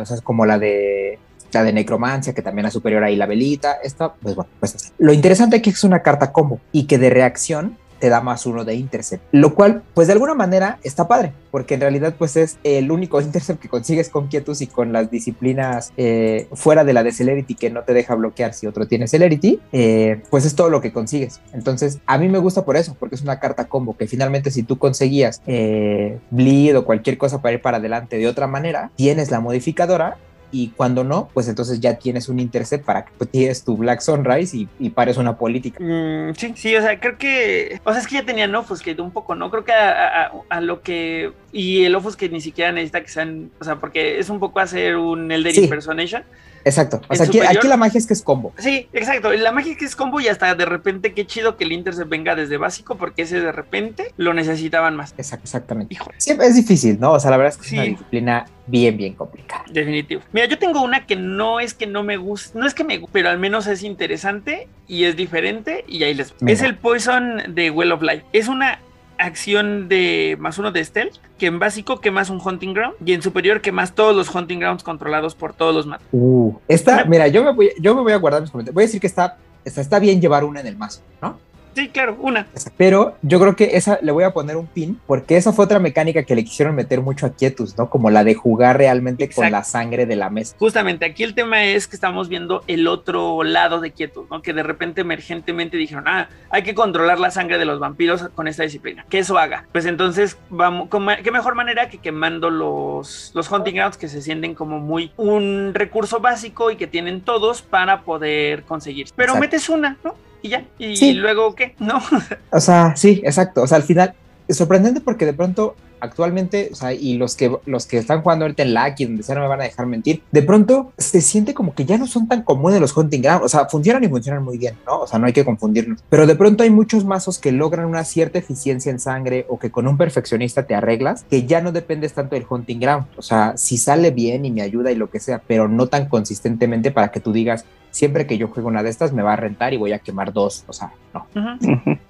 o 0.00 0.06
sea, 0.06 0.16
es 0.16 0.22
como 0.22 0.46
la 0.46 0.58
de 0.58 1.18
la 1.52 1.62
de 1.62 1.74
necromancia, 1.74 2.34
que 2.34 2.40
también 2.40 2.66
a 2.66 2.70
superior 2.70 3.04
ahí 3.04 3.16
la 3.16 3.26
velita, 3.26 3.74
esta, 3.82 4.14
pues 4.14 4.34
bueno, 4.34 4.50
pues 4.58 4.92
Lo 4.96 5.12
interesante 5.12 5.56
es 5.56 5.62
que 5.62 5.70
es 5.70 5.84
una 5.84 6.00
carta 6.00 6.32
combo 6.32 6.60
y 6.72 6.86
que 6.86 6.96
de 6.96 7.10
reacción 7.10 7.76
te 7.98 8.08
da 8.08 8.20
más 8.20 8.46
uno 8.46 8.64
de 8.64 8.74
intercept, 8.74 9.24
lo 9.32 9.54
cual 9.54 9.82
pues 9.94 10.06
de 10.06 10.14
alguna 10.14 10.34
manera 10.34 10.78
está 10.82 11.08
padre, 11.08 11.32
porque 11.50 11.74
en 11.74 11.80
realidad 11.80 12.14
pues 12.18 12.36
es 12.36 12.58
el 12.64 12.90
único 12.90 13.20
intercept 13.22 13.60
que 13.60 13.68
consigues 13.68 14.08
con 14.08 14.28
Quietus 14.28 14.60
y 14.62 14.66
con 14.66 14.92
las 14.92 15.10
disciplinas 15.10 15.92
eh, 15.96 16.48
fuera 16.52 16.84
de 16.84 16.92
la 16.92 17.02
de 17.02 17.12
Celerity 17.12 17.54
que 17.54 17.70
no 17.70 17.82
te 17.82 17.94
deja 17.94 18.14
bloquear 18.14 18.54
si 18.54 18.66
otro 18.66 18.86
tiene 18.86 19.08
Celerity, 19.08 19.60
eh, 19.72 20.22
pues 20.30 20.44
es 20.44 20.54
todo 20.54 20.70
lo 20.70 20.80
que 20.80 20.92
consigues. 20.92 21.40
Entonces 21.52 21.98
a 22.06 22.18
mí 22.18 22.28
me 22.28 22.38
gusta 22.38 22.64
por 22.64 22.76
eso, 22.76 22.96
porque 22.98 23.14
es 23.14 23.22
una 23.22 23.40
carta 23.40 23.66
combo 23.66 23.96
que 23.96 24.06
finalmente 24.06 24.50
si 24.50 24.62
tú 24.62 24.78
conseguías 24.78 25.42
eh, 25.46 26.18
bleed 26.30 26.76
o 26.78 26.84
cualquier 26.84 27.18
cosa 27.18 27.42
para 27.42 27.54
ir 27.54 27.62
para 27.62 27.78
adelante 27.78 28.18
de 28.18 28.28
otra 28.28 28.46
manera, 28.46 28.90
tienes 28.96 29.30
la 29.30 29.40
modificadora 29.40 30.18
y 30.52 30.68
cuando 30.68 31.04
no, 31.04 31.28
pues 31.34 31.48
entonces 31.48 31.80
ya 31.80 31.94
tienes 31.98 32.28
un 32.28 32.38
intercept 32.40 32.84
para 32.84 33.04
que 33.04 33.12
pues, 33.18 33.30
tienes 33.30 33.64
tu 33.64 33.76
Black 33.76 34.00
Sunrise 34.00 34.56
y, 34.56 34.68
y 34.78 34.90
pares 34.90 35.16
una 35.16 35.36
política. 35.36 35.78
Mm, 35.82 36.34
sí, 36.36 36.52
sí, 36.56 36.74
o 36.76 36.80
sea, 36.82 36.98
creo 37.00 37.18
que. 37.18 37.80
O 37.84 37.90
sea, 37.92 38.00
es 38.00 38.06
que 38.06 38.14
ya 38.16 38.24
tenían 38.24 38.54
Offuscate 38.54 39.00
un 39.02 39.10
poco, 39.10 39.34
¿no? 39.34 39.50
Creo 39.50 39.64
que 39.64 39.72
a, 39.72 40.24
a- 40.26 40.32
a 40.48 40.60
lo 40.60 40.82
que. 40.82 41.32
Y 41.52 41.84
el 41.84 41.94
Offuscate 41.94 42.28
ni 42.30 42.40
siquiera 42.40 42.72
necesita 42.72 43.00
que 43.02 43.08
sean. 43.08 43.50
O 43.60 43.64
sea, 43.64 43.76
porque 43.76 44.18
es 44.18 44.30
un 44.30 44.38
poco 44.40 44.60
hacer 44.60 44.96
un 44.96 45.30
Elder 45.32 45.52
Sí. 45.52 45.64
Impersonation. 45.64 46.22
Exacto. 46.66 47.00
O 47.08 47.12
¿En 47.14 47.16
sea, 47.16 47.48
aquí, 47.48 47.68
la 47.68 47.76
magia 47.76 47.96
es 47.98 48.06
que 48.06 48.12
es 48.12 48.22
combo. 48.22 48.52
Sí, 48.58 48.88
exacto. 48.92 49.32
La 49.32 49.52
magia 49.52 49.72
es 49.72 49.78
que 49.78 49.84
es 49.84 49.94
combo 49.94 50.20
y 50.20 50.26
hasta 50.26 50.52
de 50.54 50.64
repente 50.66 51.14
qué 51.14 51.24
chido 51.24 51.56
que 51.56 51.62
el 51.64 51.70
Intercept 51.70 52.10
venga 52.10 52.34
desde 52.34 52.56
básico 52.56 52.96
porque 52.96 53.22
ese 53.22 53.40
de 53.40 53.52
repente 53.52 54.12
lo 54.16 54.34
necesitaban 54.34 54.96
más. 54.96 55.14
Exacto, 55.16 55.44
exactamente. 55.44 55.94
Híjole. 55.94 56.16
Siempre 56.20 56.48
es 56.48 56.56
difícil, 56.56 56.98
¿no? 56.98 57.12
O 57.12 57.20
sea, 57.20 57.30
la 57.30 57.36
verdad 57.36 57.54
es 57.54 57.58
que 57.62 57.68
Sí. 57.68 57.76
es 57.76 57.80
una 57.82 57.90
disciplina 57.90 58.44
bien, 58.66 58.96
bien 58.96 59.14
complicada. 59.14 59.64
Definitivo. 59.70 60.22
Mira, 60.32 60.46
yo 60.46 60.58
tengo 60.58 60.82
una 60.82 61.06
que 61.06 61.14
no 61.14 61.60
es 61.60 61.72
que 61.72 61.86
no 61.86 62.02
me 62.02 62.16
guste, 62.16 62.58
no 62.58 62.66
es 62.66 62.74
que 62.74 62.82
me 62.82 62.98
guste, 62.98 63.12
pero 63.12 63.30
al 63.30 63.38
menos 63.38 63.68
es 63.68 63.84
interesante 63.84 64.66
y 64.88 65.04
es 65.04 65.14
diferente 65.14 65.84
y 65.86 66.02
ahí 66.02 66.14
les... 66.14 66.34
Es 66.46 66.62
el 66.62 66.76
Poison 66.76 67.42
de 67.54 67.70
Well 67.70 67.92
of 67.92 68.02
Life. 68.02 68.24
Es 68.32 68.48
una 68.48 68.80
acción 69.18 69.88
de 69.88 70.36
más 70.38 70.58
uno 70.58 70.72
de 70.72 70.84
stealth, 70.84 71.16
que 71.38 71.46
en 71.46 71.58
básico 71.58 72.00
quemas 72.00 72.30
un 72.30 72.40
hunting 72.42 72.74
ground 72.74 72.94
y 73.04 73.12
en 73.12 73.22
superior 73.22 73.60
quemas 73.60 73.94
todos 73.94 74.14
los 74.14 74.34
hunting 74.34 74.58
grounds 74.58 74.82
controlados 74.82 75.34
por 75.34 75.52
todos 75.52 75.74
los 75.74 75.86
matos. 75.86 76.06
Uh, 76.12 76.54
esta, 76.68 77.04
mira, 77.04 77.28
yo 77.28 77.44
me 77.44 77.52
voy, 77.52 77.70
yo 77.80 77.94
me 77.94 78.02
voy 78.02 78.12
a 78.12 78.16
guardar 78.16 78.42
mis 78.42 78.50
comentarios. 78.50 78.74
Voy 78.74 78.84
a 78.84 78.86
decir 78.86 79.00
que 79.00 79.06
está, 79.06 79.38
está, 79.64 79.80
está 79.80 79.98
bien 79.98 80.20
llevar 80.20 80.44
una 80.44 80.60
en 80.60 80.66
el 80.66 80.76
mazo, 80.76 81.02
¿no? 81.20 81.38
Sí, 81.76 81.88
claro, 81.90 82.16
una. 82.18 82.46
Pero 82.78 83.18
yo 83.20 83.38
creo 83.38 83.54
que 83.54 83.76
esa 83.76 83.98
le 84.00 84.10
voy 84.10 84.24
a 84.24 84.30
poner 84.30 84.56
un 84.56 84.66
pin, 84.66 84.98
porque 85.06 85.36
esa 85.36 85.52
fue 85.52 85.66
otra 85.66 85.78
mecánica 85.78 86.22
que 86.22 86.34
le 86.34 86.42
quisieron 86.42 86.74
meter 86.74 87.02
mucho 87.02 87.26
a 87.26 87.30
Quietus, 87.34 87.76
¿no? 87.76 87.90
Como 87.90 88.08
la 88.08 88.24
de 88.24 88.32
jugar 88.34 88.78
realmente 88.78 89.28
con 89.28 89.50
la 89.52 89.62
sangre 89.62 90.06
de 90.06 90.16
la 90.16 90.30
mesa. 90.30 90.56
Justamente 90.58 91.04
aquí 91.04 91.22
el 91.22 91.34
tema 91.34 91.64
es 91.64 91.86
que 91.86 91.94
estamos 91.94 92.30
viendo 92.30 92.64
el 92.66 92.88
otro 92.88 93.42
lado 93.42 93.80
de 93.82 93.90
quietud, 93.90 94.24
¿no? 94.30 94.40
Que 94.40 94.54
de 94.54 94.62
repente 94.62 95.02
emergentemente 95.02 95.76
dijeron, 95.76 96.04
ah, 96.06 96.30
hay 96.48 96.62
que 96.62 96.74
controlar 96.74 97.20
la 97.20 97.30
sangre 97.30 97.58
de 97.58 97.66
los 97.66 97.78
vampiros 97.78 98.26
con 98.34 98.48
esta 98.48 98.62
disciplina. 98.62 99.04
Que 99.10 99.18
eso 99.18 99.36
haga. 99.36 99.66
Pues 99.72 99.84
entonces, 99.84 100.38
vamos, 100.48 100.88
¿cómo- 100.88 101.10
¿qué 101.22 101.30
mejor 101.30 101.56
manera 101.56 101.90
que 101.90 101.98
quemando 101.98 102.48
los, 102.48 103.32
los 103.34 103.52
hunting 103.52 103.74
grounds 103.74 103.98
que 103.98 104.08
se 104.08 104.22
sienten 104.22 104.54
como 104.54 104.78
muy 104.78 105.12
un 105.18 105.72
recurso 105.74 106.20
básico 106.20 106.70
y 106.70 106.76
que 106.76 106.86
tienen 106.86 107.20
todos 107.20 107.60
para 107.60 108.00
poder 108.00 108.62
conseguir? 108.62 109.08
Pero 109.14 109.32
Exacto. 109.34 109.40
metes 109.40 109.68
una, 109.68 109.98
¿no? 110.02 110.14
Y 110.42 110.48
ya. 110.48 110.64
Y 110.78 110.96
Sí. 110.96 111.14
luego, 111.14 111.54
¿qué? 111.54 111.74
No. 111.78 112.00
O 112.52 112.60
sea, 112.60 112.94
sí, 112.96 113.20
exacto. 113.24 113.62
O 113.62 113.66
sea, 113.66 113.76
al 113.76 113.82
final 113.84 114.14
es 114.48 114.56
sorprendente 114.56 115.00
porque 115.00 115.26
de 115.26 115.32
pronto 115.32 115.74
actualmente, 115.98 116.68
o 116.72 116.74
sea, 116.74 116.92
y 116.92 117.14
los 117.16 117.34
que 117.36 117.50
los 117.64 117.86
que 117.86 117.96
están 117.98 118.20
jugando 118.22 118.44
ahorita 118.44 118.62
en 118.62 118.74
Lucky, 118.74 119.06
donde 119.06 119.22
sea, 119.22 119.34
no 119.34 119.40
me 119.40 119.48
van 119.48 119.60
a 119.60 119.64
dejar 119.64 119.86
mentir, 119.86 120.22
de 120.30 120.42
pronto 120.42 120.92
se 120.98 121.20
siente 121.22 121.54
como 121.54 121.74
que 121.74 121.84
ya 121.86 121.96
no 121.98 122.06
son 122.06 122.28
tan 122.28 122.42
comunes 122.42 122.80
los 122.80 122.94
hunting 122.96 123.22
ground, 123.22 123.42
o 123.42 123.48
sea, 123.48 123.66
funcionan 123.66 124.04
y 124.04 124.08
funcionan 124.08 124.44
muy 124.44 124.58
bien, 124.58 124.74
¿no? 124.86 125.00
O 125.00 125.06
sea, 125.06 125.18
no 125.18 125.26
hay 125.26 125.32
que 125.32 125.44
confundirnos. 125.44 126.04
Pero 126.10 126.26
de 126.26 126.36
pronto 126.36 126.62
hay 126.62 126.70
muchos 126.70 127.04
mazos 127.06 127.38
que 127.38 127.50
logran 127.50 127.86
una 127.86 128.04
cierta 128.04 128.38
eficiencia 128.38 128.90
en 128.90 129.00
sangre 129.00 129.46
o 129.48 129.58
que 129.58 129.70
con 129.70 129.88
un 129.88 129.96
perfeccionista 129.96 130.64
te 130.66 130.74
arreglas, 130.74 131.24
que 131.28 131.46
ya 131.46 131.60
no 131.62 131.72
dependes 131.72 132.12
tanto 132.12 132.34
del 132.36 132.44
hunting 132.48 132.78
ground. 132.78 133.06
O 133.16 133.22
sea, 133.22 133.54
si 133.56 133.78
sale 133.78 134.10
bien 134.10 134.44
y 134.44 134.50
me 134.50 134.60
ayuda 134.62 134.92
y 134.92 134.96
lo 134.96 135.10
que 135.10 135.18
sea, 135.18 135.40
pero 135.46 135.66
no 135.66 135.86
tan 135.86 136.08
consistentemente 136.08 136.90
para 136.90 137.10
que 137.10 137.20
tú 137.20 137.32
digas, 137.32 137.64
siempre 137.96 138.26
que 138.26 138.36
yo 138.38 138.48
juego 138.48 138.68
una 138.68 138.82
de 138.82 138.90
estas 138.90 139.12
me 139.12 139.22
va 139.22 139.32
a 139.32 139.36
rentar 139.36 139.72
y 139.72 139.78
voy 139.78 139.92
a 139.92 139.98
quemar 139.98 140.32
dos. 140.32 140.64
O 140.68 140.72
sea, 140.72 140.90
no. 141.14 141.26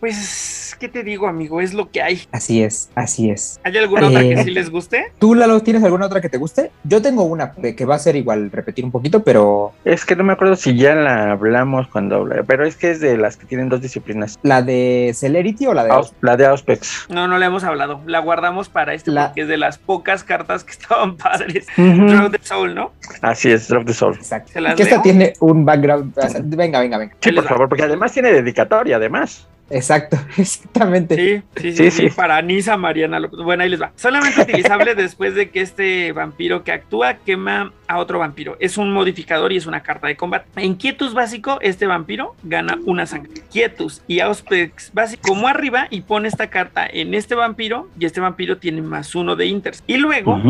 Pues, 0.01 0.77
¿qué 0.81 0.89
te 0.89 1.03
digo, 1.05 1.27
amigo? 1.29 1.61
Es 1.61 1.75
lo 1.75 1.91
que 1.91 2.03
hay. 2.03 2.23
Así 2.33 2.63
es, 2.63 2.91
así 2.95 3.31
es. 3.31 3.61
¿Hay 3.65 3.77
alguna 3.77 4.09
otra 4.09 4.21
que 4.21 4.33
Eh. 4.33 4.45
sí 4.45 4.51
les 4.51 4.69
guste? 4.71 5.13
¿Tú, 5.19 5.35
Lalo, 5.35 5.61
tienes 5.61 5.83
alguna 5.85 6.07
otra 6.07 6.21
que 6.21 6.29
te 6.29 6.39
guste? 6.39 6.71
Yo 6.85 7.01
tengo 7.01 7.23
una 7.25 7.53
que 7.55 7.85
va 7.85 7.95
a 7.95 7.99
ser 7.99 8.17
igual, 8.17 8.51
repetir 8.51 8.85
un 8.85 8.91
poquito, 8.91 9.23
pero 9.23 9.73
Es 9.85 10.05
que 10.05 10.17
no 10.17 10.25
me 10.25 10.33
acuerdo 10.33 10.57
si 10.57 10.77
ya 10.77 10.95
la 10.95 11.33
hablamos 11.33 11.87
cuando 11.89 12.17
hablé, 12.17 12.43
pero 12.45 12.67
es 12.67 12.77
que 12.77 12.91
es 12.91 13.01
de 13.01 13.17
las 13.17 13.37
que 13.37 13.47
tienen 13.47 13.69
dos 13.69 13.81
disciplinas. 13.81 14.39
¿la 14.43 14.63
de 14.63 15.13
Celerity 15.15 15.67
o 15.67 15.75
la 15.75 15.85
de 15.85 15.91
Aus- 15.91 16.13
la 16.21 16.37
de 16.37 16.47
Auspex. 16.47 17.07
No, 17.09 17.29
no 17.29 17.39
le 17.39 17.47
hemos 17.47 17.63
hablado. 17.65 18.01
La 18.07 18.19
guardamos 18.19 18.69
para 18.69 18.95
este 18.95 19.11
La- 19.13 19.27
porque 19.29 19.43
es 19.43 19.49
de 19.49 19.57
las 19.57 19.79
pocas 19.79 20.25
cartas 20.25 20.65
que 20.65 20.73
estaban 20.79 21.17
padres. 21.17 21.67
Draw 21.77 22.31
the 22.31 22.39
Soul, 22.43 22.75
¿no? 22.75 22.93
Así 23.23 23.51
es, 23.51 23.69
Drop 23.69 23.87
the 23.87 23.95
Soul. 23.95 24.15
Exacto. 24.15 24.53
¿Se 24.53 24.61
las 24.61 24.75
Que 24.75 24.83
esta 24.83 25.01
tiene 25.03 25.33
un 25.41 25.65
background. 25.77 26.15
venga, 26.57 26.81
venga, 26.81 26.99
venga. 26.99 27.17
Sí, 27.21 27.33
por 27.33 27.45
favor, 27.45 27.69
porque 27.69 27.85
además 27.85 28.13
tiene 28.13 28.33
dedicatoria, 28.33 28.97
además. 28.97 29.49
Exacto, 29.71 30.17
exactamente. 30.37 31.17
Sí, 31.17 31.73
sí, 31.73 31.73
sí, 31.73 31.91
Sí, 31.91 32.09
para 32.15 32.41
Nisa 32.43 32.77
Mariana 32.77 33.19
López. 33.19 33.41
Bueno, 33.41 33.63
ahí 33.65 33.69
les 33.69 33.81
va. 33.81 33.93
Solamente 33.97 34.43
utilizable 34.43 34.95
después 34.97 35.35
de 35.35 35.51
que 35.51 35.61
este 35.61 36.13
vampiro 36.13 36.63
que 36.63 36.73
actúa 36.73 37.15
quema 37.15 37.73
a 37.89 37.99
otro 37.99 38.19
vampiro. 38.19 38.57
Es 38.61 38.79
un 38.79 38.93
modificador 38.93 39.53
y 39.53 39.57
es 39.57 39.67
una 39.67 39.83
carta 39.83 40.07
de 40.07 40.17
combate. 40.17 40.47
En 40.57 40.75
Quietus 40.75 41.15
básico, 41.15 41.59
este 41.61 41.87
vampiro 41.87 42.37
gana 42.43 42.79
una 42.85 43.07
sangre. 43.07 43.33
Quietus 43.51 44.03
y 44.07 44.21
Auspex 44.21 44.93
básico 44.93 45.29
como 45.29 45.49
arriba 45.49 45.89
y 45.91 46.03
pone 46.03 46.29
esta 46.29 46.49
carta 46.49 46.87
en 46.87 47.15
este 47.15 47.35
vampiro 47.35 47.89
y 47.99 48.07
este 48.07 48.21
vampiro 48.21 48.59
tiene 48.59 48.83
más 48.83 49.15
uno 49.15 49.37
de 49.37 49.47
Inters. 49.47 49.83
Y 49.87 49.97
luego. 49.97 50.41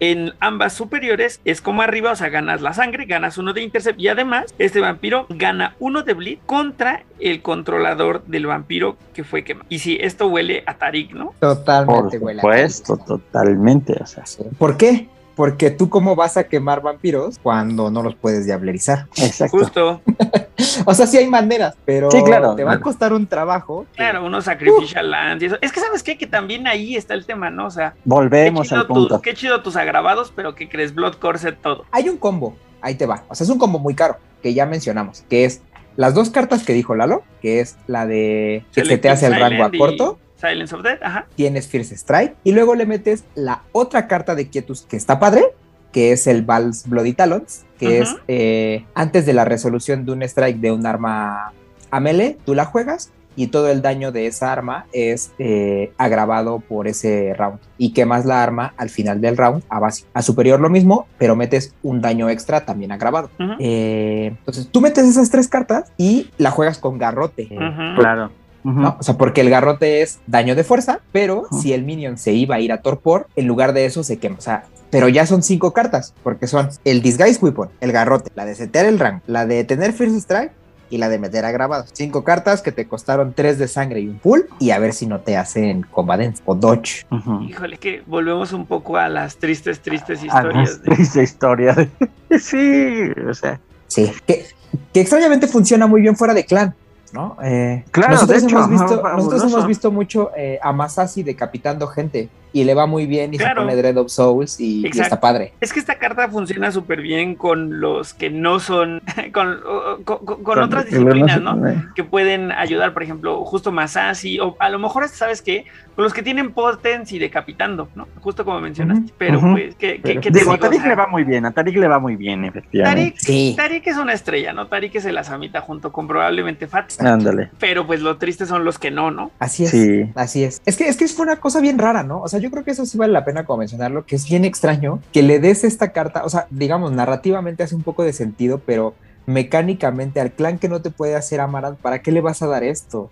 En 0.00 0.32
ambas 0.40 0.72
superiores 0.72 1.40
es 1.44 1.60
como 1.60 1.82
arriba, 1.82 2.12
o 2.12 2.16
sea, 2.16 2.28
ganas 2.28 2.60
la 2.60 2.72
sangre, 2.72 3.04
ganas 3.06 3.38
uno 3.38 3.52
de 3.52 3.62
intercept 3.62 4.00
y 4.00 4.08
además 4.08 4.54
este 4.58 4.80
vampiro 4.80 5.26
gana 5.30 5.74
uno 5.78 6.02
de 6.02 6.14
bleed 6.14 6.38
contra 6.46 7.02
el 7.20 7.42
controlador 7.42 8.24
del 8.26 8.46
vampiro 8.46 8.96
que 9.14 9.24
fue 9.24 9.44
quemado. 9.44 9.66
Y 9.68 9.78
si 9.78 9.96
esto 10.00 10.26
huele 10.26 10.62
a 10.66 10.74
Tarik, 10.74 11.12
¿no? 11.12 11.26
Por 11.40 11.56
Totalmente, 11.56 12.18
güey. 12.18 12.36
supuesto, 12.36 12.96
totalmente. 12.96 13.94
O 14.00 14.06
sea, 14.06 14.24
¿Por 14.58 14.76
qué? 14.76 15.08
Porque 15.36 15.70
tú 15.70 15.88
cómo 15.90 16.14
vas 16.14 16.36
a 16.36 16.44
quemar 16.44 16.80
vampiros 16.80 17.38
cuando 17.42 17.90
no 17.90 18.02
los 18.02 18.14
puedes 18.14 18.46
diablerizar. 18.46 19.06
exacto. 19.16 19.58
Justo, 19.58 20.00
O 20.86 20.94
sea, 20.94 21.06
sí 21.06 21.16
hay 21.18 21.26
maneras, 21.28 21.74
pero 21.84 22.10
Sí, 22.10 22.22
claro, 22.22 22.54
te 22.54 22.62
va 22.64 22.70
a 22.72 22.74
claro. 22.74 22.84
costar 22.84 23.12
un 23.12 23.26
trabajo. 23.26 23.86
que- 23.92 23.96
claro, 23.98 24.24
unos 24.24 24.44
sacrificial 24.44 25.10
lands 25.10 25.42
y 25.42 25.46
eso. 25.46 25.56
Es 25.60 25.72
que 25.72 25.80
sabes 25.80 26.02
qué, 26.02 26.16
que 26.16 26.26
también 26.26 26.66
ahí 26.68 26.94
está 26.96 27.14
el 27.14 27.26
tema, 27.26 27.50
¿no? 27.50 27.66
O 27.66 27.70
sea, 27.70 27.94
Volvemos 28.04 28.72
al 28.72 28.86
punto. 28.86 29.14
tus, 29.16 29.22
qué 29.22 29.34
chido 29.34 29.60
tus 29.62 29.76
agravados, 29.76 30.32
pero 30.34 30.54
que 30.54 30.68
crees 30.68 30.94
Blood 30.94 31.14
Corset 31.14 31.60
todo. 31.60 31.84
Hay 31.90 32.08
un 32.08 32.16
combo, 32.16 32.56
ahí 32.80 32.94
te 32.94 33.06
va. 33.06 33.24
O 33.28 33.34
sea, 33.34 33.44
es 33.44 33.50
un 33.50 33.58
combo 33.58 33.78
muy 33.80 33.94
caro, 33.94 34.18
que 34.42 34.54
ya 34.54 34.66
mencionamos, 34.66 35.24
que 35.28 35.44
es 35.44 35.62
las 35.96 36.14
dos 36.14 36.30
cartas 36.30 36.64
que 36.64 36.72
dijo 36.72 36.94
Lalo, 36.94 37.22
que 37.42 37.60
es 37.60 37.76
la 37.88 38.06
de 38.06 38.64
que 38.72 38.84
se 38.84 38.98
te 38.98 39.08
hace 39.10 39.26
el 39.26 39.34
rango 39.38 39.64
a 39.64 39.70
corto, 39.76 40.18
Silence 40.44 40.74
of 40.74 40.82
Death, 40.82 41.02
ajá. 41.02 41.26
tienes 41.34 41.68
Fierce 41.68 41.94
Strike, 41.94 42.34
y 42.44 42.52
luego 42.52 42.74
le 42.74 42.86
metes 42.86 43.24
la 43.34 43.62
otra 43.72 44.06
carta 44.06 44.34
de 44.34 44.48
Quietus 44.48 44.82
que 44.82 44.96
está 44.96 45.18
padre, 45.18 45.44
que 45.92 46.12
es 46.12 46.26
el 46.26 46.42
Vals 46.42 46.88
Bloody 46.88 47.12
Talons, 47.12 47.64
que 47.78 48.00
es 48.00 48.16
eh, 48.26 48.84
antes 48.94 49.26
de 49.26 49.32
la 49.32 49.44
resolución 49.44 50.04
de 50.04 50.12
un 50.12 50.22
strike 50.22 50.58
de 50.58 50.72
un 50.72 50.84
arma 50.86 51.52
a 51.90 52.00
melee, 52.00 52.36
tú 52.44 52.54
la 52.54 52.64
juegas 52.64 53.12
y 53.36 53.48
todo 53.48 53.68
el 53.70 53.82
daño 53.82 54.12
de 54.12 54.26
esa 54.26 54.52
arma 54.52 54.86
es 54.92 55.32
eh, 55.38 55.92
agravado 55.98 56.60
por 56.60 56.88
ese 56.88 57.34
round 57.34 57.58
y 57.78 57.92
quemas 57.92 58.24
la 58.24 58.42
arma 58.42 58.74
al 58.76 58.90
final 58.90 59.20
del 59.20 59.36
round 59.36 59.62
a 59.68 59.78
base. 59.78 60.04
A 60.14 60.22
superior 60.22 60.60
lo 60.60 60.70
mismo, 60.70 61.06
pero 61.18 61.36
metes 61.36 61.74
un 61.82 62.00
daño 62.00 62.28
extra 62.28 62.64
también 62.64 62.92
agravado. 62.92 63.30
Eh, 63.58 64.34
entonces 64.38 64.68
tú 64.68 64.80
metes 64.80 65.04
esas 65.04 65.30
tres 65.30 65.48
cartas 65.48 65.92
y 65.96 66.30
la 66.38 66.50
juegas 66.50 66.78
con 66.78 66.98
garrote. 66.98 67.48
Claro. 67.96 68.30
¿No? 68.64 68.96
O 68.98 69.02
sea, 69.02 69.16
porque 69.16 69.42
el 69.42 69.50
garrote 69.50 70.02
es 70.02 70.18
daño 70.26 70.54
de 70.54 70.64
fuerza, 70.64 71.00
pero 71.12 71.44
si 71.52 71.72
el 71.72 71.84
minion 71.84 72.16
se 72.18 72.32
iba 72.32 72.56
a 72.56 72.60
ir 72.60 72.72
a 72.72 72.80
torpor, 72.82 73.28
en 73.36 73.46
lugar 73.46 73.72
de 73.74 73.84
eso 73.86 74.02
se 74.02 74.18
quema. 74.18 74.36
O 74.38 74.40
sea, 74.40 74.64
pero 74.90 75.08
ya 75.08 75.26
son 75.26 75.42
cinco 75.42 75.72
cartas, 75.72 76.14
porque 76.22 76.46
son 76.46 76.68
el 76.84 77.02
Disguise 77.02 77.38
Weapon, 77.42 77.68
el 77.80 77.92
garrote, 77.92 78.30
la 78.34 78.44
de 78.44 78.54
setear 78.54 78.86
el 78.86 78.98
rank, 78.98 79.22
la 79.26 79.44
de 79.46 79.64
tener 79.64 79.92
First 79.92 80.16
Strike 80.16 80.52
y 80.90 80.98
la 80.98 81.08
de 81.08 81.18
meter 81.18 81.44
agravados. 81.44 81.90
Cinco 81.92 82.22
cartas 82.24 82.62
que 82.62 82.70
te 82.70 82.86
costaron 82.86 83.32
tres 83.34 83.58
de 83.58 83.66
sangre 83.68 84.00
y 84.00 84.06
un 84.06 84.18
pull, 84.18 84.46
y 84.60 84.70
a 84.70 84.78
ver 84.78 84.92
si 84.92 85.06
no 85.06 85.20
te 85.20 85.36
hacen 85.36 85.82
combatants 85.90 86.42
o 86.44 86.54
dodge. 86.54 87.04
Híjole, 87.48 87.78
que 87.78 88.02
volvemos 88.06 88.52
un 88.52 88.66
poco 88.66 88.96
a 88.96 89.08
las 89.08 89.36
tristes, 89.36 89.80
tristes 89.80 90.22
historias. 90.22 90.82
de- 90.82 90.92
esa 90.94 91.22
historia. 91.22 91.74
de- 91.74 91.90
Sí, 92.38 93.10
o 93.28 93.34
sea. 93.34 93.60
Sí, 93.88 94.10
que, 94.26 94.44
que 94.92 95.00
extrañamente 95.00 95.46
funciona 95.48 95.86
muy 95.86 96.00
bien 96.00 96.16
fuera 96.16 96.34
de 96.34 96.44
clan. 96.44 96.74
¿No? 97.14 97.36
Eh, 97.42 97.84
Claro, 97.90 98.14
nosotros, 98.14 98.42
de 98.42 98.46
hecho, 98.46 98.56
hemos, 98.56 98.70
visto, 98.70 99.02
nosotros 99.02 99.44
hemos 99.44 99.66
visto 99.66 99.90
mucho 99.90 100.30
eh, 100.36 100.58
a 100.60 100.72
Masasi 100.72 101.22
decapitando 101.22 101.86
gente 101.86 102.28
y 102.54 102.64
le 102.64 102.72
va 102.72 102.86
muy 102.86 103.04
bien 103.06 103.34
y 103.34 103.36
Claro. 103.38 103.60
se 103.62 103.66
pone 103.66 103.76
Dread 103.76 103.96
of 103.98 104.10
Souls 104.10 104.58
y, 104.60 104.86
está 104.86 105.20
padre. 105.20 105.52
Es 105.60 105.72
que 105.72 105.80
esta 105.80 105.96
carta 105.98 106.28
funciona 106.28 106.70
súper 106.70 107.02
bien 107.02 107.34
con 107.34 107.80
los 107.80 108.14
que 108.14 108.30
no 108.30 108.60
son, 108.60 109.02
con, 109.34 109.58
con- 110.04 110.24
con- 110.24 110.42
con 110.44 110.58
otras 110.60 110.86
disciplinas, 110.86 111.40
¿no? 111.42 111.60
Que 111.94 112.04
pueden 112.04 112.52
ayudar, 112.52 112.92
por 112.94 113.02
ejemplo, 113.02 113.44
justo 113.44 113.72
Masasi, 113.72 114.38
o 114.38 114.56
a 114.60 114.70
lo 114.70 114.78
mejor, 114.78 115.08
¿sabes 115.08 115.42
qué? 115.42 115.64
Con 115.96 116.04
los 116.04 116.14
que 116.14 116.22
tienen 116.22 116.52
potencia 116.52 117.16
y 117.16 117.18
decapitando, 117.18 117.88
¿no? 117.94 118.06
Justo 118.20 118.44
como 118.44 118.60
mencionaste. 118.60 119.12
Pero, 119.18 119.40
pues, 119.40 119.74
¿qué, 119.74 119.94
qué- 119.96 120.00
Pero- 120.02 120.20
qué 120.20 120.30
te 120.30 120.38
Digo, 120.38 120.52
a? 120.52 120.54
O 120.54 120.58
Tarik 120.58 120.80
sea, 120.80 120.88
le 120.90 120.94
va 120.94 121.06
muy 121.08 121.24
bien, 121.24 121.44
a 121.46 121.50
Tarik 121.52 121.76
le 121.76 121.88
va 121.88 121.98
muy 121.98 122.14
bien, 122.16 122.44
efectivamente. 122.44 123.00
Tarik, 123.02 123.18
Sí. 123.18 123.54
Tarik 123.56 123.86
es 123.88 123.96
una 123.96 124.12
estrella, 124.12 124.52
¿no? 124.52 124.68
Tarik 124.68 124.94
es 124.94 125.04
el 125.04 125.18
Asamita 125.18 125.60
junto 125.60 125.90
con 125.92 126.06
probablemente 126.06 126.66
Fat. 126.68 126.92
Ándale. 127.00 127.50
Pero 127.58 127.84
pues 127.86 128.00
lo 128.00 128.16
triste 128.16 128.46
son 128.46 128.64
los 128.64 128.78
que 128.78 128.90
no, 128.92 129.10
¿no? 129.10 129.32
Así 129.40 129.64
es. 129.64 129.70
Sí. 129.70 130.06
Así 130.14 130.44
es. 130.44 130.62
Es 130.64 130.76
que, 130.76 130.88
es 130.88 130.96
que 130.96 131.08
fue 131.08 131.24
una 131.26 131.36
cosa 131.36 131.60
bien 131.60 131.78
rara, 131.78 132.02
¿no? 132.04 132.20
O 132.20 132.28
sea, 132.28 132.40
yo 132.44 132.50
creo 132.50 132.62
que 132.62 132.72
eso 132.72 132.84
sí 132.84 132.98
vale 132.98 133.14
la 133.14 133.24
pena 133.24 133.44
como 133.44 133.60
mencionarlo, 133.60 134.04
que 134.04 134.16
es 134.16 134.28
bien 134.28 134.44
extraño 134.44 135.00
que 135.14 135.22
le 135.22 135.38
des 135.38 135.64
esta 135.64 135.92
carta, 135.92 136.24
o 136.26 136.28
sea, 136.28 136.46
digamos, 136.50 136.92
narrativamente 136.92 137.62
hace 137.62 137.74
un 137.74 137.82
poco 137.82 138.04
de 138.04 138.12
sentido, 138.12 138.60
pero 138.66 138.94
mecánicamente 139.24 140.20
al 140.20 140.32
clan 140.32 140.58
que 140.58 140.68
no 140.68 140.82
te 140.82 140.90
puede 140.90 141.16
hacer 141.16 141.40
Amaranth, 141.40 141.78
¿para 141.78 142.02
qué 142.02 142.12
le 142.12 142.20
vas 142.20 142.42
a 142.42 142.46
dar 142.46 142.62
esto? 142.62 143.10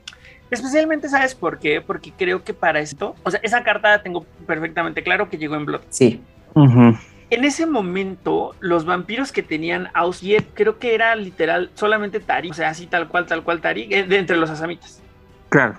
Especialmente, 0.50 1.08
¿sabes 1.08 1.34
por 1.34 1.58
qué? 1.58 1.80
Porque 1.80 2.12
creo 2.14 2.44
que 2.44 2.52
para 2.52 2.80
esto, 2.80 3.16
o 3.22 3.30
sea, 3.30 3.40
esa 3.42 3.64
carta 3.64 4.02
tengo 4.02 4.26
perfectamente 4.46 5.02
claro 5.02 5.30
que 5.30 5.38
llegó 5.38 5.54
en 5.54 5.64
Blood. 5.64 5.80
Sí. 5.88 6.20
En 6.54 7.44
ese 7.44 7.64
momento, 7.64 8.54
los 8.60 8.84
vampiros 8.84 9.32
que 9.32 9.42
tenían 9.42 9.88
Ausiet, 9.94 10.44
creo 10.52 10.78
que 10.78 10.94
era 10.94 11.16
literal 11.16 11.70
solamente 11.72 12.20
Tarik, 12.20 12.50
o 12.50 12.54
sea, 12.54 12.68
así 12.68 12.86
tal 12.86 13.08
cual, 13.08 13.24
tal 13.24 13.42
cual 13.42 13.62
Tarik, 13.62 13.90
eh, 13.92 14.02
de 14.02 14.18
entre 14.18 14.36
los 14.36 14.50
asamitas. 14.50 15.00
Claro. 15.48 15.78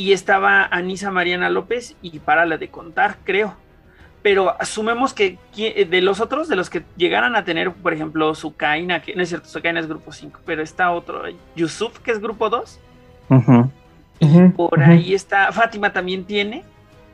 Y 0.00 0.14
estaba 0.14 0.64
Anisa 0.64 1.10
Mariana 1.10 1.50
López 1.50 1.94
y 2.00 2.20
para 2.20 2.46
la 2.46 2.56
de 2.56 2.70
contar, 2.70 3.18
creo. 3.22 3.54
Pero 4.22 4.58
asumemos 4.58 5.12
que 5.12 5.36
de 5.54 6.00
los 6.00 6.20
otros, 6.20 6.48
de 6.48 6.56
los 6.56 6.70
que 6.70 6.84
llegaran 6.96 7.36
a 7.36 7.44
tener, 7.44 7.70
por 7.70 7.92
ejemplo, 7.92 8.34
Sukaina, 8.34 9.02
que 9.02 9.14
no 9.14 9.22
es 9.22 9.28
cierto, 9.28 9.50
Sukaina 9.50 9.78
es 9.78 9.86
grupo 9.86 10.10
5, 10.10 10.40
pero 10.46 10.62
está 10.62 10.90
otro, 10.90 11.24
Yusuf, 11.54 11.98
que 11.98 12.12
es 12.12 12.18
grupo 12.18 12.48
2, 12.48 12.80
Ujú. 13.28 13.70
Ujú, 14.22 14.52
por 14.54 14.82
ahí 14.82 15.12
está, 15.12 15.52
Fátima 15.52 15.92
también 15.92 16.24
tiene, 16.24 16.64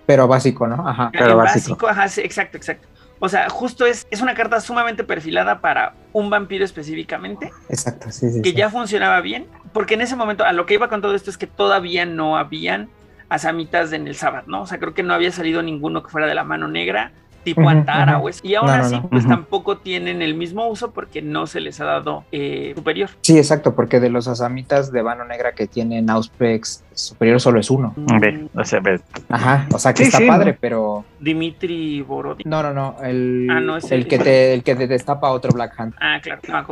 Pero 0.07 0.29
básico, 0.29 0.69
¿no? 0.69 0.89
Ajá. 0.89 1.11
Pero 1.13 1.37
básico. 1.37 1.71
básico, 1.71 1.89
ajá, 1.89 2.07
sí, 2.07 2.21
exacto, 2.21 2.57
exacto. 2.57 2.87
O 3.19 3.29
sea, 3.29 3.49
justo 3.49 3.85
es, 3.85 4.07
es 4.11 4.21
una 4.21 4.35
carta 4.35 4.61
sumamente 4.61 5.03
perfilada 5.03 5.61
para 5.61 5.95
un 6.13 6.31
vampiro 6.31 6.65
específicamente, 6.65 7.51
Exacto, 7.69 8.13
sí, 8.13 8.31
sí. 8.31 8.43
que 8.43 8.51
sí. 8.51 8.55
ya 8.57 8.71
funcionaba 8.71 9.21
bien, 9.23 9.47
porque 9.77 9.93
en 9.93 10.01
ese 10.01 10.17
momento, 10.17 10.43
a 10.43 10.55
lo 10.55 10.65
que 10.65 10.73
iba 10.73 10.89
con 10.89 11.03
todo 11.03 11.15
esto 11.15 11.29
es 11.29 11.37
que 11.37 11.47
todavía 11.47 12.07
no 12.07 12.39
habían 12.39 12.89
asamitas 13.29 13.93
en 13.93 14.09
el 14.09 14.15
sábado, 14.15 14.45
¿no? 14.47 14.63
O 14.63 14.67
sea, 14.67 14.79
creo 14.79 14.95
que 14.95 15.03
no 15.03 15.13
había 15.13 15.31
salido 15.31 15.63
ninguno 15.63 16.03
que 16.03 16.09
fuera 16.09 16.27
de 16.27 16.35
la 16.35 16.45
mano 16.45 16.67
negra, 16.67 17.13
tipo 17.47 17.61
Ujú, 17.61 17.71
Antara 17.71 18.17
ujú. 18.19 18.27
o 18.27 18.29
eso. 18.29 18.41
Y 18.43 18.57
aún 18.57 18.67
No, 18.67 18.73
así, 18.73 18.97
no. 18.97 19.09
pues 19.09 19.27
tampoco 19.27 19.79
tienen 19.79 20.21
el 20.21 20.35
mismo 20.35 20.67
uso 20.67 20.91
porque 20.91 21.23
no 21.23 21.47
se 21.47 21.61
les 21.61 21.81
ha 21.81 21.85
dado 21.85 22.25
eh, 22.33 22.73
superior. 22.75 23.11
Sí, 23.23 23.39
exacto, 23.39 23.75
porque 23.77 24.01
de 24.01 24.11
los 24.11 24.27
asamitas 24.27 24.91
de 24.91 25.01
Vano 25.03 25.25
Negra 25.25 25.53
que 25.53 25.67
tienen 25.69 26.11
Auspex 26.11 26.83
superior 26.93 27.41
solo 27.41 27.61
es 27.61 27.71
uno. 27.71 27.95
Ve, 27.97 28.49
o 28.55 28.65
sea, 28.65 28.81
ve. 28.81 29.01
Ajá, 29.29 29.67
o 29.73 29.79
sea 29.79 29.93
que 29.95 30.03
Sí, 30.05 30.09
está 30.09 30.19
sí, 30.19 30.27
padre, 30.27 30.53
¿no? 30.53 30.59
pero 30.61 31.05
Dimitri 31.21 32.03
Borodin. 32.03 32.43
no, 32.49 32.63
no, 32.63 32.73
no, 32.73 32.97
el, 33.05 33.47
Ah, 33.51 33.61
no, 33.61 33.77
ese- 33.77 33.95
el 33.95 34.09
que 34.09 34.19
te 34.19 34.53
el 34.55 34.63
que 34.65 34.75
te 34.75 34.87
destapa 34.89 35.31
otro 35.31 35.53
Black 35.53 35.73
Hand. 35.79 35.95
Ah, 36.01 36.19
claro, 36.23 36.41
se 36.43 36.49
llama. 36.53 36.67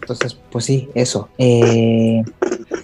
Entonces, 0.00 0.34
pues 0.50 0.64
sí, 0.64 0.88
eso. 0.94 1.28
Eh, 1.38 2.22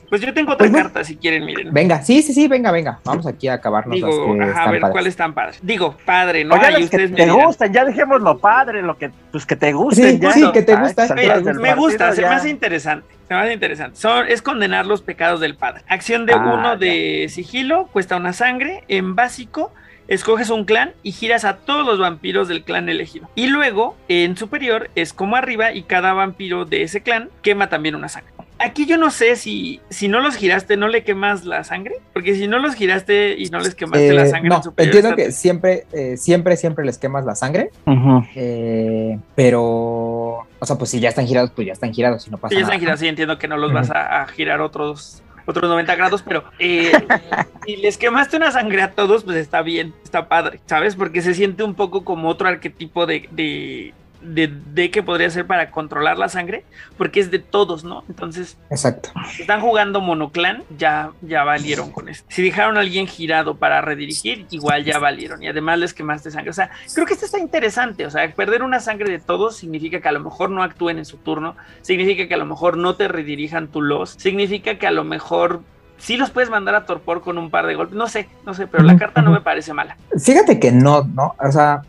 Pues 0.08 0.22
yo 0.22 0.32
tengo 0.32 0.52
otra 0.52 0.66
Pues 0.70 0.82
carta 0.82 1.04
si 1.04 1.16
quieren, 1.16 1.44
miren. 1.44 1.72
venga, 1.72 2.00
sí, 2.02 2.22
sí, 2.22 2.32
sí, 2.32 2.48
venga, 2.48 2.70
venga. 2.70 2.98
Vamos 3.04 3.26
aquí 3.26 3.46
a 3.48 3.54
acabarnos 3.54 4.00
las 4.00 4.10
Digo, 4.10 4.34
que 4.36 4.40
ajá, 4.42 4.44
a 4.44 4.48
están 4.52 4.70
ver 4.72 4.80
padres. 4.80 4.92
cuáles 4.92 5.10
están 5.10 5.34
padres. 5.34 5.58
Digo, 5.62 5.96
padre, 6.06 6.44
¿no? 6.44 6.54
Oye, 6.54 6.84
ustedes 6.84 7.07
te 7.16 7.22
dirán. 7.24 7.46
gustan, 7.46 7.72
ya 7.72 7.84
dejemos 7.84 8.20
lo 8.20 8.38
padre, 8.38 8.82
lo 8.82 8.96
que, 8.98 9.10
pues 9.30 9.46
que 9.46 9.56
te 9.56 9.72
gusten. 9.72 10.16
Sí, 10.16 10.18
ya. 10.20 10.32
sí, 10.32 10.52
que 10.52 10.62
te 10.62 10.76
gusta. 10.76 11.14
Mira, 11.14 11.40
me 11.40 11.74
gusta, 11.74 12.12
se 12.12 12.22
me 12.22 12.28
hace 12.28 12.50
interesante. 12.50 13.06
Se 13.28 13.34
me 13.34 13.40
hace 13.40 13.52
interesante. 13.52 13.96
Son, 13.98 14.26
es 14.26 14.40
condenar 14.42 14.86
los 14.86 15.02
pecados 15.02 15.40
del 15.40 15.54
padre. 15.56 15.82
Acción 15.88 16.24
de 16.26 16.32
Ah, 16.32 16.38
uno 16.38 16.72
ya. 16.74 16.76
de 16.76 17.26
sigilo, 17.28 17.86
cuesta 17.92 18.16
una 18.16 18.32
sangre. 18.32 18.84
En 18.88 19.14
básico, 19.14 19.72
escoges 20.08 20.48
un 20.50 20.64
clan 20.64 20.92
y 21.02 21.12
giras 21.12 21.44
a 21.44 21.58
todos 21.58 21.84
los 21.84 21.98
vampiros 21.98 22.48
del 22.48 22.64
clan 22.64 22.88
elegido. 22.88 23.28
Y 23.34 23.48
luego, 23.48 23.96
en 24.08 24.36
superior, 24.36 24.88
es 24.94 25.12
como 25.12 25.36
arriba 25.36 25.72
y 25.72 25.82
cada 25.82 26.14
vampiro 26.14 26.64
de 26.64 26.82
ese 26.82 27.02
clan 27.02 27.28
quema 27.42 27.68
también 27.68 27.94
una 27.94 28.08
sangre. 28.08 28.32
Aquí 28.60 28.86
yo 28.86 28.96
no 28.98 29.10
sé 29.10 29.36
si, 29.36 29.80
si 29.88 30.08
no 30.08 30.20
los 30.20 30.34
giraste, 30.36 30.76
no 30.76 30.88
le 30.88 31.04
quemas 31.04 31.44
la 31.44 31.62
sangre. 31.64 31.94
Porque 32.12 32.34
si 32.34 32.48
no 32.48 32.58
los 32.58 32.74
giraste 32.74 33.36
y 33.38 33.46
no 33.50 33.60
les 33.60 33.74
quemaste 33.74 34.12
la 34.12 34.24
Eh, 34.24 34.30
sangre 34.30 34.48
no, 34.48 34.60
entiendo 34.76 35.14
que 35.14 35.30
siempre, 35.32 35.86
eh, 35.92 36.16
siempre, 36.16 36.56
siempre 36.56 36.84
les 36.84 36.98
quemas 36.98 37.24
la 37.24 37.34
sangre, 37.36 37.70
eh, 38.34 39.18
pero, 39.34 39.62
o 39.62 40.46
sea, 40.64 40.76
pues 40.76 40.90
si 40.90 41.00
ya 41.00 41.08
están 41.10 41.26
girados, 41.26 41.50
pues 41.54 41.66
ya 41.66 41.72
están 41.72 41.92
girados 41.92 42.26
y 42.26 42.30
no 42.30 42.38
pasa 42.38 42.50
Sí, 42.50 42.56
ya 42.56 42.60
nada. 42.62 42.72
están 42.74 42.80
girados, 42.80 43.00
sí, 43.00 43.06
entiendo 43.08 43.38
que 43.38 43.48
no 43.48 43.56
los 43.56 43.72
vas 43.72 43.90
a, 43.90 44.22
a 44.22 44.26
girar 44.28 44.60
otros 44.60 45.22
otros 45.46 45.70
90 45.70 45.94
grados, 45.96 46.22
pero 46.22 46.44
eh, 46.58 46.92
si 47.66 47.76
les 47.76 47.96
quemaste 47.96 48.36
una 48.36 48.50
sangre 48.52 48.82
a 48.82 48.90
todos, 48.90 49.24
pues 49.24 49.38
está 49.38 49.62
bien, 49.62 49.94
está 50.04 50.28
padre, 50.28 50.60
¿sabes? 50.66 50.94
Porque 50.94 51.22
se 51.22 51.32
siente 51.32 51.62
un 51.62 51.74
poco 51.74 52.04
como 52.04 52.28
otro 52.28 52.48
arquetipo 52.48 53.06
de, 53.06 53.28
de, 53.32 53.94
de, 54.20 54.48
de 54.72 54.90
que 54.90 55.02
podría 55.02 55.30
ser 55.30 55.46
para 55.46 55.70
controlar 55.70 56.18
la 56.18 56.28
sangre, 56.28 56.64
porque 56.96 57.20
es 57.20 57.30
de 57.30 57.38
todos, 57.38 57.84
¿no? 57.84 58.04
Entonces, 58.08 58.58
Exacto. 58.70 59.10
están 59.38 59.60
jugando 59.60 60.00
monoclan, 60.00 60.64
ya, 60.76 61.12
ya 61.22 61.44
valieron 61.44 61.90
con 61.92 62.08
esto. 62.08 62.26
Si 62.28 62.42
dejaron 62.42 62.76
a 62.76 62.80
alguien 62.80 63.06
girado 63.06 63.56
para 63.56 63.80
redirigir, 63.80 64.46
igual 64.50 64.84
ya 64.84 64.98
valieron. 64.98 65.42
Y 65.42 65.48
además 65.48 65.78
les 65.78 65.94
quemaste 65.94 66.30
sangre. 66.30 66.50
O 66.50 66.54
sea, 66.54 66.70
creo 66.94 67.06
que 67.06 67.14
esto 67.14 67.26
está 67.26 67.38
interesante. 67.38 68.06
O 68.06 68.10
sea, 68.10 68.30
perder 68.32 68.62
una 68.62 68.80
sangre 68.80 69.10
de 69.10 69.18
todos 69.18 69.56
significa 69.56 70.00
que 70.00 70.08
a 70.08 70.12
lo 70.12 70.20
mejor 70.20 70.50
no 70.50 70.62
actúen 70.62 70.98
en 70.98 71.04
su 71.04 71.18
turno. 71.18 71.56
Significa 71.82 72.26
que 72.26 72.34
a 72.34 72.38
lo 72.38 72.46
mejor 72.46 72.76
no 72.76 72.96
te 72.96 73.08
redirijan 73.08 73.68
tu 73.68 73.82
loss. 73.82 74.14
Significa 74.18 74.78
que 74.78 74.86
a 74.86 74.90
lo 74.90 75.04
mejor 75.04 75.62
sí 75.98 76.16
los 76.16 76.30
puedes 76.30 76.50
mandar 76.50 76.74
a 76.74 76.86
torpor 76.86 77.20
con 77.20 77.38
un 77.38 77.50
par 77.50 77.66
de 77.66 77.74
golpes. 77.74 77.96
No 77.96 78.08
sé, 78.08 78.28
no 78.46 78.54
sé, 78.54 78.66
pero 78.66 78.84
la 78.84 78.96
carta 78.96 79.22
no 79.22 79.30
me 79.30 79.40
parece 79.40 79.72
mala. 79.72 79.96
Fíjate 80.18 80.58
que 80.58 80.72
no, 80.72 81.02
¿no? 81.02 81.34
O 81.38 81.52
sea, 81.52 81.82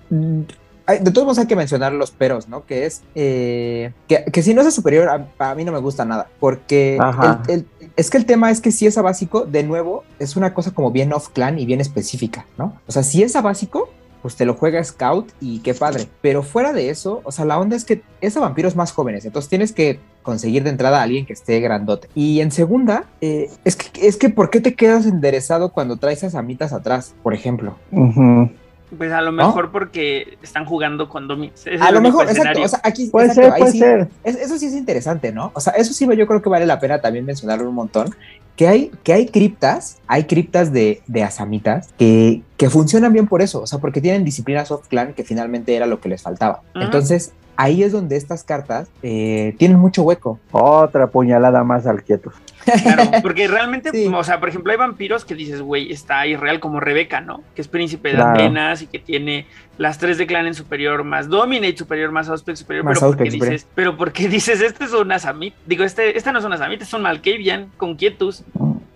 hay- 0.89 0.99
de 0.99 1.11
todos 1.11 1.25
modos 1.25 1.39
hay 1.39 1.47
que 1.47 1.55
mencionar 1.55 1.93
los 1.93 2.11
peros, 2.11 2.47
¿no? 2.47 2.65
Que 2.65 2.85
es 2.85 3.01
eh, 3.15 3.93
que, 4.07 4.25
que 4.25 4.41
si 4.43 4.53
no 4.53 4.61
es 4.61 4.73
superior, 4.73 5.07
a, 5.09 5.49
a 5.51 5.55
mí 5.55 5.63
no 5.63 5.71
me 5.71 5.79
gusta 5.79 6.05
nada, 6.05 6.27
porque 6.39 6.97
Ajá. 6.99 7.41
el- 7.47 7.53
el- 7.81 7.89
es 7.95 8.09
que 8.09 8.17
el 8.17 8.25
tema 8.25 8.49
es 8.51 8.61
que 8.61 8.71
si 8.71 8.87
es 8.87 8.97
a 8.97 9.01
básico, 9.01 9.45
de 9.45 9.63
nuevo, 9.63 10.03
es 10.19 10.35
una 10.35 10.53
cosa 10.53 10.71
como 10.71 10.91
bien 10.91 11.13
off-clan 11.13 11.59
y 11.59 11.65
bien 11.65 11.81
específica, 11.81 12.45
¿no? 12.57 12.73
O 12.87 12.91
sea, 12.91 13.03
si 13.03 13.23
es 13.23 13.35
a 13.35 13.41
básico, 13.41 13.89
pues 14.21 14.35
te 14.35 14.45
lo 14.45 14.53
juega 14.53 14.83
Scout 14.83 15.31
y 15.39 15.59
qué 15.59 15.73
padre. 15.73 16.07
Pero 16.21 16.43
fuera 16.43 16.73
de 16.73 16.89
eso, 16.89 17.21
o 17.23 17.31
sea, 17.31 17.45
la 17.45 17.57
onda 17.57 17.75
es 17.77 17.85
que 17.85 18.01
es 18.19 18.35
a 18.35 18.41
vampiros 18.41 18.75
más 18.75 18.91
jóvenes, 18.91 19.23
entonces 19.25 19.47
tienes 19.49 19.71
que 19.71 19.99
conseguir 20.23 20.63
de 20.63 20.69
entrada 20.71 20.99
a 20.99 21.03
alguien 21.03 21.25
que 21.25 21.31
esté 21.33 21.59
grandote. 21.61 22.09
Y 22.15 22.41
en 22.41 22.51
segunda, 22.51 23.05
eh, 23.21 23.49
es, 23.63 23.77
que, 23.77 24.05
es 24.07 24.17
que 24.17 24.27
¿por 24.29 24.49
qué 24.49 24.59
te 24.59 24.75
quedas 24.75 25.05
enderezado 25.05 25.71
cuando 25.71 25.95
traes 25.97 26.23
a 26.25 26.29
samitas 26.29 26.73
atrás, 26.73 27.15
por 27.23 27.33
ejemplo? 27.33 27.75
Pues 28.97 29.11
a 29.11 29.21
lo 29.21 29.31
mejor 29.31 29.71
porque 29.71 30.37
están 30.41 30.65
jugando 30.65 31.07
con 31.09 31.27
Domi. 31.27 31.51
Ese 31.53 31.75
es 31.75 31.81
A 31.81 31.91
lo 31.91 32.01
mejor, 32.01 32.27
exacto, 32.27 32.61
o 32.63 32.67
sea, 32.67 32.79
aquí 32.83 33.07
Puede 33.07 33.27
exacto, 33.27 33.51
ser, 33.51 33.59
puede 33.59 33.71
sí, 33.71 33.79
ser. 33.79 34.07
es- 34.23 34.35
eso 34.37 34.57
sí 34.57 34.65
es 34.65 34.73
interesante, 34.73 35.31
¿no? 35.31 35.51
O 35.53 35.59
sea, 35.59 35.73
eso 35.73 35.93
sí 35.93 36.07
yo 36.17 36.25
creo 36.27 36.41
que 36.41 36.49
vale 36.49 36.65
la 36.65 36.79
pena 36.79 36.99
también 36.99 37.25
mencionarlo 37.25 37.69
un 37.69 37.75
montón, 37.75 38.15
que 38.55 38.67
hay, 38.67 38.91
que 39.03 39.13
hay 39.13 39.27
criptas, 39.27 39.99
hay 40.07 40.25
criptas 40.25 40.73
de, 40.73 41.01
de 41.07 41.23
asamitas 41.23 41.89
que, 41.97 42.41
que 42.57 42.69
funcionan 42.69 43.13
bien 43.13 43.27
por 43.27 43.41
eso, 43.41 43.61
o 43.61 43.67
sea, 43.67 43.79
porque 43.79 44.01
tienen 44.01 44.25
disciplina 44.25 44.65
soft 44.65 44.87
clan 44.87 45.13
que 45.13 45.23
finalmente 45.23 45.75
era 45.75 45.85
lo 45.85 46.01
que 46.01 46.09
les 46.09 46.21
faltaba. 46.23 46.61
Entonces, 46.75 47.31
ahí 47.55 47.83
es 47.83 47.91
donde 47.93 48.17
estas 48.17 48.43
cartas 48.43 48.89
eh, 49.01 49.55
tienen 49.59 49.77
mucho 49.79 50.03
hueco. 50.03 50.39
Otra 50.51 51.07
puñalada 51.07 51.63
más 51.63 51.85
al 51.87 52.03
quieto. 52.03 52.31
Claro, 52.83 53.03
porque 53.21 53.47
realmente, 53.47 53.91
Sí. 53.91 54.09
o 54.13 54.23
sea, 54.23 54.39
por 54.39 54.49
ejemplo, 54.49 54.71
hay 54.71 54.77
vampiros 54.77 55.25
que 55.25 55.35
dices, 55.35 55.61
güey, 55.61 55.91
está 55.91 56.25
irreal 56.27 56.59
como 56.59 56.79
Rebeca, 56.79 57.21
¿no? 57.21 57.43
Que 57.55 57.61
es 57.61 57.67
príncipe 57.67 58.09
de 58.09 58.15
Claro. 58.15 58.31
Atenas 58.31 58.81
y 58.81 58.87
que 58.87 58.99
tiene 58.99 59.45
las 59.77 59.97
tres 59.97 60.17
de 60.17 60.27
clan 60.27 60.45
en 60.47 60.53
superior, 60.53 61.03
más 61.03 61.29
Dominate 61.29 61.77
superior, 61.77 62.11
más 62.11 62.29
Auspec 62.29 62.55
superior. 62.55 62.83
Más 62.85 62.99
pero, 62.99 63.07
¿por 63.11 63.17
qué 63.17 63.23
Auspec 63.23 63.41
dices, 63.41 63.67
pero 63.75 63.97
¿por 63.97 64.11
qué 64.11 64.27
dices, 64.27 64.61
este 64.61 64.85
es 64.85 64.93
un 64.93 65.11
Asamit? 65.11 65.53
Digo, 65.65 65.83
este, 65.83 66.17
este 66.17 66.31
no 66.31 66.39
es 66.39 66.45
un 66.45 66.53
Asamit, 66.53 66.81
es 66.81 66.93
un 66.93 67.01
Malkavian 67.03 67.69
con 67.77 67.95
Quietus, 67.95 68.43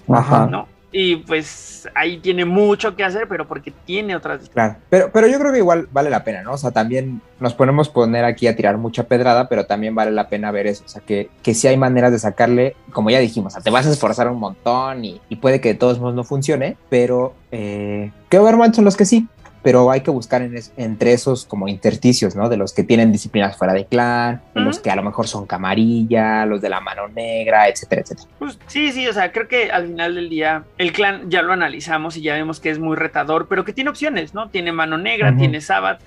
Ajá. 0.10 0.48
¿no? 0.48 0.68
Y 0.96 1.16
pues 1.18 1.90
ahí 1.96 2.20
tiene 2.20 2.46
mucho 2.46 2.96
que 2.96 3.04
hacer, 3.04 3.28
pero 3.28 3.48
porque 3.48 3.74
tiene 3.86 4.16
otras. 4.16 4.48
Claro, 4.50 4.76
pero, 4.92 5.10
pero 5.12 5.28
yo 5.28 5.40
creo 5.40 5.52
que 5.52 5.58
igual 5.58 5.88
vale 5.92 6.12
la 6.12 6.24
pena, 6.24 6.44
¿no? 6.44 6.54
O 6.54 6.58
sea, 6.58 6.70
también 6.70 7.20
nos 7.40 7.56
podemos 7.56 7.90
poner 7.90 8.24
aquí 8.26 8.46
a 8.46 8.56
tirar 8.56 8.78
mucha 8.78 9.06
pedrada, 9.06 9.50
pero 9.50 9.66
también 9.66 9.96
vale 9.96 10.12
la 10.12 10.30
pena 10.30 10.52
ver 10.52 10.68
eso. 10.68 10.84
O 10.86 10.88
sea, 10.88 11.02
que, 11.02 11.32
que 11.42 11.56
sí 11.56 11.68
hay 11.68 11.78
maneras 11.78 12.12
de 12.12 12.20
sacarle, 12.20 12.76
como 12.92 13.10
ya 13.10 13.18
dijimos, 13.18 13.56
te 13.62 13.72
vas 13.72 13.88
a 13.88 13.92
esforzar 13.92 14.30
un 14.30 14.40
montón 14.40 15.04
y, 15.04 15.20
y 15.30 15.38
puede 15.38 15.60
que 15.60 15.70
de 15.70 15.76
todos 15.76 16.00
modos 16.00 16.14
no 16.14 16.24
funcione, 16.24 16.78
pero 16.90 17.34
eh, 17.52 18.12
ver 18.30 18.74
son 18.76 18.86
los 18.86 18.96
que 18.96 19.06
sí. 19.06 19.28
Pero 19.64 19.90
hay 19.90 20.02
que 20.02 20.12
buscar 20.12 20.42
en 20.42 20.56
es- 20.58 20.72
entre 20.78 21.14
esos 21.14 21.46
como 21.46 21.68
intersticios, 21.68 22.36
¿no? 22.36 22.50
De 22.50 22.58
los 22.58 22.74
que 22.74 22.84
tienen 22.84 23.12
disciplinas 23.12 23.58
fuera 23.58 23.74
de 23.74 23.86
clan, 23.86 24.42
de 24.54 24.62
los 24.62 24.80
que 24.80 24.92
a 24.92 24.96
lo 24.96 25.04
mejor 25.04 25.28
son 25.28 25.46
camarilla, 25.46 26.46
los 26.46 26.62
de 26.62 26.70
la 26.70 26.80
mano 26.82 27.08
negra, 27.08 27.68
etcétera, 27.68 28.02
etcétera. 28.02 28.28
Pues 28.40 28.60
sí, 28.68 28.92
sí, 28.92 29.08
o 29.08 29.14
sea, 29.14 29.32
creo 29.32 29.48
que 29.48 29.72
al 29.72 29.88
final 29.88 30.16
del 30.16 30.30
día 30.30 30.64
el 30.78 30.92
clan 30.92 31.30
ya 31.30 31.42
lo 31.42 31.54
analizamos 31.54 32.18
y 32.18 32.22
ya 32.22 32.34
vemos 32.34 32.60
que 32.60 32.70
es 32.70 32.80
muy 32.80 32.96
retador, 32.96 33.48
pero 33.48 33.64
que 33.66 33.74
tiene 33.74 33.90
opciones, 33.90 34.34
¿no? 34.34 34.50
Tiene 34.50 34.72
mano 34.72 34.98
negra, 34.98 35.36
tiene 35.38 35.62
Sabbath, 35.62 36.02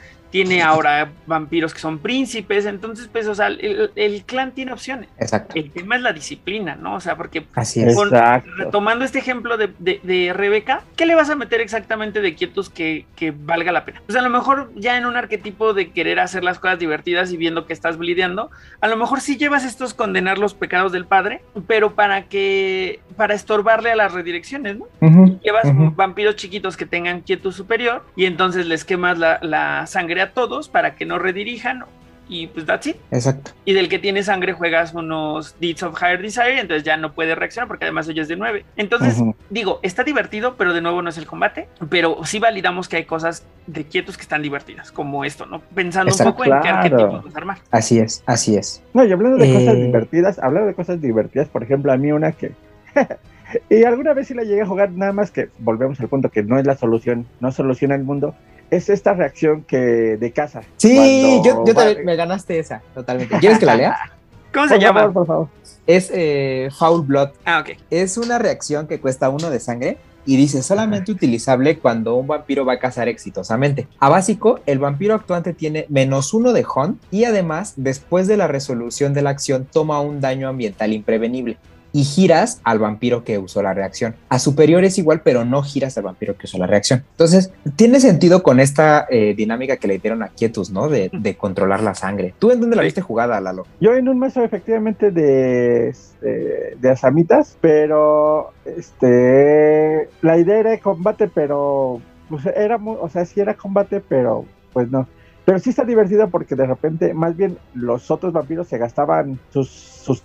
tiene 0.45 0.63
ahora 0.63 1.11
vampiros 1.27 1.73
que 1.73 1.81
son 1.81 1.99
príncipes, 1.99 2.67
entonces 2.67 3.09
pues, 3.11 3.27
o 3.27 3.35
sea, 3.35 3.47
el, 3.47 3.91
el 3.97 4.25
clan 4.25 4.53
tiene 4.53 4.73
opciones. 4.73 5.09
Exacto. 5.19 5.55
El 5.55 5.71
tema 5.71 5.97
es 5.97 6.03
la 6.03 6.13
disciplina, 6.13 6.77
¿no? 6.77 6.95
O 6.97 7.01
sea, 7.01 7.17
porque 7.17 7.47
Así 7.55 7.81
es. 7.83 7.95
Con- 7.95 8.09
Exacto. 8.09 8.51
retomando 8.59 9.05
este 9.05 9.19
ejemplo 9.19 9.57
de, 9.57 9.71
de- 9.79 10.01
de 10.03 10.33
Rebeca, 10.35 10.83
¿qué 10.97 11.07
le 11.07 11.15
vas 11.15 11.31
a 11.31 11.37
meter 11.37 11.61
exactamente 11.63 12.21
de 12.21 12.35
quietos 12.35 12.69
que, 12.69 13.07
que 13.17 13.31
valga 13.31 13.73
la 13.73 13.85
pena? 13.87 14.03
Pues 14.05 14.19
a 14.19 14.21
lo 14.23 14.29
mejor 14.29 14.71
ya 14.77 14.99
en 14.99 15.07
un 15.07 15.17
arquetipo 15.17 15.73
de 15.73 15.91
querer 15.91 16.21
hacer 16.21 16.45
las 16.45 16.59
cosas 16.59 16.79
divertidas 16.79 17.33
y 17.33 17.39
viendo 17.39 17.65
que 17.67 17.73
estás 17.73 17.97
blideando, 17.97 18.51
a 18.83 18.89
lo 18.89 18.97
mejor 18.99 19.21
sí 19.23 19.39
llevas 19.39 19.65
estos 19.65 19.95
condenar 19.95 20.37
los 20.39 20.53
pecados 20.53 20.93
del 20.93 21.07
padre, 21.07 21.41
pero 21.67 21.95
para 21.95 22.25
que, 22.25 23.01
para 23.17 23.35
estorbarle 23.35 23.91
a 23.93 23.97
las 23.97 24.13
redirecciones, 24.13 24.77
¿no? 24.77 24.87
Ujú, 25.01 25.41
Llevas 25.43 25.65
ujú. 25.67 25.93
vampiros 25.97 26.37
chiquitos 26.37 26.77
que 26.77 26.85
tengan 26.85 27.23
quietud 27.23 27.53
superior 27.53 28.05
y 28.17 28.27
entonces 28.27 28.67
les 28.67 28.85
quemas 28.85 29.19
la, 29.19 29.39
la 29.41 29.87
sangre 29.87 30.26
a 30.27 30.31
todos 30.33 30.69
para 30.69 30.95
que 30.95 31.05
no 31.07 31.19
redirijan 31.19 31.85
y 32.29 32.49
pues 32.49 32.67
that's 32.67 32.89
it. 32.89 32.97
Exacto. 33.13 33.53
Y 33.65 33.73
del 33.73 33.89
que 33.89 34.01
tiene 34.01 34.25
sangre 34.25 34.53
juegas 34.53 34.93
unos 34.95 35.55
Deeds 35.61 35.85
of 35.85 35.97
Higher 36.03 36.21
Desire, 36.21 36.59
entonces 36.59 36.83
ya 36.83 36.97
no 36.97 37.13
puede 37.13 37.37
reaccionar 37.37 37.69
porque 37.69 37.85
además 37.85 38.09
ella 38.09 38.23
es 38.23 38.27
de 38.29 38.35
9. 38.35 38.65
Entonces, 38.77 39.23
digo, 39.49 39.79
está 39.85 40.03
divertido, 40.03 40.57
pero 40.57 40.75
de 40.75 40.81
nuevo 40.81 41.03
no 41.03 41.11
es 41.11 41.19
el 41.19 41.27
combate. 41.27 41.69
Pero 41.89 42.25
sí 42.25 42.41
validamos 42.41 42.89
que 42.89 42.97
hay 42.97 43.05
cosas 43.05 43.47
de 43.69 43.85
quietos 43.85 44.17
que 44.17 44.23
están 44.23 44.43
divertidas, 44.43 44.91
como 44.91 45.25
esto, 45.25 45.47
¿no? 45.47 45.61
Pensando 45.73 46.11
Exacto. 46.11 46.31
un 46.33 46.37
poco 46.37 46.45
en 46.47 46.61
qué 46.63 46.69
Claro. 46.69 46.77
arquetipo 46.79 47.23
vas 47.25 47.35
a 47.35 47.39
armar. 47.39 47.59
Así 47.71 48.01
es, 48.01 48.25
así 48.27 48.57
es. 48.57 48.83
No, 48.93 49.05
y 49.05 49.13
hablando 49.13 49.39
de 49.39 49.53
cosas 49.53 49.75
Eh. 49.75 49.85
divertidas, 49.85 50.39
hablando 50.41 50.67
de 50.67 50.75
cosas 50.75 51.01
divertidas, 51.01 51.49
por 51.49 51.63
ejemplo, 51.63 51.93
a 51.93 51.97
mí 51.97 52.11
una 52.11 52.33
que... 52.33 52.51
y 53.71 53.85
alguna 53.85 54.15
vez 54.15 54.27
sí 54.27 54.35
la 54.35 54.43
llegué 54.43 54.63
a 54.63 54.67
jugar, 54.67 54.91
nada 54.91 55.13
más 55.13 55.31
que 55.31 55.51
volvemos 55.61 56.01
al 56.01 56.09
punto 56.09 56.29
que 56.31 56.43
no 56.43 56.59
es 56.59 56.67
la 56.67 56.77
solución, 56.77 57.25
no 57.39 57.53
soluciona 57.53 57.95
el 57.95 58.03
mundo, 58.03 58.35
es 58.71 58.89
esta 58.89 59.15
reacción 59.15 59.63
que 59.63 59.77
de 59.79 60.33
casa. 60.33 60.63
Sí, 60.77 61.41
yo, 61.45 61.55
Cuando 61.55 61.67
yo 61.67 61.75
va- 61.75 61.85
también 61.85 62.05
me 62.07 62.17
ganaste 62.17 62.59
esa, 62.59 62.83
totalmente. 62.95 63.39
¿Quieres 63.39 63.59
que 63.59 63.67
la 63.67 63.77
lea? 63.77 63.97
¿Cómo 64.53 64.69
se 64.69 64.75
Por 64.75 64.83
llama? 64.83 65.01
favor, 65.01 65.13
por 65.15 65.27
favor. 65.27 65.49
Es 65.87 66.11
eh, 66.13 66.69
Foul 66.77 67.07
Blood. 67.07 67.29
Ah, 67.45 67.61
ok. 67.61 67.77
Es 67.91 68.17
una 68.17 68.39
reacción 68.39 68.87
que 68.87 68.99
cuesta 69.01 69.29
uno 69.29 69.51
de 69.51 69.61
sangre 69.61 69.99
y 70.25 70.37
dice 70.37 70.63
solamente 70.63 71.13
utilizable 71.13 71.79
cuando 71.79 72.17
un 72.17 72.27
vampiro 72.27 72.65
va 72.65 72.73
a 72.75 72.79
cazar 72.81 73.07
exitosamente. 73.07 73.87
A 74.01 74.09
básico, 74.09 74.59
el 74.67 74.81
vampiro 74.81 75.15
actuante 75.15 75.53
tiene 75.53 75.87
menos 75.89 76.35
uno 76.35 76.53
de 76.53 76.65
hunt 76.65 77.01
y 77.13 77.25
además, 77.25 77.75
después 77.77 78.27
de 78.27 78.37
la 78.37 78.49
resolución 78.49 79.15
de 79.15 79.23
la 79.23 79.31
acción, 79.31 79.69
toma 79.71 80.01
un 80.01 80.21
daño 80.21 80.49
ambiental 80.49 80.93
imprevenible. 80.93 81.59
Y 81.97 82.05
giras 82.05 82.61
al 82.63 82.79
vampiro 82.79 83.25
que 83.25 83.39
usó 83.39 83.63
la 83.63 83.73
reacción. 83.73 84.15
A 84.29 84.39
superior 84.39 84.85
es 84.85 84.99
igual, 84.99 85.23
pero 85.25 85.47
no 85.47 85.63
giras 85.63 85.97
al 85.97 86.05
vampiro 86.05 86.37
que 86.37 86.45
usó 86.45 86.59
la 86.59 86.67
reacción. 86.67 87.05
Entonces, 87.13 87.51
tiene 87.77 88.01
sentido 88.01 88.43
con 88.43 88.61
esta 88.61 89.07
eh, 89.09 89.33
dinámica 89.35 89.79
que 89.79 89.89
le 89.89 89.99
dieron 89.99 90.23
a 90.23 90.29
Quietus, 90.29 90.71
¿no? 90.71 90.91
De, 90.91 91.11
de 91.11 91.37
controlar 91.37 91.83
la 91.83 91.95
sangre. 91.95 92.35
¿Tú 92.39 92.51
en 92.51 92.61
dónde 92.61 92.77
la 92.77 92.83
viste 92.83 93.01
jugada, 93.01 93.41
Lalo? 93.41 93.67
Yo 93.81 93.95
en 93.95 94.11
un 94.11 94.19
mazo 94.19 94.45
efectivamente 94.45 95.11
de, 95.11 95.89
este, 95.89 96.77
de 96.79 96.91
asamitas, 96.91 97.57
pero 97.63 98.53
este 98.65 100.11
la 100.21 100.37
idea 100.39 100.59
era 100.59 100.71
de 100.73 100.81
combate, 100.81 101.31
pero 101.33 102.03
pues, 102.29 102.45
era 102.45 102.77
o 102.77 103.09
sea, 103.09 103.25
sí 103.25 103.41
era 103.41 103.55
combate, 103.55 104.03
pero 104.07 104.45
pues 104.75 104.91
no. 104.91 105.09
Pero 105.47 105.61
sí 105.61 105.71
está 105.71 105.85
divertido 105.85 106.29
porque 106.29 106.57
de 106.57 106.67
repente, 106.67 107.15
más 107.15 107.37
bien, 107.37 107.57
los 107.73 108.11
otros 108.11 108.33
vampiros 108.33 108.67
se 108.67 108.79
gastaban 108.79 109.39
sus, 109.53 109.71
sus 109.71 110.23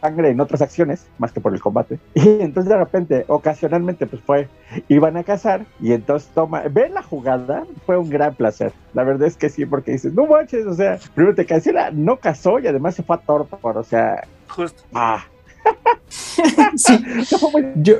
sangre 0.00 0.30
en 0.30 0.40
otras 0.40 0.62
acciones, 0.62 1.06
más 1.18 1.32
que 1.32 1.40
por 1.40 1.54
el 1.54 1.60
combate. 1.60 1.98
Y 2.14 2.40
entonces 2.40 2.70
de 2.70 2.76
repente, 2.76 3.24
ocasionalmente, 3.28 4.06
pues 4.06 4.22
fue, 4.22 4.48
iban 4.88 5.16
a 5.16 5.24
cazar 5.24 5.66
y 5.80 5.92
entonces 5.92 6.30
toma, 6.34 6.62
ver 6.62 6.90
la 6.90 7.02
jugada 7.02 7.64
fue 7.84 7.96
un 7.96 8.10
gran 8.10 8.34
placer. 8.34 8.72
La 8.94 9.04
verdad 9.04 9.28
es 9.28 9.36
que 9.36 9.48
sí, 9.48 9.66
porque 9.66 9.92
dices, 9.92 10.12
no 10.12 10.26
manches, 10.26 10.66
o 10.66 10.74
sea, 10.74 10.98
primero 11.14 11.34
te 11.34 11.46
cancela, 11.46 11.90
no 11.90 12.16
cazó 12.16 12.58
y 12.58 12.66
además 12.66 12.94
se 12.94 13.02
fue 13.02 13.16
a 13.16 13.20
Torpor, 13.20 13.78
o 13.78 13.84
sea, 13.84 14.26
Justo. 14.48 14.82
ah. 14.94 15.24
sí, 16.08 16.98
Fue 17.38 17.50
muy 17.50 17.72
yo, 17.76 17.96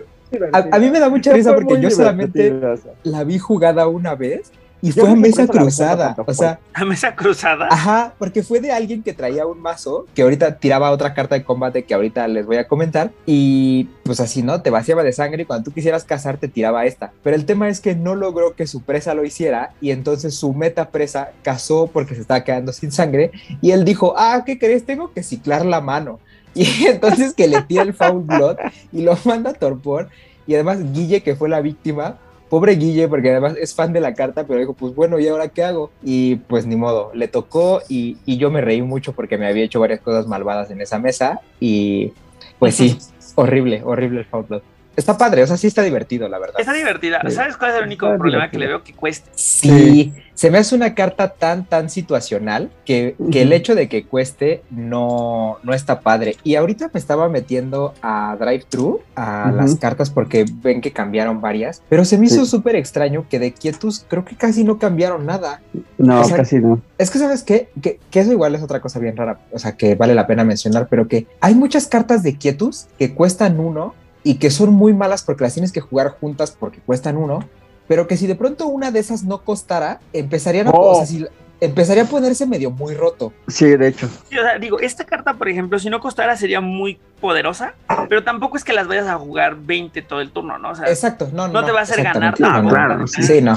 a, 0.52 0.76
a 0.76 0.78
mí 0.78 0.90
me 0.90 1.00
da 1.00 1.08
mucha 1.08 1.32
risa 1.32 1.54
porque 1.54 1.80
yo 1.80 1.90
solamente 1.90 2.44
divertido, 2.44 2.72
o 2.72 2.76
sea. 2.76 2.92
la 3.04 3.24
vi 3.24 3.38
jugada 3.38 3.86
una 3.86 4.14
vez 4.14 4.52
y 4.82 4.92
Yo 4.92 5.02
fue 5.02 5.12
a 5.12 5.14
mesa 5.16 5.46
cruzada. 5.46 6.14
O 6.26 6.34
sea, 6.34 6.60
A 6.74 6.84
mesa 6.84 7.14
cruzada. 7.16 7.68
ajá, 7.70 8.14
porque 8.18 8.42
fue 8.42 8.60
de 8.60 8.72
alguien 8.72 9.02
que 9.02 9.12
traía 9.14 9.46
un 9.46 9.60
mazo 9.60 10.06
que 10.14 10.22
ahorita 10.22 10.58
tiraba 10.58 10.90
otra 10.90 11.14
carta 11.14 11.34
de 11.34 11.44
combate 11.44 11.84
que 11.84 11.94
ahorita 11.94 12.28
les 12.28 12.44
voy 12.46 12.56
a 12.58 12.68
comentar. 12.68 13.10
Y 13.24 13.88
pues 14.04 14.20
así, 14.20 14.42
¿no? 14.42 14.62
Te 14.62 14.70
vaciaba 14.70 15.02
de 15.02 15.12
sangre 15.12 15.42
y 15.42 15.46
cuando 15.46 15.64
tú 15.64 15.72
quisieras 15.72 16.04
cazar 16.04 16.36
te 16.36 16.48
tiraba 16.48 16.84
esta. 16.84 17.12
Pero 17.22 17.36
el 17.36 17.46
tema 17.46 17.68
es 17.68 17.80
que 17.80 17.94
no 17.94 18.14
logró 18.14 18.54
que 18.54 18.66
su 18.66 18.82
presa 18.82 19.14
lo 19.14 19.24
hiciera 19.24 19.72
y 19.80 19.90
entonces 19.90 20.34
su 20.34 20.52
meta 20.52 20.90
presa 20.90 21.30
cazó 21.42 21.88
porque 21.92 22.14
se 22.14 22.20
estaba 22.20 22.44
quedando 22.44 22.72
sin 22.72 22.92
sangre. 22.92 23.30
Y 23.62 23.70
él 23.70 23.84
dijo, 23.84 24.14
ah, 24.16 24.42
¿qué 24.44 24.58
crees? 24.58 24.84
Tengo 24.84 25.12
que 25.12 25.22
ciclar 25.22 25.64
la 25.64 25.80
mano. 25.80 26.20
Y 26.54 26.86
entonces 26.86 27.34
que 27.34 27.48
le 27.48 27.60
tira 27.62 27.82
el 27.82 27.92
foul 27.92 28.22
blood 28.22 28.56
y 28.90 29.02
lo 29.02 29.18
manda 29.24 29.50
a 29.50 29.52
torpor. 29.52 30.08
Y 30.46 30.54
además 30.54 30.78
Guille, 30.92 31.22
que 31.22 31.36
fue 31.36 31.48
la 31.50 31.60
víctima, 31.60 32.16
pobre 32.56 32.76
Guille, 32.76 33.06
porque 33.06 33.32
además 33.32 33.54
es 33.60 33.74
fan 33.74 33.92
de 33.92 34.00
la 34.00 34.14
carta, 34.14 34.46
pero 34.46 34.58
dijo, 34.58 34.72
pues 34.72 34.94
bueno, 34.94 35.18
¿y 35.18 35.28
ahora 35.28 35.48
qué 35.48 35.62
hago? 35.62 35.90
Y 36.02 36.36
pues 36.36 36.64
ni 36.64 36.74
modo, 36.74 37.10
le 37.12 37.28
tocó 37.28 37.82
y, 37.86 38.16
y 38.24 38.38
yo 38.38 38.50
me 38.50 38.62
reí 38.62 38.80
mucho 38.80 39.12
porque 39.12 39.36
me 39.36 39.46
había 39.46 39.62
hecho 39.62 39.78
varias 39.78 40.00
cosas 40.00 40.26
malvadas 40.26 40.70
en 40.70 40.80
esa 40.80 40.98
mesa 40.98 41.38
y 41.60 42.14
pues 42.58 42.74
sí, 42.74 42.96
horrible, 43.34 43.82
horrible 43.84 44.20
el 44.20 44.24
foul. 44.24 44.62
Está 44.96 45.18
padre, 45.18 45.42
o 45.42 45.46
sea, 45.46 45.58
sí 45.58 45.66
está 45.66 45.82
divertido, 45.82 46.30
la 46.30 46.38
verdad. 46.38 46.54
Está 46.58 46.72
divertida. 46.72 47.20
Sí. 47.26 47.32
¿Sabes 47.32 47.58
cuál 47.58 47.72
es 47.72 47.76
el 47.76 47.84
único 47.84 48.06
Está 48.06 48.18
problema 48.18 48.50
que 48.50 48.56
divertido. 48.56 48.60
le 48.60 48.66
veo 48.68 48.82
que 48.84 48.94
cueste? 48.94 49.30
Sí, 49.34 50.14
se 50.36 50.50
me 50.50 50.58
hace 50.58 50.74
una 50.76 50.94
carta 50.94 51.30
tan, 51.30 51.64
tan 51.64 51.88
situacional 51.90 52.70
que, 52.84 53.16
que 53.32 53.42
el 53.42 53.52
hecho 53.54 53.74
de 53.74 53.88
que 53.88 54.04
cueste 54.04 54.62
no, 54.70 55.56
no 55.62 55.72
está 55.74 56.00
padre. 56.00 56.36
Y 56.44 56.54
ahorita 56.56 56.90
me 56.92 57.00
estaba 57.00 57.28
metiendo 57.28 57.94
a 58.02 58.36
Drive 58.38 58.66
Thru, 58.68 59.00
a 59.14 59.50
las 59.50 59.76
cartas, 59.76 60.10
porque 60.10 60.44
ven 60.62 60.80
que 60.82 60.92
cambiaron 60.92 61.40
varias, 61.40 61.82
pero 61.88 62.04
se 62.04 62.18
me 62.18 62.26
hizo 62.26 62.44
Sí. 62.44 62.50
súper 62.50 62.76
extraño 62.76 63.24
que 63.30 63.38
de 63.38 63.52
Quietus 63.52 64.04
creo 64.06 64.24
que 64.26 64.36
casi 64.36 64.62
no 64.62 64.78
cambiaron 64.78 65.24
nada. 65.26 65.62
No, 65.98 66.20
O 66.20 66.24
sea, 66.24 66.36
casi 66.36 66.60
no. 66.60 66.80
Es 66.98 67.10
que, 67.10 67.18
¿sabes 67.18 67.42
qué? 67.42 67.70
Que, 67.80 67.98
que 68.10 68.20
eso 68.20 68.30
igual 68.30 68.54
es 68.54 68.62
otra 68.62 68.80
cosa 68.80 68.98
bien 68.98 69.16
rara, 69.16 69.40
o 69.52 69.58
sea, 69.58 69.72
que 69.76 69.94
vale 69.94 70.14
la 70.14 70.26
pena 70.26 70.44
mencionar, 70.44 70.86
pero 70.90 71.08
que 71.08 71.26
hay 71.40 71.54
muchas 71.54 71.86
cartas 71.86 72.22
de 72.22 72.36
Quietus 72.36 72.88
que 72.98 73.14
cuestan 73.14 73.58
uno 73.58 73.94
y 74.22 74.34
que 74.34 74.50
son 74.50 74.74
muy 74.74 74.92
malas 74.92 75.22
porque 75.22 75.44
las 75.44 75.54
tienes 75.54 75.72
que 75.72 75.80
jugar 75.80 76.10
juntas 76.20 76.50
porque 76.50 76.80
cuestan 76.84 77.16
uno, 77.16 77.40
pero 77.88 78.06
que 78.06 78.16
si 78.16 78.26
de 78.26 78.34
pronto 78.34 78.66
una 78.66 78.90
de 78.90 79.00
esas 79.00 79.24
no 79.24 79.38
costara, 79.42 80.00
empezarían 80.12 80.68
a, 80.68 80.70
Oh. 80.70 80.92
o 80.92 80.94
sea, 80.96 81.06
si- 81.06 81.26
empezaría 81.60 82.02
a 82.02 82.06
ponerse 82.06 82.46
medio 82.46 82.70
muy 82.70 82.94
roto. 82.94 83.32
Sí, 83.48 83.64
de 83.76 83.88
hecho. 83.88 84.08
Sí, 84.28 84.36
o 84.38 84.42
sea, 84.42 84.58
digo, 84.58 84.78
esta 84.78 85.04
carta, 85.04 85.34
por 85.34 85.48
ejemplo, 85.48 85.78
si 85.78 85.88
no 85.88 86.00
costara 86.00 86.36
sería 86.36 86.60
muy 86.60 86.98
poderosa, 87.20 87.74
pero 88.10 88.22
tampoco 88.24 88.56
es 88.58 88.64
que 88.64 88.72
las 88.74 88.86
vayas 88.86 89.06
a 89.06 89.16
jugar 89.16 89.56
20 89.56 90.02
todo 90.02 90.20
el 90.20 90.30
turno, 90.32 90.58
¿no? 90.58 90.70
O 90.70 90.74
sea, 90.74 90.86
Exacto, 90.88 91.30
no, 91.32 91.46
no. 91.48 91.54
no 91.60 91.64
te 91.64 91.72
va 91.72 91.80
a 91.80 91.82
hacer 91.84 92.02
ganar. 92.02 92.38
No, 92.38 92.68
claro, 92.68 93.06
sí. 93.06 93.22
Sí, 93.22 93.40
no. 93.40 93.54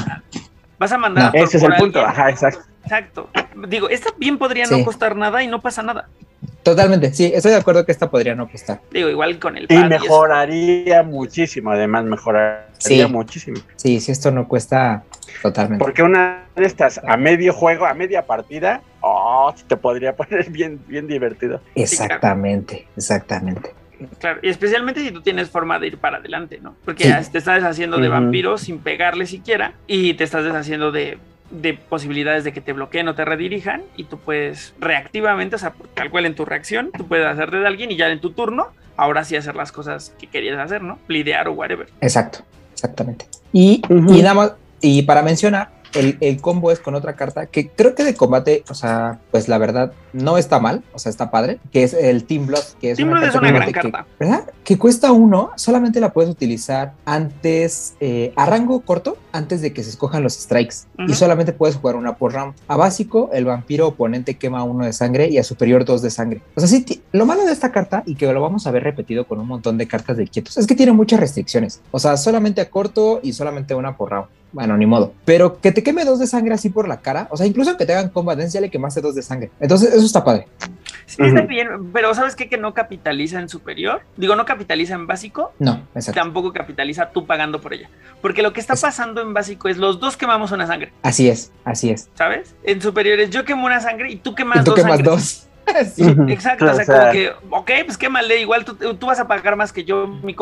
Vas 0.77 0.91
a 0.93 0.97
mandar 0.97 1.35
a 1.35 1.39
Ese 1.39 1.57
es 1.57 1.63
el 1.63 1.73
punto. 1.75 1.99
alguien. 1.99 2.05
Ajá, 2.21 2.29
exacto. 2.29 2.61
Exacto. 2.89 3.29
Digo, 3.67 3.87
esta 3.89 4.09
bien 4.17 4.37
podría 4.39 4.65
Sí. 4.65 4.75
no 4.77 4.83
costar 4.83 5.15
nada 5.15 5.43
y 5.43 5.47
no 5.47 5.61
pasa 5.61 5.83
nada. 5.83 6.07
Totalmente, 6.63 7.13
sí, 7.13 7.31
estoy 7.33 7.51
de 7.51 7.57
acuerdo 7.57 7.85
que 7.85 7.91
esta 7.91 8.09
podría 8.09 8.33
no 8.35 8.49
costar. 8.49 8.81
Digo, 8.91 9.09
igual 9.09 9.37
con 9.39 9.57
el 9.57 9.65
Y 9.69 9.77
mejoraría 9.77 11.03
muchísimo, 11.03 11.71
además 11.71 12.05
mejoraría 12.05 12.65
Sí. 12.79 13.05
muchísimo. 13.07 13.57
Sí, 13.75 13.99
si 13.99 14.11
esto 14.11 14.31
no 14.31 14.47
cuesta 14.47 15.03
totalmente. 15.41 15.83
Porque 15.83 16.01
una 16.03 16.45
de 16.55 16.65
estas 16.65 16.99
a 17.07 17.15
medio 17.17 17.53
juego, 17.53 17.85
a 17.85 17.93
media 17.93 18.25
partida, 18.25 18.81
oh, 19.01 19.53
sí 19.55 19.63
te 19.67 19.77
podría 19.77 20.15
poner 20.17 20.49
bien, 20.49 20.79
bien 20.87 21.07
divertido. 21.07 21.61
Exactamente, 21.75 22.87
exactamente. 22.97 23.73
Claro, 24.19 24.39
y 24.41 24.47
especialmente 24.49 25.01
si 25.01 25.11
tú 25.11 25.21
tienes 25.21 25.49
forma 25.49 25.77
de 25.77 25.87
ir 25.87 25.97
para 25.97 26.17
adelante, 26.17 26.59
¿no? 26.61 26.75
Porque 26.85 27.03
Sí. 27.03 27.09
ya 27.09 27.21
te 27.21 27.37
estás 27.37 27.55
deshaciendo 27.55 27.97
de 27.97 28.07
vampiros 28.07 28.61
sin 28.61 28.79
pegarle 28.79 29.25
siquiera 29.25 29.73
y 29.87 30.13
te 30.13 30.23
estás 30.23 30.45
deshaciendo 30.45 30.91
de, 30.93 31.17
de 31.51 31.73
posibilidades 31.73 32.43
de 32.43 32.53
que 32.53 32.61
te 32.61 32.73
bloqueen 32.73 33.07
o 33.07 33.15
te 33.15 33.25
redirijan 33.25 33.83
y 33.95 34.05
tú 34.05 34.17
puedes 34.19 34.73
reactivamente, 34.79 35.55
o 35.55 35.59
sea, 35.59 35.73
tal 35.93 36.09
cual 36.09 36.25
en 36.25 36.35
tu 36.35 36.45
reacción, 36.45 36.91
tú 36.95 37.07
puedes 37.07 37.25
hacerte 37.25 37.57
de 37.57 37.67
alguien 37.67 37.91
y 37.91 37.97
ya 37.97 38.09
en 38.09 38.21
tu 38.21 38.31
turno, 38.31 38.67
ahora 38.97 39.23
sí 39.23 39.35
hacer 39.35 39.55
las 39.55 39.71
cosas 39.71 40.13
que 40.19 40.27
querías 40.27 40.59
hacer, 40.59 40.83
¿no? 40.83 40.99
Lidear 41.07 41.47
o 41.47 41.53
whatever. 41.53 41.87
Exacto, 42.01 42.39
exactamente. 42.73 43.25
Y, 43.51 43.81
y 43.89 44.21
nada 44.21 44.33
más, 44.33 44.53
y 44.81 45.01
para 45.03 45.23
mencionar, 45.23 45.69
el, 45.93 46.17
el 46.21 46.39
combo 46.41 46.71
es 46.71 46.79
con 46.79 46.95
otra 46.95 47.15
carta 47.15 47.45
que 47.47 47.69
creo 47.69 47.95
que 47.95 48.03
de 48.03 48.13
combate, 48.15 48.63
o 48.69 48.73
sea, 48.73 49.19
pues 49.31 49.47
la 49.47 49.57
verdad 49.57 49.91
no 50.13 50.37
está 50.37 50.59
mal, 50.59 50.83
o 50.93 50.99
sea, 50.99 51.09
está 51.09 51.29
padre, 51.31 51.59
que 51.71 51.83
es 51.83 51.93
el 51.93 52.23
Team 52.25 52.47
Blood, 52.47 52.63
que 52.81 52.91
es 52.91 52.97
Team 52.97 53.09
una 53.09 53.27
es 53.27 53.35
una 53.35 53.51
gran 53.51 53.67
que- 53.67 53.71
carta. 53.73 54.05
¿Verdad? 54.19 54.43
que 54.63 54.77
cuesta 54.77 55.11
uno, 55.11 55.49
solamente 55.55 55.99
la 55.99 56.13
puedes 56.13 56.29
utilizar 56.29 56.93
antes, 57.05 57.95
eh, 57.99 58.33
a 58.35 58.45
rango 58.45 58.81
corto, 58.81 59.17
antes 59.31 59.61
de 59.61 59.73
que 59.73 59.83
se 59.83 59.89
escojan 59.89 60.21
los 60.21 60.33
strikes. 60.33 60.75
Ujú. 60.99 61.09
Y 61.11 61.13
solamente 61.15 61.53
puedes 61.53 61.75
jugar 61.75 61.95
una 61.95 62.15
por 62.17 62.33
round. 62.33 62.53
A 62.67 62.75
básico, 62.77 63.31
el 63.33 63.45
vampiro 63.45 63.87
oponente 63.87 64.37
quema 64.37 64.63
uno 64.63 64.85
de 64.85 64.93
sangre 64.93 65.27
y 65.27 65.39
a 65.39 65.43
superior 65.43 65.85
dos 65.85 66.03
de 66.03 66.11
sangre. 66.11 66.41
O 66.55 66.59
sea, 66.59 66.69
sí, 66.69 66.85
lo 67.11 67.25
malo 67.25 67.45
de 67.45 67.51
esta 67.51 67.71
carta, 67.71 68.03
y 68.05 68.13
que 68.13 68.31
lo 68.31 68.41
vamos 68.41 68.67
a 68.67 68.71
ver 68.71 68.83
repetido 68.83 69.25
con 69.25 69.39
un 69.39 69.47
montón 69.47 69.77
de 69.79 69.87
cartas 69.87 70.17
de 70.17 70.27
quietos, 70.27 70.55
es 70.57 70.67
que 70.67 70.75
tiene 70.75 70.91
muchas 70.91 71.19
restricciones. 71.19 71.81
O 71.89 71.97
sea, 71.99 72.15
solamente 72.17 72.61
a 72.61 72.69
corto 72.69 73.19
y 73.23 73.33
solamente 73.33 73.73
una 73.73 73.97
por 73.97 74.11
round. 74.11 74.27
Bueno, 74.51 74.75
ni 74.77 74.85
modo. 74.85 75.13
Pero 75.25 75.59
que 75.61 75.71
te 75.71 75.83
queme 75.83 76.05
dos 76.05 76.19
de 76.19 76.25
sangre 76.27 76.55
así 76.55 76.69
por 76.69 76.87
la 76.87 77.01
cara, 77.01 77.27
o 77.29 77.37
sea, 77.37 77.45
incluso 77.45 77.77
que 77.77 77.85
te 77.85 77.93
hagan 77.93 78.09
combat 78.09 78.37
dance, 78.37 78.53
ya 78.55 78.61
le 78.61 78.69
quemaste 78.71 78.99
dos 79.01 79.13
de 79.15 79.21
sangre. 79.21 79.51
Entonces, 79.59 79.93
eso 79.93 80.05
está 80.05 80.23
padre. 80.23 80.47
Sí, 81.05 81.17
está 81.23 81.41
bien, 81.41 81.91
pero 81.91 82.13
¿sabes 82.13 82.35
qué? 82.35 82.47
Que 82.49 82.57
no 82.57 82.73
capitaliza 82.73 83.39
en 83.39 83.49
superior. 83.49 84.01
Digo, 84.17 84.35
no 84.35 84.45
capitaliza 84.45 84.93
en 84.95 85.07
básico, 85.07 85.53
No, 85.59 85.81
exacto. 85.95 86.19
tampoco 86.19 86.53
capitaliza 86.53 87.09
tú 87.11 87.25
pagando 87.25 87.61
por 87.61 87.73
ella. 87.73 87.89
Porque 88.21 88.41
lo 88.43 88.53
que 88.53 88.59
está 88.59 88.73
Es- 88.73 88.81
pasando 88.81 89.21
en 89.21 89.33
básico 89.33 89.69
es 89.69 89.77
los 89.77 89.99
dos 89.99 90.17
quemamos 90.17 90.51
una 90.51 90.67
sangre, 90.67 90.91
Así 91.03 91.29
es, 91.29 91.51
así 91.65 91.89
es. 91.89 92.09
¿sabes? 92.15 92.55
En 92.63 92.81
superiores 92.81 93.29
yo 93.31 93.45
quemo 93.45 93.65
una 93.65 93.79
sangre 93.81 94.11
y 94.11 94.17
tú 94.17 94.35
quemas 94.35 94.57
y 94.57 94.63
tú 94.63 94.71
dos 94.71 94.75
quemas 94.75 94.97
sangres. 94.97 95.05
dos. 95.09 95.45
Sí. 95.95 96.03
Exacto, 96.29 96.65
Claro, 96.65 96.79
o 96.79 96.83
sea, 96.83 96.83
o 96.83 96.85
sea- 96.85 96.99
como 96.99 97.11
que, 97.11 97.31
ok, 97.79 97.85
pues 97.85 97.97
quémale, 97.97 98.41
igual 98.41 98.65
tú, 98.65 98.73
tú 98.75 99.05
vas 99.05 99.19
a 99.19 99.27
pagar 99.27 99.55
más 99.55 99.71
que 99.71 99.83
yo, 99.83 100.07
mi 100.07 100.33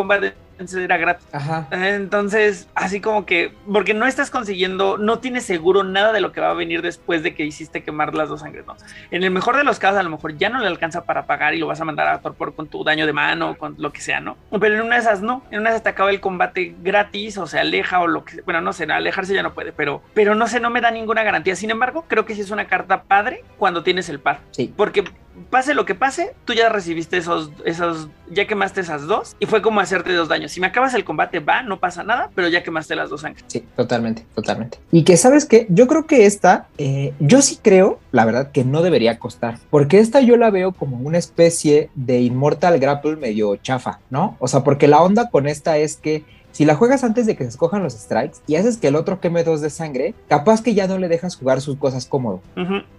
combat 0.58 0.84
era 0.84 0.98
gratis. 0.98 1.28
Ajá. 1.32 1.68
Entonces, 1.72 2.68
así 2.76 3.02
como 3.02 3.26
que, 3.26 3.54
porque 3.72 3.94
no 3.94 4.06
estás 4.08 4.30
consiguiendo, 4.30 4.98
no 4.98 5.20
tienes 5.20 5.46
seguro 5.46 5.84
nada 5.84 6.14
de 6.14 6.22
lo 6.22 6.32
que 6.32 6.42
va 6.42 6.52
a 6.52 6.54
venir 6.54 6.82
después 6.82 7.24
de 7.24 7.34
que 7.36 7.46
hiciste 7.46 7.84
quemar 7.84 8.14
las 8.16 8.30
dos 8.30 8.42
sangres, 8.42 8.66
¿no? 8.66 8.76
En 9.12 9.24
el 9.24 9.32
mejor 9.32 9.58
de 9.58 9.64
los 9.64 9.80
casos, 9.80 10.00
a 10.00 10.04
lo 10.04 10.10
mejor 10.10 10.38
ya 10.38 10.50
no 10.50 10.60
le 10.60 10.68
alcanza 10.68 11.04
para 11.04 11.26
pagar 11.26 11.54
y 11.54 11.60
lo 11.60 11.68
vas 11.68 11.82
a 11.82 11.86
mandar 11.86 12.08
a 12.08 12.20
torpor 12.20 12.56
con 12.56 12.68
tu 12.68 12.84
daño 12.84 13.06
de 13.06 13.14
mano, 13.14 13.58
con 13.58 13.76
lo 13.78 13.92
que 13.92 14.02
sea, 14.02 14.20
¿no? 14.20 14.38
Pero 14.60 14.76
en 14.76 14.82
una 14.82 14.96
de 14.96 15.02
esas 15.02 15.22
no, 15.22 15.44
en 15.52 15.60
una 15.60 15.70
de 15.70 15.76
esas 15.76 15.84
te 15.84 15.90
acaba 15.90 16.10
el 16.10 16.20
combate 16.20 16.76
gratis 16.82 17.38
o 17.38 17.48
se 17.48 17.60
aleja 17.60 18.00
o 18.00 18.08
lo 18.08 18.24
que 18.26 18.42
bueno, 18.42 18.62
no 18.62 18.74
sé, 18.74 18.86
alejarse 18.86 19.34
ya 19.34 19.44
no 19.44 19.54
puede, 19.54 19.72
pero, 19.72 20.02
pero 20.14 20.36
no 20.36 20.48
sé, 20.48 20.60
no 20.60 20.70
me 20.70 20.82
da 20.82 20.92
ninguna 20.92 21.24
garantía. 21.24 21.56
Sin 21.56 21.70
embargo, 21.70 22.06
creo 22.08 22.26
que 22.26 22.36
sí 22.36 22.42
es 22.42 22.52
una 22.52 22.68
carta 22.68 23.04
padre 23.04 23.44
cuando 23.58 23.84
tienes 23.84 24.10
el 24.10 24.20
par. 24.20 24.40
Sí. 24.52 24.74
Porque 24.76 25.04
pase 25.50 25.74
lo 25.74 25.86
que 25.86 25.96
pase, 25.96 26.34
tú 26.46 26.54
ya 26.54 26.70
recibiste 26.70 27.18
esos, 27.18 27.52
esos, 27.66 28.10
ya 28.30 28.48
quemaste 28.48 28.82
esas 28.82 29.08
dos 29.08 29.36
y 29.40 29.46
fue 29.46 29.62
como 29.62 29.80
hacerte 29.80 30.14
dos 30.14 30.28
daños. 30.28 30.52
Si 30.52 30.60
me 30.60 30.68
acabas 30.68 30.94
el 30.94 31.04
combate, 31.04 31.40
va, 31.40 31.64
no 31.64 31.80
pasa 31.80 32.04
nada, 32.04 32.30
pero 32.36 32.48
ya 32.48 32.64
quemaste 32.64 32.96
las 32.96 33.10
dos 33.10 33.22
sangres. 33.22 33.44
Sí, 33.48 33.64
totalmente, 33.76 34.26
totalmente. 34.36 34.80
Y 34.92 35.04
que 35.04 35.18
sabes 35.18 35.46
que 35.46 35.68
yo 35.70 35.88
creo 35.88 36.06
que 36.06 36.26
esta, 36.26 36.68
eh, 36.78 37.14
yo 37.20 37.42
sí 37.42 37.60
creo, 37.62 38.00
la 38.12 38.26
verdad, 38.26 38.52
que 38.52 38.64
no 38.64 38.82
debería 38.82 39.20
costar, 39.20 39.60
porque 39.70 40.00
esta 40.00 40.22
yo 40.22 40.38
la 40.38 40.50
veo 40.50 40.72
como 40.72 40.98
una 40.98 41.18
especie 41.18 41.90
de 41.96 42.22
Immortal 42.22 42.80
Grapple 42.80 43.16
medio 43.16 43.56
chafa, 43.58 44.00
¿no? 44.10 44.38
O 44.40 44.48
sea, 44.48 44.64
porque 44.64 44.88
la 44.88 45.02
onda 45.02 45.30
con 45.30 45.48
esta 45.48 45.78
es 45.78 45.98
que 45.98 46.24
si 46.52 46.66
la 46.66 46.76
juegas 46.76 47.04
antes 47.04 47.26
de 47.26 47.36
que 47.36 47.44
se 47.44 47.50
escojan 47.50 47.84
los 47.84 47.94
strikes 47.94 48.40
y 48.48 48.56
haces 48.56 48.78
que 48.78 48.88
el 48.88 48.96
otro 48.96 49.20
queme 49.20 49.44
dos 49.44 49.62
de 49.62 49.70
sangre, 49.70 50.16
capaz 50.28 50.62
que 50.64 50.74
ya 50.74 50.88
no 50.88 50.98
le 50.98 51.08
dejas 51.08 51.36
jugar 51.36 51.62
sus 51.62 51.78
cosas 51.78 52.06
cómodo, 52.06 52.42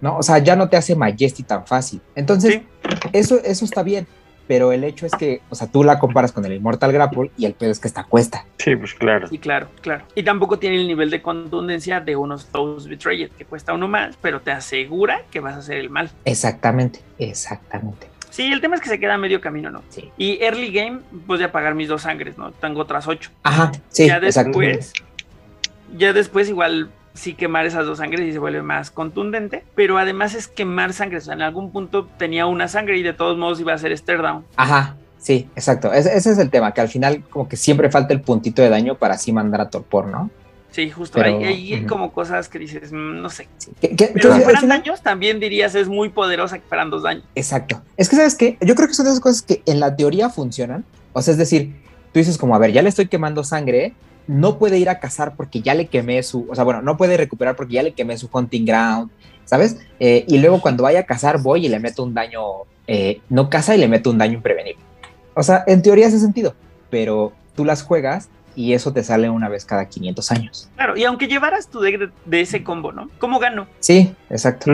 ¿no? 0.01 0.17
O 0.17 0.23
sea, 0.23 0.37
ya 0.39 0.55
no 0.55 0.69
te 0.69 0.77
hace 0.77 0.95
Majesty 0.95 1.43
tan 1.43 1.65
fácil. 1.67 2.01
Entonces, 2.15 2.53
Sí. 2.55 2.63
eso, 3.13 3.39
eso 3.43 3.65
está 3.65 3.83
bien. 3.83 4.07
Pero 4.47 4.71
el 4.71 4.83
hecho 4.83 5.05
es 5.05 5.11
que, 5.11 5.41
o 5.51 5.55
sea, 5.55 5.67
tú 5.67 5.83
la 5.83 5.99
comparas 5.99 6.31
con 6.31 6.43
el 6.43 6.53
Immortal 6.53 6.91
Grapple 6.91 7.29
y 7.37 7.45
el 7.45 7.53
pedo 7.53 7.69
es 7.69 7.79
que 7.79 7.87
esta 7.87 8.03
cuesta. 8.05 8.45
Sí, 8.57 8.75
pues 8.75 8.95
claro. 8.95 9.27
Sí, 9.27 9.37
claro, 9.37 9.67
claro. 9.81 10.05
Y 10.15 10.23
tampoco 10.23 10.57
tiene 10.57 10.77
el 10.77 10.87
nivel 10.87 11.11
de 11.11 11.21
contundencia 11.21 11.99
de 11.99 12.15
unos 12.15 12.47
Toast 12.47 12.87
Betrayed, 12.87 13.29
que 13.37 13.45
cuesta 13.45 13.73
uno 13.73 13.87
más, 13.87 14.17
pero 14.23 14.41
te 14.41 14.49
asegura 14.49 15.21
que 15.29 15.39
vas 15.39 15.53
a 15.53 15.57
hacer 15.59 15.77
el 15.77 15.91
mal. 15.91 16.09
Exactamente, 16.25 16.99
exactamente. 17.19 18.07
Sí, 18.29 18.51
el 18.51 18.61
tema 18.61 18.75
es 18.75 18.81
que 18.81 18.89
se 18.89 18.99
queda 18.99 19.15
a 19.15 19.17
medio 19.17 19.41
camino, 19.41 19.71
¿no? 19.71 19.81
Sí. 19.89 20.11
Y 20.17 20.41
early 20.41 20.71
game, 20.71 20.99
pues 21.25 21.39
ya 21.39 21.51
pagar 21.51 21.75
mis 21.75 21.87
dos 21.87 22.03
sangres, 22.03 22.37
¿no? 22.37 22.51
Tengo 22.51 22.81
otras 22.81 23.07
ocho. 23.07 23.31
Ajá, 23.43 23.71
sí, 23.89 24.07
ya 24.07 24.19
después, 24.19 24.93
ya 25.97 26.13
después 26.13 26.49
igual 26.49 26.89
sí 27.13 27.33
quemar 27.33 27.65
esas 27.65 27.85
dos 27.85 27.97
sangres 27.97 28.27
y 28.27 28.31
se 28.31 28.39
vuelve 28.39 28.61
más 28.61 28.91
contundente, 28.91 29.63
pero 29.75 29.97
además 29.97 30.35
es 30.35 30.47
quemar 30.47 30.93
sangres. 30.93 31.23
O 31.23 31.25
sea, 31.25 31.33
en 31.33 31.41
algún 31.41 31.71
punto 31.71 32.07
tenía 32.17 32.45
una 32.45 32.67
sangre 32.67 32.97
y 32.97 33.03
de 33.03 33.13
todos 33.13 33.37
modos 33.37 33.59
iba 33.59 33.73
a 33.73 33.77
ser 33.77 33.97
stare 33.97 34.21
down. 34.21 34.45
Ajá, 34.55 34.95
sí, 35.17 35.49
exacto. 35.55 35.91
Ese, 35.91 36.15
ese 36.15 36.31
es 36.31 36.37
el 36.37 36.49
tema, 36.49 36.73
que 36.73 36.81
al 36.81 36.89
final 36.89 37.23
como 37.29 37.49
que 37.49 37.57
siempre 37.57 37.89
falta 37.89 38.13
el 38.13 38.21
puntito 38.21 38.61
de 38.61 38.69
daño 38.69 38.95
para 38.95 39.15
así 39.15 39.33
mandar 39.33 39.61
a 39.61 39.69
torpor, 39.69 40.07
¿no? 40.07 40.29
Sí, 40.79 40.89
justo. 40.89 41.19
Pero, 41.21 41.37
ahí 41.39 41.43
hay 41.73 41.79
ujú. 41.79 41.87
como 41.87 42.13
cosas 42.13 42.47
que 42.47 42.57
dices, 42.57 42.93
mm, 42.93 43.21
no 43.21 43.29
sé. 43.29 43.49
Sí. 43.57 43.71
Que- 43.81 43.97
que- 43.97 44.11
Pero 44.13 44.33
si 44.33 44.39
fueran 44.41 44.69
daños, 44.69 45.01
también 45.01 45.37
dirías 45.41 45.75
es 45.75 45.89
muy 45.89 46.07
poderosa 46.07 46.57
que 46.57 46.63
fueran 46.69 46.89
dos 46.89 47.03
daños. 47.03 47.25
Exacto. 47.35 47.81
Es 47.97 48.07
que, 48.07 48.15
¿sabes 48.15 48.35
qué? 48.35 48.57
Yo 48.61 48.75
creo 48.75 48.87
que 48.87 48.93
son 48.93 49.03
de 49.05 49.11
esas 49.11 49.19
cosas 49.21 49.41
que 49.41 49.61
en 49.65 49.81
la 49.81 49.97
teoría 49.97 50.29
funcionan. 50.29 50.85
O 51.11 51.21
sea, 51.21 51.33
es 51.33 51.37
decir, 51.37 51.75
tú 52.13 52.19
dices 52.19 52.37
como, 52.37 52.55
a 52.55 52.59
ver, 52.59 52.71
ya 52.71 52.81
le 52.81 52.87
estoy 52.87 53.07
quemando 53.09 53.43
sangre, 53.43 53.93
no 54.27 54.57
puede 54.57 54.77
ir 54.77 54.87
a 54.87 54.99
cazar 55.01 55.35
porque 55.35 55.59
ya 55.61 55.73
le 55.73 55.87
quemé 55.87 56.23
su, 56.23 56.47
o 56.49 56.55
sea, 56.55 56.63
bueno, 56.63 56.81
no 56.81 56.95
puede 56.95 57.17
recuperar 57.17 57.57
porque 57.57 57.73
ya 57.73 57.83
le 57.83 57.91
quemé 57.91 58.17
su 58.17 58.29
hunting 58.31 58.63
ground, 58.65 59.11
¿sabes? 59.43 59.79
Eh, 59.99 60.23
y 60.29 60.37
luego 60.37 60.61
cuando 60.61 60.83
vaya 60.83 61.01
a 61.01 61.03
cazar 61.03 61.41
voy 61.41 61.65
y 61.65 61.69
le 61.69 61.79
meto 61.79 62.03
un 62.03 62.13
daño, 62.13 62.41
eh, 62.87 63.19
no 63.27 63.49
caza 63.49 63.75
y 63.75 63.79
le 63.79 63.89
meto 63.89 64.11
un 64.11 64.17
daño 64.17 64.35
imprevenible. 64.35 64.81
O 65.33 65.43
sea, 65.43 65.65
en 65.67 65.81
teoría 65.81 66.07
hace 66.07 66.19
sentido, 66.19 66.55
pero 66.89 67.33
tú 67.53 67.65
las 67.65 67.83
juegas 67.83 68.29
y 68.59 68.73
eso 68.73 68.91
te 68.91 69.03
sale 69.03 69.29
una 69.29 69.47
vez 69.47 69.63
cada 69.63 69.87
500 69.87 70.31
años. 70.31 70.69
Claro, 70.75 70.97
y 70.97 71.05
aunque 71.05 71.27
llevaras 71.27 71.69
tu 71.69 71.79
deck 71.79 71.97
de, 71.97 72.09
de 72.25 72.41
ese 72.41 72.61
combo, 72.61 72.91
¿no? 72.91 73.09
¿Cómo 73.17 73.39
gano? 73.39 73.67
Sí, 73.79 74.13
exacto. 74.29 74.71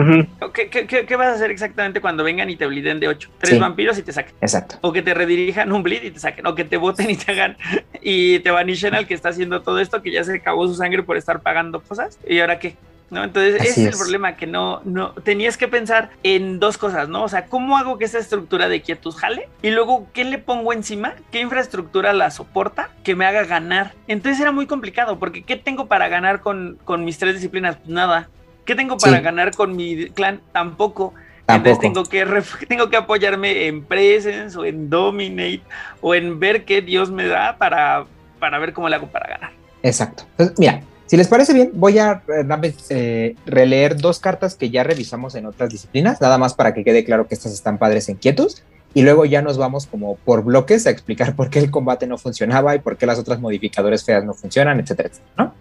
¿Qué, 0.52 0.68
qué, 0.68 0.86
qué- 0.88 1.06
qué 1.06 1.16
vas 1.16 1.28
a 1.28 1.32
hacer 1.34 1.52
exactamente 1.52 2.00
cuando 2.00 2.24
vengan 2.24 2.50
y 2.50 2.56
te 2.56 2.66
bliden 2.66 2.98
de 2.98 3.06
8? 3.08 3.30
Tres 3.38 3.54
Sí. 3.54 3.58
vampiros 3.60 3.96
y 3.98 4.02
te 4.02 4.12
saquen. 4.12 4.34
exacto. 4.40 4.76
O 4.80 4.92
que 4.92 5.02
te 5.02 5.14
redirijan 5.14 5.70
un 5.72 5.84
bleed 5.84 6.02
y 6.02 6.10
te 6.10 6.18
saquen. 6.18 6.46
O 6.48 6.54
que 6.56 6.64
te 6.64 6.76
voten 6.78 7.08
y 7.10 7.16
te 7.16 7.30
hagan. 7.32 7.56
Y 8.02 8.38
te 8.40 8.50
banishen 8.50 8.94
al 8.94 9.06
que 9.06 9.14
está 9.14 9.28
haciendo 9.30 9.62
todo 9.62 9.78
esto, 9.80 10.00
que 10.02 10.12
ya 10.12 10.22
se 10.24 10.34
acabó 10.36 10.66
su 10.68 10.74
sangre 10.74 11.02
por 11.02 11.16
estar 11.16 11.40
pagando 11.40 11.80
cosas. 11.80 12.18
¿Y 12.28 12.38
ahora 12.40 12.58
qué? 12.58 12.76
¿No? 13.08 13.22
Entonces, 13.22 13.60
Así 13.60 13.68
ese 13.68 13.88
es 13.88 13.94
el 13.94 13.98
problema, 14.00 14.36
que 14.36 14.48
no, 14.48 14.80
no, 14.84 15.12
tenías 15.12 15.56
que 15.56 15.68
pensar 15.68 16.10
en 16.24 16.58
dos 16.58 16.76
cosas, 16.76 17.08
¿no? 17.08 17.22
O 17.22 17.28
sea, 17.28 17.46
¿cómo 17.46 17.78
hago 17.78 17.98
que 17.98 18.04
esa 18.04 18.18
estructura 18.18 18.68
de 18.68 18.82
quietud 18.82 19.12
jale? 19.14 19.48
Y 19.62 19.70
luego, 19.70 20.08
¿qué 20.12 20.24
le 20.24 20.38
pongo 20.38 20.72
encima? 20.72 21.14
¿Qué 21.30 21.40
infraestructura 21.40 22.12
la 22.12 22.32
soporta 22.32 22.90
que 23.04 23.14
me 23.14 23.24
haga 23.24 23.44
ganar? 23.44 23.92
Entonces 24.08 24.40
era 24.40 24.50
muy 24.50 24.66
complicado, 24.66 25.20
porque 25.20 25.44
¿qué 25.44 25.54
tengo 25.54 25.86
para 25.86 26.08
ganar 26.08 26.40
con, 26.40 26.78
con 26.84 27.04
mis 27.04 27.16
tres 27.18 27.34
disciplinas? 27.34 27.76
Pues 27.76 27.88
nada. 27.90 28.28
¿Qué 28.64 28.74
tengo 28.74 28.96
para 28.98 29.18
Sí. 29.18 29.22
ganar 29.22 29.54
con 29.54 29.76
mi 29.76 30.06
clan? 30.10 30.40
Tampoco. 30.50 31.14
Entonces 31.46 31.78
tengo 31.78 32.02
que, 32.04 32.26
tengo 32.68 32.90
que 32.90 32.96
apoyarme 32.96 33.68
en 33.68 33.84
Presence 33.84 34.58
o 34.58 34.64
en 34.64 34.90
Dominate 34.90 35.62
o 36.00 36.12
en 36.12 36.40
ver 36.40 36.64
qué 36.64 36.82
Dios 36.82 37.12
me 37.12 37.28
da 37.28 37.56
para, 37.56 38.04
para 38.40 38.58
ver 38.58 38.72
cómo 38.72 38.88
le 38.88 38.96
hago 38.96 39.06
para 39.06 39.28
ganar. 39.28 39.50
Exacto. 39.84 40.24
Entonces, 40.32 40.58
mira, 40.58 40.80
si 41.06 41.16
les 41.16 41.28
parece 41.28 41.54
bien, 41.54 41.70
voy 41.74 41.98
a 41.98 42.22
eh, 42.28 42.74
eh, 42.90 43.36
releer 43.46 43.96
dos 43.96 44.18
cartas 44.18 44.56
que 44.56 44.70
ya 44.70 44.82
revisamos 44.82 45.34
en 45.36 45.46
otras 45.46 45.70
disciplinas, 45.70 46.20
nada 46.20 46.36
más 46.36 46.54
para 46.54 46.74
que 46.74 46.84
quede 46.84 47.04
claro 47.04 47.28
que 47.28 47.34
estas 47.34 47.52
están 47.52 47.78
padres 47.78 48.08
en 48.08 48.16
quietos. 48.16 48.62
Y 48.92 49.02
luego 49.02 49.26
ya 49.26 49.42
nos 49.42 49.58
vamos 49.58 49.86
como 49.86 50.16
por 50.16 50.42
bloques 50.42 50.86
a 50.86 50.90
explicar 50.90 51.36
por 51.36 51.50
qué 51.50 51.58
el 51.58 51.70
combate 51.70 52.06
no 52.06 52.18
funcionaba 52.18 52.74
y 52.74 52.80
por 52.80 52.96
qué 52.96 53.06
las 53.06 53.18
otras 53.18 53.40
modificadores 53.40 54.04
feas 54.04 54.24
no 54.24 54.34
funcionan, 54.34 54.80
etcétera, 54.80 55.10
etcétera, 55.10 55.32
¿no? 55.36 55.54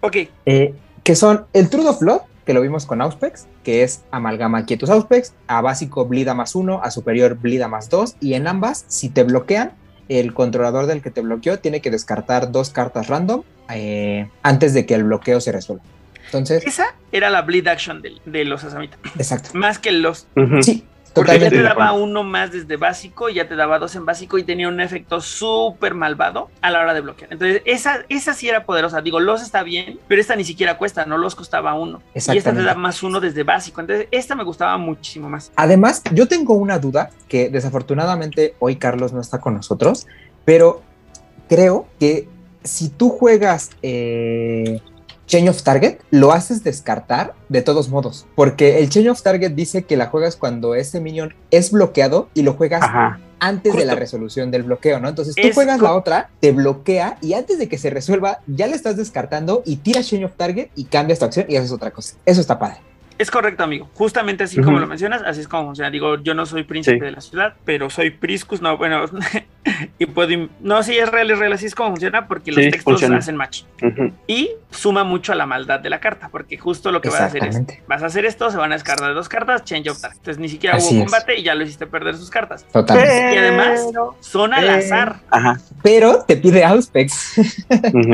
Ok, 0.00 0.16
Eh, 0.46 0.74
que 1.04 1.14
son 1.14 1.46
el 1.52 1.70
Truth 1.70 1.86
of 1.86 2.00
Blood, 2.00 2.20
que 2.44 2.54
lo 2.54 2.60
vimos 2.60 2.86
con 2.86 3.00
Auspex, 3.00 3.46
que 3.62 3.84
es 3.84 4.02
amalgama 4.10 4.66
quietus 4.66 4.90
Auspex, 4.90 5.32
a 5.46 5.60
básico 5.60 6.06
blida 6.06 6.34
más 6.34 6.54
uno, 6.54 6.80
a 6.82 6.90
superior 6.90 7.36
blida 7.36 7.68
más 7.68 7.88
dos, 7.88 8.16
y 8.20 8.34
en 8.34 8.48
ambas, 8.48 8.84
si 8.88 9.08
te 9.08 9.22
bloquean, 9.22 9.72
el 10.08 10.34
controlador 10.34 10.86
del 10.86 11.02
que 11.02 11.10
te 11.10 11.20
bloqueó 11.20 11.58
tiene 11.58 11.80
que 11.80 11.90
descartar 11.90 12.52
dos 12.52 12.70
cartas 12.70 13.08
random 13.08 13.42
eh, 13.70 14.28
antes 14.42 14.74
de 14.74 14.86
que 14.86 14.94
el 14.94 15.04
bloqueo 15.04 15.40
se 15.40 15.52
resuelva. 15.52 15.84
Entonces, 16.26 16.66
esa 16.66 16.94
era 17.12 17.28
la 17.28 17.42
bleed 17.42 17.66
action 17.66 18.00
de, 18.00 18.14
de 18.24 18.44
los 18.44 18.64
Asamita. 18.64 18.96
exacto. 19.18 19.50
Más 19.52 19.78
que 19.78 19.92
los. 19.92 20.26
Sí, 20.62 20.84
Porque 21.14 21.38
ya 21.38 21.50
te 21.50 21.62
daba 21.62 21.92
uno 21.92 22.22
más 22.22 22.52
desde 22.52 22.76
básico, 22.76 23.28
ya 23.28 23.46
te 23.48 23.56
daba 23.56 23.78
dos 23.78 23.94
en 23.96 24.06
básico 24.06 24.38
y 24.38 24.44
tenía 24.44 24.68
un 24.68 24.80
efecto 24.80 25.20
súper 25.20 25.94
malvado 25.94 26.50
a 26.60 26.70
la 26.70 26.80
hora 26.80 26.94
de 26.94 27.00
bloquear. 27.00 27.32
Entonces, 27.32 27.62
esa, 27.64 28.04
esa 28.08 28.34
sí 28.34 28.48
era 28.48 28.64
poderosa. 28.64 29.00
Digo, 29.02 29.20
los 29.20 29.42
está 29.42 29.62
bien, 29.62 29.98
pero 30.08 30.20
esta 30.20 30.36
ni 30.36 30.44
siquiera 30.44 30.78
cuesta, 30.78 31.04
no 31.04 31.18
los 31.18 31.34
costaba 31.34 31.74
uno. 31.74 32.02
Y 32.14 32.36
esta 32.36 32.52
te 32.52 32.62
da 32.62 32.74
más 32.74 33.02
uno 33.02 33.20
desde 33.20 33.42
básico. 33.42 33.80
Entonces, 33.80 34.08
esta 34.10 34.34
me 34.34 34.44
gustaba 34.44 34.78
muchísimo 34.78 35.28
más. 35.28 35.52
Además, 35.56 36.02
yo 36.12 36.26
tengo 36.28 36.54
una 36.54 36.78
duda 36.78 37.10
que 37.28 37.48
desafortunadamente 37.50 38.54
hoy 38.58 38.76
Carlos 38.76 39.12
no 39.12 39.20
está 39.20 39.40
con 39.40 39.54
nosotros, 39.54 40.06
pero 40.44 40.82
creo 41.48 41.86
que 41.98 42.28
si 42.64 42.88
tú 42.88 43.10
juegas 43.10 43.70
eh, 43.82 44.80
Change 45.32 45.48
of 45.48 45.62
Target, 45.62 45.96
lo 46.10 46.32
haces 46.32 46.62
descartar 46.62 47.32
de 47.48 47.62
todos 47.62 47.88
modos, 47.88 48.26
porque 48.34 48.80
el 48.80 48.90
Change 48.90 49.08
of 49.08 49.22
Target 49.22 49.52
dice 49.52 49.84
que 49.84 49.96
la 49.96 50.08
juegas 50.08 50.36
cuando 50.36 50.74
ese 50.74 51.00
minion 51.00 51.32
es 51.50 51.72
bloqueado 51.72 52.28
y 52.34 52.42
lo 52.42 52.52
juegas 52.52 52.82
Ajá. 52.82 53.18
antes 53.40 53.74
de 53.74 53.86
la 53.86 53.94
resolución 53.94 54.50
del 54.50 54.62
bloqueo, 54.64 55.00
¿no? 55.00 55.08
Entonces 55.08 55.34
tú 55.34 55.40
Es 55.48 55.54
juegas 55.54 55.80
la 55.80 55.94
otra, 55.94 56.28
te 56.40 56.52
bloquea 56.52 57.16
y 57.22 57.32
antes 57.32 57.58
de 57.58 57.66
que 57.66 57.78
se 57.78 57.88
resuelva 57.88 58.40
ya 58.46 58.66
le 58.66 58.74
estás 58.76 58.98
descartando 58.98 59.62
y 59.64 59.76
tiras 59.76 60.06
Change 60.06 60.26
of 60.26 60.32
Target 60.36 60.68
y 60.76 60.84
cambias 60.84 61.18
tu 61.18 61.24
acción 61.24 61.46
y 61.48 61.56
haces 61.56 61.72
otra 61.72 61.92
cosa. 61.92 62.14
Eso 62.26 62.42
está 62.42 62.58
padre. 62.58 62.76
Es 63.16 63.30
correcto, 63.30 63.62
amigo. 63.64 63.88
Justamente 63.94 64.44
así 64.44 64.60
como 64.60 64.80
lo 64.80 64.86
mencionas, 64.86 65.22
así 65.24 65.40
es 65.40 65.48
como 65.48 65.64
funciona. 65.64 65.90
Digo, 65.90 66.16
yo 66.22 66.34
no 66.34 66.44
soy 66.44 66.64
príncipe 66.64 66.98
Sí. 66.98 67.04
de 67.06 67.10
la 67.12 67.20
ciudad, 67.22 67.54
pero 67.64 67.88
soy 67.88 68.10
Priscus. 68.10 68.60
No, 68.60 68.76
bueno, 68.76 69.04
y 69.98 70.06
puedo. 70.06 70.48
No, 70.60 70.82
sí, 70.82 70.96
es 70.98 71.08
real, 71.08 71.30
es 71.30 71.38
real, 71.38 71.52
así 71.52 71.66
es 71.66 71.74
como 71.74 71.90
funciona 71.90 72.26
porque 72.26 72.50
los 72.50 72.62
textos 72.62 72.82
funciona. 72.84 73.18
hacen 73.18 73.36
match. 73.36 73.62
Y 74.26 74.50
suma 74.70 75.04
mucho 75.04 75.32
a 75.32 75.34
la 75.34 75.46
maldad 75.46 75.80
de 75.80 75.90
la 75.90 76.00
carta, 76.00 76.28
porque 76.30 76.56
justo 76.58 76.90
lo 76.90 77.00
que 77.00 77.08
vas 77.10 77.20
a 77.20 77.24
hacer 77.26 77.44
es: 77.46 77.60
vas 77.86 78.02
a 78.02 78.06
hacer 78.06 78.24
esto, 78.24 78.50
se 78.50 78.56
van 78.56 78.72
a 78.72 78.74
descartar 78.74 79.14
dos 79.14 79.28
cartas, 79.28 79.64
change 79.64 79.88
of 79.90 80.00
target. 80.00 80.16
Entonces 80.18 80.40
ni 80.40 80.48
siquiera 80.48 80.76
Así 80.76 80.94
hubo 80.96 81.04
es. 81.04 81.10
combate 81.10 81.38
y 81.38 81.42
ya 81.44 81.54
lo 81.54 81.62
hiciste 81.64 81.86
perder 81.86 82.16
sus 82.16 82.30
cartas. 82.30 82.64
Totalmente. 82.72 83.34
Y 83.34 83.38
además 83.38 83.80
son 84.20 84.52
al 84.54 84.64
Eh. 84.64 84.70
azar. 84.70 85.16
Ajá. 85.30 85.60
Pero 85.82 86.24
te 86.26 86.36
pide 86.36 86.64
Auspex. 86.64 87.34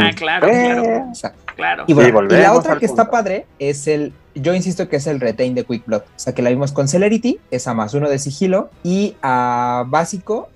Ah, 0.01 0.11
claro, 0.15 0.47
Eh, 0.49 0.51
claro, 0.51 0.85
Exacto. 1.09 1.53
claro. 1.57 1.85
Y, 1.87 1.93
bueno, 1.95 2.09
y 2.09 2.13
volvemos 2.13 2.43
la 2.43 2.53
otra 2.55 2.79
que 2.79 2.87
está 2.87 3.11
padre 3.11 3.47
es 3.59 3.87
el, 3.89 4.13
yo 4.35 4.55
insisto 4.55 4.89
que 4.89 4.97
es 4.97 5.07
el 5.07 5.21
retain 5.21 5.55
de 5.55 5.65
Quick 5.65 5.85
Blood. 5.87 6.03
O 6.03 6.19
sea, 6.19 6.35
que 6.35 6.43
la 6.43 6.51
vimos 6.51 6.73
con 6.73 6.89
Celerity, 6.89 7.39
es 7.51 7.67
a 7.69 7.75
más 7.75 7.95
uno 7.95 8.09
de 8.09 8.19
sigilo 8.19 8.71
y 8.83 9.17
a 9.23 9.85
básico. 9.87 10.49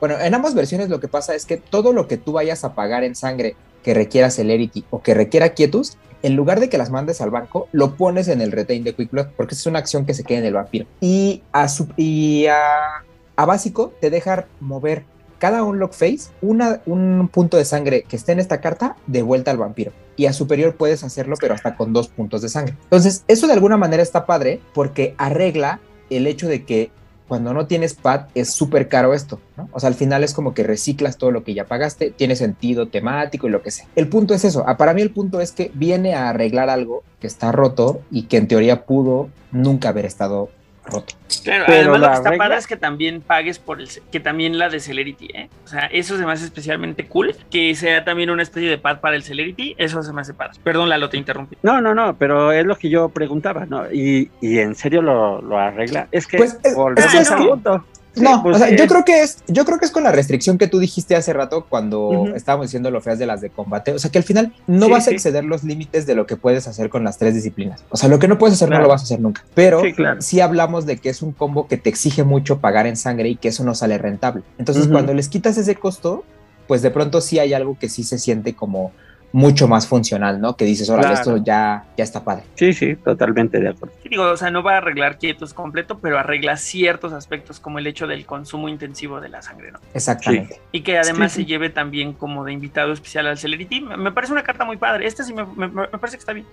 Bueno, 0.00 0.18
en 0.18 0.34
ambas 0.34 0.54
versiones 0.54 0.88
lo 0.88 0.98
que 0.98 1.08
pasa 1.08 1.34
es 1.34 1.44
que 1.44 1.58
todo 1.58 1.92
lo 1.92 2.08
que 2.08 2.16
tú 2.16 2.32
vayas 2.32 2.64
a 2.64 2.74
pagar 2.74 3.04
en 3.04 3.14
sangre 3.14 3.54
que 3.82 3.94
requiera 3.94 4.30
Celerity 4.30 4.84
o 4.90 5.02
que 5.02 5.14
requiera 5.14 5.50
Quietus, 5.50 5.96
en 6.22 6.36
lugar 6.36 6.60
de 6.60 6.68
que 6.68 6.78
las 6.78 6.90
mandes 6.90 7.20
al 7.20 7.30
banco, 7.30 7.68
lo 7.72 7.96
pones 7.96 8.28
en 8.28 8.40
el 8.40 8.52
retain 8.52 8.84
de 8.84 8.94
Quick 8.94 9.10
Blood, 9.10 9.28
porque 9.36 9.54
es 9.54 9.66
una 9.66 9.78
acción 9.78 10.04
que 10.06 10.14
se 10.14 10.24
queda 10.24 10.38
en 10.38 10.44
el 10.46 10.54
vampiro. 10.54 10.86
Y 11.00 11.42
a, 11.52 11.68
su, 11.68 11.88
y 11.96 12.46
a, 12.46 13.04
a 13.36 13.44
básico 13.46 13.92
te 14.00 14.10
deja 14.10 14.46
mover 14.60 15.04
cada 15.38 15.64
unlock 15.64 15.92
phase 15.92 16.30
una, 16.42 16.82
un 16.84 17.28
punto 17.32 17.56
de 17.56 17.64
sangre 17.64 18.02
que 18.02 18.16
esté 18.16 18.32
en 18.32 18.40
esta 18.40 18.60
carta 18.60 18.96
de 19.06 19.22
vuelta 19.22 19.50
al 19.50 19.56
vampiro. 19.56 19.92
Y 20.16 20.26
a 20.26 20.34
superior 20.34 20.76
puedes 20.76 21.02
hacerlo, 21.02 21.36
pero 21.40 21.54
hasta 21.54 21.76
con 21.76 21.94
dos 21.94 22.08
puntos 22.08 22.42
de 22.42 22.50
sangre. 22.50 22.76
Entonces, 22.84 23.24
eso 23.26 23.46
de 23.46 23.54
alguna 23.54 23.78
manera 23.78 24.02
está 24.02 24.26
padre 24.26 24.60
porque 24.74 25.14
arregla 25.16 25.80
el 26.10 26.26
hecho 26.26 26.46
de 26.46 26.64
que 26.64 26.90
cuando 27.30 27.54
no 27.54 27.68
tienes 27.68 27.94
pad 27.94 28.22
es 28.34 28.50
súper 28.50 28.88
caro 28.88 29.14
esto, 29.14 29.38
¿no? 29.56 29.68
O 29.70 29.78
sea, 29.78 29.86
al 29.86 29.94
final 29.94 30.24
es 30.24 30.34
como 30.34 30.52
que 30.52 30.64
reciclas 30.64 31.16
todo 31.16 31.30
lo 31.30 31.44
que 31.44 31.54
ya 31.54 31.64
pagaste, 31.64 32.10
tiene 32.10 32.34
sentido 32.34 32.88
temático 32.88 33.46
y 33.46 33.50
lo 33.50 33.62
que 33.62 33.70
sea. 33.70 33.86
El 33.94 34.08
punto 34.08 34.34
es 34.34 34.44
eso, 34.44 34.64
ah, 34.66 34.76
para 34.76 34.94
mí 34.94 35.00
el 35.00 35.12
punto 35.12 35.40
es 35.40 35.52
que 35.52 35.70
viene 35.74 36.12
a 36.16 36.30
arreglar 36.30 36.68
algo 36.68 37.04
que 37.20 37.28
está 37.28 37.52
roto 37.52 38.00
y 38.10 38.24
que 38.24 38.36
en 38.36 38.48
teoría 38.48 38.84
pudo 38.84 39.28
nunca 39.52 39.90
haber 39.90 40.06
estado 40.06 40.48
roto. 40.90 41.14
Claro, 41.44 41.64
Pero 41.66 41.78
además 41.94 42.00
lo 42.00 42.06
que 42.08 42.12
está 42.14 42.30
regla- 42.30 42.44
padre 42.44 42.58
es 42.58 42.66
que 42.66 42.76
también 42.76 43.20
pagues 43.22 43.58
por 43.58 43.80
el 43.80 43.88
que 44.10 44.20
también 44.20 44.58
la 44.58 44.68
de 44.68 44.80
Celerity, 44.80 45.28
¿eh? 45.32 45.48
O 45.64 45.68
sea, 45.68 45.86
eso 45.86 46.16
se 46.18 46.26
me 46.26 46.32
hace 46.32 46.44
especialmente 46.44 47.06
cool, 47.06 47.34
que 47.50 47.74
sea 47.74 48.04
también 48.04 48.30
una 48.30 48.42
especie 48.42 48.68
de 48.68 48.78
pad 48.78 49.00
para 49.00 49.16
el 49.16 49.22
Celerity, 49.22 49.74
eso 49.78 50.02
se 50.02 50.12
me 50.12 50.20
hace 50.22 50.34
padre. 50.34 50.58
Perdón, 50.64 50.88
Lalo, 50.88 51.08
te 51.08 51.16
interrumpí. 51.16 51.56
No, 51.62 51.80
no, 51.80 51.94
no, 51.94 52.16
pero 52.16 52.52
es 52.52 52.66
lo 52.66 52.76
que 52.76 52.88
yo 52.90 53.08
preguntaba, 53.08 53.64
¿no? 53.66 53.90
Y, 53.92 54.30
y 54.40 54.58
en 54.58 54.74
serio 54.74 55.02
lo, 55.02 55.40
lo 55.40 55.58
arregla. 55.58 56.08
Es 56.10 56.26
que 56.26 56.36
Pues, 56.38 56.58
es- 56.62 56.74
volvemos 56.74 57.14
es 57.14 57.30
que- 57.30 57.36
punto. 57.44 57.84
Sí, 58.14 58.22
No, 58.22 58.42
pues 58.42 58.56
o 58.56 58.58
sea, 58.58 58.68
sí, 58.68 58.76
yo 58.76 58.86
creo 58.86 59.04
que 59.04 59.20
es, 59.22 59.38
yo 59.46 59.64
creo 59.64 59.78
que 59.78 59.84
es 59.84 59.90
con 59.92 60.02
la 60.02 60.10
restricción 60.12 60.58
que 60.58 60.66
tú 60.66 60.78
dijiste 60.80 61.14
hace 61.14 61.32
rato 61.32 61.66
cuando 61.68 62.26
estábamos 62.34 62.66
diciendo 62.66 62.90
lo 62.90 63.00
feas 63.00 63.18
de 63.18 63.26
las 63.26 63.40
de 63.40 63.50
combate. 63.50 63.92
O 63.92 63.98
sea 63.98 64.10
que 64.10 64.18
al 64.18 64.24
final 64.24 64.52
no 64.66 64.86
Sí, 64.86 64.92
vas 64.92 65.06
a 65.08 65.10
exceder 65.12 65.44
los 65.44 65.62
límites 65.64 66.06
de 66.06 66.14
lo 66.14 66.26
que 66.26 66.36
puedes 66.36 66.66
hacer 66.66 66.88
con 66.90 67.04
las 67.04 67.18
tres 67.18 67.34
disciplinas. 67.34 67.84
O 67.90 67.96
sea, 67.96 68.08
lo 68.08 68.18
que 68.18 68.26
no 68.28 68.36
puedes 68.38 68.54
hacer 68.54 68.68
no 68.70 68.80
lo 68.80 68.88
vas 68.88 69.02
a 69.02 69.04
hacer 69.04 69.20
nunca. 69.20 69.44
Pero 69.54 69.82
Sí, 69.82 69.92
claro. 69.92 70.20
sí 70.20 70.40
hablamos 70.40 70.86
de 70.86 70.96
que 70.96 71.08
es 71.10 71.22
un 71.22 71.32
combo 71.32 71.68
que 71.68 71.76
te 71.76 71.88
exige 71.88 72.24
mucho 72.24 72.58
pagar 72.58 72.86
en 72.86 72.96
sangre 72.96 73.28
y 73.28 73.36
que 73.36 73.48
eso 73.48 73.62
no 73.64 73.74
sale 73.74 73.96
rentable. 73.98 74.42
Entonces, 74.58 74.88
cuando 74.88 75.14
les 75.14 75.28
quitas 75.28 75.56
ese 75.56 75.76
costo, 75.76 76.24
pues 76.66 76.82
de 76.82 76.90
pronto 76.90 77.20
sí 77.20 77.38
hay 77.38 77.52
algo 77.54 77.76
que 77.78 77.88
sí 77.88 78.02
se 78.04 78.18
siente 78.18 78.54
como 78.54 78.92
mucho 79.32 79.68
más 79.68 79.86
funcional, 79.86 80.40
¿no? 80.40 80.56
Que 80.56 80.64
dices, 80.64 80.90
órale, 80.90 81.08
Claro. 81.14 81.20
esto 81.20 81.36
ya, 81.44 81.84
ya 81.96 82.02
está 82.04 82.24
padre. 82.24 82.42
Sí, 82.56 82.72
sí, 82.72 82.96
totalmente 82.96 83.60
de 83.60 83.68
acuerdo. 83.68 83.94
Digo, 84.08 84.24
o 84.24 84.36
sea, 84.36 84.50
no 84.50 84.62
va 84.62 84.74
a 84.74 84.76
arreglar 84.78 85.18
quietos 85.18 85.54
completo, 85.54 85.98
pero 86.00 86.18
arregla 86.18 86.56
ciertos 86.56 87.12
aspectos 87.12 87.60
como 87.60 87.78
el 87.78 87.86
hecho 87.86 88.06
del 88.08 88.26
consumo 88.26 88.68
intensivo 88.68 89.20
de 89.20 89.28
la 89.28 89.40
sangre, 89.42 89.70
¿no? 89.70 89.78
Exactamente. 89.94 90.60
Y 90.72 90.80
que 90.80 90.98
además 90.98 91.30
Sí, 91.32 91.36
sí. 91.38 91.42
se 91.44 91.48
lleve 91.48 91.70
también 91.70 92.12
como 92.12 92.44
de 92.44 92.52
invitado 92.52 92.92
especial 92.92 93.26
al 93.28 93.38
Celerity. 93.38 93.80
Me 93.82 94.10
parece 94.10 94.32
una 94.32 94.42
carta 94.42 94.64
muy 94.64 94.76
padre. 94.78 95.06
Esta 95.06 95.22
sí 95.22 95.32
me, 95.32 95.44
me- 95.44 95.68
me 95.68 95.86
parece 95.86 96.16
que 96.16 96.20
está 96.20 96.32
bien. 96.32 96.46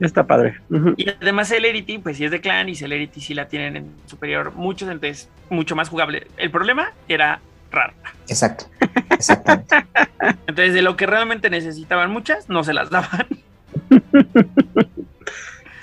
Está 0.00 0.24
padre. 0.26 0.60
Y 0.96 1.08
además 1.08 1.48
Celerity, 1.48 1.98
pues 1.98 2.16
sí 2.16 2.24
es 2.24 2.30
de 2.30 2.40
clan 2.40 2.68
y 2.68 2.74
Celerity 2.74 3.20
sí 3.20 3.32
la 3.34 3.46
tienen 3.48 3.76
en 3.76 3.90
superior 4.06 4.52
muchos, 4.54 4.88
entonces 4.88 5.28
mucho 5.50 5.76
más 5.76 5.88
jugable. 5.88 6.26
El 6.36 6.50
problema 6.50 6.92
era 7.08 7.40
rara. 7.74 7.94
Exacto. 8.28 8.66
Exactamente. 9.10 9.74
Entonces 10.46 10.72
de 10.74 10.82
lo 10.82 10.96
que 10.96 11.06
realmente 11.06 11.50
necesitaban 11.50 12.10
muchas, 12.10 12.48
no 12.48 12.64
se 12.64 12.72
las 12.72 12.90
daban. 12.90 13.26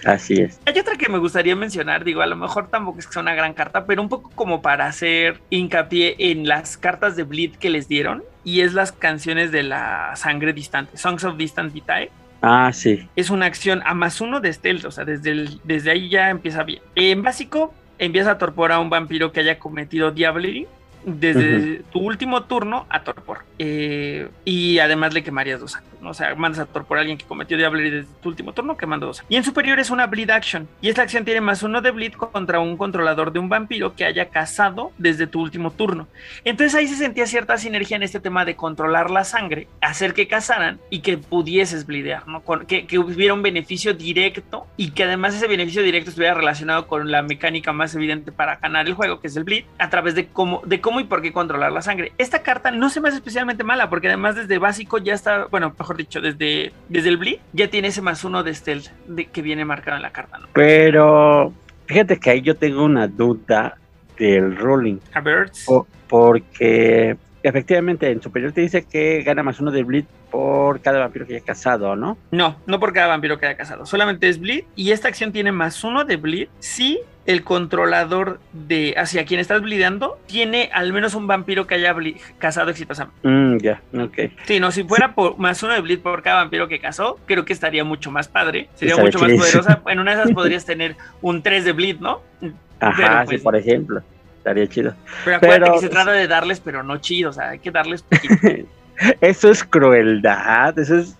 Así 0.03 0.33
es. 0.41 0.59
Hay 0.65 0.79
otra 0.79 0.95
que 0.95 1.09
me 1.09 1.19
gustaría 1.19 1.55
mencionar, 1.55 2.03
digo, 2.03 2.21
a 2.21 2.25
lo 2.25 2.35
mejor 2.35 2.69
tampoco 2.69 2.97
es 2.99 3.05
que 3.05 3.13
sea 3.13 3.21
una 3.21 3.35
gran 3.35 3.53
carta, 3.53 3.85
pero 3.85 4.01
un 4.01 4.09
poco 4.09 4.31
como 4.33 4.63
para 4.63 4.87
hacer 4.87 5.39
hincapié 5.51 6.15
en 6.17 6.47
las 6.47 6.75
cartas 6.75 7.15
de 7.15 7.21
Bleed 7.23 7.55
que 7.57 7.69
les 7.69 7.87
dieron, 7.87 8.23
y 8.43 8.61
es 8.61 8.73
las 8.73 8.91
canciones 8.91 9.51
de 9.51 9.61
la 9.61 10.15
sangre 10.15 10.53
distante, 10.53 10.97
Songs 10.97 11.23
of 11.23 11.37
Distant 11.37 11.71
Vitae. 11.71 12.09
Ah, 12.41 12.71
sí. 12.73 13.07
Es 13.15 13.29
una 13.29 13.45
acción 13.45 13.83
a 13.85 13.93
más 13.93 14.19
uno 14.21 14.39
de 14.39 14.51
stealth, 14.51 14.85
o 14.85 14.91
sea, 14.91 15.05
desde, 15.05 15.29
el- 15.31 15.61
desde 15.65 15.91
ahí 15.91 16.09
ya 16.09 16.31
empieza 16.31 16.63
bien. 16.63 16.81
En 16.95 17.21
básico, 17.21 17.71
empieza 17.99 18.31
a 18.31 18.37
torpor 18.39 18.71
a 18.71 18.79
un 18.79 18.89
vampiro 18.89 19.31
que 19.31 19.41
haya 19.41 19.59
cometido 19.59 20.09
Diablery. 20.09 20.65
Desde 21.05 21.81
tu 21.91 21.99
último 21.99 22.43
turno 22.43 22.85
a 22.89 23.03
torpor. 23.03 23.39
Eh, 23.59 24.29
y 24.45 24.79
además 24.79 25.13
le 25.13 25.23
quemarías 25.23 25.59
dos 25.59 25.75
actos. 25.75 25.91
¿no? 26.01 26.09
O 26.09 26.13
sea, 26.13 26.33
mandas 26.35 26.59
a 26.61 26.65
torpor 26.65 26.97
a 26.97 27.01
alguien 27.01 27.17
que 27.17 27.25
cometió 27.25 27.57
Diablery 27.57 27.89
desde 27.91 28.09
tu 28.21 28.29
último 28.29 28.53
turno, 28.53 28.75
quemando 28.75 29.05
dos. 29.05 29.23
Y 29.29 29.35
en 29.35 29.43
superior 29.43 29.79
es 29.79 29.91
una 29.91 30.07
Bleed 30.07 30.31
Action. 30.31 30.67
Y 30.81 30.89
esta 30.89 31.03
acción 31.03 31.25
tiene 31.25 31.41
más 31.41 31.61
uno 31.63 31.81
de 31.81 31.91
Bleed 31.91 32.13
contra 32.13 32.59
un 32.59 32.75
controlador 32.77 33.31
de 33.31 33.39
un 33.39 33.49
vampiro 33.49 33.95
que 33.95 34.05
haya 34.05 34.29
cazado 34.29 34.91
desde 34.97 35.27
tu 35.27 35.41
último 35.41 35.71
turno. 35.71 36.07
Entonces 36.43 36.73
ahí 36.75 36.87
se 36.87 36.95
sentía 36.95 37.27
cierta 37.27 37.57
sinergia 37.57 37.97
en 37.97 38.03
este 38.03 38.19
tema 38.19 38.45
de 38.45 38.55
controlar 38.55 39.11
la 39.11 39.23
sangre, 39.23 39.67
hacer 39.79 40.13
que 40.13 40.27
cazaran 40.27 40.79
y 40.89 40.99
que 41.01 41.17
pudieses 41.19 41.85
blidear, 41.85 42.27
¿no? 42.27 42.41
Con- 42.41 42.65
que, 42.65 42.87
que 42.87 42.97
hubiera 42.97 43.33
un 43.35 43.43
beneficio 43.43 43.93
directo 43.93 44.65
y 44.77 44.91
que 44.91 45.03
además 45.03 45.35
ese 45.35 45.47
beneficio 45.47 45.83
directo 45.83 46.09
estuviera 46.09 46.33
relacionado 46.33 46.87
con 46.87 47.11
la 47.11 47.21
mecánica 47.21 47.73
más 47.73 47.93
evidente 47.93 48.31
para 48.31 48.55
ganar 48.55 48.87
el 48.87 48.93
juego, 48.95 49.19
que 49.19 49.27
es 49.27 49.35
el 49.35 49.43
bleed, 49.43 49.65
a 49.77 49.89
través 49.89 50.15
de 50.15 50.27
cómo, 50.27 50.61
de 50.65 50.81
cómo 50.81 50.90
y 50.99 51.05
por 51.05 51.21
qué 51.21 51.31
controlar 51.31 51.71
la 51.71 51.81
sangre. 51.81 52.11
Esta 52.17 52.43
carta 52.43 52.71
no 52.71 52.89
se 52.89 52.99
me 53.01 53.07
hace 53.09 53.17
especialmente 53.17 53.63
mala, 53.63 53.89
porque 53.89 54.07
además 54.07 54.35
desde 54.35 54.57
básico 54.57 54.97
ya 54.97 55.13
está, 55.13 55.45
bueno, 55.45 55.73
mejor 55.77 55.97
dicho, 55.97 56.21
desde, 56.21 56.73
desde 56.89 57.09
el 57.09 57.17
bleed 57.17 57.37
ya 57.53 57.69
tiene 57.69 57.87
ese 57.89 58.01
más 58.01 58.23
uno 58.23 58.43
de 58.43 58.53
stealth 58.53 58.87
de, 59.07 59.25
que 59.25 59.41
viene 59.41 59.65
marcado 59.65 59.97
en 59.97 60.03
la 60.03 60.11
carta, 60.11 60.37
¿no? 60.39 60.47
Pero 60.53 61.53
fíjate 61.87 62.19
que 62.19 62.29
ahí 62.29 62.41
yo 62.41 62.55
tengo 62.55 62.83
una 62.83 63.07
duda 63.07 63.77
del 64.17 64.55
ruling. 64.57 64.99
A 65.13 65.21
Birds. 65.21 65.63
Po- 65.65 65.87
porque 66.07 67.17
efectivamente 67.43 68.09
en 68.11 68.21
superior 68.21 68.51
te 68.51 68.61
dice 68.61 68.83
que 68.85 69.23
gana 69.23 69.41
más 69.43 69.59
uno 69.59 69.71
de 69.71 69.83
bleed 69.83 70.05
por 70.29 70.79
cada 70.81 70.99
vampiro 70.99 71.25
que 71.25 71.35
haya 71.35 71.45
cazado, 71.45 71.95
¿no? 71.95 72.17
No, 72.31 72.55
no 72.67 72.79
por 72.79 72.93
cada 72.93 73.07
vampiro 73.07 73.37
que 73.39 73.47
haya 73.47 73.57
cazado. 73.57 73.85
Solamente 73.85 74.29
es 74.29 74.39
bleed. 74.39 74.63
Y 74.75 74.91
esta 74.91 75.07
acción 75.07 75.31
tiene 75.31 75.51
más 75.51 75.83
uno 75.83 76.05
de 76.05 76.15
bleed 76.17 76.47
si 76.59 76.99
el 77.25 77.43
controlador 77.43 78.39
de 78.51 78.95
hacia 78.97 79.25
quien 79.25 79.39
estás 79.39 79.61
bleedando 79.61 80.17
tiene 80.25 80.69
al 80.73 80.91
menos 80.91 81.13
un 81.13 81.27
vampiro 81.27 81.67
que 81.67 81.75
haya 81.75 81.95
cazado 82.39 82.71
exitosamente. 82.71 83.19
Mm, 83.27 83.57
ya, 83.59 83.81
ok. 83.97 84.17
Sí, 84.45 84.59
no, 84.59 84.71
si 84.71 84.83
fuera 84.83 85.13
por 85.13 85.37
más 85.37 85.61
uno 85.61 85.73
de 85.73 85.81
bleed 85.81 85.99
por 85.99 86.23
cada 86.23 86.37
vampiro 86.37 86.67
que 86.67 86.79
cazó, 86.79 87.19
creo 87.27 87.45
que 87.45 87.53
estaría 87.53 87.83
mucho 87.83 88.09
más 88.11 88.27
padre. 88.27 88.69
Sería 88.73 88.97
mucho 88.97 89.19
más 89.19 89.31
poderosa. 89.33 89.81
En 89.87 89.99
una 89.99 90.15
de 90.15 90.21
esas 90.23 90.33
podrías 90.35 90.65
tener 90.65 90.95
un 91.21 91.43
3 91.43 91.63
de 91.65 91.71
bleed, 91.73 91.99
¿no? 91.99 92.21
Ajá, 92.79 92.93
Pero, 92.97 93.19
sí, 93.21 93.25
pues, 93.27 93.41
por 93.41 93.55
ejemplo. 93.55 94.01
Estaría 94.37 94.65
chido. 94.65 94.95
Pero 95.23 95.37
acuérdate 95.37 95.61
Pero- 95.61 95.73
que 95.75 95.79
se 95.81 95.89
trata 95.89 96.11
de 96.13 96.27
darles, 96.27 96.59
pero 96.59 96.81
no 96.81 96.97
chido. 96.97 97.29
O 97.29 97.33
sea, 97.33 97.49
hay 97.49 97.59
que 97.59 97.69
darles 97.69 98.01
poquito. 98.09 98.35
Eso 99.21 99.49
es 99.49 99.63
crueldad, 99.63 100.77
eso 100.77 100.97
es, 100.97 101.17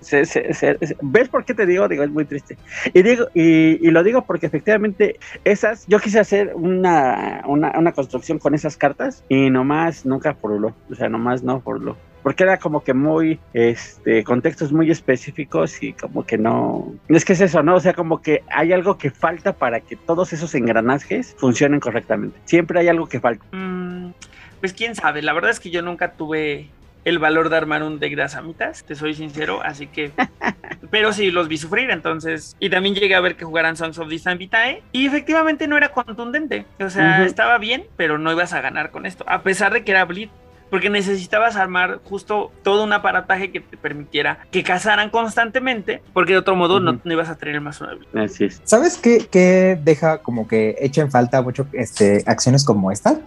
¿ves 1.01 1.29
por 1.29 1.45
qué 1.45 1.53
te 1.53 1.65
digo? 1.65 1.87
Digo, 1.87 2.03
es 2.03 2.09
muy 2.09 2.25
triste. 2.25 2.57
Y 2.93 3.01
digo, 3.01 3.27
y, 3.33 3.85
y 3.85 3.91
lo 3.91 4.03
digo 4.03 4.25
porque 4.25 4.45
efectivamente 4.45 5.19
esas, 5.43 5.85
yo 5.87 5.99
quise 5.99 6.19
hacer 6.19 6.51
una, 6.55 7.41
una, 7.45 7.71
una 7.77 7.91
construcción 7.91 8.39
con 8.39 8.53
esas 8.53 8.77
cartas 8.77 9.23
y 9.29 9.49
nomás 9.49 10.05
nunca 10.05 10.33
poruló, 10.33 10.75
o 10.89 10.95
sea, 10.95 11.09
nomás 11.09 11.43
no 11.43 11.59
poruló. 11.61 11.97
Porque 12.23 12.43
era 12.43 12.57
como 12.57 12.83
que 12.83 12.93
muy, 12.93 13.39
este, 13.53 14.23
contextos 14.23 14.71
muy 14.71 14.91
específicos 14.91 15.81
y 15.81 15.93
como 15.93 16.23
que 16.23 16.37
no, 16.37 16.93
es 17.07 17.25
que 17.25 17.33
es 17.33 17.41
eso, 17.41 17.63
¿no? 17.63 17.75
O 17.75 17.79
sea, 17.79 17.93
como 17.93 18.21
que 18.21 18.43
hay 18.51 18.73
algo 18.73 18.99
que 18.99 19.09
falta 19.09 19.53
para 19.53 19.79
que 19.79 19.95
todos 19.95 20.31
esos 20.31 20.53
engranajes 20.53 21.35
funcionen 21.39 21.79
correctamente. 21.79 22.39
Siempre 22.45 22.79
hay 22.79 22.89
algo 22.89 23.07
que 23.07 23.19
falta. 23.19 23.43
Mm, 23.51 24.11
pues 24.59 24.73
quién 24.73 24.93
sabe, 24.93 25.23
la 25.23 25.33
verdad 25.33 25.49
es 25.49 25.59
que 25.59 25.71
yo 25.71 25.81
nunca 25.81 26.11
tuve 26.11 26.69
el 27.05 27.19
valor 27.19 27.49
de 27.49 27.57
armar 27.57 27.83
un 27.83 27.99
deck 27.99 28.15
de 28.15 28.23
asamitas, 28.23 28.83
te 28.83 28.95
soy 28.95 29.13
sincero, 29.13 29.61
así 29.63 29.87
que... 29.87 30.11
Pero 30.91 31.13
sí, 31.13 31.31
los 31.31 31.47
vi 31.47 31.57
sufrir, 31.57 31.89
entonces... 31.89 32.55
Y 32.59 32.69
también 32.69 32.95
llegué 32.95 33.15
a 33.15 33.21
ver 33.21 33.37
que 33.37 33.45
jugaran 33.45 33.77
Songs 33.77 33.97
of 33.97 34.09
Distant 34.09 34.39
Vitae, 34.39 34.83
y 34.91 35.05
efectivamente 35.05 35.67
no 35.67 35.77
era 35.77 35.89
contundente, 35.89 36.65
o 36.79 36.89
sea, 36.89 37.23
estaba 37.25 37.57
bien, 37.57 37.85
pero 37.95 38.17
no 38.17 38.31
ibas 38.31 38.53
a 38.53 38.61
ganar 38.61 38.91
con 38.91 39.05
esto, 39.05 39.23
a 39.27 39.41
pesar 39.41 39.73
de 39.73 39.83
que 39.83 39.91
era 39.91 40.05
Bleed. 40.05 40.29
Porque 40.69 40.89
necesitabas 40.89 41.57
armar 41.57 41.99
justo 42.05 42.49
todo 42.63 42.85
un 42.85 42.93
aparataje 42.93 43.51
que 43.51 43.59
te 43.59 43.75
permitiera 43.75 44.47
que 44.51 44.63
cazaran 44.63 45.09
constantemente, 45.09 46.01
porque 46.13 46.31
de 46.31 46.37
otro 46.37 46.55
modo 46.55 46.79
no, 46.79 46.97
no 47.03 47.11
ibas 47.11 47.27
a 47.27 47.35
tener 47.35 47.55
el 47.55 47.61
más. 47.61 47.83
Así 48.15 48.45
es. 48.45 48.61
¿Sabes 48.63 48.97
qué, 48.97 49.27
qué 49.29 49.77
deja 49.83 50.19
como 50.19 50.47
que 50.47 50.77
echa 50.79 51.01
en 51.01 51.11
falta 51.11 51.41
mucho 51.41 51.67
este, 51.73 52.23
acciones 52.25 52.63
como 52.63 52.89
esta? 52.89 53.19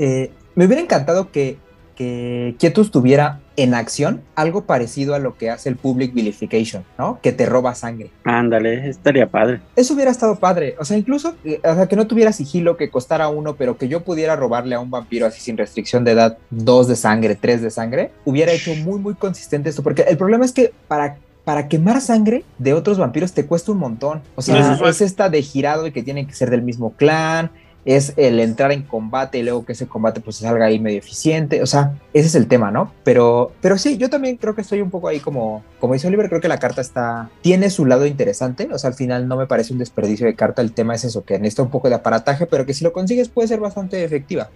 Eh, 0.00 0.32
me 0.56 0.64
hubiera 0.64 0.82
encantado 0.82 1.30
que, 1.30 1.58
que 2.00 2.56
Quietus 2.58 2.90
tuviera 2.90 3.40
en 3.56 3.74
acción 3.74 4.22
algo 4.34 4.64
parecido 4.64 5.14
a 5.14 5.18
lo 5.18 5.36
que 5.36 5.50
hace 5.50 5.68
el 5.68 5.76
Public 5.76 6.14
Vilification, 6.14 6.82
¿no? 6.96 7.18
Que 7.20 7.30
te 7.30 7.44
roba 7.44 7.74
sangre. 7.74 8.10
Ándale, 8.24 8.88
estaría 8.88 9.26
padre. 9.26 9.60
Eso 9.76 9.92
hubiera 9.92 10.10
estado 10.10 10.36
padre. 10.36 10.76
O 10.78 10.86
sea, 10.86 10.96
incluso, 10.96 11.34
eh, 11.44 11.60
o 11.62 11.74
sea, 11.74 11.88
que 11.88 11.96
no 11.96 12.06
tuviera 12.06 12.32
sigilo, 12.32 12.78
que 12.78 12.88
costara 12.88 13.28
uno, 13.28 13.54
pero 13.56 13.76
que 13.76 13.86
yo 13.86 14.00
pudiera 14.02 14.34
robarle 14.34 14.76
a 14.76 14.80
un 14.80 14.90
vampiro 14.90 15.26
así 15.26 15.42
sin 15.42 15.58
restricción 15.58 16.02
de 16.04 16.12
edad, 16.12 16.38
dos 16.48 16.88
de 16.88 16.96
sangre, 16.96 17.34
tres 17.34 17.60
de 17.60 17.70
sangre, 17.70 18.12
hubiera 18.24 18.50
hecho 18.50 18.74
muy, 18.76 18.98
muy 18.98 19.12
consistente 19.12 19.68
esto. 19.68 19.82
Porque 19.82 20.00
el 20.08 20.16
problema 20.16 20.46
es 20.46 20.52
que 20.52 20.72
para 20.88 21.18
para 21.44 21.68
quemar 21.68 22.00
sangre 22.00 22.44
de 22.58 22.74
otros 22.74 22.98
vampiros 22.98 23.32
te 23.32 23.46
cuesta 23.46 23.72
un 23.72 23.78
montón. 23.78 24.22
O 24.36 24.42
sea, 24.42 24.78
es 24.86 25.00
esta 25.00 25.28
de 25.28 25.42
girado 25.42 25.86
y 25.86 25.90
que 25.92 26.02
tienen 26.02 26.26
que 26.26 26.34
ser 26.34 26.50
del 26.50 26.62
mismo 26.62 26.92
clan, 26.92 27.50
es 27.84 28.12
el 28.16 28.40
entrar 28.40 28.72
en 28.72 28.82
combate 28.82 29.38
y 29.38 29.42
luego 29.42 29.64
que 29.64 29.72
ese 29.72 29.86
combate 29.86 30.20
pues 30.20 30.36
salga 30.36 30.66
ahí 30.66 30.78
medio 30.78 30.98
eficiente, 30.98 31.62
o 31.62 31.66
sea, 31.66 31.94
ese 32.12 32.28
es 32.28 32.34
el 32.34 32.46
tema, 32.46 32.70
¿no? 32.70 32.92
Pero, 33.04 33.52
pero 33.60 33.78
sí, 33.78 33.96
yo 33.96 34.10
también 34.10 34.36
creo 34.36 34.54
que 34.54 34.60
estoy 34.60 34.80
un 34.80 34.90
poco 34.90 35.08
ahí 35.08 35.20
como, 35.20 35.64
como 35.78 35.94
dice 35.94 36.08
Oliver, 36.08 36.28
creo 36.28 36.40
que 36.40 36.48
la 36.48 36.58
carta 36.58 36.80
está, 36.80 37.30
tiene 37.40 37.70
su 37.70 37.86
lado 37.86 38.06
interesante, 38.06 38.68
o 38.72 38.78
sea, 38.78 38.88
al 38.88 38.94
final 38.94 39.28
no 39.28 39.36
me 39.36 39.46
parece 39.46 39.72
un 39.72 39.78
desperdicio 39.78 40.26
de 40.26 40.34
carta, 40.34 40.62
el 40.62 40.72
tema 40.72 40.94
es 40.94 41.04
eso, 41.04 41.24
que 41.24 41.38
necesita 41.38 41.62
un 41.62 41.70
poco 41.70 41.88
de 41.88 41.94
aparataje, 41.94 42.46
pero 42.46 42.66
que 42.66 42.74
si 42.74 42.84
lo 42.84 42.92
consigues 42.92 43.28
puede 43.28 43.48
ser 43.48 43.60
bastante 43.60 44.04
efectiva. 44.04 44.50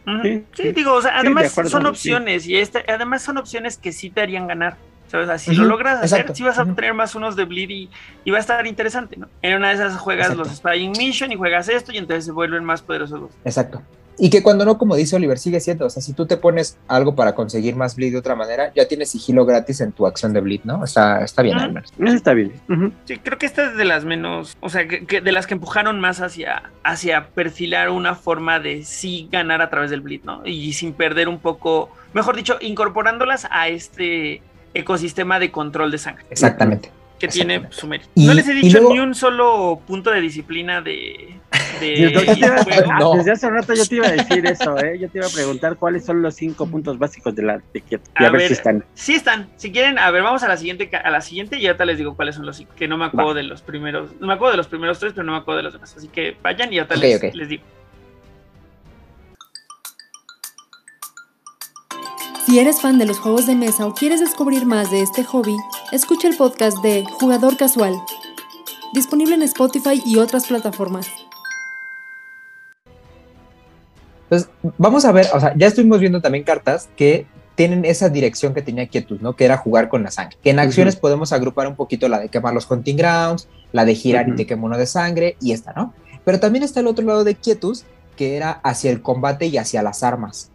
Sí, 0.55 0.73
digo, 0.73 0.95
o 0.95 1.03
sea, 1.03 1.19
además 1.19 1.53
son 1.53 1.87
opciones 1.87 2.47
y 2.47 2.57
este, 2.57 2.85
además 2.89 3.23
son 3.23 3.39
opciones 3.39 3.77
que 3.77 3.93
sí 3.93 4.11
te 4.11 4.21
harían 4.21 4.47
ganar. 4.47 4.77
¿Sabes? 5.25 5.43
si 5.43 5.55
lo 5.55 5.65
logras 5.65 6.03
hacer, 6.03 6.35
si 6.35 6.43
vas 6.43 6.59
a 6.59 6.65
tener 6.65 6.95
más 6.95 7.15
unos 7.15 7.37
de 7.37 7.45
bleed 7.45 7.89
y, 8.25 8.31
va 8.31 8.39
a 8.39 8.41
estar 8.41 8.67
interesante, 8.67 9.17
¿no? 9.17 9.29
En 9.43 9.57
una 9.57 9.69
de 9.69 9.75
esas 9.75 9.97
juegas 9.97 10.37
los 10.37 10.49
Spying 10.49 10.93
Mission 10.93 11.33
y 11.33 11.37
juegas 11.37 11.69
esto 11.69 11.93
y 11.93 11.99
entonces 11.99 12.25
se 12.25 12.33
vuelven 12.33 12.65
más 12.65 12.83
poderosos 12.83 13.31
Exacto. 13.45 13.83
Y 14.19 14.31
que 14.31 14.43
cuando 14.43 14.65
no, 14.65 14.79
como 14.79 14.97
dice 14.97 15.17
Oliver, 15.17 15.39
sigue 15.39 15.61
siendo, 15.61 15.87
o 15.87 15.91
sea, 15.91 16.03
si 16.03 16.13
tú 16.13 16.27
te 16.27 16.37
pones 16.37 16.79
algo 16.87 17.15
para 17.15 17.35
conseguir 17.35 17.75
más 17.75 17.97
bleed 17.97 18.13
de 18.13 18.19
otra 18.19 18.37
manera, 18.37 18.73
ya 18.75 18.87
tienes 18.87 19.11
sigilo 19.11 19.45
gratis 19.45 19.81
en 19.81 19.93
tu 19.93 20.07
acción 20.07 20.33
de 20.33 20.41
bleed, 20.41 20.61
¿no? 20.65 20.81
O 20.81 20.87
sea, 20.87 21.19
está 21.19 21.43
bien, 21.43 21.59
al 21.59 21.83
Está 22.07 22.33
bien. 22.33 22.53
Sí, 23.05 23.19
creo 23.19 23.39
que 23.39 23.47
esta 23.47 23.67
es 23.67 23.77
de 23.77 23.85
las 23.85 24.05
menos, 24.05 24.57
o 24.61 24.69
sea, 24.69 24.87
que, 24.87 25.21
de 25.21 25.33
las 25.33 25.47
que 25.47 25.55
empujaron 25.55 25.99
más 25.99 26.21
hacia, 26.21 26.71
hacia 26.85 27.29
perfilar 27.29 27.91
una 27.91 28.15
forma 28.15 28.61
de 28.61 28.85
sí 28.85 29.29
ganar 29.33 29.63
a 29.63 29.71
través 29.71 29.91
del 29.91 30.01
bleed, 30.01 30.23
¿no? 30.25 30.43
Y 30.45 30.73
sin 30.75 30.93
perder 30.93 31.29
un 31.29 31.39
poco, 31.39 31.91
mejor 32.13 32.37
dicho, 32.37 32.57
incorporándolas 32.61 33.49
a 33.51 33.69
este 33.69 34.43
ecosistema 34.75 35.39
de 35.39 35.51
control 35.51 35.91
de 35.91 35.99
sangre. 35.99 36.27
Exactamente. 36.31 36.91
Que 37.19 37.29
tiene 37.29 37.67
su 37.71 37.87
mérito. 37.87 38.11
no 38.17 38.35
les 38.35 38.47
he 38.49 38.55
dicho 38.55 38.93
ni 38.93 38.99
un 38.99 39.15
solo 39.15 39.81
punto 39.87 40.11
de 40.11 40.21
disciplina 40.21 40.83
de. 40.83 41.37
Desde 41.81 43.31
hace 43.33 43.51
rato 43.51 43.75
yo 43.75 43.87
te 43.87 43.97
iba 43.97 44.09
a 44.09 44.13
decir 44.13 44.45
eso, 44.47 44.79
¿eh? 44.79 44.99
Yo 44.99 45.09
te 45.09 45.19
iba 45.19 45.27
a 45.27 45.31
preguntar 45.31 45.77
cuáles 45.77 46.05
son 46.05 46.23
los 46.23 46.35
cinco 46.35 46.67
puntos 46.67 46.99
básicos 46.99 47.35
de 47.35 47.43
la 47.43 47.63
de 47.73 47.83
Y 47.89 48.25
a, 48.25 48.31
ver, 48.31 48.49
si 48.49 48.53
están. 48.53 48.85
Sí 48.95 49.15
están. 49.15 49.49
Si 49.57 49.71
quieren, 49.71 49.99
a 49.99 50.11
ver, 50.11 50.23
vamos 50.23 50.43
a 50.43 50.49
la 50.49 50.57
siguiente, 50.57 50.91
a 50.93 51.11
la 51.11 51.21
siguiente 51.21 51.59
y 51.59 51.67
ahorita 51.67 51.85
les 51.85 51.99
digo 51.99 52.17
cuáles 52.17 52.35
son 52.35 52.47
los 52.47 52.57
cinco. 52.57 52.73
Que 52.77 52.89
no 52.89 52.97
me 52.97 53.05
acuerdo 53.05 53.35
de 53.35 53.45
los 53.45 53.63
primeros. 53.63 54.11
No 54.21 54.27
me 54.27 54.35
acuerdo 54.35 54.53
de 54.53 54.57
los 54.59 54.69
primeros 54.69 54.99
tres, 54.99 55.13
pero 55.13 55.25
no 55.25 55.33
me 55.33 55.39
acuerdo 55.39 55.59
de 55.59 55.65
los 55.65 55.73
demás. 55.73 55.95
Así 55.97 56.09
que 56.09 56.37
vayan 56.43 56.73
y 56.73 56.79
ahorita 56.79 56.97
les 56.97 57.49
digo. 57.49 57.63
Si 62.55 62.61
eres 62.61 62.81
fan 62.81 63.01
de 63.01 63.05
los 63.05 63.19
juegos 63.19 63.49
de 63.49 63.57
mesa 63.57 63.85
o 63.85 63.95
quieres 63.95 64.21
descubrir 64.21 64.65
más 64.65 64.89
de 64.89 65.03
este 65.03 65.25
hobby, 65.25 65.57
escucha 65.91 66.29
el 66.29 66.37
podcast 66.37 66.79
de 66.85 67.03
Jugador 67.19 67.57
Casual, 67.57 68.01
disponible 68.93 69.35
en 69.35 69.43
Spotify 69.43 70.01
y 70.07 70.19
otras 70.19 70.47
plataformas. 70.47 71.09
Pues 74.29 74.49
vamos 74.79 75.05
a 75.05 75.11
ver, 75.11 75.27
o 75.35 75.41
sea, 75.41 75.53
ya 75.57 75.67
estuvimos 75.67 75.99
viendo 75.99 76.21
también 76.21 76.45
cartas 76.45 76.89
que 76.97 77.27
tienen 77.57 77.85
esa 77.85 78.09
dirección 78.09 78.55
que 78.55 78.63
tenía 78.63 78.87
Quietus, 78.87 79.21
¿no? 79.21 79.35
Que 79.35 79.47
era 79.47 79.57
jugar 79.57 79.89
con 79.89 80.05
la 80.05 80.13
sangre. 80.13 80.39
Que 80.41 80.51
en 80.51 80.61
acciones 80.61 80.95
podemos 80.95 81.33
agrupar 81.33 81.67
un 81.67 81.75
poquito 81.75 82.07
la 82.09 82.21
de 82.21 82.29
quemar 82.29 82.55
los 82.55 82.71
hunting 82.71 82.95
grounds, 82.95 83.49
la 83.73 83.85
de 83.85 83.97
girar 83.97 84.29
y 84.29 84.37
te 84.37 84.47
quemo 84.47 84.67
uno 84.67 84.79
de 84.79 84.87
sangre 84.87 85.37
y 85.41 85.51
esta, 85.51 85.73
¿no? 85.73 85.93
Pero 86.25 86.39
también 86.39 86.63
está 86.63 86.79
el 86.79 86.87
otro 86.87 87.05
lado 87.05 87.25
de 87.25 87.35
Quietus, 87.35 87.85
que 88.17 88.37
era 88.37 88.53
hacia 88.63 88.91
el 88.91 89.03
combate 89.03 89.47
y 89.47 89.59
hacia 89.59 89.83
las 89.83 90.03
armas. 90.03 90.51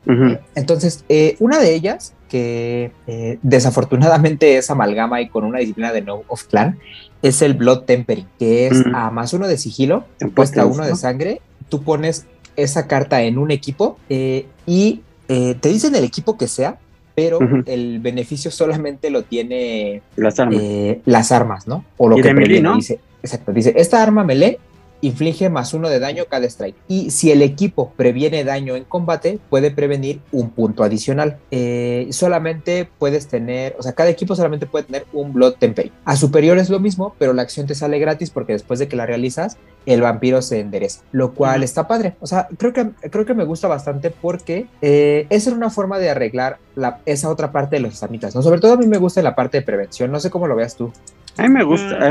Entonces, 0.56 1.04
eh, 1.10 1.36
una 1.40 1.60
de 1.60 1.74
ellas, 1.74 2.14
que 2.30 2.92
eh, 3.08 3.40
desafortunadamente 3.42 4.58
es 4.58 4.70
amalgama 4.70 5.22
y 5.22 5.30
con 5.30 5.44
una 5.44 5.60
disciplina 5.60 5.92
de 5.92 6.02
No 6.02 6.24
of 6.28 6.44
Clan, 6.46 6.80
es 7.22 7.42
el 7.42 7.54
Blood 7.54 7.82
Tempering, 7.82 8.28
que 8.38 8.68
es 8.68 8.84
a 8.94 9.12
más 9.12 9.34
uno 9.34 9.48
de 9.48 9.58
sigilo, 9.58 10.06
puesta 10.34 10.66
uno 10.66 10.86
de 10.86 10.96
sangre, 10.96 11.42
tú 11.68 11.84
pones 11.84 12.26
esa 12.56 12.88
carta 12.88 13.22
en 13.24 13.38
un 13.38 13.52
equipo 13.52 13.98
eh, 14.10 14.46
y 14.66 15.02
te 15.28 15.70
dicen 15.70 15.96
el 15.96 16.04
equipo 16.04 16.38
que 16.38 16.48
sea, 16.48 16.78
pero 17.16 17.40
el 17.66 18.00
beneficio 18.00 18.50
solamente 18.50 19.10
lo 19.10 19.24
tiene 19.24 20.02
las 20.16 20.40
armas, 20.40 20.64
las 21.06 21.32
armas 21.32 21.68
¿no? 21.68 21.84
O 21.98 22.08
lo 22.08 22.16
que 22.16 22.34
¿no? 22.62 22.76
dice, 22.76 23.00
exacto, 23.22 23.52
dice, 23.52 23.74
esta 23.76 24.02
arma 24.02 24.24
melee 24.24 24.60
inflige 25.02 25.50
más 25.50 25.74
uno 25.74 25.90
de 25.90 26.00
daño 26.00 26.26
cada 26.30 26.46
strike. 26.46 26.76
Y 26.88 27.12
si 27.12 27.32
el 27.32 27.42
equipo 27.42 27.94
previene 27.96 28.44
daño 28.44 28.76
en 28.76 28.84
combate, 28.84 29.40
puede 29.50 29.72
prevenir 29.72 30.22
un 30.32 30.50
punto 30.50 30.84
adicional. 30.84 31.38
Eh, 31.52 32.08
solamente 32.12 32.90
puedes 32.98 33.28
tener, 33.28 33.76
o 33.78 33.84
sea, 33.84 33.94
cada 33.94 34.10
equipo 34.10 34.36
solamente 34.36 34.66
puede 34.66 34.86
tener 34.86 35.06
un 35.14 35.34
Blood 35.34 35.56
Tempering. 35.60 35.92
A 36.06 36.16
superior 36.16 36.58
es 36.58 36.70
lo 36.70 36.80
mismo, 36.80 37.16
pero 37.18 37.34
la 37.34 37.42
acción 37.42 37.68
te 37.68 37.76
sale 37.76 38.00
gratis 38.00 38.30
porque 38.30 38.54
después 38.54 38.80
de 38.80 38.88
que 38.88 38.96
la 38.96 39.06
realizas, 39.06 39.58
el 39.86 40.02
vampiro 40.02 40.42
se 40.42 40.60
endereza, 40.60 41.02
lo 41.12 41.34
cual 41.34 41.64
está 41.64 41.88
padre. 41.88 42.16
O 42.20 42.28
sea, 42.28 42.48
creo 42.58 42.74
que, 42.74 42.92
creo 43.10 43.26
que 43.26 43.34
me 43.34 43.46
gusta 43.46 43.68
bastante 43.68 44.10
porque 44.12 44.68
eh, 44.82 45.26
es 45.30 45.48
una 45.48 45.70
forma 45.70 45.98
de 46.00 46.10
arreglar 46.10 46.60
la, 46.76 47.00
esa 47.06 47.30
otra 47.30 47.52
parte 47.52 47.78
de 47.78 47.82
los 47.82 47.96
samitas, 47.96 48.36
¿no? 48.36 48.42
Sobre 48.42 48.60
todo 48.60 48.74
a 48.74 48.78
mí 48.78 48.88
me 48.88 48.98
gusta 48.98 49.22
la 49.22 49.36
parte 49.36 49.60
de 49.60 49.64
prevención, 49.64 50.12
no 50.12 50.20
sé 50.20 50.30
cómo 50.30 50.48
lo 50.48 50.56
veas 50.56 50.76
tú. 50.76 50.92
A 51.40 51.44
mí 51.44 51.50
me 51.50 51.64
gusta, 51.64 51.98
a, 52.08 52.10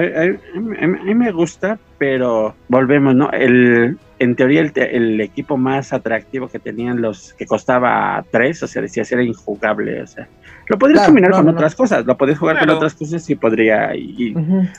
mí, 0.58 1.14
me 1.14 1.30
gusta, 1.32 1.78
pero 1.98 2.54
volvemos, 2.68 3.14
¿no? 3.14 3.30
El, 3.30 3.98
en 4.18 4.36
teoría 4.36 4.60
el, 4.60 5.20
equipo 5.20 5.56
más 5.56 5.92
atractivo 5.92 6.48
que 6.48 6.58
tenían 6.58 7.00
los 7.02 7.34
que 7.34 7.46
costaba 7.46 8.24
tres, 8.30 8.62
o 8.62 8.66
sea, 8.66 8.82
decía 8.82 9.04
era 9.10 9.22
injugable, 9.22 10.02
o 10.02 10.06
sea, 10.06 10.28
lo 10.68 10.78
podrías 10.78 11.06
combinar 11.06 11.32
con 11.32 11.48
otras 11.48 11.74
cosas, 11.74 12.04
lo 12.04 12.16
podrías 12.16 12.38
jugar 12.38 12.58
con 12.58 12.70
otras 12.70 12.94
cosas 12.94 13.28
y 13.30 13.34
podría 13.34 13.94
y, 13.94 14.34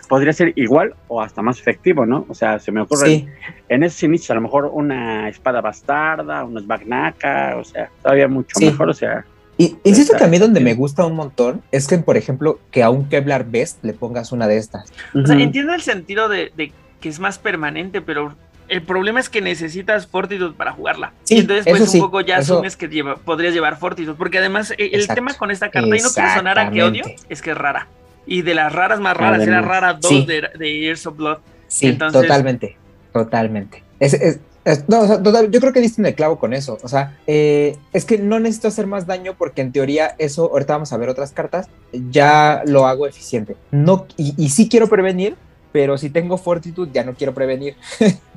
podría 0.08 0.34
ser 0.34 0.54
igual 0.56 0.94
o 1.08 1.22
hasta 1.22 1.42
más 1.42 1.60
efectivo, 1.60 2.06
¿no? 2.06 2.26
O 2.28 2.34
sea, 2.34 2.60
se 2.60 2.72
me 2.72 2.82
ocurre 2.82 3.28
en 3.68 3.84
ese 3.84 4.06
inicio 4.06 4.34
a 4.34 4.36
lo 4.36 4.42
mejor 4.42 4.70
una 4.72 5.30
espada 5.30 5.62
bastarda, 5.62 6.44
unos 6.44 6.66
bagnaka, 6.66 7.56
o 7.58 7.64
sea, 7.64 7.90
todavía 8.02 8.28
mucho 8.28 8.60
mejor, 8.60 8.90
o 8.90 8.94
sea, 8.94 9.26
y 9.60 9.76
insisto 9.84 10.16
que 10.18 10.24
a 10.24 10.28
mí 10.28 10.38
donde 10.38 10.62
me 10.62 10.74
gusta 10.74 11.06
un 11.06 11.18
montón 11.18 11.62
es 11.74 11.86
que, 11.86 11.98
por 11.98 12.16
ejemplo, 12.16 12.62
que 12.72 12.82
a 12.82 12.90
un 12.90 13.10
Kevlar 13.10 13.46
Best 13.46 13.84
le 13.84 13.92
pongas 13.92 14.32
una 14.32 14.48
de 14.48 14.56
estas. 14.56 14.90
O 15.14 15.28
sea, 15.28 15.38
entiendo 15.38 15.74
el 15.74 15.82
sentido 15.82 16.30
de, 16.30 16.72
que 17.02 17.10
es 17.10 17.20
más 17.20 17.40
permanente, 17.40 18.02
pero 18.02 18.36
el 18.70 18.84
problema 18.84 19.20
es 19.20 19.28
que 19.28 19.42
necesitas 19.42 20.08
Fortitude 20.08 20.54
para 20.54 20.72
jugarla. 20.72 21.12
Sí, 21.24 21.36
y 21.36 21.40
entonces, 21.40 21.66
pues 21.68 21.94
un 21.94 22.00
poco 22.00 22.22
ya 22.22 22.38
asumes 22.38 22.78
que 22.78 22.88
podrías 23.26 23.54
llevar 23.54 23.78
Fortitude. 23.78 24.16
Porque 24.16 24.38
además, 24.38 24.72
e, 24.78 24.92
el 24.94 25.06
tema 25.10 25.34
con 25.34 25.52
esta 25.52 25.70
carta, 25.70 25.94
y 25.94 26.00
no 26.00 26.10
quiero 26.10 26.34
sonar 26.36 26.58
a 26.58 26.72
que 26.72 26.82
odio, 26.82 27.04
es 27.28 27.42
que 27.42 27.52
es 27.52 27.58
rara. 27.58 27.88
Y 28.26 28.44
de 28.44 28.56
las 28.56 28.72
raras 28.72 29.02
más 29.02 29.18
raras, 29.18 29.46
era 29.46 29.60
rara 29.60 29.96
2 29.96 30.26
de, 30.26 30.50
de, 30.58 30.80
Years 30.80 31.06
of 31.06 31.18
Blood. 31.18 31.40
Sí, 31.68 31.92
totalmente. 31.92 32.78
Totalmente. 33.12 33.84
Es, 34.00 34.40
no, 34.88 35.02
o 35.02 35.08
sea, 35.08 35.22
yo 35.50 35.60
creo 35.60 35.74
que 35.74 35.82
diste 35.82 36.02
en 36.02 36.08
el 36.08 36.16
clavo 36.16 36.40
con 36.40 36.54
eso. 36.54 36.78
O 36.84 36.88
sea, 36.88 37.18
eh, 37.28 37.78
es 37.94 38.06
que 38.06 38.18
no 38.18 38.40
necesito 38.40 38.68
hacer 38.68 38.88
más 38.88 39.06
daño 39.06 39.36
porque 39.38 39.62
en 39.62 39.72
teoría 39.72 40.16
eso, 40.18 40.52
ahorita 40.52 40.74
vamos 40.74 40.94
a 40.94 40.98
ver 40.98 41.10
otras 41.10 41.32
cartas, 41.32 41.68
ya 42.12 42.64
lo 42.66 42.86
hago 42.88 43.08
eficiente. 43.08 43.56
No, 43.72 44.06
y, 44.18 44.34
y 44.38 44.50
sí 44.50 44.70
quiero 44.70 44.88
prevenir, 44.88 45.36
pero 45.72 45.98
si 45.98 46.10
tengo 46.10 46.38
fortitud 46.38 46.90
ya 46.94 47.04
no 47.04 47.14
quiero 47.14 47.34
prevenir. 47.34 47.76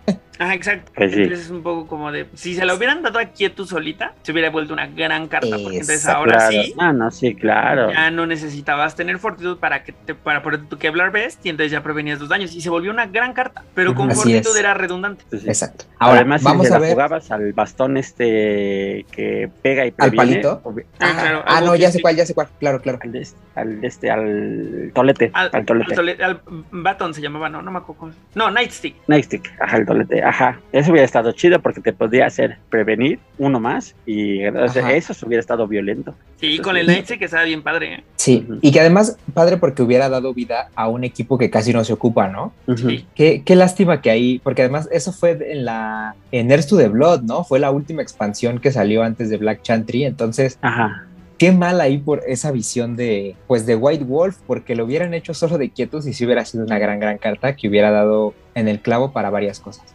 Ah, 0.42 0.54
exacto. 0.54 0.90
Pues 0.94 1.12
entonces 1.12 1.46
es 1.46 1.50
un 1.50 1.62
poco 1.62 1.86
como 1.86 2.10
de. 2.10 2.26
Si 2.34 2.54
se 2.54 2.64
lo 2.64 2.74
hubieran 2.74 3.02
dado 3.02 3.18
aquí 3.20 3.44
a 3.44 3.54
tú 3.54 3.64
solita, 3.64 4.12
se 4.22 4.32
hubiera 4.32 4.50
vuelto 4.50 4.72
una 4.72 4.88
gran 4.88 5.28
carta. 5.28 5.48
Porque 5.50 5.78
entonces 5.78 6.06
ahora 6.06 6.48
sí. 6.50 6.74
Ah, 6.78 6.92
no, 6.92 7.10
sí, 7.10 7.34
claro. 7.34 7.92
Ya 7.92 8.10
no 8.10 8.26
necesitabas 8.26 8.96
tener 8.96 9.18
fortitud 9.18 9.58
para 9.58 9.84
que 9.84 9.92
te 9.92 10.14
para 10.14 10.42
ponerte 10.42 10.66
tu 10.66 10.78
Kevlar 10.78 11.12
Best 11.12 11.44
y 11.46 11.48
entonces 11.50 11.70
ya 11.70 11.82
prevenías 11.82 12.18
los 12.18 12.28
daños. 12.28 12.54
Y 12.54 12.60
se 12.60 12.70
volvió 12.70 12.90
una 12.90 13.06
gran 13.06 13.32
carta. 13.34 13.62
Pero 13.74 13.94
con 13.94 14.10
fortitud 14.10 14.56
era 14.56 14.74
redundante. 14.74 15.24
Exacto. 15.30 15.84
Ahora, 15.98 16.20
Además, 16.20 16.42
vamos 16.42 16.66
si 16.66 16.72
a 16.72 16.78
ver. 16.78 16.92
jugabas 16.92 17.30
al 17.30 17.52
bastón 17.52 17.96
este 17.96 19.06
que 19.12 19.48
pega 19.62 19.86
y 19.86 19.92
previene. 19.92 20.22
¿Al 20.22 20.42
palito? 20.42 20.62
Ah, 20.98 21.12
claro. 21.20 21.44
Ah, 21.46 21.60
no, 21.60 21.76
ya 21.76 21.92
sé 21.92 22.02
cuál, 22.02 22.16
ya 22.16 22.26
sé 22.26 22.34
cuál. 22.34 22.48
Claro, 22.58 22.80
claro. 22.80 22.98
Al, 23.02 23.14
este, 23.14 23.36
al, 23.54 23.84
este, 23.84 24.10
al 24.10 24.90
tolete. 24.92 25.30
Al, 25.34 25.64
tolete. 25.64 26.24
Al, 26.24 26.40
baton 26.72 27.14
se 27.14 27.20
llamaba, 27.20 27.48
¿no? 27.48 27.62
No 27.62 27.70
me 27.70 27.78
acuerdo. 27.78 28.12
No, 28.34 28.50
Nightstick. 28.50 28.96
Nightstick, 29.06 29.52
ajá, 29.60 29.76
el 29.76 29.86
tolete. 29.86 30.22
Ajá, 30.22 30.31
eso 30.72 30.90
hubiera 30.90 31.04
estado 31.04 31.32
chido 31.32 31.60
porque 31.60 31.80
te 31.80 31.92
podría 31.92 32.26
hacer 32.26 32.58
prevenir 32.70 33.18
uno 33.38 33.60
más 33.60 33.94
y 34.06 34.40
eso 34.42 35.26
hubiera 35.26 35.40
estado 35.40 35.66
violento. 35.66 36.14
Sí, 36.36 36.58
con 36.58 36.76
el 36.76 36.86
Nightstick 36.86 37.18
que 37.18 37.24
estaba 37.26 37.44
bien 37.44 37.62
padre. 37.62 37.94
¿eh? 37.94 38.04
Sí, 38.16 38.46
y 38.60 38.72
que 38.72 38.80
además 38.80 39.16
padre 39.34 39.56
porque 39.56 39.82
hubiera 39.82 40.08
dado 40.08 40.34
vida 40.34 40.70
a 40.74 40.88
un 40.88 41.04
equipo 41.04 41.38
que 41.38 41.50
casi 41.50 41.72
no 41.72 41.84
se 41.84 41.92
ocupa, 41.92 42.28
¿no? 42.28 42.52
Sí. 42.76 43.06
Qué, 43.14 43.42
qué, 43.44 43.56
lástima 43.56 44.00
que 44.00 44.10
ahí, 44.10 44.40
porque 44.42 44.62
además 44.62 44.88
eso 44.92 45.12
fue 45.12 45.38
en 45.52 45.64
la 45.64 46.14
en 46.32 46.50
Earth 46.50 46.68
to 46.68 46.76
the 46.76 46.88
Blood, 46.88 47.22
¿no? 47.22 47.44
Fue 47.44 47.58
la 47.58 47.70
última 47.70 48.02
expansión 48.02 48.58
que 48.58 48.72
salió 48.72 49.02
antes 49.02 49.30
de 49.30 49.36
Black 49.36 49.62
Chantry, 49.62 50.04
entonces 50.04 50.58
Ajá 50.62 51.06
qué 51.42 51.50
mal 51.50 51.80
ahí 51.80 51.98
por 51.98 52.22
esa 52.28 52.52
visión 52.52 52.94
de, 52.94 53.34
pues, 53.48 53.66
de 53.66 53.74
White 53.74 54.04
Wolf, 54.04 54.38
porque 54.46 54.76
lo 54.76 54.84
hubieran 54.84 55.12
hecho 55.12 55.34
solo 55.34 55.58
de 55.58 55.70
quietos 55.70 56.06
y 56.06 56.12
si 56.12 56.24
hubiera 56.24 56.44
sido 56.44 56.64
una 56.64 56.78
gran, 56.78 57.00
gran 57.00 57.18
carta 57.18 57.56
que 57.56 57.68
hubiera 57.68 57.90
dado 57.90 58.32
en 58.54 58.68
el 58.68 58.78
clavo 58.78 59.10
para 59.10 59.28
varias 59.28 59.58
cosas. 59.58 59.92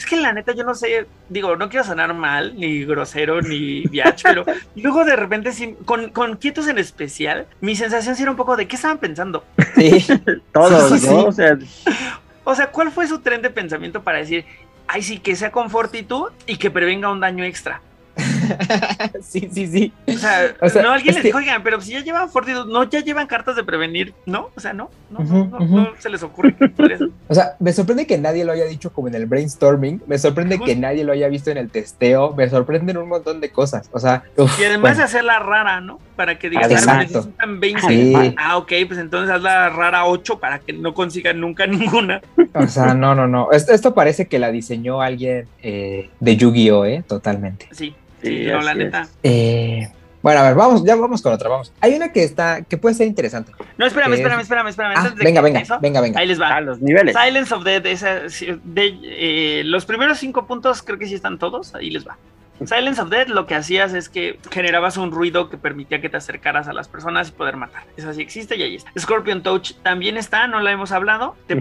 Es 0.00 0.06
que 0.06 0.16
la 0.16 0.32
neta, 0.32 0.54
yo 0.54 0.64
no 0.64 0.74
sé, 0.74 1.06
digo, 1.28 1.56
no 1.56 1.68
quiero 1.68 1.84
sonar 1.84 2.14
mal, 2.14 2.54
ni 2.58 2.86
grosero, 2.86 3.42
ni 3.42 3.82
viach, 3.82 4.22
pero 4.22 4.46
luego 4.76 5.04
de 5.04 5.14
repente, 5.14 5.52
sí, 5.52 5.76
con, 5.84 6.08
con 6.08 6.38
quietos 6.38 6.68
en 6.68 6.78
especial, 6.78 7.46
mi 7.60 7.76
sensación 7.76 8.16
sí 8.16 8.22
era 8.22 8.30
un 8.30 8.36
poco 8.38 8.56
de 8.56 8.66
qué 8.66 8.76
estaban 8.76 8.96
pensando. 8.96 9.44
Sí, 9.74 10.06
Todos, 10.54 10.98
Sí, 10.98 11.06
¿no? 11.06 11.20
sí. 11.20 11.26
O 11.28 11.32
sea, 11.32 11.58
O 12.44 12.54
sea, 12.54 12.70
¿cuál 12.70 12.90
fue 12.90 13.06
su 13.06 13.18
tren 13.18 13.42
de 13.42 13.50
pensamiento 13.50 14.02
para 14.02 14.16
decir, 14.20 14.46
ay, 14.88 15.02
sí, 15.02 15.18
que 15.18 15.36
sea 15.36 15.52
con 15.52 15.68
fortitud 15.68 16.32
y 16.46 16.56
que 16.56 16.70
prevenga 16.70 17.12
un 17.12 17.20
daño 17.20 17.44
extra? 17.44 17.82
sí, 19.22 19.48
sí, 19.52 19.66
sí. 19.66 19.92
O 20.06 20.12
sea, 20.18 20.54
O 20.60 20.68
sea, 20.68 20.82
no 20.82 20.90
alguien 20.92 21.10
es 21.10 21.14
les 21.16 21.22
que- 21.22 21.28
dijo, 21.28 21.38
oigan, 21.38 21.62
pero 21.62 21.80
si 21.80 21.92
ya 21.92 22.00
llevan 22.00 22.28
fortitud, 22.30 22.66
no, 22.66 22.84
ya 22.84 23.00
llevan 23.00 23.26
cartas 23.26 23.56
de 23.56 23.64
prevenir, 23.64 24.14
¿no? 24.26 24.50
O 24.56 24.60
sea, 24.60 24.72
no, 24.72 24.90
no, 25.10 25.20
Ujú, 25.20 25.44
no, 25.50 25.58
no, 25.60 25.88
se 25.98 26.08
les 26.10 26.22
ocurre 26.22 26.54
que. 26.56 26.70
O 27.28 27.34
sea, 27.34 27.56
me 27.58 27.72
sorprende 27.72 28.06
que 28.06 28.18
nadie 28.18 28.44
lo 28.44 28.52
haya 28.52 28.64
dicho 28.64 28.92
como 28.92 29.08
en 29.08 29.14
el 29.14 29.26
brainstorming, 29.26 30.02
me 30.06 30.18
sorprende 30.18 30.58
que 30.58 30.76
nadie 30.76 31.04
lo 31.04 31.12
haya 31.12 31.28
visto 31.28 31.50
en 31.50 31.56
el 31.58 31.70
testeo, 31.70 32.34
me 32.34 32.48
sorprenden 32.48 32.96
un 32.98 33.08
montón 33.08 33.40
de 33.40 33.50
cosas. 33.50 33.88
O 33.92 33.98
sea, 33.98 34.24
uf, 34.36 34.58
Y 34.60 34.64
además 34.64 34.92
bueno, 34.92 35.04
hacerla 35.04 35.38
rara, 35.38 35.80
¿no? 35.80 35.98
Para 36.16 36.38
que 36.38 36.50
digan. 36.50 36.64
"Ah, 36.88 36.98
necesitan 36.98 37.60
20. 37.60 37.80
Sí. 37.88 38.34
Ah, 38.36 38.56
ok, 38.58 38.72
pues 38.86 38.98
entonces 39.00 39.34
hazla 39.34 39.70
rara 39.70 40.04
8 40.06 40.38
para 40.38 40.58
que 40.58 40.72
no 40.72 40.92
consigan 40.94 41.40
nunca 41.40 41.66
ninguna. 41.66 42.20
o 42.54 42.66
sea, 42.66 42.94
no, 42.94 43.14
no, 43.14 43.26
no. 43.26 43.50
Esto, 43.52 43.72
esto 43.72 43.94
parece 43.94 44.26
que 44.26 44.38
la 44.38 44.50
diseñó 44.50 45.00
alguien 45.00 45.46
eh, 45.62 46.10
de 46.20 46.36
Yu-Gi-Oh, 46.36 46.84
¿eh? 46.84 47.02
Totalmente. 47.06 47.68
Sí, 47.72 47.94
Sí, 48.22 48.44
sí, 48.44 48.46
no, 48.46 48.60
la 48.60 48.70
así 48.70 48.80
es. 48.80 48.86
neta. 48.86 49.08
Eh, 49.22 49.88
bueno, 50.22 50.40
a 50.40 50.42
ver, 50.42 50.54
vamos, 50.54 50.84
ya 50.84 50.96
vamos 50.96 51.22
con 51.22 51.32
otra, 51.32 51.48
vamos. 51.48 51.72
Hay 51.80 51.94
una 51.94 52.12
que 52.12 52.22
está, 52.22 52.62
que 52.62 52.76
puede 52.76 52.94
ser 52.94 53.06
interesante. 53.06 53.52
No, 53.78 53.86
espérame, 53.86 54.14
espérame, 54.14 54.40
espérame, 54.40 54.68
espérame. 54.68 54.94
Ah, 54.96 55.14
venga, 55.16 55.40
venga, 55.40 55.60
eso, 55.60 55.78
venga, 55.80 56.00
venga. 56.02 56.20
Ahí 56.20 56.26
les 56.26 56.40
va. 56.40 56.56
a 56.56 56.60
los 56.60 56.80
niveles. 56.80 57.16
Silence 57.16 57.54
of 57.54 57.64
Dead, 57.64 57.86
esa, 57.86 58.20
de, 58.64 58.98
eh, 59.02 59.62
los 59.64 59.86
primeros 59.86 60.18
cinco 60.18 60.46
puntos 60.46 60.82
creo 60.82 60.98
que 60.98 61.06
sí 61.06 61.14
están 61.14 61.38
todos, 61.38 61.74
ahí 61.74 61.90
les 61.90 62.06
va. 62.06 62.18
Silence 62.66 63.00
of 63.00 63.08
Dead 63.08 63.28
lo 63.28 63.46
que 63.46 63.54
hacías 63.54 63.94
es 63.94 64.08
que 64.08 64.38
generabas 64.50 64.96
un 64.96 65.10
ruido 65.10 65.48
que 65.48 65.56
permitía 65.56 66.00
que 66.00 66.08
te 66.08 66.16
acercaras 66.16 66.68
a 66.68 66.72
las 66.72 66.88
personas 66.88 67.28
y 67.28 67.32
poder 67.32 67.56
matar. 67.56 67.84
Eso 67.96 68.12
sí 68.12 68.20
existe 68.22 68.56
y 68.56 68.62
ahí 68.62 68.76
está. 68.76 68.90
Scorpion 68.98 69.42
Touch 69.42 69.72
también 69.82 70.16
está, 70.16 70.46
no 70.46 70.60
la 70.60 70.70
hemos 70.72 70.92
hablado. 70.92 71.36
Te 71.46 71.56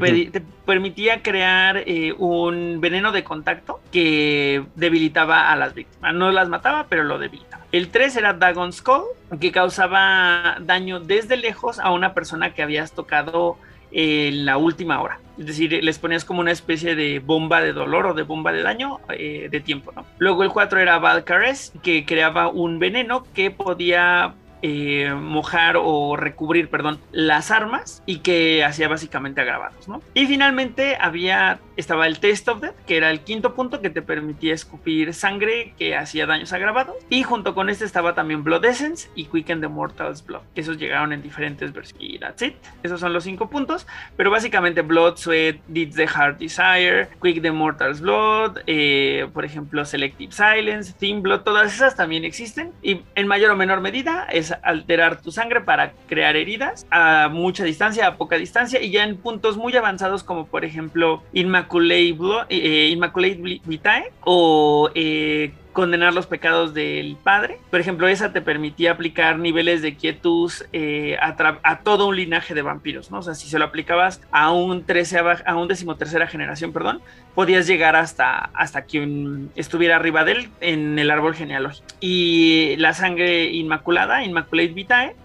permitía 0.65 1.21
crear 1.21 1.77
eh, 1.85 2.13
un 2.17 2.80
veneno 2.81 3.11
de 3.11 3.23
contacto 3.23 3.81
que 3.91 4.63
debilitaba 4.76 5.51
a 5.51 5.55
las 5.55 5.73
víctimas. 5.73 6.13
No 6.13 6.31
las 6.31 6.49
mataba, 6.49 6.88
pero 6.89 7.03
lo 7.03 7.17
debilitaba. 7.17 7.59
El 7.71 7.89
3 7.89 8.15
era 8.17 8.33
Dagon 8.33 8.73
Skull, 8.73 9.03
que 9.39 9.51
causaba 9.51 10.57
daño 10.59 10.99
desde 10.99 11.37
lejos 11.37 11.79
a 11.79 11.91
una 11.91 12.13
persona 12.13 12.53
que 12.53 12.63
habías 12.63 12.93
tocado 12.93 13.57
en 13.91 14.45
la 14.45 14.57
última 14.57 15.01
hora. 15.01 15.19
Es 15.37 15.45
decir, 15.45 15.83
les 15.83 15.99
ponías 15.99 16.25
como 16.25 16.41
una 16.41 16.51
especie 16.51 16.95
de 16.95 17.19
bomba 17.19 17.61
de 17.61 17.73
dolor 17.73 18.07
o 18.07 18.13
de 18.13 18.23
bomba 18.23 18.51
de 18.51 18.63
daño 18.63 18.99
eh, 19.09 19.49
de 19.49 19.59
tiempo, 19.61 19.91
¿no? 19.95 20.05
Luego 20.17 20.43
el 20.43 20.49
4 20.49 20.79
era 20.79 20.99
Valkyries, 20.99 21.73
que 21.81 22.05
creaba 22.05 22.49
un 22.49 22.79
veneno 22.79 23.23
que 23.33 23.51
podía 23.51 24.33
eh, 24.61 25.13
mojar 25.13 25.77
o 25.77 26.17
recubrir, 26.17 26.69
perdón, 26.69 26.99
las 27.13 27.49
armas 27.51 28.03
y 28.05 28.17
que 28.17 28.65
hacía 28.65 28.89
básicamente 28.89 29.39
agravados, 29.39 29.87
¿no? 29.87 30.01
Y 30.13 30.25
finalmente 30.25 30.97
había, 30.99 31.59
estaba 31.80 32.07
el 32.07 32.19
Test 32.19 32.47
of 32.49 32.60
Death, 32.60 32.76
que 32.85 32.97
era 32.97 33.10
el 33.10 33.22
quinto 33.22 33.56
punto 33.56 33.81
que 33.81 33.89
te 33.89 34.01
permitía 34.01 34.53
escupir 34.53 35.14
sangre 35.14 35.73
que 35.77 35.95
hacía 35.95 36.26
daños 36.26 36.51
agravados. 36.51 36.97
Y 37.10 37.23
junto 37.23 37.56
con 37.56 37.69
este 37.69 37.85
estaba 37.85 38.14
también 38.14 38.43
Blood 38.43 38.65
Essence 38.65 39.10
y 39.15 39.26
Quicken 39.26 39.61
the 39.61 39.68
Mortal's 39.68 40.26
Blood, 40.26 40.41
que 40.53 40.61
esos 40.61 40.77
llegaron 40.77 41.14
en 41.14 41.22
diferentes 41.22 41.72
versiones. 41.72 41.89
Y 41.99 42.19
that's 42.19 42.41
it. 42.41 42.56
Esos 42.84 42.99
son 42.99 43.14
los 43.14 43.23
cinco 43.23 43.49
puntos. 43.49 43.88
Pero 44.18 44.30
básicamente 44.30 44.81
Blood, 44.81 45.18
Sweat, 45.18 45.57
Deeds 45.68 45.95
the 45.95 46.07
Heart 46.07 46.39
Desire, 46.39 47.07
Quick 47.22 47.41
the 47.41 47.51
Mortal's 47.51 48.01
Blood, 48.01 48.60
eh, 48.68 49.27
por 49.34 49.45
ejemplo 49.45 49.85
Selective 49.85 50.31
Silence, 50.31 50.93
Thin 50.93 51.22
Blood, 51.22 51.41
todas 51.41 51.73
esas 51.73 51.95
también 51.95 52.26
existen. 52.26 52.73
Y 52.81 53.01
en 53.15 53.27
mayor 53.27 53.51
o 53.51 53.56
menor 53.56 53.80
medida 53.80 54.27
es 54.30 54.53
alterar 54.64 55.22
tu 55.22 55.31
sangre 55.31 55.61
para 55.61 55.93
crear 56.07 56.35
heridas 56.35 56.85
a 56.91 57.30
mucha 57.31 57.64
distancia, 57.64 58.07
a 58.07 58.18
poca 58.18 58.35
distancia. 58.35 58.81
Y 58.81 58.91
ya 58.91 59.03
en 59.03 59.18
puntos 59.18 59.57
muy 59.57 59.76
avanzados 59.76 60.23
como 60.23 60.45
por 60.47 60.65
ejemplo 60.65 61.23
Immaculate, 61.71 63.41
eh, 63.43 63.61
Vitae 63.65 64.11
o... 64.23 64.89
Eh, 64.95 65.51
condenar 65.79 66.13
los 66.13 66.27
pecados 66.27 66.73
del 66.73 67.15
padre. 67.15 67.57
Por 67.69 67.79
ejemplo, 67.79 68.09
esa 68.09 68.33
te 68.33 68.41
permitía 68.41 68.91
aplicar 68.91 69.39
niveles 69.39 69.81
de 69.81 69.95
quietud 69.95 70.51
eh, 70.73 71.17
a, 71.21 71.79
todo 71.83 72.07
un 72.07 72.17
linaje 72.17 72.53
de 72.53 72.61
vampiros, 72.61 73.11
¿no? 73.11 73.19
O 73.19 73.21
sea, 73.21 73.33
si 73.33 73.47
se 73.47 73.59
lo 73.59 73.65
aplicabas 73.65 74.21
a 74.31 74.51
un 74.51 74.83
treceava, 74.83 75.37
a 75.45 75.55
un 75.55 75.69
decimotercera 75.69 76.27
generación, 76.27 76.73
perdón, 76.73 77.01
podías 77.33 77.65
llegar 77.65 77.95
hasta, 77.95 78.49
hasta 78.53 78.81
quien 78.81 79.51
estuviera 79.55 79.95
arriba 79.95 80.25
de 80.25 80.31
él 80.33 80.49
en 80.59 80.99
el 80.99 81.11
árbol 81.11 81.33
genealógico. 81.33 81.87
Y 82.01 82.75
la 82.77 82.93
sangre 82.93 83.45
inmaculada, 83.45 84.23
Immaculate 84.25 84.73
Vitae, 84.73 85.15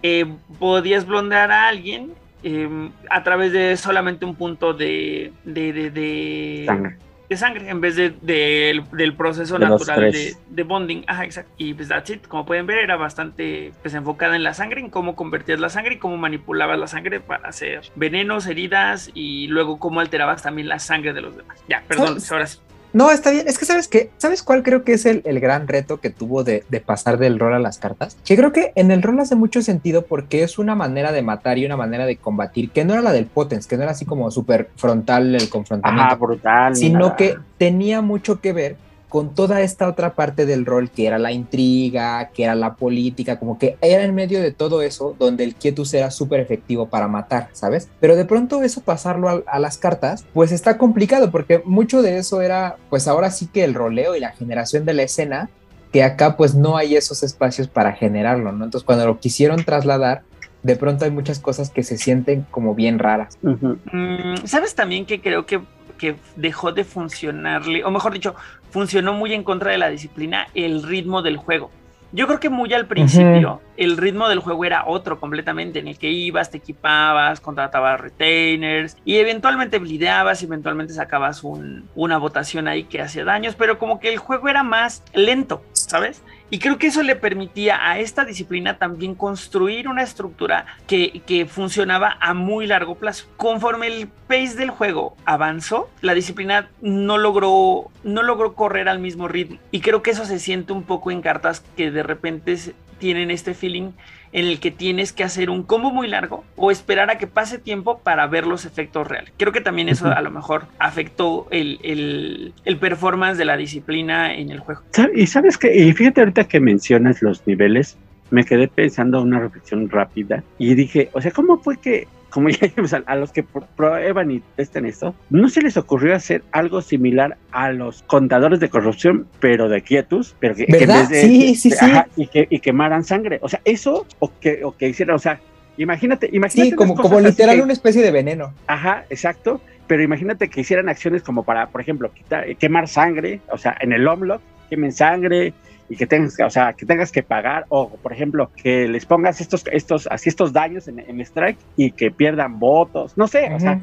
podías 0.61 1.07
blondear 1.07 1.51
a 1.51 1.67
alguien 1.67 2.13
eh, 2.45 2.91
a 3.11 3.23
través 3.25 3.53
de 3.53 3.77
solamente 3.77 4.25
un 4.25 4.35
punto 4.37 4.73
de, 4.75 5.33
de, 5.45 5.73
de, 5.73 5.91
de- 5.91 6.65
Sangre. 6.67 6.97
de 7.29 7.37
sangre 7.39 7.69
en 7.71 7.81
vez 7.81 7.97
de, 7.97 8.11
del- 8.21 8.85
del 8.93 9.15
proceso 9.15 9.59
natural 9.59 10.13
de, 10.13 10.63
bonding. 10.63 11.05
Ajá, 11.07 11.25
exacto. 11.25 11.51
Y 11.57 11.73
pues 11.75 11.89
that's 11.89 12.11
it. 12.11 12.27
Como 12.29 12.45
pueden 12.45 12.67
ver, 12.67 12.79
era 12.79 12.97
bastante 12.97 13.73
pues, 13.83 13.95
enfocada 13.95 14.37
en 14.37 14.43
la 14.43 14.53
sangre, 14.55 14.81
en 14.81 14.91
cómo 14.91 15.17
convertías 15.17 15.59
la 15.59 15.71
sangre 15.71 15.95
y 15.95 15.99
cómo 15.99 16.17
manipulabas 16.19 16.79
la 16.79 16.87
sangre 16.87 17.21
para 17.21 17.49
hacer 17.49 17.81
venenos, 17.97 18.47
heridas 18.47 19.11
y 19.15 19.47
luego 19.49 19.79
cómo 19.79 20.01
alterabas 20.01 20.43
también 20.43 20.69
la 20.69 20.79
sangre 20.79 21.13
de 21.15 21.23
los 21.23 21.37
demás. 21.37 21.59
Ya, 21.69 21.83
perdón, 21.89 22.19
ahora 22.31 22.47
sí. 22.47 22.59
No, 22.95 23.11
está 23.11 23.31
bien. 23.33 23.47
Es 23.49 23.59
que, 23.59 23.65
¿sabes 23.67 23.89
qué? 23.89 24.11
¿Sabes 24.19 24.43
cuál 24.43 24.63
creo 24.63 24.85
que 24.85 24.93
es 24.95 25.05
el, 25.05 25.21
el 25.25 25.41
gran 25.41 25.67
reto 25.69 26.01
que 26.01 26.11
tuvo 26.11 26.45
de, 26.45 26.65
de 26.69 26.81
pasar 26.81 27.19
del 27.19 27.39
rol 27.39 27.53
a 27.53 27.59
las 27.59 27.79
cartas? 27.79 28.17
Que 28.25 28.37
creo 28.37 28.53
que 28.53 28.73
en 28.77 28.91
el 28.93 29.03
rol 29.03 29.19
hace 29.21 29.35
mucho 29.35 29.61
sentido 29.63 30.07
porque 30.07 30.43
es 30.45 30.59
una 30.59 30.75
manera 30.77 31.11
de 31.11 31.21
matar 31.21 31.59
y 31.59 31.67
una 31.67 31.77
manera 31.77 32.07
de 32.07 32.17
combatir 32.17 32.71
que 32.71 32.85
no 32.85 32.93
era 32.95 33.03
la 33.03 33.13
del 33.13 33.27
Potens, 33.27 33.67
que 33.67 33.77
no 33.77 33.83
era 33.83 33.93
así 33.93 34.05
como 34.07 34.31
súper 34.31 34.71
frontal 34.77 35.35
el 35.35 35.49
confrontamiento, 35.51 36.07
Ajá, 36.07 36.15
brutal. 36.15 36.77
sino 36.77 37.01
nada. 37.01 37.17
que 37.17 37.37
tenía 37.59 38.01
mucho 38.01 38.41
que 38.41 38.53
ver 38.53 38.77
con 39.15 39.33
toda 39.33 39.61
esta 39.61 39.87
otra 39.87 40.17
parte 40.17 40.45
del 40.45 40.67
rol 40.67 40.91
que 40.91 41.07
era 41.07 41.21
la 41.21 41.31
intriga, 41.31 42.31
que 42.35 42.43
era 42.43 42.57
la 42.57 42.75
política, 42.75 43.39
como 43.39 43.61
que 43.61 43.77
era 43.81 44.03
en 44.03 44.13
medio 44.13 44.43
de 44.43 44.51
todo 44.51 44.83
eso 44.83 45.15
donde 45.17 45.45
el 45.45 45.55
quietus 45.55 45.95
era 45.95 46.11
súper 46.11 46.41
efectivo 46.41 46.89
para 46.89 47.07
matar, 47.07 47.49
¿sabes? 47.53 47.89
Pero 48.01 48.17
de 48.17 48.25
pronto 48.25 48.65
eso 48.65 48.81
pasarlo 48.81 49.29
a, 49.29 49.41
a 49.47 49.61
las 49.61 49.79
cartas, 49.79 50.27
pues 50.35 50.51
está 50.51 50.79
complicado 50.79 51.31
porque 51.31 51.63
mucho 51.65 52.03
de 52.03 52.19
eso 52.19 52.43
era, 52.43 52.75
pues 52.91 53.07
ahora 53.07 53.31
sí 53.31 53.47
que 53.47 53.63
el 53.63 53.75
roleo 53.75 54.17
y 54.17 54.19
la 54.19 54.33
generación 54.33 54.85
de 54.85 54.95
la 54.95 55.05
escena, 55.05 55.49
que 55.93 56.03
acá 56.03 56.37
pues 56.37 56.57
no 56.57 56.77
hay 56.77 56.97
esos 56.97 57.23
espacios 57.23 57.69
para 57.69 57.93
generarlo, 57.93 58.51
¿no? 58.51 58.65
Entonces 58.65 58.85
cuando 58.85 59.07
lo 59.07 59.21
quisieron 59.21 59.63
trasladar, 59.65 60.25
de 60.65 60.75
pronto 60.75 61.05
hay 61.05 61.13
muchas 61.13 61.39
cosas 61.39 61.71
que 61.71 61.85
se 61.85 61.99
sienten 61.99 62.45
como 62.51 62.75
bien 62.75 62.99
raras. 62.99 63.39
Mm, 63.43 64.45
¿Sabes 64.45 64.75
también 64.75 65.07
que 65.07 65.21
creo 65.21 65.47
que, 65.47 65.61
que 65.99 66.17
dejó 66.35 66.73
de 66.73 66.83
funcionarle, 66.83 67.85
o 67.85 67.93
mejor 67.93 68.13
dicho, 68.13 68.35
funcionó 68.75 69.13
muy 69.13 69.33
en 69.33 69.45
contra 69.45 69.71
de 69.71 69.79
la 69.79 69.89
disciplina, 69.89 70.49
el 70.53 70.83
ritmo 70.83 71.23
del 71.23 71.37
juego? 71.37 71.71
Yo 72.11 72.27
creo 72.27 72.39
que 72.41 72.49
muy 72.51 72.73
al 72.75 72.87
principio 72.87 73.61
el 73.77 73.97
ritmo 73.97 74.29
del 74.29 74.41
juego 74.41 74.65
era 74.65 74.85
otro 74.87 75.19
completamente, 75.21 75.79
en 75.79 75.87
el 75.89 75.97
que 75.99 76.11
ibas, 76.11 76.51
te 76.51 76.59
equipabas, 76.59 77.41
contratabas 77.41 78.01
retainers 78.01 78.97
y 79.05 79.17
eventualmente 79.17 79.79
blideabas 79.79 80.43
y 80.43 80.47
eventualmente 80.47 80.93
sacabas 80.93 81.43
un- 81.45 81.89
una 81.95 82.19
votación 82.19 82.67
ahí 82.69 82.85
que 82.85 83.01
hacía 83.01 83.25
daños, 83.25 83.55
pero 83.57 83.79
como 83.79 84.01
que 84.01 84.13
el 84.13 84.19
juego 84.19 84.49
era 84.49 84.63
más 84.65 85.03
lento, 85.13 85.63
¿sabes? 85.73 86.23
Y 86.51 86.59
creo 86.59 86.79
que 86.79 86.89
eso 86.89 87.03
le 87.03 87.17
permitía 87.17 87.91
a 87.91 87.99
esta 87.99 88.25
disciplina 88.25 88.79
también 88.79 89.15
construir 89.15 89.89
una 89.89 90.03
estructura 90.03 90.67
que, 90.87 91.49
funcionaba 91.51 92.17
a 92.21 92.35
muy 92.35 92.67
largo 92.67 92.95
plazo. 92.95 93.27
Conforme 93.37 93.87
el 93.89 94.09
pace 94.09 94.55
del 94.55 94.71
juego 94.71 95.17
avanzó, 95.25 95.91
la 96.01 96.15
disciplina 96.15 96.69
no 96.81 97.19
logró, 97.19 97.91
no 98.03 98.23
logró 98.23 98.55
correr 98.55 98.89
al 98.89 98.99
mismo 98.99 99.27
ritmo. 99.27 99.59
Y 99.71 99.81
creo 99.81 100.03
que 100.03 100.11
eso 100.11 100.25
se 100.25 100.39
siente 100.39 100.73
un 100.73 100.85
poco 100.85 101.11
en 101.11 101.23
cartas 101.23 101.65
que 101.77 101.91
de 101.91 102.03
repente 102.03 102.57
tienen 102.99 103.31
este 103.31 103.55
feeling 103.55 103.91
en 104.35 104.45
el 104.47 104.61
que 104.61 104.71
tienes 104.71 105.13
que 105.15 105.25
hacer 105.25 105.49
un 105.49 105.63
combo 105.63 105.91
muy 105.91 106.09
largo 106.09 106.45
o 106.57 106.71
esperar 106.71 107.09
a 107.11 107.17
que 107.17 107.27
pase 107.27 107.59
tiempo 107.59 108.01
para 108.01 108.27
ver 108.27 108.47
los 108.47 108.67
efectos 108.67 109.07
reales. 109.07 109.33
Creo 109.39 109.53
que 109.53 109.63
también 109.63 109.89
eso 109.89 110.09
a 110.09 110.21
lo 110.21 110.31
mejor 110.31 110.67
afectó 110.79 111.47
el, 111.51 111.79
el- 111.83 112.53
el 112.67 112.77
performance 112.77 113.39
de 113.39 113.45
la 113.47 113.57
disciplina 113.57 114.35
en 114.35 114.51
el 114.51 114.59
juego. 114.61 114.83
¿Sab- 114.93 115.13
Y 115.15 115.27
sabes 115.27 115.57
que, 115.57 115.75
y 115.75 115.93
fíjate 115.93 116.21
ahorita 116.21 116.45
que 116.45 116.61
mencionas 116.61 117.23
los 117.23 117.47
niveles, 117.47 117.97
me 118.31 118.45
quedé 118.45 118.69
pensando 118.69 119.23
una 119.23 119.39
reflexión 119.39 119.89
rápida 119.89 120.43
y 120.59 120.75
dije, 120.75 121.09
o 121.13 121.21
sea, 121.21 121.31
¿cómo 121.31 121.59
fue 121.59 121.77
que, 121.77 122.09
como 122.35 122.49
ya 122.51 122.59
dijimos, 122.61 122.93
a, 122.93 122.99
a 123.07 123.17
los 123.17 123.33
que 123.33 123.45
pr- 123.47 123.65
prueban 123.77 124.31
y 124.31 124.41
testan 124.57 124.85
esto, 124.85 125.15
¿no 125.31 125.49
se 125.49 125.63
les 125.63 125.77
ocurrió 125.77 126.15
hacer 126.15 126.43
algo 126.53 126.83
similar 126.83 127.39
a 127.53 127.71
los 127.73 128.03
contadores 128.03 128.61
de 128.61 128.69
corrupción, 128.69 129.27
pero 129.41 129.69
de 129.71 129.81
quietus, 129.83 130.35
pero 130.41 130.55
que, 130.55 130.67
que 130.67 130.73
en 130.73 130.81
¿Verdad? 130.81 130.99
vez 131.01 131.09
de- 131.09 131.21
Sí, 131.23 131.55
sí, 131.55 131.71
sí. 131.71 131.87
y, 132.17 132.27
que, 132.27 132.47
y 132.51 132.59
quemaran 132.59 133.05
sangre? 133.05 133.39
O 133.41 133.49
sea, 133.49 133.61
eso, 133.65 134.07
o 134.19 134.31
que, 134.41 134.65
o 134.65 134.77
que 134.77 134.89
hicieran, 134.89 135.17
o 135.17 135.19
sea, 135.19 135.41
imagínate, 135.77 136.29
imagínate. 136.33 136.71
Sí, 136.71 136.77
como, 136.77 136.95
como 136.97 137.21
literal 137.21 137.57
que- 137.57 137.63
una 137.63 137.73
especie 137.73 138.03
de 138.03 138.11
veneno. 138.11 138.53
Ajá, 138.67 139.05
exacto. 139.11 139.61
Pero 139.87 140.03
imagínate 140.03 140.49
que 140.49 140.63
hicieran 140.63 140.89
acciones 140.89 141.23
como 141.23 141.45
para, 141.45 141.67
por 141.69 141.81
ejemplo, 141.81 142.11
quitar, 142.13 142.57
quemar 142.57 142.89
sangre, 142.89 143.41
o 143.51 143.59
sea, 143.59 143.77
en 143.81 143.93
el 143.93 144.07
Omlock, 144.09 144.41
quemen 144.71 144.93
sangre 144.93 145.53
y 145.89 145.97
que 145.97 146.07
tengas, 146.07 146.37
que- 146.37 146.45
o 146.45 146.51
sea, 146.51 146.73
que 146.73 146.87
tengas 146.87 147.13
que 147.13 147.23
pagar, 147.23 147.67
o 147.69 147.97
por 147.99 148.13
ejemplo, 148.13 148.51
que 148.63 148.89
les 148.89 149.05
pongas 149.07 149.41
estos, 149.41 149.63
estos, 149.71 150.09
así 150.11 150.29
estos 150.29 150.53
daños 150.53 150.89
en, 150.89 150.99
en 151.01 151.21
Strike 151.21 151.59
y 151.77 151.91
que 151.93 152.11
pierdan 152.11 152.59
votos, 152.59 153.13
no 153.17 153.29
sé, 153.29 153.53
o 153.55 153.61
sea, 153.61 153.81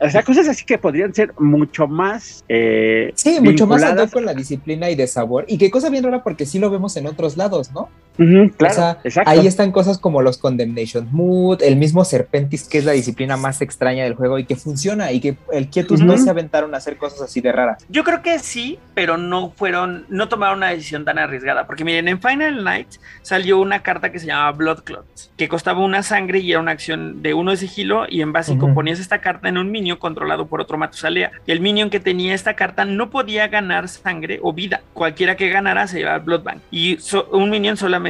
o 0.00 0.10
sea, 0.10 0.22
cosas 0.22 0.48
así 0.48 0.64
que 0.64 0.78
podrían 0.78 1.12
ser 1.14 1.32
mucho 1.38 1.86
más 1.86 2.44
eh, 2.48 3.12
Sí, 3.14 3.38
mucho 3.40 3.66
más 3.66 3.82
con 4.12 4.24
la 4.24 4.34
disciplina 4.34 4.90
y 4.90 4.94
de 4.94 5.06
sabor. 5.06 5.44
Y 5.48 5.58
qué 5.58 5.70
cosa 5.70 5.90
bien 5.90 6.04
rara 6.04 6.22
porque 6.22 6.46
sí 6.46 6.58
lo 6.58 6.70
vemos 6.70 6.96
en 6.96 7.06
otros 7.06 7.36
lados, 7.36 7.72
¿no? 7.72 7.88
Claro, 8.16 8.72
o 8.72 8.76
sea, 8.76 8.98
exacto. 9.04 9.30
ahí 9.30 9.46
están 9.46 9.72
cosas 9.72 9.98
como 9.98 10.22
los 10.22 10.38
Condemnation 10.38 11.08
Mood, 11.12 11.62
el 11.62 11.76
mismo 11.76 12.04
Serpentis, 12.04 12.68
que 12.68 12.78
es 12.78 12.84
la 12.84 12.92
disciplina 12.92 13.36
más 13.36 13.62
extraña 13.62 14.04
del 14.04 14.14
juego 14.14 14.38
y 14.38 14.44
que 14.44 14.56
funciona 14.56 15.12
y 15.12 15.20
que 15.20 15.36
el 15.52 15.68
Quietus 15.68 16.00
no 16.00 16.18
se 16.18 16.28
aventaron 16.30 16.74
a 16.74 16.78
hacer 16.78 16.96
cosas 16.96 17.22
así 17.22 17.40
de 17.40 17.52
raras. 17.52 17.84
Yo 17.88 18.04
creo 18.04 18.22
que 18.22 18.38
sí, 18.38 18.78
pero 18.94 19.16
no 19.16 19.50
fueron, 19.56 20.04
no 20.08 20.28
tomaron 20.28 20.58
una 20.58 20.68
decisión 20.70 21.04
tan 21.04 21.18
arriesgada. 21.18 21.66
Porque 21.66 21.84
miren, 21.84 22.08
en 22.08 22.20
Final 22.20 22.62
Night 22.64 22.88
salió 23.22 23.58
una 23.60 23.82
carta 23.82 24.12
que 24.12 24.18
se 24.18 24.26
llamaba 24.26 24.52
Blood 24.52 24.80
Clots, 24.84 25.30
que 25.36 25.48
costaba 25.48 25.80
una 25.80 26.02
sangre 26.02 26.40
y 26.40 26.50
era 26.50 26.60
una 26.60 26.72
acción 26.72 27.22
de 27.22 27.32
uno 27.34 27.52
de 27.52 27.56
sigilo. 27.56 28.04
Y 28.08 28.20
en 28.20 28.32
básico 28.32 28.72
ponías 28.74 29.00
esta 29.00 29.20
carta 29.20 29.48
en 29.48 29.56
un 29.58 29.70
minion 29.70 29.96
controlado 29.96 30.46
por 30.46 30.60
otro 30.60 30.76
Matusalea. 30.76 31.32
Y 31.46 31.52
el 31.52 31.60
minion 31.60 31.88
que 31.90 32.00
tenía 32.00 32.34
esta 32.34 32.54
carta 32.54 32.84
no 32.84 33.10
podía 33.10 33.48
ganar 33.48 33.88
sangre 33.88 34.38
o 34.42 34.52
vida. 34.52 34.82
Cualquiera 34.92 35.36
que 35.36 35.48
ganara 35.48 35.86
se 35.86 35.98
llevaba 35.98 36.18
Blood 36.18 36.42
Bank. 36.42 36.58
Y 36.70 36.98
so- 36.98 37.28
un 37.32 37.48
minion 37.48 37.76
solamente 37.76 38.01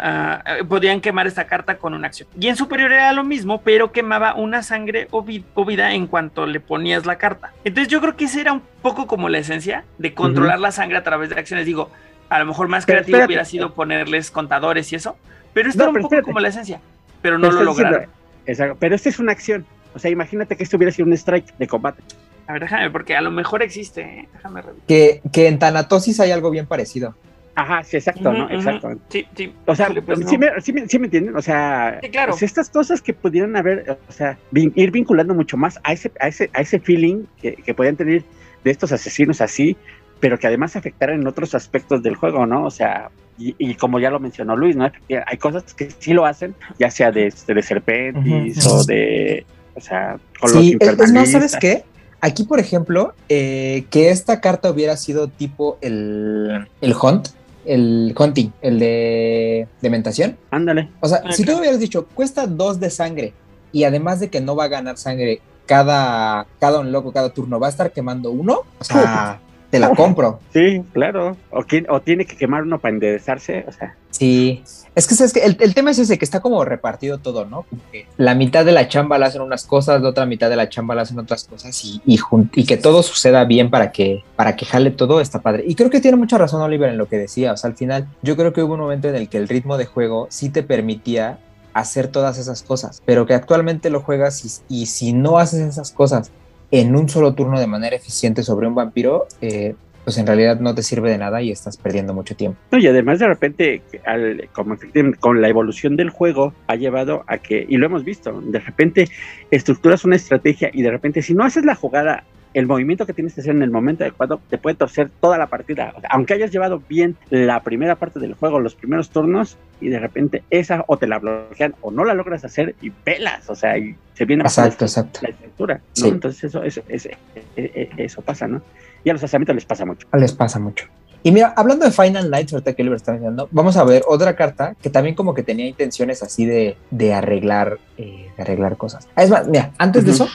ah, 0.00 0.42
eh, 0.46 0.64
podían 0.64 1.00
quemar 1.00 1.26
esta 1.26 1.46
carta 1.46 1.78
con 1.78 1.94
una 1.94 2.06
acción. 2.08 2.28
Y 2.38 2.48
en 2.48 2.56
superior 2.56 2.92
era 2.92 3.12
lo 3.12 3.24
mismo, 3.24 3.60
pero 3.62 3.92
quemaba 3.92 4.34
una 4.34 4.62
sangre 4.62 5.08
o, 5.10 5.22
vi- 5.22 5.44
o 5.54 5.64
vida 5.64 5.92
en 5.92 6.06
cuanto 6.06 6.46
le 6.46 6.60
ponías 6.60 7.06
la 7.06 7.16
carta. 7.18 7.52
Entonces 7.64 7.88
yo 7.90 8.00
creo 8.00 8.16
que 8.16 8.24
esa 8.26 8.40
era 8.40 8.52
un 8.52 8.62
poco 8.82 9.06
como 9.06 9.28
la 9.28 9.38
esencia 9.38 9.84
de 9.98 10.14
controlar 10.14 10.58
la 10.60 10.72
sangre 10.72 10.96
a 10.98 11.02
través 11.02 11.30
de 11.30 11.36
acciones. 11.38 11.66
Digo, 11.66 11.90
a 12.28 12.38
lo 12.38 12.46
mejor 12.46 12.68
más 12.68 12.84
Pero 12.86 12.96
creativo 12.98 13.16
espérate. 13.16 13.28
hubiera 13.32 13.44
sido 13.44 13.74
ponerles 13.74 14.30
contadores 14.30 14.92
y 14.92 14.96
eso, 14.96 15.16
pero 15.52 15.68
esto 15.68 15.78
No, 15.78 15.84
era 15.84 15.90
un 15.90 16.02
poco 16.02 16.06
espérate. 16.14 16.24
como 16.26 16.40
la 16.40 16.48
esencia, 16.48 16.80
pero 17.22 17.38
no 17.38 17.48
Pero 17.48 17.62
lo 17.62 17.70
diciendo- 17.70 17.90
lograron. 17.92 18.14
Exacto, 18.46 18.76
pero 18.80 18.94
esta 18.94 19.08
es 19.08 19.18
una 19.18 19.32
acción. 19.32 19.66
O 19.94 19.98
sea, 19.98 20.10
imagínate 20.10 20.56
que 20.56 20.62
esto 20.62 20.76
hubiera 20.76 20.92
sido 20.92 21.06
un 21.06 21.12
strike 21.14 21.56
de 21.58 21.66
combate. 21.66 22.02
A 22.46 22.52
ver, 22.54 22.62
déjame, 22.62 22.90
porque 22.90 23.14
a 23.16 23.20
lo 23.20 23.30
mejor 23.30 23.62
existe, 23.62 24.00
¿eh? 24.00 24.28
déjame 24.32 24.62
revisar. 24.62 24.86
Que, 24.86 25.20
que 25.32 25.48
en 25.48 25.58
Tanatosis 25.58 26.18
hay 26.20 26.30
algo 26.30 26.50
bien 26.50 26.66
parecido. 26.66 27.14
Ajá, 27.60 27.82
sí, 27.82 27.96
exacto, 27.96 28.32
¿no? 28.32 28.48
Exacto. 28.50 28.92
Sí, 29.08 29.26
sí. 29.36 29.52
O 29.66 29.74
sea, 29.74 29.88
pues 30.06 30.20
sí, 30.20 30.38
no. 30.38 30.54
me, 30.54 30.60
sí, 30.60 30.72
me, 30.72 30.86
sí 30.88 30.98
me 31.00 31.06
entienden, 31.06 31.36
o 31.36 31.42
sea, 31.42 31.98
Sí, 32.00 32.08
claro. 32.08 32.30
pues 32.30 32.44
estas 32.44 32.70
cosas 32.70 33.02
que 33.02 33.12
pudieran 33.12 33.56
haber, 33.56 33.98
o 34.08 34.12
sea, 34.12 34.38
vin- 34.52 34.72
ir 34.76 34.92
vinculando 34.92 35.34
mucho 35.34 35.56
más 35.56 35.80
a 35.82 35.92
ese, 35.92 36.12
a 36.20 36.28
ese, 36.28 36.50
a 36.54 36.60
ese 36.60 36.78
feeling 36.78 37.24
que, 37.42 37.54
que 37.54 37.74
podían 37.74 37.96
tener 37.96 38.22
de 38.62 38.70
estos 38.70 38.92
asesinos 38.92 39.40
así, 39.40 39.76
pero 40.20 40.38
que 40.38 40.46
además 40.46 40.76
afectaran 40.76 41.20
en 41.20 41.26
otros 41.26 41.54
aspectos 41.56 42.00
del 42.04 42.14
juego, 42.14 42.46
¿no? 42.46 42.64
O 42.64 42.70
sea, 42.70 43.10
y, 43.36 43.56
y 43.58 43.74
como 43.74 43.98
ya 43.98 44.10
lo 44.10 44.20
mencionó 44.20 44.56
Luis, 44.56 44.76
¿no? 44.76 44.88
Hay 45.26 45.36
cosas 45.38 45.74
que 45.74 45.90
sí 45.98 46.12
lo 46.12 46.26
hacen, 46.26 46.54
ya 46.78 46.90
sea 46.92 47.10
de, 47.10 47.26
este, 47.26 47.54
de 47.54 47.62
Serpentis 47.62 48.64
o 48.66 48.84
de, 48.84 49.44
o 49.74 49.80
sea, 49.80 50.16
con 50.40 50.52
los 50.52 50.60
Sí, 50.64 50.76
es 50.78 51.12
más, 51.12 51.30
¿sabes 51.32 51.56
qué? 51.60 51.82
Aquí, 52.20 52.42
por 52.44 52.58
ejemplo, 52.58 53.14
eh, 53.28 53.84
que 53.90 54.10
esta 54.10 54.40
carta 54.40 54.70
hubiera 54.70 54.96
sido 54.96 55.28
tipo 55.28 55.78
el, 55.80 56.66
el 56.80 56.94
Hunt, 57.00 57.28
el 57.68 58.14
Hunting, 58.18 58.50
el 58.62 58.78
de 58.78 59.68
Dementación. 59.80 60.36
Ándale. 60.50 60.90
O 61.00 61.08
sea, 61.08 61.22
Ah, 61.24 61.32
si 61.32 61.42
tú 61.42 61.46
claro. 61.46 61.60
hubieras 61.60 61.80
dicho, 61.80 62.06
cuesta 62.14 62.46
dos 62.46 62.80
de 62.80 62.90
sangre 62.90 63.32
y 63.72 63.84
además 63.84 64.20
de 64.20 64.28
que 64.30 64.40
no 64.40 64.56
va 64.56 64.64
a 64.64 64.68
ganar 64.68 64.96
sangre 64.96 65.40
cada, 65.66 66.46
cada 66.58 66.80
un 66.80 66.90
loco, 66.92 67.12
cada 67.12 67.28
turno, 67.30 67.60
va 67.60 67.66
a 67.66 67.70
estar 67.70 67.92
quemando 67.92 68.30
uno, 68.30 68.62
o 68.78 68.84
sea, 68.84 69.40
te 69.70 69.78
la 69.78 69.90
compro. 69.94 70.40
Sí, 70.52 70.82
claro. 70.92 71.36
O, 71.50 71.64
tiene 72.00 72.24
que 72.24 72.36
quemar 72.36 72.62
uno 72.62 72.78
para 72.78 72.94
enderezarse, 72.94 73.64
o 73.68 73.72
sea. 73.72 73.94
Sí. 74.10 74.62
Es 74.94 75.06
que, 75.06 75.14
¿sabes 75.14 75.32
qué? 75.32 75.40
El, 75.44 75.56
el 75.60 75.74
tema 75.74 75.92
es 75.92 75.98
ese, 76.00 76.18
que 76.18 76.24
está 76.24 76.40
como 76.40 76.64
repartido 76.64 77.18
todo, 77.18 77.44
¿no? 77.44 77.62
Como 77.62 77.80
que 77.92 78.06
la 78.16 78.34
mitad 78.34 78.64
de 78.64 78.72
la 78.72 78.88
chamba 78.88 79.16
la 79.18 79.26
hacen 79.26 79.42
unas 79.42 79.64
cosas, 79.64 80.02
la 80.02 80.08
otra 80.08 80.26
mitad 80.26 80.50
de 80.50 80.56
la 80.56 80.68
chamba 80.68 80.94
la 80.96 81.02
hacen 81.02 81.18
otras 81.20 81.44
cosas 81.44 81.84
y, 81.84 82.00
y, 82.04 82.16
jun- 82.18 82.50
y 82.54 82.64
que 82.64 82.76
todo 82.76 83.02
suceda 83.04 83.44
bien 83.44 83.70
para 83.70 83.92
que, 83.92 84.24
para 84.34 84.56
que 84.56 84.66
jale 84.66 84.90
todo 84.90 85.20
está 85.20 85.40
padre. 85.40 85.64
Y 85.68 85.76
creo 85.76 85.90
que 85.90 86.00
tiene 86.00 86.16
mucha 86.16 86.36
razón 86.38 86.60
Oliver 86.62 86.88
en 86.88 86.98
lo 86.98 87.06
que 87.06 87.16
decía. 87.16 87.52
O 87.52 87.56
sea, 87.56 87.70
al 87.70 87.76
final 87.76 88.08
yo 88.22 88.36
creo 88.36 88.52
que 88.52 88.62
hubo 88.62 88.74
un 88.74 88.80
momento 88.80 89.08
en 89.08 89.14
el 89.14 89.28
que 89.28 89.36
el 89.38 89.46
ritmo 89.48 89.76
de 89.76 89.84
juego 89.86 90.26
sí 90.30 90.50
te 90.50 90.64
permitía 90.64 91.38
hacer 91.74 92.08
todas 92.08 92.38
esas 92.38 92.64
cosas, 92.64 93.00
pero 93.04 93.24
que 93.24 93.34
actualmente 93.34 93.90
lo 93.90 94.00
juegas 94.00 94.44
y, 94.68 94.80
y 94.80 94.86
si 94.86 95.12
no 95.12 95.38
haces 95.38 95.60
esas 95.60 95.92
cosas 95.92 96.32
en 96.70 96.94
un 96.96 97.08
solo 97.08 97.34
turno 97.34 97.58
de 97.58 97.66
manera 97.66 97.96
eficiente 97.96 98.42
sobre 98.42 98.66
un 98.66 98.74
vampiro, 98.74 99.26
eh, 99.40 99.74
pues 100.04 100.16
en 100.16 100.26
realidad 100.26 100.58
no 100.60 100.74
te 100.74 100.82
sirve 100.82 101.10
de 101.10 101.18
nada 101.18 101.42
y 101.42 101.50
estás 101.50 101.76
perdiendo 101.76 102.14
mucho 102.14 102.34
tiempo. 102.34 102.58
Y 102.72 102.86
además 102.86 103.18
de 103.18 103.26
repente, 103.26 103.82
al- 104.06 104.48
como 104.52 104.76
con 105.20 105.42
la 105.42 105.48
evolución 105.48 105.96
del 105.96 106.08
juego, 106.08 106.54
ha 106.66 106.76
llevado 106.76 107.24
a 107.26 107.36
que, 107.38 107.66
y 107.68 107.76
lo 107.76 107.86
hemos 107.86 108.04
visto, 108.04 108.40
de 108.40 108.58
repente 108.58 109.08
estructuras 109.50 110.04
una 110.06 110.16
estrategia 110.16 110.70
y 110.72 110.80
de 110.82 110.90
repente 110.90 111.20
si 111.20 111.34
no 111.34 111.44
haces 111.44 111.64
la 111.66 111.74
jugada, 111.74 112.24
el 112.54 112.66
movimiento 112.66 113.06
que 113.06 113.12
tienes 113.12 113.34
que 113.34 113.40
hacer 113.42 113.54
en 113.54 113.62
el 113.62 113.70
momento 113.70 114.04
adecuado, 114.04 114.40
te 114.50 114.58
puede 114.58 114.76
torcer 114.76 115.10
toda 115.20 115.38
la 115.38 115.46
partida. 115.46 115.92
O 115.96 116.00
sea, 116.00 116.10
aunque 116.12 116.34
hayas 116.34 116.50
llevado 116.50 116.82
bien 116.88 117.16
la 117.30 117.62
primera 117.62 117.96
parte 117.96 118.18
del 118.20 118.34
juego, 118.34 118.58
los 118.60 118.74
primeros 118.74 119.10
turnos, 119.10 119.56
y 119.80 119.88
de 119.88 119.98
repente 119.98 120.42
esa 120.50 120.84
o 120.88 120.96
te 120.96 121.06
la 121.06 121.18
bloquean 121.18 121.74
o 121.82 121.90
no 121.90 122.04
la 122.04 122.14
logras 122.14 122.44
hacer 122.44 122.74
y 122.80 122.90
pelas, 122.90 123.48
o 123.48 123.54
sea, 123.54 123.78
y 123.78 123.94
se 124.14 124.24
viene 124.24 124.42
Exacto, 124.42 124.76
la- 124.80 124.86
exacto. 124.86 125.20
la 125.22 125.28
estructura, 125.28 125.74
¿no? 125.76 125.82
Sí. 125.92 126.08
Entonces 126.08 126.44
eso, 126.44 126.62
eso, 126.62 126.80
eso, 126.88 127.08
eso 127.56 128.22
pasa, 128.22 128.48
¿no? 128.48 128.62
Y 129.04 129.10
a 129.10 129.12
los 129.12 129.22
lanzamientos 129.22 129.54
les 129.54 129.64
pasa 129.64 129.84
mucho. 129.84 130.06
Les 130.12 130.32
pasa 130.32 130.58
mucho. 130.58 130.86
Y 131.22 131.32
mira, 131.32 131.52
hablando 131.56 131.84
de 131.84 131.90
Final 131.90 132.30
Nights, 132.30 132.52
ahorita 132.52 132.74
que 132.74 132.82
Oliver 132.82 132.96
está 132.96 133.18
vamos 133.50 133.76
a 133.76 133.84
ver 133.84 134.02
otra 134.06 134.36
carta 134.36 134.76
que 134.80 134.88
también 134.88 135.14
como 135.16 135.34
que 135.34 135.42
tenía 135.42 135.66
intenciones 135.66 136.22
así 136.22 136.46
de, 136.46 136.76
de 136.90 137.12
arreglar, 137.12 137.78
eh, 137.96 138.30
de 138.36 138.42
arreglar 138.42 138.76
cosas. 138.76 139.08
Es 139.16 139.28
más, 139.28 139.48
mira, 139.48 139.72
antes 139.78 140.04
de 140.04 140.12
eso, 140.12 140.28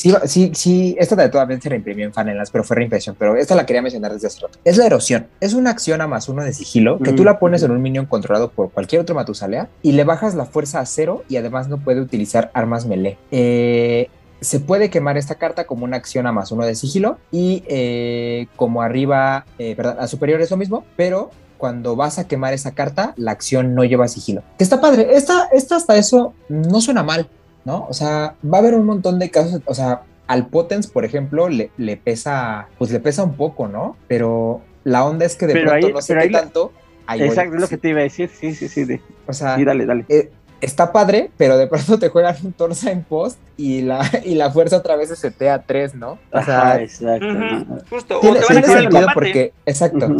sí, 0.00 0.14
sí, 0.24 0.50
sí, 0.54 0.96
esta 0.98 1.14
de 1.16 1.28
todas 1.28 1.48
se 1.62 1.68
reimprimió 1.68 2.06
en 2.06 2.26
Nights, 2.26 2.50
pero 2.50 2.64
fue 2.64 2.76
reimpresión, 2.76 3.16
pero 3.18 3.36
esta 3.36 3.54
la 3.54 3.66
quería 3.66 3.82
mencionar 3.82 4.12
desde 4.12 4.28
hace 4.28 4.40
rato. 4.40 4.58
Es 4.64 4.76
la 4.78 4.86
erosión. 4.86 5.26
Es 5.40 5.52
una 5.52 5.70
acción 5.70 6.00
a 6.00 6.06
más 6.06 6.28
uno 6.28 6.42
de 6.42 6.52
sigilo 6.52 6.98
que 6.98 7.12
tú 7.12 7.24
la 7.24 7.38
pones 7.38 7.62
en 7.62 7.70
un 7.70 7.82
minion 7.82 8.06
controlado 8.06 8.50
por 8.50 8.70
cualquier 8.70 9.02
otro 9.02 9.14
Matusalea 9.14 9.68
y 9.82 9.92
le 9.92 10.04
bajas 10.04 10.34
la 10.34 10.46
fuerza 10.46 10.80
a 10.80 10.86
cero 10.86 11.24
y 11.28 11.36
además 11.36 11.68
no 11.68 11.78
puede 11.78 12.00
utilizar 12.00 12.50
armas 12.54 12.86
melee. 12.86 13.18
Eh, 13.30 14.08
se 14.40 14.58
puede 14.58 14.88
quemar 14.88 15.18
esta 15.18 15.34
carta 15.34 15.66
como 15.66 15.84
una 15.84 15.98
acción 15.98 16.26
a 16.26 16.32
más 16.32 16.50
uno 16.50 16.64
de 16.64 16.74
sigilo 16.74 17.18
y 17.30 17.62
eh, 17.68 18.46
como 18.56 18.80
arriba, 18.80 19.44
eh, 19.58 19.74
perdón, 19.76 19.96
a 20.00 20.06
superior 20.06 20.40
es 20.40 20.50
lo 20.50 20.56
mismo, 20.56 20.84
pero 20.96 21.30
cuando 21.58 21.94
vas 21.94 22.18
a 22.18 22.26
quemar 22.26 22.54
esa 22.54 22.72
carta, 22.72 23.12
la 23.16 23.32
acción 23.32 23.74
no 23.74 23.84
lleva 23.84 24.08
sigilo. 24.08 24.42
Que 24.56 24.64
está 24.64 24.80
padre, 24.80 25.08
esta, 25.12 25.48
esta 25.52 25.76
hasta 25.76 25.96
eso 25.96 26.32
no 26.48 26.80
suena 26.80 27.02
mal, 27.02 27.28
¿no? 27.64 27.86
O 27.88 27.92
sea, 27.92 28.34
va 28.44 28.58
a 28.58 28.60
haber 28.60 28.74
un 28.74 28.86
montón 28.86 29.18
de 29.18 29.30
casos, 29.30 29.60
o 29.64 29.74
sea, 29.74 30.02
al 30.26 30.46
Potens, 30.46 30.86
por 30.86 31.04
ejemplo, 31.04 31.48
le, 31.48 31.70
le 31.76 31.96
pesa, 31.96 32.68
pues 32.78 32.90
le 32.90 33.00
pesa 33.00 33.24
un 33.24 33.34
poco, 33.34 33.66
¿no? 33.68 33.96
Pero 34.08 34.60
la 34.84 35.04
onda 35.04 35.24
es 35.26 35.36
que 35.36 35.46
de 35.46 35.54
Pero 35.54 35.70
pronto 35.70 35.86
ahí- 35.88 35.92
no 36.14 36.20
ahí 36.20 36.28
la- 36.30 36.40
tanto. 36.40 36.72
ahí 37.06 37.18
voy, 37.20 37.28
Exacto, 37.28 37.54
es 37.56 37.60
lo 37.60 37.66
sí. 37.66 37.74
que 37.74 37.78
te 37.80 37.88
iba 37.90 38.00
a 38.00 38.02
decir, 38.04 38.30
sí, 38.32 38.54
sí, 38.54 38.68
sí, 38.68 38.84
de- 38.84 39.00
O 39.26 39.32
sea, 39.32 39.56
sí, 39.56 39.64
dale, 39.64 39.84
dale. 39.86 40.04
eh, 40.08 40.30
está 40.60 40.92
padre, 40.92 41.30
pero 41.36 41.56
de 41.58 41.66
pronto 41.66 41.98
te 41.98 42.08
juegan 42.10 42.36
un 42.44 42.52
torsa 42.52 42.90
en 42.92 43.02
post 43.02 43.38
y 43.56 43.82
la, 43.82 44.00
y 44.24 44.34
la 44.36 44.50
fuerza 44.50 44.76
otra 44.76 44.94
vez 44.96 45.08
se 45.08 45.16
setea 45.16 45.54
a 45.54 45.62
3, 45.62 45.94
¿no? 45.94 46.12
O 46.32 46.42
sea, 46.42 46.60
Ajá, 46.60 46.80
exacto. 46.82 47.26
Ujú, 47.26 47.38
¿no? 47.40 47.78
Justo, 47.90 48.18
o 48.18 48.20
tiene, 48.20 48.40
te 48.40 48.54
van 48.54 48.64
a 48.64 48.66
sentido 48.68 49.06
porque, 49.14 49.52
exacto. 49.66 50.06
Ujú. 50.06 50.16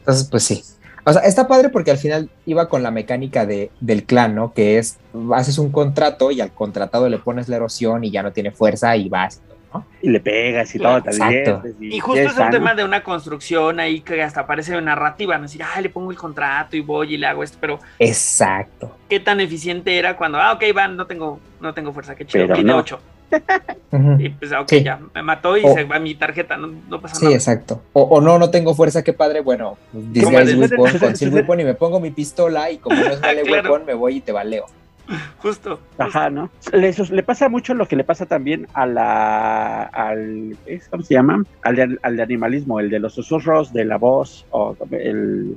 Entonces, 0.00 0.28
pues 0.30 0.42
sí. 0.44 0.62
O 1.08 1.12
sea, 1.14 1.22
está 1.22 1.48
padre 1.48 1.70
porque 1.70 1.90
al 1.90 1.96
final 1.96 2.28
iba 2.44 2.68
con 2.68 2.82
la 2.82 2.90
mecánica 2.90 3.46
de, 3.46 3.70
del 3.80 4.04
clan, 4.04 4.34
¿no? 4.34 4.52
Que 4.52 4.76
es, 4.76 4.98
haces 5.34 5.56
un 5.56 5.72
contrato 5.72 6.30
y 6.30 6.42
al 6.42 6.52
contratado 6.52 7.08
le 7.08 7.16
pones 7.16 7.48
la 7.48 7.56
erosión 7.56 8.04
y 8.04 8.10
ya 8.10 8.22
no 8.22 8.32
tiene 8.32 8.50
fuerza 8.50 8.94
y 8.94 9.08
vas, 9.08 9.40
¿no? 9.72 9.86
Y 10.02 10.10
le 10.10 10.20
pegas 10.20 10.74
y 10.74 10.78
Claro, 10.78 11.02
todo, 11.02 11.10
exacto. 11.10 11.62
Y 11.80 11.98
justo 11.98 12.20
es 12.20 12.36
un 12.36 12.50
tema 12.50 12.74
de 12.74 12.84
una 12.84 13.02
construcción 13.02 13.80
ahí 13.80 14.02
que 14.02 14.22
hasta 14.22 14.46
parece 14.46 14.78
narrativa, 14.82 15.38
no 15.38 15.44
decir, 15.44 15.62
ay, 15.62 15.84
le 15.84 15.88
pongo 15.88 16.10
el 16.10 16.18
contrato 16.18 16.76
y 16.76 16.80
voy 16.80 17.14
y 17.14 17.16
le 17.16 17.26
hago 17.26 17.42
esto, 17.42 17.56
pero 17.58 17.78
Exacto. 17.98 18.94
qué 19.08 19.18
tan 19.18 19.40
eficiente 19.40 19.98
era 19.98 20.14
cuando, 20.14 20.38
ah, 20.38 20.52
ok, 20.52 20.62
van, 20.74 20.94
no 20.94 21.06
tengo, 21.06 21.40
no 21.58 21.72
tengo 21.72 21.90
fuerza, 21.94 22.14
qué 22.14 22.26
chido, 22.26 22.44
Pero 22.44 22.54
tiene 22.54 22.72
no. 22.72 22.78
8. 22.80 23.00
Y 24.18 24.28
pues, 24.30 24.52
ok, 24.52 24.68
Sí. 24.68 24.82
ya, 24.82 25.00
me 25.14 25.22
mató 25.22 25.56
y 25.56 25.64
O- 25.64 25.72
se 25.74 25.84
va 25.84 25.98
mi 25.98 26.14
tarjeta, 26.14 26.56
no, 26.56 26.68
no 26.88 27.00
pasa 27.00 27.14
Sí, 27.16 27.24
nada. 27.24 27.36
exacto. 27.36 27.82
O, 27.94 28.02
o 28.02 28.20
no, 28.20 28.38
no 28.38 28.50
tengo 28.50 28.74
fuerza, 28.74 29.02
qué 29.02 29.12
padre. 29.14 29.40
Bueno, 29.40 29.76
pues, 29.92 30.24
¿Cómo 30.24 30.38
disguise 30.40 30.74
weapon, 30.76 30.98
conceal 30.98 31.32
weapon 31.34 31.60
y 31.60 31.64
me 31.64 31.74
pongo 31.74 31.98
mi 32.00 32.10
pistola 32.10 32.70
y 32.70 32.78
como 32.78 32.96
no 32.96 33.06
es 33.12 33.20
melee 33.22 33.42
Claro. 33.44 33.70
weapon, 33.72 33.86
me 33.86 33.94
voy 33.94 34.16
y 34.16 34.20
te 34.20 34.32
baleo. 34.32 34.66
Justo. 35.38 35.80
Ajá, 35.96 36.28
¿no? 36.28 36.50
Le, 36.72 37.22
pasa 37.22 37.48
mucho 37.48 37.72
lo 37.72 37.88
que 37.88 37.96
le 37.96 38.04
pasa 38.04 38.26
también 38.26 38.66
a 38.74 38.84
la. 38.84 39.84
Al, 39.84 40.54
¿es? 40.66 40.86
¿Cómo 40.90 41.02
se 41.02 41.14
llama? 41.14 41.44
Al 41.62 41.76
de, 41.76 41.98
al 42.02 42.16
de 42.18 42.22
animalismo, 42.22 42.78
el 42.78 42.90
de 42.90 42.98
los 42.98 43.14
susurros, 43.14 43.72
de 43.72 43.86
la 43.86 43.96
voz, 43.96 44.44
o 44.50 44.76
el. 44.90 45.56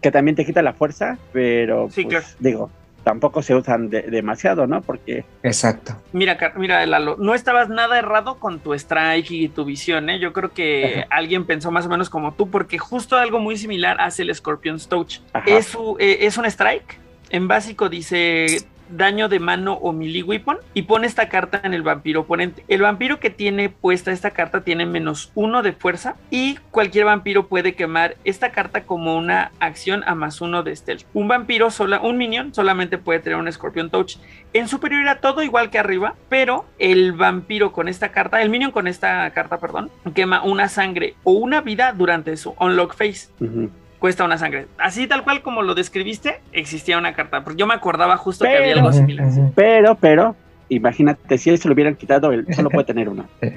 Que 0.00 0.10
también 0.12 0.36
te 0.36 0.44
quita 0.46 0.62
la 0.62 0.74
fuerza, 0.74 1.18
pero. 1.32 1.88
Sí, 1.90 2.04
pues, 2.04 2.14
claro. 2.20 2.26
Digo, 2.38 2.70
tampoco 3.10 3.42
se 3.42 3.56
usan 3.56 3.90
de- 3.90 4.02
demasiado, 4.02 4.68
¿no? 4.68 4.82
Porque. 4.82 5.24
Exacto. 5.42 5.96
Mira, 6.12 6.38
mira, 6.56 6.86
Lalo, 6.86 7.16
no 7.18 7.34
estabas 7.34 7.68
nada 7.68 7.98
errado 7.98 8.36
con 8.38 8.60
tu 8.60 8.72
strike 8.72 9.30
y 9.32 9.48
tu 9.48 9.64
visión, 9.64 10.08
¿eh? 10.10 10.20
Yo 10.20 10.32
creo 10.32 10.52
que 10.52 11.04
alguien 11.10 11.44
pensó 11.44 11.72
más 11.72 11.86
o 11.86 11.88
menos 11.88 12.08
como 12.08 12.34
tú, 12.34 12.48
porque 12.50 12.78
justo 12.78 13.16
algo 13.16 13.40
muy 13.40 13.56
similar 13.56 13.96
hace 14.00 14.22
el 14.22 14.32
Scorpion's 14.32 14.86
Touch. 14.88 15.18
Ajá. 15.32 15.44
Es, 15.50 15.66
su- 15.66 15.96
eh, 15.98 16.18
es 16.20 16.38
un 16.38 16.44
strike. 16.46 16.98
En 17.30 17.48
básico 17.48 17.88
dice 17.88 18.46
daño 18.90 19.28
de 19.28 19.40
mano 19.40 19.74
o 19.74 19.92
melee 19.92 20.22
weapon 20.22 20.58
y 20.74 20.82
pone 20.82 21.06
esta 21.06 21.28
carta 21.28 21.60
en 21.64 21.74
el 21.74 21.82
vampiro 21.82 22.20
oponente. 22.20 22.64
El 22.68 22.82
vampiro 22.82 23.20
que 23.20 23.30
tiene 23.30 23.68
puesta 23.68 24.12
esta 24.12 24.30
carta 24.30 24.62
tiene 24.62 24.86
menos 24.86 25.30
uno 25.34 25.62
de 25.62 25.72
fuerza 25.72 26.16
y 26.30 26.56
cualquier 26.70 27.06
vampiro 27.06 27.46
puede 27.48 27.74
quemar 27.74 28.16
esta 28.24 28.52
carta 28.52 28.84
como 28.84 29.16
una 29.16 29.52
acción 29.60 30.02
a 30.06 30.14
más 30.14 30.40
uno 30.40 30.62
de 30.62 30.74
stealth. 30.74 31.04
Un 31.14 31.28
vampiro 31.28 31.70
sola, 31.70 32.00
un 32.00 32.18
minion 32.18 32.54
solamente 32.54 32.98
puede 32.98 33.20
tener 33.20 33.38
un 33.38 33.50
Scorpion 33.50 33.90
Touch. 33.90 34.16
En 34.52 34.68
superior 34.68 35.02
era 35.02 35.20
todo 35.20 35.42
igual 35.42 35.70
que 35.70 35.78
arriba, 35.78 36.14
pero 36.28 36.64
el 36.78 37.12
vampiro 37.12 37.72
con 37.72 37.88
esta 37.88 38.10
carta, 38.10 38.42
el 38.42 38.50
minion 38.50 38.72
con 38.72 38.86
esta 38.86 39.30
carta, 39.30 39.58
perdón, 39.58 39.90
quema 40.14 40.42
una 40.42 40.68
sangre 40.68 41.14
o 41.24 41.32
una 41.32 41.60
vida 41.60 41.92
durante 41.92 42.36
su 42.36 42.54
unlock 42.58 42.94
phase 42.94 43.28
ujú. 43.40 43.70
Cuesta 44.00 44.24
una 44.24 44.36
sangre. 44.38 44.66
Así 44.78 45.06
tal 45.06 45.22
cual 45.22 45.42
como 45.42 45.62
lo 45.62 45.74
describiste, 45.76 46.40
existía 46.52 46.98
una 46.98 47.14
carta. 47.14 47.44
Porque 47.44 47.60
yo 47.60 47.66
me 47.68 47.74
acordaba 47.74 48.16
justo 48.16 48.44
que 48.44 48.50
Pero- 48.50 48.62
había 48.62 48.74
algo 48.74 48.92
similar. 48.92 49.28
Pero, 49.54 49.94
pero. 49.94 50.34
Imagínate, 50.70 51.36
si 51.36 51.56
se 51.56 51.66
lo 51.68 51.74
hubieran 51.74 51.96
quitado, 51.96 52.30
él 52.30 52.46
solo 52.54 52.70
puede 52.70 52.84
tener 52.84 53.08
una. 53.08 53.28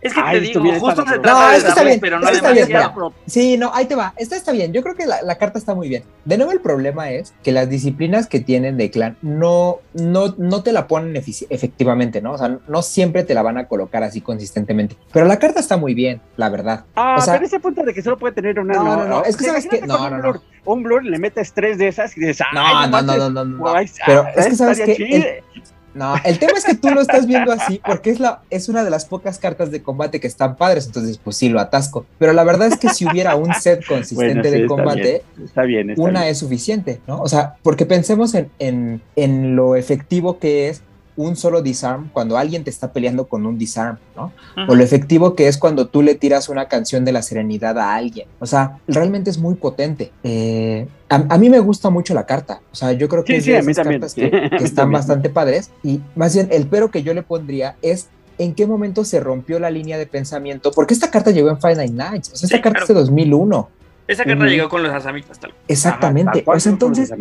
Es 0.00 0.14
que 0.14 0.20
Ay, 0.22 0.38
te 0.38 0.60
digo, 0.60 0.62
justo 0.78 1.04
se 1.06 1.18
trata 1.18 1.32
No, 1.32 1.50
de 1.50 1.56
está 1.56 1.82
bien, 1.82 2.00
pero 2.00 2.20
no 2.20 2.28
está 2.28 2.52
bien, 2.52 2.68
demasiado. 2.68 3.12
Sí, 3.26 3.56
no, 3.56 3.72
ahí 3.74 3.86
te 3.86 3.96
va. 3.96 4.14
Esta 4.16 4.36
está 4.36 4.52
bien. 4.52 4.72
Yo 4.72 4.82
creo 4.82 4.94
que 4.94 5.06
la, 5.06 5.22
la 5.22 5.38
carta 5.38 5.58
está 5.58 5.74
muy 5.74 5.88
bien. 5.88 6.04
De 6.24 6.36
nuevo, 6.36 6.52
el 6.52 6.60
problema 6.60 7.10
es 7.10 7.34
que 7.42 7.50
las 7.50 7.68
disciplinas 7.68 8.28
que 8.28 8.38
tienen 8.38 8.76
de 8.76 8.90
clan 8.92 9.16
no, 9.22 9.78
no, 9.94 10.34
no 10.38 10.62
te 10.62 10.72
la 10.72 10.86
ponen 10.86 11.16
efectivamente, 11.16 12.20
¿no? 12.22 12.32
O 12.32 12.38
sea, 12.38 12.58
no 12.68 12.82
siempre 12.82 13.24
te 13.24 13.34
la 13.34 13.42
van 13.42 13.58
a 13.58 13.66
colocar 13.66 14.04
así 14.04 14.20
consistentemente. 14.20 14.96
Pero 15.12 15.26
la 15.26 15.38
carta 15.40 15.58
está 15.58 15.76
muy 15.76 15.94
bien, 15.94 16.20
la 16.36 16.48
verdad. 16.48 16.84
Ah, 16.94 17.16
O 17.18 17.20
sea- 17.20 17.34
pero 17.34 17.46
ese 17.46 17.58
punto 17.58 17.82
de 17.82 17.92
que 17.92 18.02
solo 18.02 18.18
puede 18.18 18.34
tener 18.34 18.58
una. 18.60 18.74
No, 18.74 18.96
no, 18.96 19.04
no, 19.04 19.24
es 19.24 19.36
que 19.36 19.44
sabes 19.46 19.66
que- 19.66 19.80
no, 19.80 20.10
no, 20.10 20.18
blur. 20.18 20.40
Un 20.64 20.82
blur 20.82 21.04
le 21.04 21.18
metes 21.18 21.52
tres 21.52 21.78
de 21.78 21.88
esas 21.88 22.16
y 22.16 22.20
dices, 22.20 22.38
No, 22.52 22.60
ay, 22.62 22.90
no, 22.90 23.02
no, 23.02 23.16
no, 23.16 23.30
no, 23.30 23.44
no. 23.44 23.64
Pero 24.06 24.22
ah, 24.22 24.30
es 24.36 24.46
que 24.46 24.54
sabes 24.54 24.78
estaría 24.78 24.96
que 24.96 25.42
chido. 25.52 25.72
No, 25.94 26.14
el 26.24 26.38
tema 26.38 26.52
es 26.56 26.64
que 26.64 26.74
tú 26.74 26.90
lo 26.90 27.00
estás 27.00 27.26
viendo 27.26 27.50
así 27.50 27.80
porque 27.84 28.10
es, 28.10 28.20
la, 28.20 28.42
es 28.50 28.68
una 28.68 28.84
de 28.84 28.90
las 28.90 29.04
pocas 29.06 29.38
cartas 29.38 29.70
de 29.70 29.82
combate 29.82 30.20
que 30.20 30.26
están 30.26 30.56
padres, 30.56 30.86
entonces 30.86 31.18
pues 31.18 31.36
sí 31.36 31.48
lo 31.48 31.58
atasco. 31.60 32.06
Pero 32.18 32.32
la 32.32 32.44
verdad 32.44 32.68
es 32.68 32.76
que 32.76 32.88
si 32.90 33.06
hubiera 33.06 33.34
un 33.36 33.52
set 33.54 33.84
consistente 33.86 34.34
Bueno, 34.34 34.44
sí, 34.44 34.50
de 34.50 34.56
está 34.62 34.68
combate, 34.68 35.02
bien, 35.36 35.46
Está 35.48 35.62
bien, 35.62 35.90
está 35.90 36.02
una 36.02 36.20
bien. 36.20 36.30
es 36.32 36.38
suficiente, 36.38 37.00
¿no? 37.06 37.20
O 37.20 37.28
sea, 37.28 37.56
porque 37.62 37.86
pensemos 37.86 38.34
en, 38.34 38.50
en, 38.58 39.00
en 39.16 39.56
lo 39.56 39.76
efectivo 39.76 40.38
que 40.38 40.68
es 40.68 40.82
un 41.18 41.34
solo 41.36 41.62
disarm 41.62 42.10
cuando 42.12 42.38
alguien 42.38 42.62
te 42.62 42.70
está 42.70 42.92
peleando 42.92 43.26
con 43.26 43.44
un 43.44 43.58
disarm, 43.58 43.98
¿no? 44.14 44.32
O 44.68 44.74
lo 44.76 44.84
efectivo 44.84 45.34
que 45.34 45.48
es 45.48 45.58
cuando 45.58 45.88
tú 45.88 46.00
le 46.00 46.14
tiras 46.14 46.48
una 46.48 46.68
canción 46.68 47.04
de 47.04 47.10
la 47.12 47.22
serenidad 47.22 47.76
a 47.78 47.94
alguien. 47.96 48.28
O 48.38 48.46
sea, 48.46 48.78
realmente 48.86 49.28
es 49.28 49.36
muy 49.38 49.56
potente. 49.56 50.12
Eh, 50.22 50.86
a, 51.08 51.16
a 51.28 51.36
mí 51.38 51.50
me 51.50 51.58
gusta 51.58 51.90
mucho 51.90 52.14
la 52.14 52.24
carta. 52.24 52.60
O 52.70 52.74
sea, 52.76 52.92
yo 52.92 53.08
creo 53.08 53.24
que 53.24 53.32
Sí, 53.32 53.38
es 53.38 53.44
sí, 53.44 53.66
de 53.66 53.72
esas 53.72 53.84
cartas 53.86 54.14
que, 54.14 54.26
están 54.52 54.74
también. 54.74 54.92
bastante 54.92 55.28
padres. 55.28 55.70
Y 55.82 56.00
más 56.14 56.34
bien, 56.34 56.48
el 56.52 56.68
pero 56.68 56.90
que 56.90 57.02
yo 57.02 57.12
le 57.14 57.22
pondría 57.24 57.74
es 57.82 58.08
en 58.38 58.54
qué 58.54 58.68
momento 58.68 59.04
se 59.04 59.18
rompió 59.18 59.58
la 59.58 59.70
línea 59.70 59.98
de 59.98 60.06
pensamiento. 60.06 60.70
Porque 60.70 60.94
esta 60.94 61.10
carta 61.10 61.32
llegó 61.32 61.50
en 61.50 61.60
Final 61.60 61.96
Nights. 61.96 62.30
O 62.32 62.36
sea, 62.36 62.46
esta 62.46 62.56
Sí, 62.58 62.62
carta 62.62 62.78
claro. 62.78 62.84
es 62.84 62.88
de 62.88 62.94
2001. 62.94 63.68
Esa 64.06 64.24
carta 64.24 64.44
llegó 64.46 64.68
con 64.68 64.82
los 64.84 64.92
asamitas, 64.92 65.38
tal. 65.40 65.52
Exactamente. 65.66 66.28
Ajá, 66.30 66.34
tal 66.38 66.44
cual 66.44 66.56
o 66.58 66.60
sea, 66.60 66.70
entonces. 66.72 67.12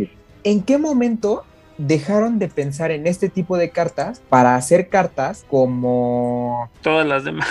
¿en 0.43 0.61
qué 0.61 0.77
momento 0.77 1.43
dejaron 1.77 2.39
de 2.39 2.47
pensar 2.47 2.91
en 2.91 3.07
este 3.07 3.29
tipo 3.29 3.57
de 3.57 3.69
cartas 3.69 4.21
para 4.29 4.55
hacer 4.55 4.89
cartas 4.89 5.45
como 5.49 6.69
Todas 6.81 7.05
las 7.07 7.23
demás. 7.23 7.47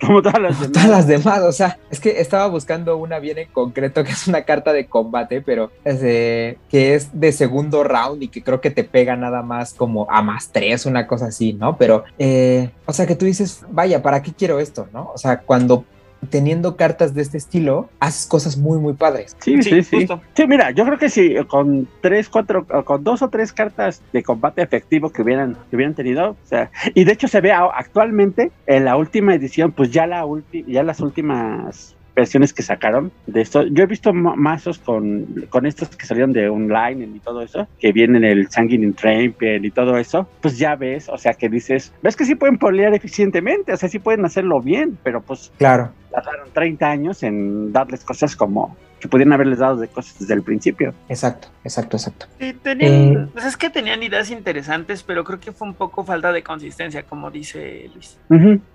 Como 0.00 0.22
todas 0.22 0.40
las 0.40 0.58
demás. 0.60 0.72
todas 0.72 0.88
las 0.88 1.06
demás? 1.06 1.40
O 1.40 1.52
sea, 1.52 1.78
es 1.90 2.00
que 2.00 2.20
estaba 2.20 2.46
buscando 2.46 2.96
una 2.96 3.18
bien 3.18 3.36
en 3.38 3.48
concreto 3.52 4.02
que 4.02 4.12
es 4.12 4.26
una 4.28 4.42
carta 4.44 4.72
de 4.72 4.86
combate, 4.86 5.42
pero 5.42 5.70
es 5.84 6.00
de- 6.00 6.56
que 6.70 6.94
es 6.94 7.10
de 7.20 7.32
segundo 7.32 7.84
round 7.84 8.22
y 8.22 8.28
que 8.28 8.42
creo 8.42 8.60
que 8.62 8.70
te 8.70 8.82
pega 8.84 9.14
nada 9.16 9.42
más 9.42 9.74
como 9.74 10.06
a 10.10 10.22
más 10.22 10.48
tres, 10.52 10.86
una 10.86 11.06
cosa 11.06 11.26
así, 11.26 11.52
¿no? 11.52 11.76
Pero, 11.76 12.04
eh, 12.18 12.70
o 12.86 12.92
sea, 12.94 13.06
que 13.06 13.14
tú 13.14 13.26
dices, 13.26 13.62
vaya, 13.70 14.02
¿para 14.02 14.22
qué 14.22 14.32
quiero 14.32 14.58
esto, 14.58 14.88
no? 14.92 15.10
O 15.14 15.18
sea, 15.18 15.40
cuando 15.40 15.84
teniendo 16.28 16.76
cartas 16.76 17.14
de 17.14 17.22
este 17.22 17.38
estilo, 17.38 17.88
haces 17.98 18.26
cosas 18.26 18.56
muy, 18.56 18.78
muy 18.78 18.92
padres. 18.92 19.36
Sí, 19.40 19.62
Sí, 19.62 19.70
sí, 19.70 19.82
sí. 19.82 19.96
justo. 19.96 20.20
Sí, 20.34 20.46
mira, 20.46 20.70
yo 20.70 20.84
creo 20.84 20.98
que 20.98 21.08
si 21.08 21.34
con 21.46 21.88
tres, 22.02 22.28
cuatro, 22.28 22.66
con 22.84 23.02
dos 23.02 23.22
o 23.22 23.28
tres 23.28 23.52
cartas 23.52 24.02
de 24.12 24.22
combate 24.22 24.62
efectivo 24.62 25.10
que 25.10 25.22
hubieran, 25.22 25.56
que 25.70 25.76
hubieran 25.76 25.94
tenido, 25.94 26.30
o 26.30 26.36
sea, 26.44 26.70
y 26.94 27.04
de 27.04 27.12
hecho 27.12 27.26
se 27.28 27.40
ve 27.40 27.52
actualmente 27.52 28.50
en 28.66 28.84
la 28.84 28.96
última 28.96 29.34
edición, 29.34 29.72
pues 29.72 29.90
ya 29.90 30.06
la 30.06 30.24
ulti, 30.24 30.64
ya 30.68 30.82
las 30.82 31.00
últimas 31.00 31.96
versiones 32.14 32.52
que 32.52 32.62
sacaron 32.62 33.12
de 33.26 33.40
esto, 33.40 33.64
yo 33.66 33.84
he 33.84 33.86
visto 33.86 34.12
ma- 34.12 34.36
mazos 34.36 34.78
con, 34.78 35.26
con 35.48 35.66
estos 35.66 35.88
que 35.90 36.06
salieron 36.06 36.32
de 36.32 36.48
online 36.48 37.08
y 37.16 37.20
todo 37.20 37.42
eso, 37.42 37.66
que 37.78 37.92
vienen 37.92 38.24
el 38.24 38.48
Sanguine 38.50 38.92
Trample 38.92 39.60
y 39.62 39.70
todo 39.70 39.96
eso, 39.96 40.28
pues 40.42 40.58
ya 40.58 40.76
ves, 40.76 41.08
o 41.08 41.18
sea, 41.18 41.34
que 41.34 41.48
dices, 41.48 41.92
ves 42.02 42.16
que 42.16 42.24
sí 42.24 42.34
pueden 42.34 42.58
polear 42.58 42.94
eficientemente, 42.94 43.72
o 43.72 43.76
sea, 43.76 43.88
sí 43.88 43.98
pueden 43.98 44.24
hacerlo 44.24 44.60
bien, 44.60 44.98
pero 45.02 45.22
pues 45.22 45.50
Claro. 45.58 45.92
tardaron 46.10 46.48
30 46.52 46.88
años 46.90 47.22
en 47.22 47.72
darles 47.72 48.04
cosas 48.04 48.34
como 48.36 48.76
que 49.00 49.08
pudieran 49.08 49.32
haberles 49.32 49.58
dado 49.58 49.76
de 49.78 49.88
cosas 49.88 50.18
desde 50.18 50.34
el 50.34 50.42
principio. 50.42 50.92
Exacto, 51.08 51.48
exacto, 51.64 51.96
exacto. 51.96 52.26
Sí, 52.38 52.52
tenían, 52.62 52.92
Eh. 52.92 53.28
pues 53.32 53.46
es 53.46 53.56
que 53.56 53.70
tenían 53.70 54.02
ideas 54.02 54.30
interesantes, 54.30 55.02
pero 55.02 55.24
creo 55.24 55.40
que 55.40 55.52
fue 55.52 55.66
un 55.66 55.74
poco 55.74 56.04
falta 56.04 56.32
de 56.32 56.42
consistencia, 56.42 57.02
como 57.04 57.30
dice 57.30 57.90
Luis. 57.94 58.18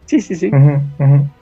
Sí, 0.07 0.21
sí, 0.21 0.35
sí. 0.35 0.51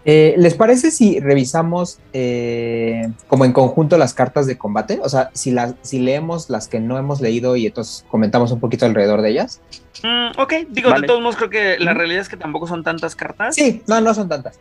Eh, 0.06 0.36
¿Les 0.38 0.54
parece 0.54 0.92
si 0.92 1.20
revisamos 1.20 2.00
eh, 2.12 3.10
como 3.28 3.46
en 3.46 3.54
conjunto 3.54 3.98
las 3.98 4.14
cartas 4.14 4.48
de 4.48 4.58
combate? 4.58 5.00
O 5.02 5.08
sea, 5.10 5.30
si, 5.34 5.52
las, 5.52 5.76
si 5.82 6.00
leemos 6.00 6.50
las 6.50 6.68
que 6.68 6.80
no 6.80 6.98
hemos 6.98 7.22
leído 7.22 7.56
y 7.56 7.66
entonces 7.68 8.06
comentamos 8.12 8.52
un 8.52 8.60
poquito 8.60 8.86
alrededor 8.86 9.22
de 9.22 9.30
ellas. 9.30 9.62
Mm, 10.04 10.40
ok, 10.40 10.54
digo, 10.70 10.90
Vale. 10.90 11.02
de 11.02 11.08
todos 11.08 11.22
modos 11.22 11.38
creo 11.38 11.50
que 11.50 11.78
la 11.80 11.94
realidad 11.94 12.22
es 12.22 12.28
que 12.30 12.36
tampoco 12.38 12.68
son 12.68 12.84
tantas 12.84 13.16
cartas. 13.16 13.56
Sí, 13.56 13.82
no, 13.88 14.02
no 14.02 14.14
son 14.14 14.28
tantas. 14.28 14.60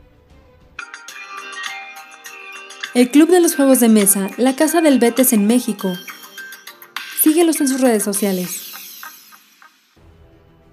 El 2.94 3.10
Club 3.10 3.30
de 3.30 3.40
los 3.40 3.56
Juegos 3.56 3.80
de 3.80 3.88
Mesa, 3.88 4.28
la 4.36 4.54
Casa 4.54 4.82
del 4.82 4.98
Betes 4.98 5.32
en 5.32 5.46
México. 5.46 5.90
Síguelos 7.22 7.58
en 7.62 7.68
sus 7.68 7.80
redes 7.80 8.02
sociales. 8.02 8.74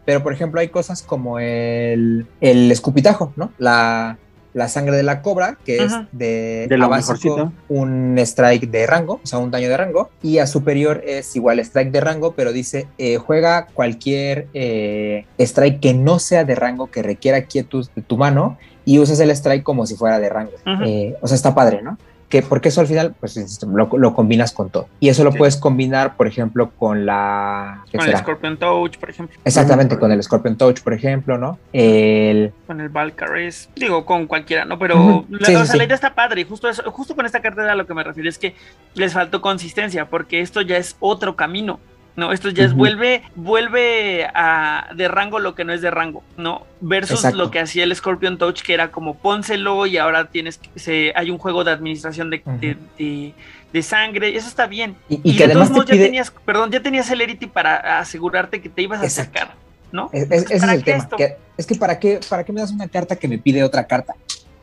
Pero, 0.03 0.21
por 0.21 0.33
ejemplo, 0.33 0.59
hay 0.59 0.67
cosas 0.67 1.01
como 1.01 1.39
el, 1.39 2.27
el 2.41 2.71
escupitajo, 2.71 3.31
¿no? 3.37 3.53
La, 3.57 4.17
la 4.53 4.67
sangre 4.67 4.97
de 4.97 5.03
la 5.03 5.21
cobra, 5.21 5.57
que 5.63 5.77
es 5.77 5.93
de, 6.11 6.65
De 6.67 6.77
lo 6.77 6.85
a 6.85 6.87
básico 6.89 7.13
mejorcito. 7.37 7.53
un 7.69 8.17
strike 8.17 8.69
de 8.69 8.85
rango, 8.85 9.21
o 9.23 9.27
sea, 9.27 9.39
un 9.39 9.51
daño 9.51 9.69
de 9.69 9.77
rango. 9.77 10.09
Y 10.21 10.39
a 10.39 10.47
superior 10.47 11.01
es 11.05 11.33
igual 11.37 11.59
strike 11.59 11.91
de 11.91 12.01
rango, 12.01 12.33
pero 12.33 12.51
dice, 12.51 12.87
eh, 12.97 13.15
juega 13.15 13.67
cualquier 13.67 14.47
eh, 14.53 15.25
strike 15.37 15.79
que 15.79 15.93
no 15.93 16.19
sea 16.19 16.43
de 16.43 16.55
rango, 16.55 16.91
que 16.91 17.01
requiera 17.01 17.43
quietud 17.43 17.87
de 17.95 18.01
tu 18.01 18.17
mano, 18.17 18.57
y 18.83 18.99
usas 18.99 19.19
el 19.21 19.29
strike 19.29 19.63
como 19.63 19.85
si 19.85 19.95
fuera 19.95 20.19
de 20.19 20.27
rango. 20.27 20.51
Eh, 20.85 21.15
o 21.21 21.27
sea, 21.27 21.35
está 21.35 21.53
padre, 21.55 21.81
¿no? 21.81 21.97
Que 22.29 22.43
porque 22.43 22.69
eso 22.69 22.79
al 22.81 22.85
final, 22.87 23.15
pues 23.19 23.35
insisto, 23.37 23.65
lo, 23.65 23.89
lo 23.97 24.13
combinas 24.13 24.51
con 24.53 24.69
todo. 24.69 24.87
Y 24.99 25.09
eso 25.09 25.23
lo 25.23 25.31
Sí. 25.31 25.39
puedes 25.39 25.57
combinar, 25.57 26.15
por 26.15 26.27
ejemplo, 26.27 26.69
con 26.77 27.05
la... 27.05 27.83
¿qué 27.91 27.97
Con 27.97 28.07
el? 28.07 28.15
Scorpion 28.17 28.55
Touch, 28.57 28.97
por 28.99 29.09
ejemplo. 29.09 29.35
Exactamente, 29.43 29.97
con 29.97 30.11
el 30.11 30.21
Scorpion 30.21 30.55
Touch, 30.55 30.81
por 30.81 30.93
ejemplo, 30.93 31.39
¿no? 31.39 31.57
El... 31.73 32.53
Con 32.67 32.81
el 32.81 32.89
Valkyries. 32.89 33.69
Digo, 33.75 34.05
con 34.05 34.27
cualquiera, 34.27 34.63
¿no? 34.63 34.77
Pero 34.77 35.25
la, 35.29 35.45
Sí, 35.47 35.55
o 35.55 35.59
sí, 35.61 35.65
sea, 35.65 35.65
sí. 35.73 35.77
la 35.79 35.83
idea 35.85 35.95
está 35.95 36.13
padre. 36.13 36.41
y 36.41 36.43
Justo, 36.43 36.69
eso, 36.69 36.83
justo 36.91 37.15
con 37.15 37.25
esta 37.25 37.41
carta 37.41 37.71
a 37.71 37.75
lo 37.75 37.87
que 37.87 37.95
me 37.95 38.03
refiero 38.03 38.29
es 38.29 38.37
que 38.37 38.53
les 38.93 39.13
faltó 39.13 39.41
consistencia, 39.41 40.05
porque 40.05 40.41
esto 40.41 40.61
ya 40.61 40.77
es 40.77 40.95
otro 40.99 41.35
camino. 41.35 41.79
No, 42.15 42.33
esto 42.33 42.49
ya 42.49 42.65
es, 42.65 42.73
vuelve, 42.73 43.21
vuelve 43.35 44.25
a 44.33 44.89
de 44.95 45.07
rango 45.07 45.39
lo 45.39 45.55
que 45.55 45.63
no 45.63 45.71
es 45.71 45.81
de 45.81 45.89
rango, 45.89 46.21
¿no? 46.37 46.65
Versus 46.81 47.19
Exacto. 47.19 47.37
lo 47.37 47.49
que 47.51 47.59
hacía 47.59 47.83
el 47.85 47.95
Scorpion 47.95 48.37
Touch, 48.37 48.61
que 48.61 48.73
era 48.73 48.91
como 48.91 49.15
pónselo 49.15 49.85
y 49.85 49.97
ahora 49.97 50.25
tienes 50.29 50.57
que, 50.57 50.69
se, 50.77 51.13
hay 51.15 51.31
un 51.31 51.37
juego 51.37 51.63
de 51.63 51.71
administración 51.71 52.29
de, 52.29 52.41
de, 52.59 52.75
de- 52.97 53.33
de 53.71 53.83
sangre, 53.83 54.35
eso 54.35 54.47
está 54.47 54.65
bien. 54.67 54.95
Y, 55.07 55.15
Y, 55.15 55.21
y 55.23 55.31
que 55.33 55.37
de 55.39 55.43
además 55.53 55.69
todos 55.69 55.85
modos 55.85 55.97
ya 55.97 56.03
tenías, 56.03 56.31
perdón, 56.43 56.71
ya 56.71 56.81
tenías 56.81 57.05
Celerity 57.07 57.45
para 57.47 57.99
asegurarte 57.99 58.61
que 58.61 58.67
te 58.69 58.81
ibas 58.81 58.99
a 59.01 59.05
Exacto. 59.05 59.37
acercar, 59.37 59.55
¿no? 59.91 60.09
Es, 60.11 60.23
es- 60.23 60.43
ese 60.43 60.53
es 60.55 60.59
¿Para 60.61 60.73
el 60.73 60.83
tema. 60.83 61.07
que- 61.15 61.37
es 61.57 61.65
que 61.67 61.75
¿para 61.75 61.99
qué, 61.99 62.19
¿para 62.27 62.43
qué 62.43 62.51
me 62.51 62.59
das 62.61 62.71
una 62.71 62.87
carta 62.87 63.15
que 63.15 63.27
me 63.27 63.37
pide 63.37 63.63
otra 63.63 63.85
carta? 63.87 64.15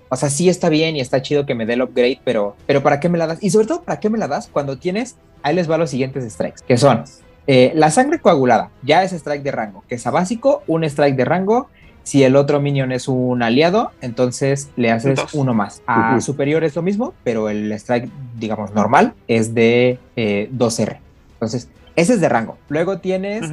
O 0.08 0.16
sea, 0.16 0.28
sí 0.28 0.48
está 0.48 0.68
bien 0.68 0.96
y 0.96 1.00
está 1.00 1.22
chido 1.22 1.46
que 1.46 1.54
me 1.54 1.64
dé 1.66 1.72
el 1.74 1.82
upgrade, 1.82 2.20
pero, 2.24 2.56
pero 2.66 2.82
¿para 2.82 3.00
qué 3.00 3.08
me 3.08 3.16
la 3.18 3.26
das? 3.28 3.38
Y 3.42 3.50
sobre 3.50 3.66
todo, 3.66 3.82
¿para 3.82 3.98
qué 4.00 4.10
me 4.10 4.18
la 4.18 4.28
das 4.28 4.48
cuando 4.52 4.76
tienes, 4.78 5.16
ahí 5.42 5.54
les 5.54 5.70
va 5.70 5.78
los 5.78 5.90
siguientes 5.90 6.30
strikes, 6.32 6.60
que 6.66 6.76
son 6.76 7.04
Eh, 7.46 7.72
la 7.74 7.90
sangre 7.90 8.18
coagulada 8.18 8.70
ya 8.82 9.02
es 9.02 9.12
strike 9.12 9.42
de 9.42 9.52
rango, 9.52 9.84
que 9.88 9.96
es 9.96 10.06
a 10.06 10.10
básico, 10.10 10.62
un 10.66 10.84
strike 10.84 11.16
de 11.16 11.24
rango. 11.24 11.68
Si 12.02 12.22
el 12.22 12.36
otro 12.36 12.60
minion 12.60 12.92
es 12.92 13.08
un 13.08 13.42
aliado, 13.42 13.90
entonces 14.00 14.70
le 14.76 14.92
haces 14.92 15.16
Dos. 15.16 15.34
uno 15.34 15.54
más. 15.54 15.82
A 15.86 16.20
superior 16.20 16.62
es 16.62 16.76
lo 16.76 16.82
mismo, 16.82 17.14
pero 17.24 17.48
el 17.48 17.72
strike, 17.72 18.08
digamos, 18.38 18.72
normal 18.72 19.14
es 19.26 19.54
de 19.54 19.98
eh, 20.14 20.48
2R. 20.52 20.98
Entonces, 21.34 21.68
ese 21.96 22.14
es 22.14 22.20
de 22.20 22.28
rango. 22.28 22.58
Luego 22.68 22.98
tienes 22.98 23.50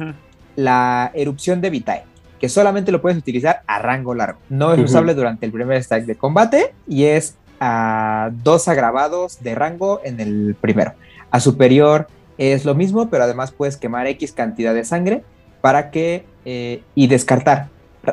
la 0.54 1.10
erupción 1.14 1.60
de 1.60 1.70
Vitae, 1.70 2.04
que 2.38 2.48
solamente 2.48 2.92
lo 2.92 3.02
puedes 3.02 3.18
utilizar 3.18 3.62
a 3.66 3.80
rango 3.80 4.14
largo. 4.14 4.38
No 4.48 4.72
es 4.72 4.78
usable 4.78 5.14
durante 5.14 5.46
el 5.46 5.52
primer 5.52 5.78
strike 5.78 6.06
de 6.06 6.14
combate 6.14 6.74
y 6.86 7.04
es 7.04 7.36
a 7.58 8.30
dos 8.44 8.68
agravados 8.68 9.42
de 9.42 9.54
rango 9.54 10.00
en 10.04 10.20
el 10.20 10.56
primero. 10.60 10.92
A 11.30 11.40
superior 11.40 12.06
es 12.38 12.64
lo 12.64 12.74
mismo, 12.74 13.08
pero 13.10 13.24
además 13.24 13.52
puedes 13.52 13.76
quemar 13.76 14.06
X 14.06 14.32
cantidad 14.32 14.74
de 14.74 14.84
sangre 14.84 15.24
para 15.60 15.90
que 15.90 16.24
eh, 16.44 16.82
y 16.94 17.06
descartar 17.06 17.68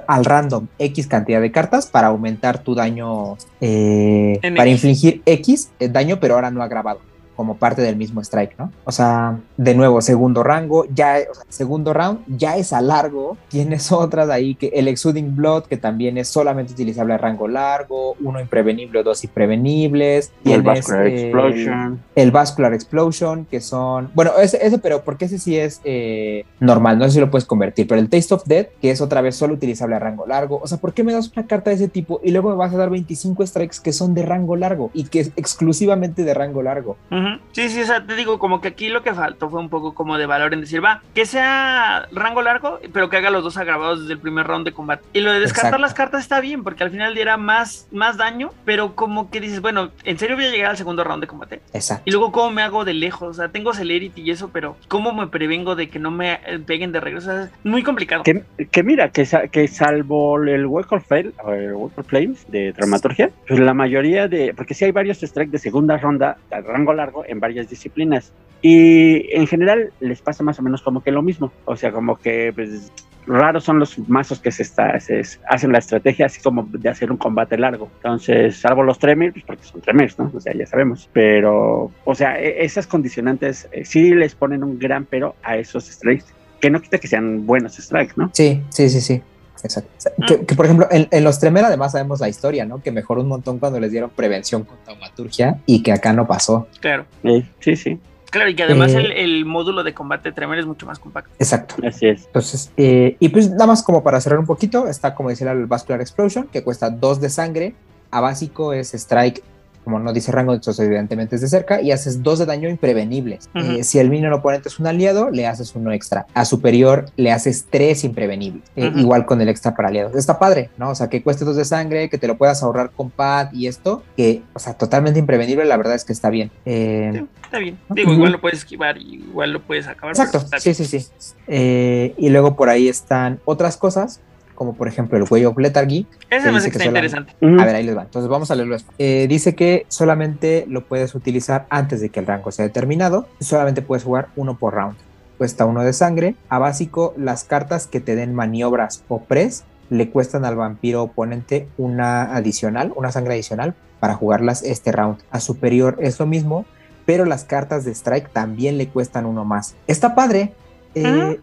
al 0.07 0.23
random 0.23 0.67
X 0.79 1.07
cantidad 1.07 1.41
de 1.41 1.51
cartas 1.51 1.87
para 1.87 2.07
aumentar 2.07 2.59
tu 2.59 2.75
daño, 2.75 3.37
eh, 3.59 4.39
para 4.55 4.69
infligir 4.69 5.21
X 5.25 5.71
eh, 5.79 5.89
daño, 5.89 6.19
pero 6.19 6.35
ahora 6.35 6.49
no 6.49 6.63
agravado 6.63 7.10
como 7.41 7.57
parte 7.57 7.81
del 7.81 7.95
mismo 7.95 8.21
strike, 8.21 8.55
¿no? 8.59 8.71
O 8.83 8.91
sea, 8.91 9.39
de 9.57 9.73
nuevo, 9.73 9.99
segundo 10.01 10.43
rango, 10.43 10.85
ya, 10.93 11.17
o 11.27 11.33
sea, 11.33 11.43
segundo 11.49 11.91
round, 11.91 12.19
ya 12.27 12.55
es 12.55 12.71
a 12.71 12.81
largo. 12.81 13.35
Tienes 13.47 13.91
otras 13.91 14.29
ahí 14.29 14.53
que 14.53 14.67
el 14.75 14.87
Exuding 14.87 15.35
Blood, 15.35 15.63
que 15.63 15.75
también 15.75 16.19
es 16.19 16.27
solamente 16.27 16.73
utilizable 16.73 17.15
a 17.15 17.17
rango 17.17 17.47
largo, 17.47 18.15
uno 18.21 18.39
imprevenible 18.39 18.99
o 18.99 19.03
dos 19.03 19.23
imprevenibles. 19.23 20.31
Y 20.43 20.51
el 20.51 20.61
Tienes, 20.61 20.85
Vascular 20.85 21.07
eh, 21.07 21.21
Explosion. 21.23 21.99
el 22.13 22.31
Vascular 22.31 22.73
Explosion, 22.75 23.45
que 23.45 23.59
son. 23.59 24.11
Bueno, 24.13 24.33
ese, 24.39 24.63
ese 24.63 24.77
pero 24.77 25.03
porque 25.03 25.25
ese 25.25 25.39
sí 25.39 25.57
es 25.57 25.81
eh, 25.83 26.45
normal, 26.59 26.99
no 26.99 27.05
sé 27.05 27.11
si 27.13 27.19
lo 27.21 27.31
puedes 27.31 27.45
convertir. 27.45 27.87
Pero 27.87 27.99
el 27.99 28.07
Taste 28.07 28.35
of 28.35 28.45
Death, 28.45 28.67
que 28.79 28.91
es 28.91 29.01
otra 29.01 29.21
vez 29.21 29.35
solo 29.35 29.55
utilizable 29.55 29.95
a 29.95 29.99
rango 29.99 30.27
largo. 30.27 30.59
O 30.61 30.67
sea, 30.67 30.77
¿por 30.77 30.93
qué 30.93 31.03
me 31.03 31.11
das 31.11 31.31
una 31.35 31.47
carta 31.47 31.71
de 31.71 31.77
ese 31.77 31.87
tipo 31.87 32.21
y 32.23 32.29
luego 32.29 32.51
me 32.51 32.55
vas 32.55 32.71
a 32.71 32.77
dar 32.77 32.91
25 32.91 33.47
strikes 33.47 33.77
que 33.83 33.93
son 33.93 34.13
de 34.13 34.21
rango 34.21 34.55
largo 34.55 34.91
y 34.93 35.05
que 35.05 35.21
es 35.21 35.31
exclusivamente 35.37 36.23
de 36.23 36.33
rango 36.35 36.61
largo? 36.61 36.97
Ujú. 37.35 37.41
Sí, 37.51 37.69
sí, 37.69 37.81
o 37.81 37.85
sea, 37.85 38.05
te 38.05 38.15
digo, 38.15 38.39
como 38.39 38.61
que 38.61 38.69
aquí 38.69 38.89
lo 38.89 39.03
que 39.03 39.13
faltó 39.13 39.49
fue 39.49 39.59
un 39.59 39.69
poco 39.69 39.93
como 39.93 40.17
de 40.17 40.25
valor 40.25 40.53
en 40.53 40.61
decir, 40.61 40.83
va, 40.83 41.01
que 41.13 41.25
sea 41.25 42.07
rango 42.11 42.41
largo, 42.41 42.79
pero 42.93 43.09
que 43.09 43.17
haga 43.17 43.29
los 43.29 43.43
dos 43.43 43.57
agravados 43.57 44.01
desde 44.01 44.13
el 44.13 44.19
primer 44.19 44.47
round 44.47 44.65
de 44.65 44.73
combate. 44.73 45.03
Y 45.13 45.21
lo 45.21 45.31
de 45.31 45.39
descartar 45.39 45.69
Exacto. 45.69 45.81
las 45.81 45.93
cartas 45.93 46.21
está 46.21 46.39
bien, 46.39 46.63
porque 46.63 46.83
al 46.83 46.91
final 46.91 47.13
diera 47.13 47.37
más, 47.37 47.87
más 47.91 48.17
daño, 48.17 48.51
pero 48.65 48.95
como 48.95 49.29
que 49.29 49.39
dices, 49.39 49.61
bueno, 49.61 49.91
¿en 50.03 50.17
serio 50.17 50.35
voy 50.35 50.45
a 50.45 50.51
llegar 50.51 50.71
al 50.71 50.77
segundo 50.77 51.03
round 51.03 51.21
de 51.21 51.27
combate? 51.27 51.61
Exacto. 51.73 52.03
Y 52.05 52.11
luego, 52.11 52.31
¿cómo 52.31 52.51
me 52.51 52.61
hago 52.61 52.85
de 52.85 52.93
lejos? 52.93 53.29
O 53.29 53.33
sea, 53.33 53.49
tengo 53.49 53.73
celerity 53.73 54.21
y 54.21 54.31
eso, 54.31 54.49
pero 54.51 54.77
¿cómo 54.87 55.13
me 55.13 55.27
prevengo 55.27 55.75
de 55.75 55.89
que 55.89 55.99
no 55.99 56.11
me 56.11 56.33
eh, 56.45 56.59
peguen 56.65 56.91
de 56.91 56.99
regreso? 56.99 57.29
O 57.29 57.33
sea, 57.33 57.43
es 57.43 57.51
muy 57.63 57.83
complicado. 57.83 58.23
Que, 58.23 58.43
que 58.71 58.83
mira, 58.83 59.09
que, 59.09 59.27
que 59.51 59.67
salvo 59.67 60.41
el 60.41 60.65
Wake 60.65 60.95
of 60.95 61.11
o 61.11 61.51
el 61.51 61.73
Wake 61.73 61.99
of 61.99 62.07
Flames 62.07 62.45
de 62.49 62.71
dramaturgia, 62.71 63.29
pues 63.47 63.59
la 63.59 63.73
mayoría 63.73 64.27
de. 64.27 64.53
Porque 64.55 64.73
sí 64.73 64.85
hay 64.85 64.91
varios 64.91 65.19
strikes 65.19 65.51
de 65.51 65.59
segunda 65.59 65.97
ronda 65.97 66.37
rango 66.49 66.93
largo 66.93 67.10
en 67.27 67.39
varias 67.39 67.69
disciplinas. 67.69 68.31
Y 68.61 69.33
en 69.35 69.47
general 69.47 69.91
les 69.99 70.21
pasa 70.21 70.43
más 70.43 70.59
o 70.59 70.61
menos 70.61 70.81
como 70.81 71.01
que 71.01 71.11
lo 71.11 71.21
mismo. 71.21 71.51
O 71.65 71.75
sea, 71.75 71.91
como 71.91 72.15
que 72.17 72.51
pues, 72.53 72.91
raros 73.25 73.63
son 73.63 73.79
los 73.79 73.97
mazos 74.07 74.39
que 74.39 74.51
se, 74.51 74.63
está, 74.63 74.99
se 74.99 75.21
hacen 75.49 75.71
la 75.71 75.79
estrategia 75.79 76.27
así 76.27 76.41
como 76.41 76.67
de 76.71 76.89
hacer 76.89 77.11
un 77.11 77.17
combate 77.17 77.57
largo. 77.57 77.89
Entonces, 77.97 78.57
salvo 78.57 78.83
los 78.83 78.99
Tremors, 78.99 79.33
pues 79.33 79.45
porque 79.45 79.63
son 79.63 79.81
Tremors, 79.81 80.17
¿no? 80.19 80.31
O 80.33 80.39
sea, 80.39 80.53
ya 80.53 80.65
sabemos. 80.65 81.09
Pero, 81.13 81.91
o 82.05 82.15
sea, 82.15 82.39
e- 82.39 82.63
esas 82.63 82.87
condicionantes 82.87 83.67
eh, 83.71 83.83
sí 83.85 84.13
les 84.13 84.35
ponen 84.35 84.63
un 84.63 84.77
gran 84.77 85.05
pero 85.05 85.35
a 85.43 85.57
esos 85.57 85.85
strikes. 85.85 86.25
Que 86.59 86.69
no 86.69 86.79
quita 86.79 86.99
que 86.99 87.07
sean 87.07 87.47
buenos 87.47 87.75
strikes, 87.77 88.13
¿no? 88.15 88.29
Sí, 88.33 88.61
sí, 88.69 88.89
sí, 88.89 89.01
sí. 89.01 89.23
Exacto. 89.63 89.89
O 89.97 90.01
sea, 90.01 90.11
Que, 90.27 90.45
que, 90.45 90.55
por 90.55 90.65
ejemplo, 90.65 90.87
en, 90.91 91.07
en 91.11 91.23
los 91.23 91.39
Tremere 91.39 91.67
además 91.67 91.91
sabemos 91.93 92.19
la 92.19 92.29
historia, 92.29 92.65
¿no? 92.65 92.81
Que 92.81 92.91
mejoró 92.91 93.21
un 93.21 93.27
montón 93.27 93.59
cuando 93.59 93.79
les 93.79 93.91
dieron 93.91 94.09
prevención 94.09 94.63
con 94.63 94.77
taumaturgia 94.85 95.59
y 95.65 95.83
que 95.83 95.91
acá 95.91 96.13
no 96.13 96.27
pasó. 96.27 96.67
Claro. 96.79 97.05
Eh, 97.23 97.43
sí, 97.59 97.75
sí, 97.75 97.99
Claro, 98.29 98.49
y 98.49 98.55
que 98.55 98.63
además 98.63 98.93
Eh. 98.93 98.97
el, 98.99 99.11
el 99.11 99.45
módulo 99.45 99.83
de 99.83 99.93
combate 99.93 100.31
Tremor 100.31 100.57
es 100.57 100.65
mucho 100.65 100.85
más 100.85 100.99
compacto. 100.99 101.31
Exacto. 101.37 101.75
así 101.85 102.07
es. 102.07 102.25
Entonces, 102.27 102.71
eh, 102.77 103.17
y 103.19 103.27
pues 103.27 103.49
nada 103.51 103.67
más 103.67 103.83
como 103.83 104.03
para 104.03 104.21
cerrar 104.21 104.39
un 104.39 104.45
poquito, 104.45 104.87
está 104.87 105.13
como 105.15 105.27
decía 105.29 105.51
el 105.51 105.65
Vascular 105.65 105.99
Explosion, 105.99 106.47
que 106.47 106.63
cuesta 106.63 106.89
2 106.89 107.19
de 107.19 107.29
sangre. 107.29 107.75
A 108.09 108.19
básico 108.21 108.71
es 108.73 108.93
Strike, 108.93 109.41
como 109.83 109.99
no 109.99 110.13
dice 110.13 110.31
rango, 110.31 110.53
entonces 110.53 110.85
evidentemente 110.85 111.35
es 111.35 111.41
de 111.41 111.47
cerca, 111.47 111.81
y 111.81 111.91
haces 111.91 112.23
2 112.23 112.39
de 112.39 112.45
daño 112.45 112.69
imprevenibles. 112.69 113.49
Eh, 113.55 113.83
si 113.83 113.99
el 113.99 114.09
minion 114.09 114.33
oponente 114.33 114.69
es 114.69 114.79
un 114.79 114.87
aliado, 114.87 115.29
le 115.29 115.47
haces 115.47 115.75
uno 115.75 115.91
extra. 115.91 116.25
A 116.33 116.45
superior 116.45 117.05
le 117.17 117.31
haces 117.31 117.65
3 117.69 118.03
imprevenibles. 118.03 118.63
Eh. 118.75 118.91
Igual 118.95 119.25
con 119.25 119.41
el 119.41 119.49
extra 119.49 119.75
para 119.75 119.89
aliados. 119.89 120.15
Está 120.15 120.39
padre, 120.39 120.69
¿no? 120.77 120.89
O 120.89 120.95
sea, 120.95 121.09
que 121.09 121.21
cueste 121.21 121.45
2 121.45 121.55
de 121.55 121.65
sangre, 121.65 122.09
que 122.09 122.17
te 122.17 122.27
lo 122.27 122.37
puedas 122.37 122.63
ahorrar 122.63 122.91
con 122.91 123.09
pad 123.09 123.51
y 123.53 123.67
esto, 123.67 124.03
que, 124.15 124.43
o 124.53 124.59
sea, 124.59 124.73
totalmente 124.73 125.19
imprevenible, 125.19 125.65
la 125.65 125.77
verdad 125.77 125.95
es 125.95 126.05
que 126.05 126.13
está 126.13 126.29
bien. 126.29 126.51
Eh, 126.65 127.11
Sí, 127.13 127.27
está 127.43 127.59
bien. 127.59 127.77
Digo, 127.89 128.13
igual 128.13 128.31
lo 128.31 128.41
puedes 128.41 128.59
esquivar 128.59 128.97
igual 128.97 129.53
lo 129.53 129.61
puedes 129.61 129.87
acabar. 129.87 130.15
pero 130.15 130.27
Exacto, 130.27 130.57
sí, 130.59 130.73
sí, 130.73 130.85
sí. 130.85 131.07
Eh, 131.47 132.13
y 132.17 132.29
luego 132.29 132.55
por 132.55 132.69
ahí 132.69 132.87
están 132.87 133.39
otras 133.45 133.77
cosas, 133.77 134.21
como 134.61 134.75
por 134.75 134.87
ejemplo 134.87 135.17
el 135.17 135.25
Way 135.27 135.45
of 135.45 135.57
Lethargy. 135.57 136.05
Ese 136.29 136.45
que 136.45 136.51
me 136.51 136.61
que 136.61 136.67
está 136.67 136.85
interesante. 136.85 137.33
A 137.41 137.65
ver, 137.65 137.73
ahí 137.73 137.83
les 137.83 137.97
va. 137.97 138.03
Entonces 138.03 138.29
vamos 138.29 138.51
a 138.51 138.55
leerlo. 138.55 138.77
Eh, 138.99 139.25
dice 139.27 139.55
que 139.55 139.87
solamente 139.87 140.65
lo 140.69 140.85
puedes 140.85 141.15
utilizar 141.15 141.65
antes 141.71 141.99
de 141.99 142.09
que 142.09 142.19
el 142.19 142.27
rango 142.27 142.51
sea 142.51 142.65
determinado. 142.65 143.27
Solamente 143.39 143.81
puedes 143.81 144.03
jugar 144.03 144.27
uno 144.35 144.59
por 144.59 144.75
round. 144.75 144.97
Cuesta 145.39 145.65
uno 145.65 145.83
de 145.83 145.93
sangre. 145.93 146.35
A 146.47 146.59
básico, 146.59 147.15
las 147.17 147.43
cartas 147.43 147.87
que 147.87 148.01
te 148.01 148.15
den 148.15 148.35
maniobras 148.35 149.03
o 149.07 149.21
press 149.23 149.63
le 149.89 150.11
cuestan 150.11 150.45
al 150.45 150.55
vampiro 150.55 151.01
oponente 151.01 151.67
una 151.79 152.35
adicional, 152.35 152.93
una 152.95 153.11
sangre 153.11 153.33
adicional 153.33 153.73
para 153.99 154.13
jugarlas 154.13 154.61
este 154.61 154.91
round. 154.91 155.17
A 155.31 155.39
superior 155.39 155.97
es 156.01 156.19
lo 156.19 156.27
mismo, 156.27 156.65
pero 157.07 157.25
las 157.25 157.45
cartas 157.45 157.83
de 157.83 157.95
strike 157.95 158.29
también 158.31 158.77
le 158.77 158.89
cuestan 158.89 159.25
uno 159.25 159.43
más. 159.43 159.73
Está 159.87 160.13
padre. 160.13 160.53
Eh. 160.93 161.39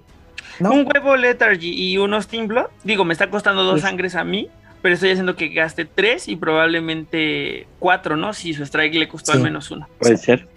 ¿No? 0.61 0.73
Un 0.73 0.87
huevo 0.93 1.17
Lethargy 1.17 1.71
y 1.73 1.99
unos 1.99 2.29
Team 2.29 2.47
Blood. 2.49 2.67
Digo, 2.85 3.05
me 3.05 3.13
está 3.13 3.31
costando 3.31 3.65
dos 3.65 3.81
sangres 3.83 4.15
a 4.15 4.25
mí, 4.25 4.49
pero 4.83 4.95
estoy 4.95 5.11
haciendo 5.11 5.37
que 5.37 5.49
gaste 5.49 5.85
tres 5.85 6.29
y 6.29 6.37
probablemente 6.37 7.67
cuatro, 7.79 8.17
¿no? 8.17 8.33
Si 8.33 8.55
su 8.55 8.63
strike 8.65 8.95
le 8.95 9.09
costó 9.09 9.33
Sí. 9.33 9.39
al 9.39 9.45
menos 9.45 9.71
uno. 9.71 9.89
Puede 9.99 10.17
ser. 10.17 10.49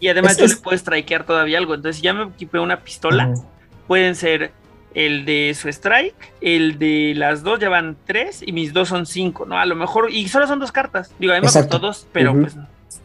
Y 0.00 0.08
además 0.08 0.32
Es- 0.32 0.38
yo 0.38 0.44
es- 0.46 0.54
le 0.56 0.60
puedo 0.62 0.78
strikear 0.78 1.24
todavía 1.24 1.58
algo. 1.58 1.74
Entonces, 1.74 1.96
si 1.96 2.02
ya 2.02 2.12
me 2.14 2.24
equipé 2.24 2.58
una 2.58 2.80
pistola, 2.80 3.28
Ujú. 3.28 3.44
pueden 3.86 4.14
ser 4.14 4.52
el 4.94 5.24
de 5.24 5.54
su 5.60 5.68
strike, 5.68 6.14
el 6.40 6.78
de 6.78 7.14
las 7.16 7.42
dos 7.42 7.58
ya 7.58 7.68
van 7.68 7.96
tres 8.06 8.42
y 8.46 8.52
mis 8.52 8.72
dos 8.72 8.88
son 8.88 9.06
cinco, 9.06 9.44
¿no? 9.44 9.58
A 9.58 9.66
lo 9.66 9.74
mejor, 9.74 10.10
y 10.10 10.28
solo 10.28 10.46
son 10.46 10.60
dos 10.60 10.70
cartas. 10.70 11.12
Digo, 11.18 11.32
a 11.32 11.36
mí 11.36 11.40
me 11.44 11.50
costó 11.52 11.78
dos, 11.78 12.06
pero 12.12 12.32
pues. 12.38 12.56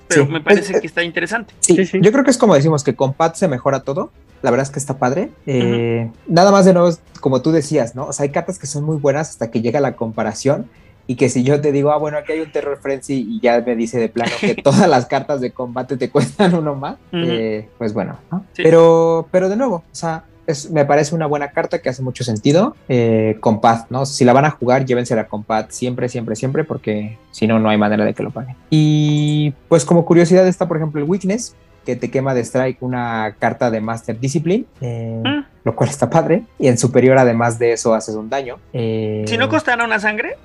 Pero 0.08 0.26
Sí. 0.26 0.32
me 0.32 0.42
parece 0.42 0.74
Es- 0.74 0.82
que 0.82 0.88
está 0.88 1.04
interesante. 1.04 1.54
Sí, 1.60 1.76
Sí, 1.76 1.86
sí. 1.86 2.00
yo 2.02 2.12
creo 2.12 2.24
que 2.24 2.32
es 2.32 2.38
como 2.40 2.56
decimos 2.56 2.84
que 2.84 2.96
con 2.96 3.14
Pat 3.14 3.36
se 3.36 3.48
mejora 3.48 3.82
todo. 3.82 4.12
La 4.42 4.52
verdad 4.52 4.66
es 4.66 4.72
que 4.72 4.80
está 4.80 4.98
padre. 4.98 5.32
Eh, 5.46 6.10
Nada 6.28 6.52
más 6.52 6.66
de 6.66 6.74
nuevo, 6.74 6.90
como 7.20 7.42
tú 7.42 7.52
decías, 7.52 7.96
¿no? 7.96 8.06
O 8.06 8.14
sea, 8.14 8.24
hay 8.24 8.30
cartas 8.30 8.60
que 8.60 8.68
son 8.68 8.84
muy 8.84 8.98
buenas 8.98 9.30
hasta 9.30 9.52
que 9.52 9.62
llega 9.62 9.80
la 9.80 9.96
comparación. 9.96 10.70
Y 11.08 11.16
que 11.16 11.28
si 11.28 11.44
yo 11.44 11.60
te 11.60 11.72
digo, 11.72 11.92
ah, 11.92 11.98
bueno, 11.98 12.20
aquí 12.20 12.34
hay 12.34 12.42
un 12.42 12.52
Terror 12.52 12.78
Frenzy 12.80 13.26
y 13.28 13.40
ya 13.42 13.60
me 13.62 13.76
dice 13.76 14.00
de 14.00 14.10
plano 14.10 14.32
que 14.40 14.54
todas 14.64 14.88
las 14.88 15.08
cartas 15.08 15.42
de 15.42 15.52
combate 15.52 15.98
te 15.98 16.12
cuestan 16.12 16.54
uno 16.60 16.76
más, 16.76 16.98
eh, 17.12 17.68
pues 17.80 17.94
bueno, 17.94 18.20
¿no? 18.32 18.46
Sí. 18.54 18.62
Pero, 18.62 19.28
pero 19.32 19.50
de 19.50 19.56
nuevo, 19.56 19.78
o 19.78 19.96
sea, 19.96 20.24
es- 20.50 20.70
me 20.72 20.86
parece 20.86 21.16
una 21.16 21.26
buena 21.28 21.50
carta 21.52 21.80
que 21.80 21.90
hace 21.90 22.02
mucho 22.02 22.24
sentido. 22.24 22.76
Eh, 22.88 23.38
con 23.40 23.62
¿no? 23.90 24.06
Si 24.06 24.26
la 24.26 24.34
van 24.34 24.46
a 24.46 24.50
jugar, 24.52 24.86
llévensela 24.86 25.28
con 25.28 25.44
siempre, 25.72 26.10
siempre, 26.10 26.36
siempre, 26.36 26.64
porque 26.64 27.18
si 27.32 27.48
no, 27.48 27.60
no 27.60 27.70
hay 27.70 27.78
manera 27.78 28.04
de 28.06 28.14
que 28.14 28.24
lo 28.24 28.32
paguen. 28.32 28.56
Y 28.70 29.54
pues 29.68 29.86
como 29.86 30.06
curiosidad 30.06 30.48
está, 30.48 30.68
por 30.68 30.78
ejemplo, 30.78 31.02
el 31.02 31.08
Weakness, 31.10 31.56
que 31.86 31.96
te 31.96 32.12
quema 32.12 32.34
de 32.34 32.42
Strike 32.42 32.82
una 32.84 33.36
carta 33.40 33.72
de 33.72 33.82
Master 33.82 34.20
Discipline, 34.20 34.66
eh, 34.82 35.22
Mm. 35.24 35.46
lo 35.64 35.76
cual 35.76 35.90
está 35.90 36.10
padre. 36.10 36.44
Y 36.60 36.68
en 36.68 36.78
superior, 36.78 37.18
además 37.18 37.58
de 37.58 37.72
eso, 37.74 37.94
haces 37.94 38.16
un 38.16 38.30
daño. 38.30 38.58
Eh, 38.74 39.24
Si 39.28 39.38
no 39.38 39.50
costara 39.50 39.86
una 39.86 40.00
sangre, 40.00 40.36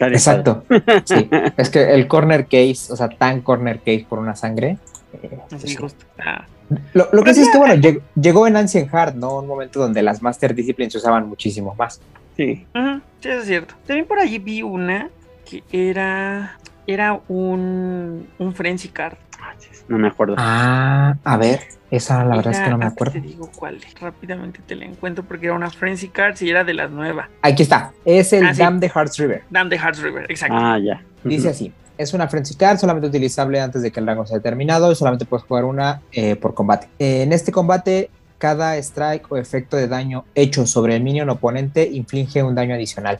Exacto. 0.00 0.64
Sí. 1.04 1.28
es 1.56 1.70
que 1.70 1.92
el 1.94 2.06
corner 2.06 2.44
case, 2.44 2.92
o 2.92 2.96
sea, 2.96 3.08
tan 3.08 3.40
corner 3.40 3.78
case 3.78 4.06
por 4.08 4.18
una 4.18 4.34
sangre. 4.36 4.78
eh, 5.22 5.38
pues 5.48 5.52
así 5.64 5.68
sí. 5.68 5.76
justo. 5.76 6.04
Ah, 6.18 6.44
Lo, 6.94 7.08
lo 7.12 7.22
que 7.22 7.32
sí 7.34 7.40
es 7.42 7.48
que, 7.50 7.58
bueno, 7.58 7.74
lleg- 7.74 8.00
llegó 8.20 8.46
en 8.46 8.56
Ancient 8.56 8.90
Heart, 8.90 9.14
¿no? 9.16 9.38
Un 9.38 9.46
momento 9.46 9.80
donde 9.80 10.02
las 10.02 10.20
Master 10.22 10.54
Disciplines 10.54 10.92
se 10.92 10.98
usaban 10.98 11.28
muchísimo 11.28 11.74
más. 11.74 12.00
Sí. 12.36 12.66
Sí, 13.20 13.28
eso 13.28 13.40
es 13.40 13.46
cierto. 13.46 13.74
También 13.86 14.06
por 14.06 14.18
allí 14.18 14.38
vi 14.38 14.62
una 14.62 15.08
que 15.48 15.62
era. 15.72 16.58
Era 16.86 17.20
un. 17.28 18.28
Un 18.38 18.54
Frenzy 18.54 18.88
Card. 18.88 19.14
Ah, 19.40 19.52
No 19.88 19.98
me 19.98 20.08
acuerdo. 20.08 20.34
Ah, 20.38 21.16
a 21.24 21.36
ver, 21.36 21.60
esa 21.90 22.24
la 22.24 22.36
verdad 22.36 22.52
es 22.52 22.60
que 22.60 22.70
no 22.70 22.78
me 22.78 22.86
acuerdo. 22.86 23.12
Te 23.14 23.20
digo 23.20 23.50
cuál 23.56 23.76
es. 23.76 23.98
Rápidamente 24.00 24.60
te 24.66 24.74
la 24.76 24.84
encuentro 24.84 25.24
porque 25.24 25.46
era 25.46 25.54
una 25.54 25.70
Frenzy 25.70 26.08
Card 26.08 26.36
y 26.40 26.50
era 26.50 26.64
de 26.64 26.74
las 26.74 26.90
nuevas. 26.90 27.28
Aquí 27.42 27.62
está, 27.62 27.92
es 28.04 28.32
el 28.32 28.46
Ah, 28.46 28.54
sí. 28.54 28.60
Dam 28.60 28.78
de 28.80 28.88
Hearts 28.88 29.16
River. 29.18 29.42
Damn 29.50 29.68
the 29.70 29.78
Hearts 29.78 30.00
River, 30.02 30.26
exacto. 30.30 30.54
Ah, 30.58 30.78
ya. 30.78 31.02
Dice 31.24 31.48
así. 31.50 31.72
Es 31.98 32.14
una 32.14 32.28
Frenzy 32.28 32.54
Card 32.54 32.78
solamente 32.78 33.08
utilizable 33.08 33.60
antes 33.60 33.82
de 33.82 33.90
que 33.90 34.00
el 34.00 34.06
rango 34.06 34.24
sea 34.26 34.36
determinado 34.38 34.90
y 34.90 34.94
solamente 34.94 35.24
puedes 35.26 35.44
jugar 35.46 35.64
una 35.64 36.00
eh, 36.12 36.36
por 36.36 36.54
combate. 36.54 36.88
Eh, 36.98 37.22
en 37.22 37.32
este 37.32 37.52
combate 37.52 38.08
cada 38.38 38.76
strike 38.76 39.30
o 39.32 39.36
efecto 39.36 39.76
de 39.76 39.88
daño 39.88 40.24
hecho 40.36 40.64
sobre 40.66 40.94
el 40.94 41.02
minion 41.02 41.28
oponente 41.28 41.88
inflige 41.92 42.42
un 42.44 42.54
daño 42.54 42.74
adicional. 42.74 43.18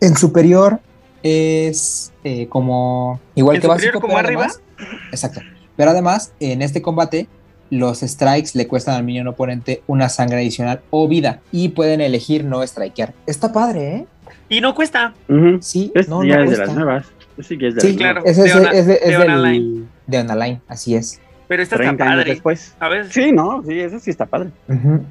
El 0.00 0.16
superior 0.16 0.80
es 1.22 2.12
eh, 2.24 2.48
como 2.48 3.20
igual 3.34 3.56
¿El 3.56 3.62
que 3.62 3.68
superior 3.68 3.94
básico, 3.94 4.00
como 4.00 4.14
pero 4.16 4.26
arriba? 4.26 4.42
además- 4.46 4.60
exacto. 5.12 5.40
Pero 5.76 5.90
además, 5.90 6.32
en 6.40 6.62
este 6.62 6.82
combate, 6.82 7.28
los 7.70 8.00
strikes 8.00 8.50
le 8.54 8.66
cuestan 8.66 8.94
al 8.96 9.04
minion 9.04 9.28
oponente 9.28 9.82
una 9.86 10.08
sangre 10.08 10.38
adicional 10.38 10.80
o 10.90 11.06
vida 11.08 11.40
y 11.52 11.68
pueden 11.70 12.00
elegir 12.00 12.44
no 12.44 12.66
strikear. 12.66 13.12
Está 13.26 13.52
padre, 13.52 13.94
¿eh? 13.96 14.06
Y 14.48 14.60
no 14.60 14.74
cuesta. 14.74 15.14
Sí, 15.60 15.90
Este 15.94 16.10
no, 16.10 16.24
ya 16.24 16.36
no 16.38 16.44
es 16.44 16.50
de 16.50 16.56
cuesta. 16.56 16.66
las 16.66 16.74
nuevas. 16.74 17.06
Ya 17.36 17.68
es 17.68 17.74
de 17.74 17.80
Sí, 17.80 17.96
claro. 17.96 18.22
es, 18.24 18.36
De 18.36 18.44
es 18.46 18.54
de- 18.54 18.68
es 18.78 18.86
de 18.86 18.98
del- 19.18 19.22
Onaline. 19.30 19.84
de 20.06 20.18
Onaline, 20.20 20.60
así 20.68 20.94
es. 20.94 21.20
Pero 21.48 21.62
esta 21.62 21.76
está 21.76 21.84
30 21.84 22.04
años 22.04 22.16
padre. 22.16 22.30
después. 22.32 22.74
A 22.80 22.88
ver, 22.88 23.12
Sí, 23.12 23.30
no, 23.30 23.62
sí, 23.64 23.78
eso 23.78 24.00
sí 24.00 24.10
está 24.10 24.26
padre. 24.26 24.50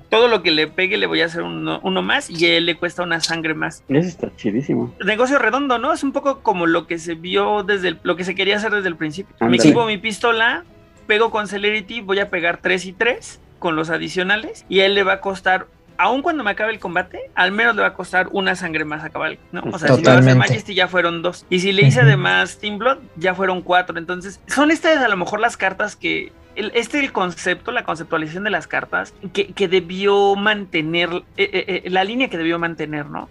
Todo 0.10 0.28
lo 0.28 0.44
que 0.44 0.52
le 0.52 0.68
pegue 0.68 0.98
le 0.98 1.06
voy 1.08 1.22
a 1.22 1.26
hacer 1.28 1.44
uno, 1.44 1.80
uno 1.82 2.02
más 2.02 2.30
y 2.30 2.46
a 2.46 2.58
él 2.58 2.66
le 2.66 2.76
cuesta 2.76 3.04
una 3.04 3.22
sangre 3.22 3.54
más. 3.54 3.84
Eso 3.88 4.08
está 4.10 4.36
chidísimo. 4.36 4.94
Negocio 5.06 5.40
redondo, 5.40 5.80
¿no? 5.80 5.94
Es 5.94 6.04
un 6.04 6.12
poco 6.12 6.40
como 6.42 6.66
lo 6.66 6.88
que 6.88 6.98
se 7.00 7.14
vio 7.16 7.64
desde 7.64 7.88
el- 7.90 8.00
lo 8.04 8.18
que 8.18 8.26
se 8.26 8.36
quería 8.36 8.58
hacer 8.58 8.72
desde 8.74 8.90
el 8.90 8.98
principio. 8.98 9.34
Me 9.40 9.46
Ándale. 9.46 9.64
equipo 9.64 9.86
mi 9.86 9.98
pistola, 9.98 10.66
pego 11.08 11.32
con 11.32 11.48
Celerity, 11.48 12.02
voy 12.02 12.20
a 12.20 12.30
pegar 12.30 12.58
3 12.62 12.86
y 12.86 12.92
3 12.92 13.40
con 13.60 13.78
los 13.78 13.90
adicionales 13.90 14.66
y 14.68 14.82
a 14.82 14.88
él 14.88 14.94
le 14.96 15.04
va 15.04 15.14
a 15.14 15.22
costar, 15.22 15.68
aun 15.98 16.22
cuando 16.22 16.44
me 16.44 16.52
acabe 16.52 16.72
el 16.74 16.80
combate, 16.80 17.20
al 17.36 17.52
menos 17.52 17.76
le 17.76 17.82
va 17.82 17.90
a 17.90 17.94
costar 17.94 18.28
una 18.32 18.56
sangre 18.56 18.86
más 18.86 19.04
a 19.04 19.10
cabal, 19.10 19.38
¿no? 19.52 19.62
O 19.72 19.80
sea, 19.80 19.88
si 19.88 19.88
lo 19.88 19.94
hace 19.94 20.02
Totalmente. 20.04 20.36
Majesty 20.40 20.74
ya 20.76 20.88
fueron 20.88 21.22
dos. 21.22 21.46
Y 21.50 21.60
si 21.60 21.72
le 21.72 21.84
hice 21.84 22.02
además 22.02 22.58
Team 22.60 22.78
Blood, 22.78 22.98
ya 23.16 23.34
fueron 23.36 23.62
cuatro. 23.62 23.98
Entonces, 23.98 24.40
son 24.48 24.72
estas 24.72 24.98
a 24.98 25.08
lo 25.08 25.18
mejor 25.18 25.40
las 25.40 25.58
cartas 25.58 25.96
que... 25.96 26.32
el- 26.56 26.72
este 26.76 27.00
el 27.00 27.12
concepto, 27.12 27.72
la 27.72 27.84
conceptualización 27.84 28.44
de 28.44 28.50
las 28.50 28.68
cartas 28.68 29.14
que, 29.34 29.48
que 29.48 29.68
debió 29.68 30.36
mantener, 30.36 31.10
eh, 31.38 31.50
eh, 31.54 31.82
eh, 31.86 31.90
la 31.90 32.04
línea 32.04 32.30
que 32.30 32.38
debió 32.38 32.60
mantener, 32.60 33.06
¿no? 33.08 33.30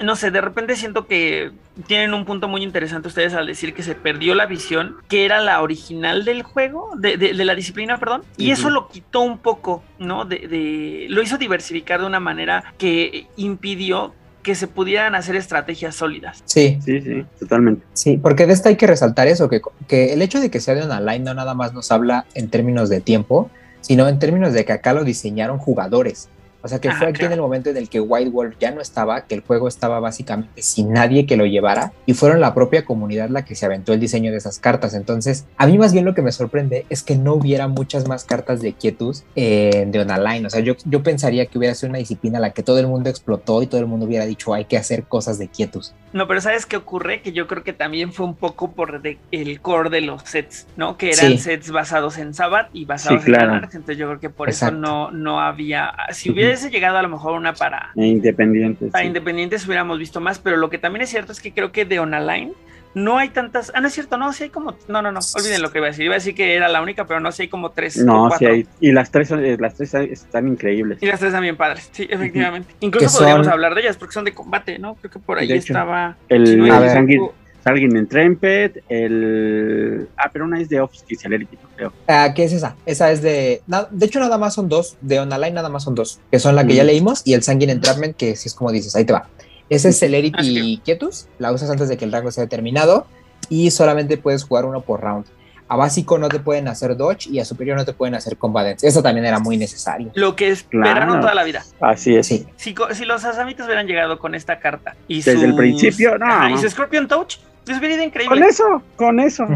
No 0.00 0.16
sé, 0.16 0.30
de 0.30 0.40
repente 0.40 0.76
siento 0.76 1.06
que 1.06 1.52
tienen 1.86 2.14
un 2.14 2.24
punto 2.24 2.48
muy 2.48 2.62
interesante 2.62 3.08
ustedes 3.08 3.34
al 3.34 3.46
decir 3.46 3.74
que 3.74 3.82
se 3.82 3.94
perdió 3.94 4.34
la 4.34 4.46
visión, 4.46 4.96
que 5.08 5.24
era 5.24 5.40
la 5.40 5.62
original 5.62 6.24
del 6.24 6.42
juego, 6.42 6.90
de, 6.96 7.16
de- 7.16 7.34
de 7.34 7.44
la 7.44 7.54
disciplina, 7.54 7.98
perdón, 7.98 8.22
y 8.36 8.50
eso 8.50 8.70
lo 8.70 8.88
quitó 8.88 9.20
un 9.20 9.38
poco, 9.38 9.82
¿no? 9.98 10.24
De, 10.24 10.38
de- 10.48 11.06
lo 11.08 11.22
hizo 11.22 11.38
diversificar 11.38 12.00
de 12.00 12.06
una 12.06 12.20
manera 12.20 12.74
que 12.78 13.26
impidió 13.36 14.14
que 14.42 14.54
se 14.54 14.66
pudieran 14.68 15.14
hacer 15.14 15.36
estrategias 15.36 15.94
sólidas. 15.96 16.42
Sí, 16.44 16.78
Sí, 16.84 17.00
sí, 17.00 17.24
totalmente. 17.40 17.86
sí, 17.94 18.18
porque 18.18 18.46
de 18.46 18.52
esta 18.52 18.68
hay 18.68 18.76
que 18.76 18.86
resaltar 18.86 19.26
eso, 19.26 19.48
que, 19.48 19.62
que 19.88 20.12
el 20.12 20.20
hecho 20.20 20.38
de 20.38 20.50
que 20.50 20.60
sea 20.60 20.74
de 20.74 20.82
Onaline 20.82 21.24
no 21.24 21.32
nada 21.34 21.54
más 21.54 21.72
nos 21.72 21.90
habla 21.90 22.26
en 22.34 22.50
términos 22.50 22.90
de 22.90 23.00
tiempo, 23.00 23.50
sino 23.80 24.06
en 24.06 24.18
términos 24.18 24.52
de 24.52 24.64
que 24.66 24.72
acá 24.72 24.92
lo 24.92 25.02
diseñaron 25.04 25.56
jugadores. 25.58 26.28
O 26.64 26.68
sea, 26.68 26.80
que 26.80 26.88
Ajá, 26.88 26.98
fue 26.98 27.08
aquí 27.08 27.18
claro. 27.18 27.34
en 27.34 27.38
el 27.38 27.42
momento 27.42 27.68
en 27.70 27.76
el 27.76 27.90
que 27.90 28.00
White 28.00 28.30
Wolf 28.30 28.56
ya 28.58 28.70
no 28.70 28.80
estaba, 28.80 29.26
que 29.26 29.34
el 29.34 29.42
juego 29.42 29.68
estaba 29.68 30.00
básicamente 30.00 30.62
sin 30.62 30.92
nadie 30.94 31.26
que 31.26 31.36
lo 31.36 31.44
llevara, 31.44 31.92
y 32.06 32.14
fueron 32.14 32.40
la 32.40 32.54
propia 32.54 32.84
comunidad 32.86 33.28
la 33.28 33.44
que 33.44 33.54
se 33.54 33.66
aventó 33.66 33.92
el 33.92 34.00
diseño 34.00 34.30
de 34.32 34.38
esas 34.38 34.58
cartas. 34.58 34.94
Entonces, 34.94 35.44
a 35.58 35.66
mí 35.66 35.76
más 35.76 35.92
bien 35.92 36.04
lo 36.06 36.14
que 36.14 36.22
me 36.22 36.32
sorprende 36.32 36.86
es 36.88 37.02
que 37.02 37.16
no 37.16 37.34
hubiera 37.34 37.68
muchas 37.68 38.08
más 38.08 38.24
cartas 38.24 38.62
de 38.62 38.72
Quietus 38.72 39.24
eh, 39.36 39.84
de 39.86 40.00
Onaline. 40.00 40.46
O 40.46 40.50
sea, 40.50 40.60
yo, 40.60 40.74
yo 40.86 41.02
pensaría 41.02 41.46
que 41.46 41.58
hubiera 41.58 41.74
sido 41.74 41.90
una 41.90 41.98
disciplina 41.98 42.38
a 42.38 42.40
la 42.40 42.50
que 42.54 42.62
todo 42.62 42.78
el 42.78 42.86
mundo 42.86 43.10
explotó 43.10 43.62
y 43.62 43.66
todo 43.66 43.80
el 43.80 43.86
mundo 43.86 44.06
hubiera 44.06 44.24
dicho 44.24 44.54
hay 44.54 44.64
que 44.64 44.78
hacer 44.78 45.04
cosas 45.04 45.38
de 45.38 45.48
Quietus. 45.48 45.94
No, 46.14 46.26
pero 46.26 46.40
¿sabes 46.40 46.64
qué 46.64 46.76
ocurre? 46.78 47.20
Que 47.20 47.32
yo 47.32 47.46
creo 47.46 47.62
que 47.62 47.72
también 47.74 48.12
fue 48.12 48.24
un 48.24 48.36
poco 48.36 48.70
por 48.72 49.02
de- 49.02 49.18
el 49.32 49.60
core 49.60 49.90
de 49.90 50.00
los 50.00 50.22
sets, 50.22 50.66
¿no? 50.76 50.96
Que 50.96 51.10
eran 51.10 51.32
Sí. 51.32 51.38
sets 51.38 51.70
basados 51.70 52.16
en 52.18 52.32
Sabbath 52.32 52.68
y 52.72 52.84
basados 52.86 53.20
Sí, 53.22 53.26
claro. 53.26 53.44
en 53.44 53.50
Anarch, 53.50 53.74
entonces 53.74 53.98
yo 53.98 54.06
creo 54.06 54.20
que 54.20 54.30
por 54.30 54.48
Exacto. 54.48 54.76
eso 54.76 54.80
no, 54.80 55.10
no 55.10 55.40
había... 55.40 55.92
Si 56.12 56.30
Ujú. 56.30 56.38
Hubiese 56.54 56.70
llegado 56.70 56.98
a 56.98 57.02
lo 57.02 57.08
mejor 57.08 57.32
una 57.34 57.52
para... 57.54 57.90
E 57.96 58.06
independientes. 58.06 58.90
Para 58.92 59.02
sí. 59.02 59.08
independientes 59.08 59.66
hubiéramos 59.66 59.98
visto 59.98 60.20
más, 60.20 60.38
pero 60.38 60.56
lo 60.56 60.70
que 60.70 60.78
también 60.78 61.02
es 61.02 61.10
cierto 61.10 61.32
es 61.32 61.40
que 61.40 61.52
creo 61.52 61.72
que 61.72 61.84
de 61.84 61.98
Onaline 62.00 62.52
no 62.94 63.18
hay 63.18 63.28
tantas. 63.30 63.72
Ah, 63.74 63.80
no 63.80 63.88
es 63.88 63.94
cierto, 63.94 64.16
no, 64.16 64.32
sí 64.32 64.44
hay 64.44 64.50
como. 64.50 64.76
No, 64.86 65.02
no, 65.02 65.10
no, 65.10 65.18
olviden 65.36 65.62
lo 65.62 65.72
que 65.72 65.78
iba 65.78 65.88
a 65.88 65.90
decir. 65.90 66.04
Iba 66.04 66.14
a 66.14 66.18
decir 66.18 66.32
que 66.34 66.54
era 66.54 66.68
la 66.68 66.80
única, 66.80 67.06
pero 67.06 67.18
no, 67.18 67.32
sí 67.32 67.42
hay 67.42 67.48
como 67.48 67.70
tres. 67.70 67.96
No, 67.96 68.30
sí 68.38 68.46
hay. 68.46 68.66
Y 68.78 68.92
las 68.92 69.10
tres, 69.10 69.26
son- 69.26 69.44
eh, 69.44 69.56
las 69.58 69.74
tres 69.74 69.92
están 69.94 70.46
increíbles. 70.46 71.02
Y 71.02 71.06
las 71.06 71.18
tres 71.18 71.32
también 71.32 71.56
padres, 71.56 71.88
sí, 71.90 72.06
efectivamente. 72.08 72.72
Incluso 72.78 73.18
podríamos 73.18 73.46
son- 73.46 73.52
hablar 73.52 73.74
de 73.74 73.80
ellas 73.80 73.96
porque 73.96 74.12
son 74.12 74.24
de 74.24 74.32
combate, 74.32 74.78
¿no? 74.78 74.94
Creo 74.94 75.10
que 75.10 75.18
por 75.18 75.38
ahí 75.38 75.48
De 75.48 75.54
hecho. 75.56 75.72
estaba. 75.72 76.16
El 76.28 76.46
si 76.46 76.56
no 76.56 77.32
Sanguin 77.64 77.96
en 77.96 78.06
Trempet, 78.06 78.84
el. 78.90 80.08
Ah, 80.16 80.28
pero 80.32 80.44
una 80.44 80.60
es 80.60 80.68
de 80.68 80.80
Offski 80.80 81.16
Celerity, 81.16 81.56
creo. 81.76 81.92
Ah, 82.06 82.32
¿Qué 82.34 82.44
es 82.44 82.52
esa? 82.52 82.76
Esa 82.86 83.10
es 83.10 83.22
de. 83.22 83.62
de 83.90 84.06
hecho, 84.06 84.20
nada 84.20 84.36
más 84.38 84.54
son 84.54 84.68
dos. 84.68 84.96
De 85.00 85.18
Onaline 85.18 85.54
nada 85.54 85.68
más 85.70 85.82
son 85.84 85.94
dos. 85.94 86.20
Que 86.30 86.38
son 86.38 86.54
la 86.56 86.66
que 86.66 86.74
ya 86.74 86.84
leímos 86.84 87.22
y 87.24 87.32
el 87.32 87.42
Sanguine 87.42 87.72
Entrapment, 87.72 88.16
que 88.16 88.36
sí 88.36 88.48
es 88.48 88.54
como 88.54 88.70
dices, 88.70 88.94
ahí 88.96 89.04
te 89.04 89.12
va. 89.14 89.28
Ese 89.70 89.88
es 89.88 89.98
Celerity 89.98 90.80
Quietus. 90.84 91.26
La 91.38 91.52
usas 91.52 91.70
antes 91.70 91.88
de 91.88 91.96
que 91.96 92.04
el 92.04 92.12
rango 92.12 92.30
sea 92.30 92.44
determinado 92.44 93.06
y 93.48 93.70
solamente 93.70 94.18
puedes 94.18 94.44
jugar 94.44 94.66
uno 94.66 94.82
por 94.82 95.00
round. 95.00 95.24
A 95.66 95.76
básico 95.76 96.18
no 96.18 96.28
te 96.28 96.40
pueden 96.40 96.68
hacer 96.68 96.94
dodge 96.94 97.26
y 97.30 97.38
a 97.40 97.44
superior 97.46 97.78
no 97.78 97.86
te 97.86 97.94
pueden 97.94 98.14
hacer 98.14 98.36
combat 98.36 98.66
dance. 98.66 98.86
Eso 98.86 99.02
también 99.02 99.24
era 99.24 99.38
muy 99.38 99.56
necesario. 99.56 100.10
Lo 100.14 100.36
que 100.36 100.50
esperaron 100.50 101.08
Claro. 101.08 101.20
toda 101.22 101.34
la 101.34 101.42
vida. 101.42 101.64
Así 101.80 102.14
es. 102.14 102.26
Sí. 102.26 102.46
Si, 102.56 102.74
si 102.92 103.04
los 103.06 103.24
asamitas 103.24 103.64
hubieran 103.64 103.86
llegado 103.86 104.18
con 104.18 104.34
esta 104.34 104.60
carta 104.60 104.94
y 105.08 105.22
Desde 105.22 105.46
el 105.46 105.56
principio, 105.56 106.18
no. 106.18 106.26
Ajá, 106.26 106.50
y 106.50 106.58
su 106.58 106.68
Scorpion 106.68 107.08
Touch, 107.08 107.36
hubiera 107.72 107.94
ido 107.94 108.04
increíble. 108.04 108.36
Con 108.36 108.44
eso, 108.48 108.82
con 108.96 109.20
eso. 109.20 109.46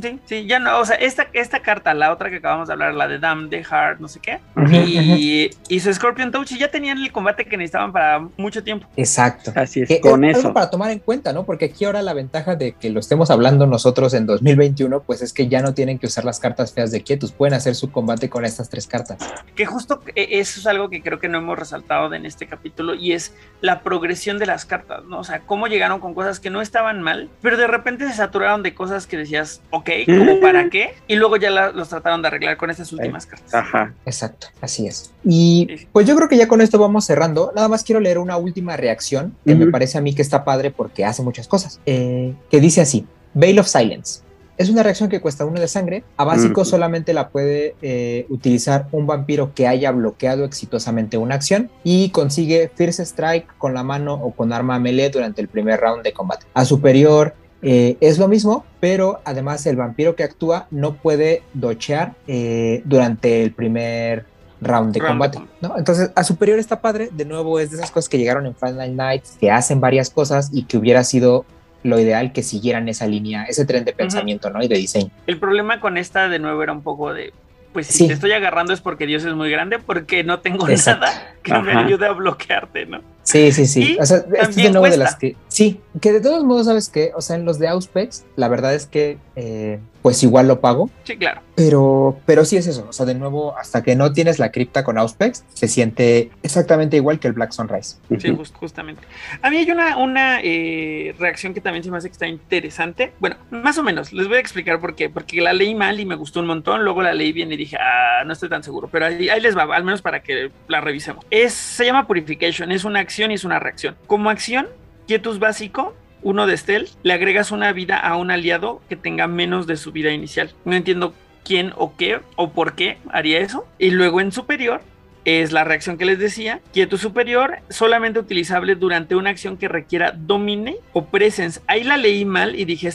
Sí, 0.00 0.18
sí, 0.26 0.46
ya 0.46 0.58
no, 0.58 0.78
o 0.78 0.84
sea, 0.84 0.96
esta, 0.96 1.26
esta 1.32 1.60
carta, 1.60 1.92
la 1.94 2.12
otra 2.12 2.30
que 2.30 2.36
acabamos 2.36 2.68
de 2.68 2.74
hablar, 2.74 2.94
la 2.94 3.08
de 3.08 3.18
Dam, 3.18 3.48
de 3.50 3.64
Heart, 3.64 4.00
no 4.00 4.08
sé 4.08 4.20
qué, 4.20 4.40
Ujú, 4.56 4.74
y, 4.74 5.50
y 5.68 5.80
su 5.80 5.92
Scorpion 5.92 6.30
Touch 6.30 6.52
y 6.52 6.58
ya 6.58 6.70
tenían 6.70 6.98
el 6.98 7.10
combate 7.12 7.44
que 7.44 7.56
necesitaban 7.56 7.92
para 7.92 8.20
mucho 8.36 8.62
tiempo. 8.62 8.86
Exacto. 8.96 9.52
Así 9.54 9.82
es, 9.82 9.88
Que 9.88 10.00
con 10.00 10.24
es 10.24 10.36
eso. 10.38 10.48
algo 10.48 10.54
para 10.54 10.70
tomar 10.70 10.90
en 10.90 10.98
cuenta, 11.00 11.32
¿no? 11.32 11.44
Porque 11.44 11.66
aquí 11.66 11.84
ahora 11.84 12.02
la 12.02 12.14
ventaja 12.14 12.54
de 12.56 12.72
que 12.72 12.90
lo 12.90 13.00
estemos 13.00 13.30
hablando 13.30 13.66
nosotros 13.66 14.14
en 14.14 14.26
2021, 14.26 15.00
pues 15.02 15.22
es 15.22 15.32
que 15.32 15.48
ya 15.48 15.60
no 15.62 15.74
tienen 15.74 15.98
que 15.98 16.06
usar 16.06 16.24
las 16.24 16.40
cartas 16.40 16.72
feas 16.72 16.90
de 16.90 17.02
Quietus, 17.02 17.32
pueden 17.32 17.54
hacer 17.54 17.74
su 17.74 17.90
combate 17.90 18.28
con 18.28 18.44
estas 18.44 18.68
tres 18.68 18.86
cartas. 18.86 19.18
Que 19.54 19.66
justo 19.66 20.02
eh, 20.14 20.28
eso 20.32 20.60
es 20.60 20.66
algo 20.66 20.88
que 20.90 21.02
creo 21.02 21.18
que 21.18 21.28
no 21.28 21.38
hemos 21.38 21.58
resaltado 21.58 22.12
en 22.14 22.26
este 22.26 22.46
capítulo 22.46 22.94
y 22.94 23.12
es 23.12 23.34
la 23.60 23.80
progresión 23.82 24.38
de 24.38 24.46
las 24.46 24.64
cartas, 24.64 25.04
¿no? 25.04 25.18
O 25.20 25.24
sea, 25.24 25.40
cómo 25.40 25.66
llegaron 25.66 26.00
con 26.00 26.14
cosas 26.14 26.40
que 26.40 26.50
no 26.50 26.60
estaban 26.60 27.02
mal, 27.02 27.28
pero 27.42 27.56
de 27.56 27.66
repente 27.66 28.06
se 28.08 28.14
saturaron 28.14 28.62
de 28.62 28.74
cosas 28.74 29.06
que 29.06 29.16
decías, 29.16 29.60
ok, 29.70 29.87
¿como 30.06 30.40
para 30.40 30.68
qué? 30.70 30.94
Y 31.06 31.16
luego 31.16 31.36
ya 31.36 31.50
la- 31.50 31.70
los 31.72 31.88
trataron 31.88 32.22
de 32.22 32.28
arreglar 32.28 32.56
con 32.56 32.70
estas 32.70 32.92
últimas 32.92 33.26
cartas. 33.26 33.54
Ajá. 33.54 33.94
Exacto, 34.06 34.48
así 34.60 34.86
es. 34.86 35.12
Y 35.24 35.86
pues 35.92 36.06
yo 36.06 36.14
creo 36.16 36.28
que 36.28 36.36
ya 36.36 36.48
con 36.48 36.60
esto 36.60 36.78
vamos 36.78 37.04
cerrando. 37.04 37.52
Nada 37.54 37.68
más 37.68 37.84
quiero 37.84 38.00
leer 38.00 38.18
una 38.18 38.36
última 38.36 38.76
reacción 38.76 39.34
que 39.44 39.54
me 39.54 39.64
Ujú. 39.64 39.72
parece 39.72 39.98
a 39.98 40.00
mí 40.00 40.14
que 40.14 40.22
está 40.22 40.44
padre 40.44 40.70
porque 40.70 41.04
hace 41.04 41.22
muchas 41.22 41.48
cosas. 41.48 41.80
Eh, 41.86 42.34
que 42.50 42.60
dice 42.60 42.80
así: 42.80 43.06
Veil 43.34 43.58
of 43.58 43.66
Silence. 43.66 44.20
Es 44.56 44.68
una 44.70 44.82
reacción 44.82 45.08
que 45.08 45.20
cuesta 45.20 45.44
uno 45.44 45.60
de 45.60 45.68
sangre. 45.68 46.02
A 46.16 46.24
básico 46.24 46.62
Ujú. 46.62 46.70
solamente 46.70 47.12
la 47.12 47.28
puede 47.28 47.76
eh, 47.80 48.26
utilizar 48.28 48.88
un 48.90 49.06
vampiro 49.06 49.52
que 49.54 49.68
haya 49.68 49.92
bloqueado 49.92 50.44
exitosamente 50.44 51.16
una 51.16 51.36
acción 51.36 51.70
y 51.84 52.10
consigue 52.10 52.68
First 52.74 52.98
Strike 52.98 53.46
con 53.58 53.72
la 53.72 53.84
mano 53.84 54.14
o 54.14 54.32
con 54.32 54.52
arma 54.52 54.80
melee 54.80 55.10
durante 55.10 55.40
el 55.40 55.46
primer 55.46 55.78
round 55.78 56.02
de 56.02 56.12
combate. 56.12 56.46
A 56.54 56.64
superior 56.64 57.34
eh, 57.62 57.96
es 58.00 58.18
lo 58.18 58.28
mismo, 58.28 58.64
pero 58.80 59.20
además 59.24 59.66
el 59.66 59.76
vampiro 59.76 60.14
que 60.14 60.22
actúa 60.22 60.66
no 60.70 60.94
puede 60.94 61.42
dochear 61.54 62.14
eh, 62.26 62.82
durante 62.84 63.42
el 63.42 63.52
primer 63.52 64.24
round 64.60 64.92
de 64.92 65.00
Round 65.00 65.10
combate. 65.12 65.40
¿no? 65.60 65.76
Entonces, 65.78 66.10
a 66.14 66.24
superior 66.24 66.58
está 66.58 66.80
padre. 66.80 67.10
De 67.12 67.24
nuevo, 67.24 67.58
es 67.60 67.70
de 67.70 67.76
esas 67.76 67.90
cosas 67.90 68.08
que 68.08 68.18
llegaron 68.18 68.46
en 68.46 68.54
Final 68.54 68.96
Night, 68.96 69.24
que 69.40 69.50
hacen 69.50 69.80
varias 69.80 70.10
cosas 70.10 70.50
y 70.52 70.64
que 70.64 70.76
hubiera 70.78 71.04
sido 71.04 71.44
lo 71.84 71.98
ideal 72.00 72.32
que 72.32 72.42
siguieran 72.42 72.88
esa 72.88 73.06
línea, 73.06 73.44
ese 73.44 73.64
tren 73.64 73.84
de 73.84 73.92
pensamiento, 73.92 74.50
¿no? 74.50 74.62
Y 74.62 74.68
de 74.68 74.76
diseño. 74.76 75.10
El 75.26 75.38
problema 75.38 75.80
con 75.80 75.96
esta 75.96 76.28
de 76.28 76.40
nuevo 76.40 76.60
era 76.62 76.72
un 76.72 76.82
poco 76.82 77.14
de, 77.14 77.32
pues 77.72 77.86
si 77.86 77.92
Sí. 77.98 78.06
te 78.08 78.14
estoy 78.14 78.32
agarrando 78.32 78.72
es 78.72 78.80
porque 78.80 79.06
Dios 79.06 79.24
es 79.24 79.34
muy 79.34 79.48
grande, 79.50 79.78
porque 79.78 80.24
no 80.24 80.40
tengo 80.40 80.68
Exacto. 80.68 81.06
nada 81.06 81.34
que 81.42 81.54
me 81.60 81.72
ayude 81.72 82.06
a 82.06 82.12
bloquearte, 82.12 82.86
¿no? 82.86 83.00
Sí, 83.30 83.52
sí, 83.52 83.66
sí. 83.66 83.94
Y 83.94 83.98
O 84.00 84.06
sea, 84.06 84.18
esto 84.18 84.34
es 84.50 84.56
de 84.56 84.70
nuevo 84.70 84.88
de 84.88 84.96
las 84.96 85.16
que. 85.16 85.36
Sí, 85.48 85.80
que 86.00 86.12
de 86.12 86.20
todos 86.20 86.44
modos, 86.44 86.66
¿sabes 86.66 86.88
qué? 86.88 87.12
O 87.14 87.20
sea, 87.20 87.36
en 87.36 87.44
los 87.44 87.58
de 87.58 87.68
Auspex, 87.68 88.24
la 88.36 88.48
verdad 88.48 88.74
es 88.74 88.86
que, 88.86 89.18
eh, 89.36 89.80
pues 90.02 90.22
igual 90.22 90.46
lo 90.48 90.60
pago. 90.60 90.88
Sí, 91.04 91.16
claro. 91.16 91.40
Pero, 91.56 92.20
pero 92.24 92.44
sí 92.44 92.56
es 92.56 92.66
eso. 92.68 92.86
O 92.88 92.92
sea, 92.92 93.04
de 93.04 93.14
nuevo, 93.14 93.56
hasta 93.58 93.82
que 93.82 93.96
no 93.96 94.12
tienes 94.12 94.38
la 94.38 94.52
cripta 94.52 94.84
con 94.84 94.96
Auspex, 94.96 95.44
se 95.52 95.66
siente 95.66 96.30
exactamente 96.44 96.96
igual 96.96 97.18
que 97.18 97.26
el 97.26 97.32
Black 97.34 97.50
Sunrise. 97.50 97.96
Sí, 98.20 98.30
just- 98.34 98.54
justamente. 98.54 99.02
A 99.42 99.50
mí 99.50 99.56
hay 99.56 99.70
una, 99.70 99.96
una 99.98 100.38
eh, 100.42 101.14
reacción 101.18 101.52
que 101.52 101.60
también 101.60 101.82
se 101.82 101.90
me 101.90 101.98
hace 101.98 102.08
que 102.08 102.12
está 102.12 102.28
interesante. 102.28 103.12
Bueno, 103.18 103.36
más 103.50 103.76
o 103.76 103.82
menos, 103.82 104.12
les 104.12 104.28
voy 104.28 104.36
a 104.36 104.40
explicar 104.40 104.80
por 104.80 104.94
qué. 104.94 105.10
Porque 105.10 105.40
la 105.40 105.52
leí 105.52 105.74
mal 105.74 105.98
y 105.98 106.06
me 106.06 106.14
gustó 106.14 106.40
un 106.40 106.46
montón. 106.46 106.84
Luego 106.84 107.02
la 107.02 107.12
leí 107.12 107.32
bien 107.32 107.50
y 107.52 107.56
dije, 107.56 107.76
ah, 107.80 108.22
no 108.24 108.32
estoy 108.32 108.48
tan 108.48 108.62
seguro. 108.62 108.88
Pero 108.92 109.06
ahí, 109.06 109.28
ahí 109.28 109.40
les 109.40 109.56
va, 109.56 109.64
al 109.74 109.84
menos 109.84 110.00
para 110.00 110.22
que 110.22 110.50
la 110.68 110.80
revisemos. 110.80 111.26
Es, 111.30 111.52
se 111.54 111.84
llama 111.84 112.06
Purification, 112.06 112.70
es 112.70 112.84
una 112.84 113.00
acción 113.00 113.17
y 113.18 113.34
es 113.34 113.44
una 113.44 113.58
reacción. 113.58 113.96
Como 114.06 114.30
acción, 114.30 114.68
quietus 115.06 115.38
básico. 115.38 115.94
Uno 116.20 116.46
de 116.46 116.56
Stealth, 116.56 116.90
le 117.04 117.12
agregas 117.12 117.52
una 117.52 117.72
vida 117.72 117.96
a 117.96 118.16
un 118.16 118.32
aliado 118.32 118.82
que 118.88 118.96
tenga 118.96 119.28
menos 119.28 119.68
de 119.68 119.76
su 119.76 119.92
vida 119.92 120.10
inicial. 120.10 120.52
No 120.64 120.74
entiendo 120.74 121.14
quién 121.44 121.72
o 121.76 121.96
qué 121.96 122.20
o 122.36 122.50
por 122.50 122.74
qué 122.74 122.98
haría 123.10 123.38
eso. 123.40 123.66
Y 123.78 123.90
luego 123.90 124.20
en 124.20 124.32
superior 124.32 124.80
es 125.24 125.52
la 125.52 125.62
reacción 125.62 125.98
que 125.98 126.06
les 126.06 126.18
decía, 126.18 126.60
quietud 126.72 126.96
superior, 126.96 127.58
solamente 127.68 128.18
utilizable 128.18 128.74
durante 128.74 129.14
una 129.14 129.30
acción 129.30 129.58
que 129.58 129.68
requiera 129.68 130.12
domine 130.12 130.76
o 130.92 131.04
presence. 131.04 131.60
Ahí 131.66 131.84
la 131.84 131.96
leí 131.98 132.24
mal 132.24 132.58
y 132.58 132.64
dije, 132.64 132.90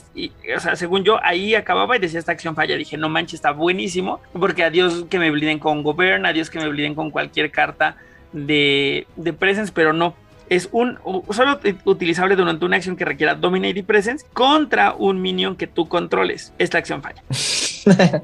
o 0.56 0.60
sea, 0.60 0.76
según 0.76 1.04
yo, 1.04 1.24
ahí 1.24 1.54
acababa 1.56 1.96
y 1.96 2.00
decía 2.00 2.20
esta 2.20 2.32
acción 2.32 2.56
falla. 2.56 2.76
Dije, 2.76 2.98
no 2.98 3.08
manches, 3.08 3.36
está 3.36 3.52
buenísimo, 3.52 4.20
porque 4.34 4.64
adiós 4.64 5.06
que 5.10 5.20
me 5.20 5.30
bliden 5.30 5.60
con 5.60 5.84
govern, 5.84 6.26
adiós 6.26 6.50
que 6.50 6.60
me 6.60 6.70
bliden 6.70 6.96
con 6.96 7.12
cualquier 7.12 7.52
carta 7.52 7.98
de, 8.34 9.08
de 9.16 9.34
presence, 9.34 9.72
pero 9.74 9.94
no. 9.94 10.16
Es 10.50 10.70
un 10.72 11.00
solo 11.32 11.60
utilizable 11.86 12.36
durante 12.36 12.66
una 12.66 12.76
acción 12.76 12.96
que 12.96 13.06
requiera 13.06 13.34
dominate 13.34 13.80
y 13.80 13.84
presence 13.84 14.26
contra 14.34 14.94
un 14.94 15.22
minion 15.22 15.56
que 15.56 15.68
tú 15.68 15.88
controles. 15.88 16.54
Esta 16.60 16.78
acción 16.78 17.02
falla. 17.02 17.24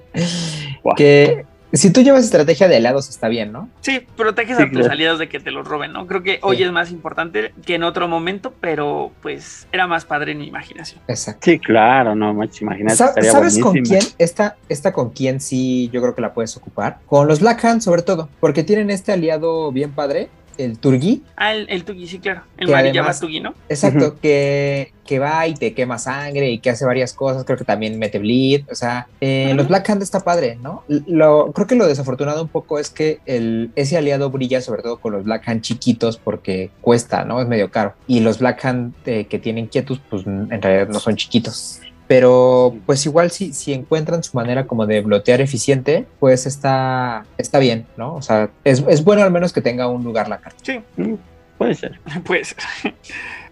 Que 0.95 1.45
si 1.77 1.91
tú 1.91 2.01
llevas 2.01 2.25
estrategia 2.25 2.67
de 2.67 2.77
aliados 2.77 3.09
está 3.09 3.27
bien, 3.27 3.51
¿no? 3.51 3.69
Sí, 3.81 4.05
proteges 4.15 4.59
a 4.59 4.69
tus 4.69 4.87
aliados 4.87 5.19
de 5.19 5.29
que 5.29 5.39
te 5.39 5.51
los 5.51 5.67
roben, 5.67 5.93
¿no? 5.93 6.07
Creo 6.07 6.23
que 6.23 6.39
hoy 6.41 6.63
es 6.63 6.71
más 6.71 6.91
importante 6.91 7.53
que 7.65 7.75
en 7.75 7.83
otro 7.83 8.07
momento, 8.07 8.53
pero 8.59 9.11
pues 9.21 9.67
era 9.71 9.87
más 9.87 10.05
padre 10.05 10.31
en 10.31 10.39
mi 10.39 10.47
imaginación. 10.47 11.01
Exacto. 11.07 11.41
Sí, 11.43 11.59
claro, 11.59 12.15
no, 12.15 12.33
más 12.33 12.61
imagínate. 12.61 12.95
¿Sabes 12.95 13.59
con 13.59 13.73
quién? 13.81 14.01
Esta, 14.17 14.57
esta 14.67 14.91
con 14.91 15.11
quién 15.11 15.39
sí 15.39 15.89
yo 15.93 16.01
creo 16.01 16.15
que 16.15 16.21
la 16.21 16.33
puedes 16.33 16.55
ocupar. 16.57 16.99
Con 17.05 17.27
los 17.27 17.39
Black 17.39 17.63
Hands 17.63 17.83
sobre 17.83 18.01
todo, 18.01 18.29
porque 18.39 18.63
tienen 18.63 18.89
este 18.89 19.11
aliado 19.11 19.71
bien 19.71 19.91
padre 19.91 20.29
el 20.59 20.77
Turgi. 20.77 21.23
Ah, 21.35 21.53
el, 21.53 21.67
el 21.69 21.83
Turgi, 21.83 22.07
sí, 22.07 22.19
claro. 22.19 22.41
El 22.57 22.69
Mariyama 22.69 23.13
Turgi, 23.13 23.39
¿no? 23.39 23.53
Exacto, 23.69 24.17
que, 24.21 24.93
que 25.05 25.19
va 25.19 25.47
y 25.47 25.53
te 25.53 25.73
quema 25.73 25.97
sangre 25.97 26.49
y 26.51 26.59
que 26.59 26.69
hace 26.69 26.85
varias 26.85 27.13
cosas. 27.13 27.45
Creo 27.45 27.57
que 27.57 27.63
también 27.63 27.97
mete 27.97 28.19
bleed. 28.19 28.63
O 28.69 28.75
sea, 28.75 29.07
eh, 29.21 29.53
los 29.55 29.67
Black 29.67 29.89
Hand 29.89 30.03
está 30.03 30.19
padre, 30.19 30.57
¿no? 30.61 30.83
Lo, 30.87 31.51
creo 31.53 31.67
que 31.67 31.75
lo 31.75 31.87
desafortunado 31.87 32.43
un 32.43 32.49
poco 32.49 32.79
es 32.79 32.89
que 32.89 33.19
el, 33.25 33.71
ese 33.75 33.97
aliado 33.97 34.29
brilla 34.29 34.61
sobre 34.61 34.83
todo 34.83 34.97
con 34.97 35.13
los 35.13 35.23
Black 35.23 35.47
Hand 35.47 35.61
chiquitos 35.61 36.17
porque 36.17 36.69
cuesta, 36.81 37.23
¿no? 37.23 37.41
Es 37.41 37.47
medio 37.47 37.71
caro. 37.71 37.93
Y 38.07 38.19
los 38.19 38.39
Black 38.39 38.63
Hand 38.65 38.93
eh, 39.05 39.25
que 39.25 39.39
tienen 39.39 39.67
quietos, 39.67 40.01
pues 40.09 40.25
en 40.27 40.61
realidad 40.61 40.89
no 40.89 40.99
son 40.99 41.15
chiquitos 41.15 41.81
pero 42.09 42.75
pues 42.87 43.05
igual 43.05 43.29
si, 43.29 43.53
si 43.53 43.71
encuentran 43.71 44.23
su 44.23 44.35
manera 44.35 44.65
como 44.65 44.87
de 44.87 44.99
blotear 45.01 45.41
eficiente, 45.41 46.07
pues 46.19 46.47
está, 46.47 47.23
está 47.37 47.59
bien, 47.59 47.85
¿no? 47.97 48.15
O 48.15 48.23
sea, 48.23 48.49
es, 48.63 48.83
es 48.89 49.03
bueno 49.03 49.21
al 49.21 49.29
menos 49.29 49.53
que 49.53 49.61
tenga 49.61 49.87
un 49.87 50.03
lugar 50.03 50.27
la 50.27 50.39
carta. 50.39 50.57
Sí, 50.63 50.81
mm, 50.97 51.13
puede 51.59 51.75
ser. 51.75 51.99
Puede 52.25 52.45
ser. 52.45 52.57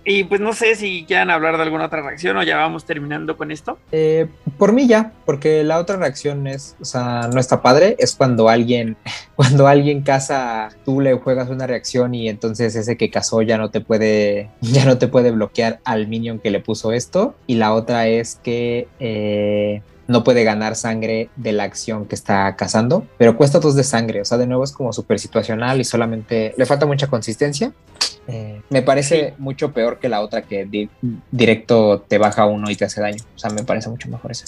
Y 0.09 0.23
pues 0.23 0.39
no 0.39 0.53
sé 0.53 0.75
si 0.75 1.03
quieran 1.05 1.29
hablar 1.29 1.57
de 1.57 1.63
alguna 1.63 1.87
otra 1.87 2.01
reacción 2.01 2.37
o 2.37 2.43
ya 2.43 2.55
vamos 2.55 2.85
terminando 2.85 3.35
con 3.35 3.51
esto. 3.51 3.77
Eh, 3.91 4.27
por 4.57 4.71
mí 4.71 4.87
ya, 4.87 5.11
porque 5.25 5.65
la 5.65 5.79
otra 5.79 5.97
reacción 5.97 6.47
es, 6.47 6.77
o 6.79 6.85
sea, 6.85 7.29
no 7.33 7.41
está 7.41 7.61
padre, 7.61 7.97
es 7.99 8.15
cuando 8.15 8.47
alguien, 8.47 8.95
cuando 9.35 9.67
alguien 9.67 10.03
casa, 10.03 10.69
tú 10.85 11.01
le 11.01 11.13
juegas 11.15 11.49
una 11.49 11.67
reacción 11.67 12.15
y 12.15 12.29
entonces 12.29 12.73
ese 12.77 12.95
que 12.95 13.09
casó 13.09 13.41
ya 13.41 13.57
no 13.57 13.69
te 13.69 13.81
puede, 13.81 14.49
ya 14.61 14.85
no 14.85 14.97
te 14.97 15.09
puede 15.09 15.31
bloquear 15.31 15.81
al 15.83 16.07
minion 16.07 16.39
que 16.39 16.51
le 16.51 16.61
puso 16.61 16.93
esto. 16.93 17.35
Y 17.45 17.55
la 17.55 17.73
otra 17.73 18.07
es 18.07 18.39
que 18.41 18.87
eh, 19.01 19.81
no 20.07 20.23
puede 20.23 20.43
ganar 20.43 20.75
sangre 20.75 21.29
de 21.35 21.51
la 21.51 21.63
acción 21.63 22.05
que 22.05 22.15
está 22.15 22.55
cazando, 22.55 23.05
pero 23.17 23.37
cuesta 23.37 23.59
dos 23.59 23.75
de 23.75 23.83
sangre, 23.83 24.21
o 24.21 24.25
sea, 24.25 24.37
de 24.37 24.47
nuevo 24.47 24.63
es 24.63 24.71
como 24.71 24.93
súper 24.93 25.19
situacional 25.19 25.79
y 25.79 25.83
solamente 25.83 26.53
le 26.57 26.65
falta 26.65 26.85
mucha 26.85 27.07
consistencia. 27.07 27.71
Eh, 28.27 28.61
me 28.69 28.81
parece 28.81 29.33
mucho 29.37 29.71
peor 29.71 29.99
que 29.99 30.09
la 30.09 30.21
otra 30.21 30.41
que 30.41 30.89
directo 31.31 32.01
te 32.07 32.17
baja 32.17 32.45
uno 32.45 32.69
y 32.69 32.75
te 32.75 32.85
hace 32.85 33.01
daño, 33.01 33.23
o 33.35 33.39
sea, 33.39 33.49
me 33.51 33.63
parece 33.63 33.89
mucho 33.89 34.09
mejor 34.09 34.31
esa. 34.31 34.45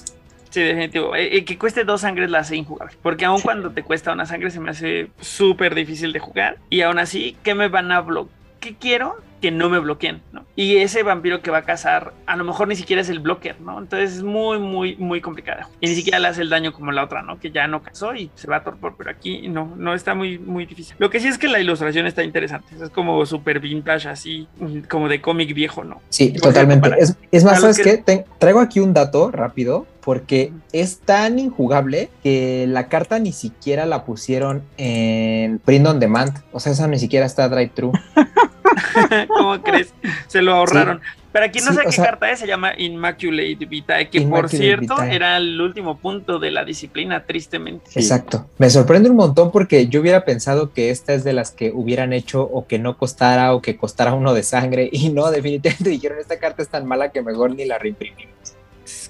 Sí, 0.50 0.62
definitivo. 0.62 1.16
Eh, 1.16 1.38
eh, 1.38 1.46
que 1.46 1.58
cueste 1.58 1.84
dos 1.84 2.02
sangres 2.02 2.30
la 2.32 2.40
hace 2.40 2.56
injugable. 2.56 2.96
Porque 3.04 3.26
aun 3.26 3.40
cuando 3.42 3.70
te 3.70 3.84
cuesta 3.84 4.12
una 4.12 4.26
sangre 4.26 4.50
se 4.50 4.60
me 4.60 4.72
hace 4.72 5.12
súper 5.22 5.76
difícil 5.76 6.12
de 6.12 6.20
jugar. 6.20 6.58
Y 6.72 6.82
aún 6.82 6.98
así, 6.98 7.38
¿qué 7.44 7.54
me 7.54 7.68
van 7.68 7.92
a 7.92 8.02
bloquear? 8.02 8.40
¿Qué 8.60 8.76
quiero? 8.76 9.16
Que 9.42 9.52
no 9.52 9.70
me 9.70 9.80
bloqueen, 9.80 10.22
¿no? 10.32 10.46
Y 10.56 10.78
ese 10.78 11.04
vampiro 11.04 11.42
que 11.42 11.52
va 11.52 11.60
a 11.60 11.64
cazar, 11.64 12.14
a 12.26 12.36
lo 12.36 12.44
mejor 12.44 12.68
ni 12.68 12.76
siquiera 12.76 13.02
es 13.02 13.10
el 13.10 13.20
blocker, 13.20 13.62
¿no? 13.62 13.80
Entonces 13.80 14.18
es 14.18 14.24
muy, 14.24 14.60
muy, 14.60 14.96
muy 14.98 15.22
complicado. 15.22 15.68
Y 15.80 15.88
ni 15.88 15.96
siquiera 15.96 16.20
le 16.20 16.28
hace 16.28 16.42
el 16.42 16.50
daño 16.50 16.74
como 16.74 16.92
la 16.92 17.04
otra, 17.04 17.22
¿no? 17.22 17.40
Que 17.40 17.52
ya 17.52 17.68
no 17.68 17.82
cazó 17.82 18.14
y 18.16 18.30
se 18.36 18.48
va 18.48 18.58
a 18.58 18.64
torpor, 18.64 18.96
pero 18.98 19.10
aquí 19.12 19.48
no, 19.48 19.74
no 19.78 19.94
está 19.94 20.16
muy, 20.16 20.38
muy 20.38 20.66
difícil. 20.66 20.96
Lo 21.00 21.10
que 21.10 21.20
sí 21.20 21.28
es 21.28 21.38
que 21.38 21.48
la 21.48 21.60
ilustración 21.60 22.06
está 22.08 22.24
interesante. 22.24 22.76
Es 22.82 22.90
como 22.90 23.26
súper 23.26 23.60
vintage, 23.60 24.10
así, 24.10 24.48
como 24.90 25.08
de 25.08 25.22
cómic 25.22 25.54
viejo, 25.54 25.84
¿no? 25.84 26.02
Sí, 26.10 26.34
totalmente. 26.34 26.90
Es, 27.32 27.44
más, 27.44 27.62
¿sabes 27.62 27.80
qué? 27.80 28.26
traigo 28.38 28.60
aquí 28.60 28.80
un 28.80 28.94
dato 28.94 29.32
rápido 29.32 29.86
porque 30.02 30.52
es 30.72 31.00
tan 31.00 31.40
injugable 31.40 32.10
que 32.24 32.66
la 32.68 32.88
carta 32.88 33.20
ni 33.20 33.32
siquiera 33.32 33.86
la 33.86 34.06
pusieron 34.06 34.64
en 34.78 35.60
print 35.60 35.86
on 35.86 36.00
demand. 36.00 36.34
O 36.52 36.60
sea, 36.60 36.72
esa 36.72 36.88
ni 36.88 36.98
siquiera 36.98 37.26
está 37.26 37.48
drive 37.48 37.72
thru 37.76 37.92
¿Cómo 39.28 39.62
crees? 39.62 39.94
Se 40.28 40.42
lo 40.42 40.54
ahorraron. 40.54 41.02
Para 41.32 41.52
quien 41.52 41.64
no 41.64 41.74
sabe 41.74 41.92
qué 41.92 41.98
carta 41.98 42.32
es, 42.32 42.40
se 42.40 42.48
llama 42.48 42.74
Immaculate 42.76 43.66
Vitae, 43.66 44.10
que 44.10 44.22
por 44.22 44.50
cierto 44.50 45.00
era 45.04 45.38
el 45.38 45.62
último 45.62 45.98
punto 45.98 46.40
de 46.40 46.50
la 46.50 46.66
disciplina, 46.66 47.24
tristemente. 47.24 47.92
Exacto. 47.94 48.50
Me 48.58 48.70
sorprende 48.72 49.12
un 49.12 49.16
montón 49.16 49.52
porque 49.52 49.88
yo 49.88 50.02
hubiera 50.02 50.26
pensado 50.26 50.74
que 50.74 50.90
esta 50.90 51.14
es 51.14 51.24
de 51.24 51.34
las 51.34 51.52
que 51.52 51.72
hubieran 51.72 52.14
hecho 52.14 52.42
o 52.42 52.66
que 52.66 52.80
no 52.80 52.98
costara 52.98 53.54
o 53.54 53.62
que 53.62 53.78
costara 53.78 54.14
uno 54.14 54.34
de 54.34 54.42
sangre 54.42 54.90
y 54.92 55.10
no, 55.10 55.30
definitivamente 55.30 55.90
dijeron 55.92 56.18
esta 56.18 56.40
carta 56.40 56.64
es 56.64 56.70
tan 56.70 56.88
mala 56.88 57.12
que 57.12 57.22
mejor 57.22 57.54
ni 57.54 57.66
la 57.66 57.78
reimprimimos. 57.78 58.56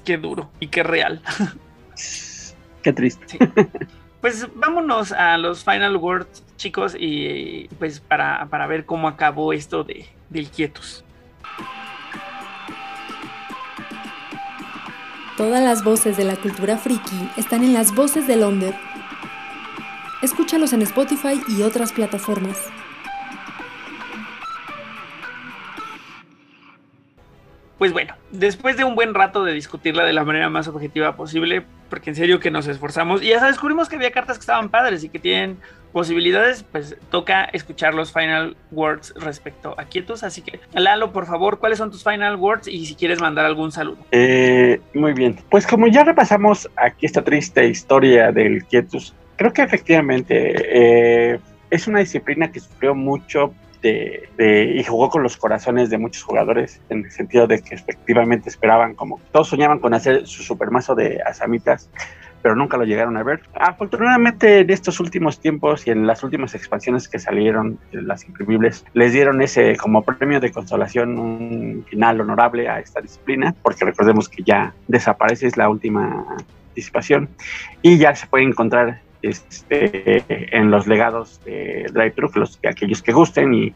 Qué 0.04 0.18
duro 0.18 0.50
y 0.60 0.68
qué 0.68 0.84
real. 0.84 1.22
Qué 2.82 2.92
triste. 2.92 3.38
Pues 4.20 4.46
vámonos 4.56 5.14
a 5.14 5.38
los 5.38 5.64
final 5.64 5.96
words, 5.96 6.44
chicos, 6.60 6.96
y 7.00 7.68
pues 7.80 8.02
para, 8.02 8.48
para 8.50 8.68
ver 8.68 8.86
cómo 8.86 9.08
acabó 9.08 9.54
esto 9.54 9.84
de, 9.84 10.06
del 10.30 10.50
quietus. 10.50 11.04
Todas 15.38 15.64
las 15.64 15.84
voces 15.84 16.18
de 16.18 16.26
la 16.26 16.36
cultura 16.36 16.78
friki 16.78 17.30
están 17.38 17.64
en 17.64 17.74
las 17.74 17.96
voces 17.96 18.28
de 18.28 18.36
Londres. 18.36 18.76
Escúchalos 20.22 20.74
en 20.74 20.82
Spotify 20.82 21.42
y 21.48 21.62
otras 21.62 21.94
plataformas. 21.94 22.58
Pues 27.80 27.94
bueno, 27.94 28.14
después 28.30 28.76
de 28.76 28.84
un 28.84 28.94
buen 28.94 29.14
rato 29.14 29.46
de 29.46 29.54
discutirla 29.54 30.04
de 30.04 30.12
la 30.12 30.26
manera 30.26 30.50
más 30.50 30.68
objetiva 30.68 31.16
posible, 31.16 31.64
porque 31.90 32.10
en 32.10 32.18
serio 32.18 32.42
que 32.42 32.52
nos 32.52 32.68
esforzamos 32.68 33.24
y 33.24 33.30
ya 33.30 33.48
descubrimos 33.48 33.88
que 33.88 33.96
había 33.96 34.12
cartas 34.12 34.38
que 34.38 34.42
estaban 34.42 34.68
padres 34.68 35.02
y 35.06 35.10
que 35.10 35.18
tienen 35.18 35.58
posibilidades, 35.94 36.64
pues 36.64 36.98
toca 37.10 37.46
escuchar 37.46 37.94
los 37.94 38.12
final 38.12 38.58
words 38.72 39.14
respecto 39.16 39.76
a 39.80 39.86
Quietus. 39.86 40.24
Así 40.24 40.42
que, 40.42 40.60
Lalo, 40.74 41.14
por 41.14 41.26
favor, 41.26 41.60
¿cuáles 41.60 41.78
son 41.78 41.90
tus 41.90 42.04
final 42.04 42.36
words 42.36 42.68
y 42.68 42.86
si 42.86 42.96
quieres 42.96 43.22
mandar 43.22 43.46
algún 43.46 43.72
saludo? 43.72 44.00
Eh, 44.12 44.82
muy 44.94 45.14
bien, 45.14 45.40
pues 45.50 45.66
como 45.66 45.88
ya 45.88 46.04
repasamos 46.04 46.70
aquí 46.76 47.06
esta 47.06 47.24
triste 47.24 47.66
historia 47.66 48.34
del 48.34 48.66
Quietus, 48.66 49.16
creo 49.38 49.54
que 49.54 49.62
efectivamente 49.62 51.34
eh, 51.34 51.40
es 51.70 51.88
una 51.88 52.00
disciplina 52.00 52.52
que 52.52 52.60
sufrió 52.60 52.94
mucho 52.94 53.54
de, 53.82 54.30
y 54.76 54.84
jugó 54.84 55.10
con 55.10 55.24
los 55.24 55.38
corazones 55.38 55.90
de 55.90 55.98
muchos 55.98 56.24
jugadores 56.24 56.82
en 56.90 57.06
el 57.06 57.12
sentido 57.12 57.48
de 57.48 57.62
que 57.62 57.76
efectivamente 57.76 58.50
esperaban 58.50 58.96
como 58.96 59.20
todos 59.32 59.48
soñaban 59.48 59.80
con 59.80 59.94
hacer 59.94 60.28
su 60.28 60.44
supermazo 60.44 60.96
de 60.96 61.22
asamitas 61.26 61.90
pero 62.42 62.56
nunca 62.56 62.78
lo 62.78 62.86
llegaron 62.86 63.18
a 63.18 63.24
ver. 63.24 63.42
Afortunadamente 63.54 64.60
en 64.60 64.70
estos 64.70 65.00
últimos 65.00 65.40
tiempos 65.40 65.86
y 65.88 65.92
en 65.92 66.08
las 66.08 66.24
últimas 66.24 66.56
expansiones 66.56 67.08
que 67.08 67.20
salieron, 67.20 67.80
las 67.92 68.26
imprimibles, 68.26 68.86
les 68.94 69.14
dieron 69.14 69.42
ese 69.42 69.76
como 69.76 70.04
premio 70.04 70.40
de 70.40 70.52
consolación 70.52 71.20
un 71.20 71.86
final 71.90 72.22
honorable 72.22 72.70
a 72.70 72.80
esta 72.80 73.02
disciplina, 73.02 73.54
porque 73.62 73.86
recordemos 73.86 74.30
que 74.30 74.44
ya 74.44 74.74
desaparece, 74.88 75.48
es 75.48 75.58
la 75.58 75.70
última 75.70 76.38
disipación 76.76 77.30
y 77.82 77.98
ya 77.98 78.16
se 78.16 78.28
puede 78.28 78.46
encontrar 78.46 79.02
este, 79.22 80.24
en 80.58 80.72
los 80.72 80.88
legados 80.88 81.42
de 81.46 81.86
Drive 81.92 82.12
Thru, 82.12 82.32
los, 82.36 82.60
aquellos 82.68 83.02
que 83.02 83.12
gusten 83.12 83.54
y 83.54 83.74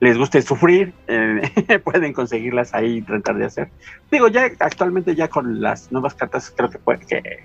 les 0.00 0.16
guste 0.16 0.40
sufrir, 0.42 0.92
eh, 1.06 1.40
pueden 1.84 2.12
conseguirlas 2.12 2.74
ahí 2.74 2.98
y 2.98 3.02
tratar 3.02 3.36
de 3.36 3.44
hacer. 3.46 3.68
Digo, 4.10 4.28
ya 4.28 4.50
actualmente 4.60 5.14
ya 5.14 5.28
con 5.28 5.60
las 5.60 5.90
nuevas 5.92 6.14
cartas, 6.14 6.52
creo 6.56 6.70
que, 6.70 6.78
puede, 6.78 7.00
que 7.06 7.44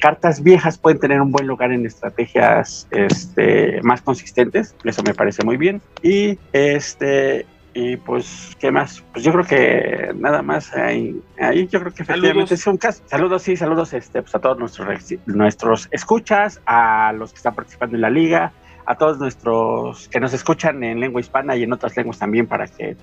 cartas 0.00 0.42
viejas 0.42 0.78
pueden 0.78 0.98
tener 0.98 1.20
un 1.20 1.30
buen 1.30 1.46
lugar 1.46 1.72
en 1.72 1.86
estrategias 1.86 2.88
este, 2.90 3.80
más 3.82 4.02
consistentes, 4.02 4.74
eso 4.84 5.02
me 5.02 5.14
parece 5.14 5.44
muy 5.44 5.56
bien. 5.56 5.80
Y 6.02 6.38
este 6.52 7.46
y 7.74 7.96
pues, 7.96 8.56
¿qué 8.60 8.70
más? 8.70 9.02
Pues 9.12 9.24
yo 9.24 9.32
creo 9.32 9.44
que 9.44 10.12
nada 10.14 10.42
más 10.42 10.74
ahí, 10.74 11.20
ahí 11.40 11.66
yo 11.66 11.80
creo 11.80 11.92
que 11.92 12.02
efectivamente 12.02 12.54
es 12.54 12.66
un 12.66 12.76
caso. 12.76 13.02
Saludos, 13.06 13.42
sí, 13.42 13.56
saludos 13.56 13.92
este, 13.94 14.22
pues 14.22 14.34
a 14.34 14.40
todos 14.40 14.58
nuestros, 14.58 14.88
nuestros 15.26 15.88
escuchas, 15.90 16.60
a 16.66 17.12
los 17.12 17.32
que 17.32 17.36
están 17.38 17.54
participando 17.54 17.96
en 17.96 18.02
la 18.02 18.10
liga, 18.10 18.52
a 18.84 18.96
todos 18.96 19.18
nuestros 19.18 20.08
que 20.08 20.20
nos 20.20 20.34
escuchan 20.34 20.82
en 20.84 21.00
lengua 21.00 21.20
hispana 21.20 21.56
y 21.56 21.62
en 21.62 21.72
otras 21.72 21.96
lenguas 21.96 22.18
también 22.18 22.46
para 22.46 22.66
que 22.66 22.96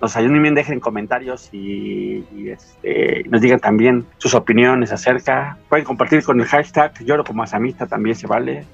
nos 0.00 0.16
ayuden, 0.16 0.54
dejen 0.54 0.80
comentarios 0.80 1.48
y, 1.52 2.24
este, 2.48 3.22
nos 3.28 3.40
digan 3.40 3.60
también 3.60 4.04
sus 4.18 4.34
opiniones 4.34 4.92
acerca. 4.92 5.56
Pueden 5.68 5.84
compartir 5.84 6.22
con 6.24 6.40
el 6.40 6.46
hashtag 6.46 6.92
Lloro 7.04 7.24
como 7.24 7.44
asamista, 7.44 7.86
también 7.86 8.16
se 8.16 8.26
vale. 8.26 8.64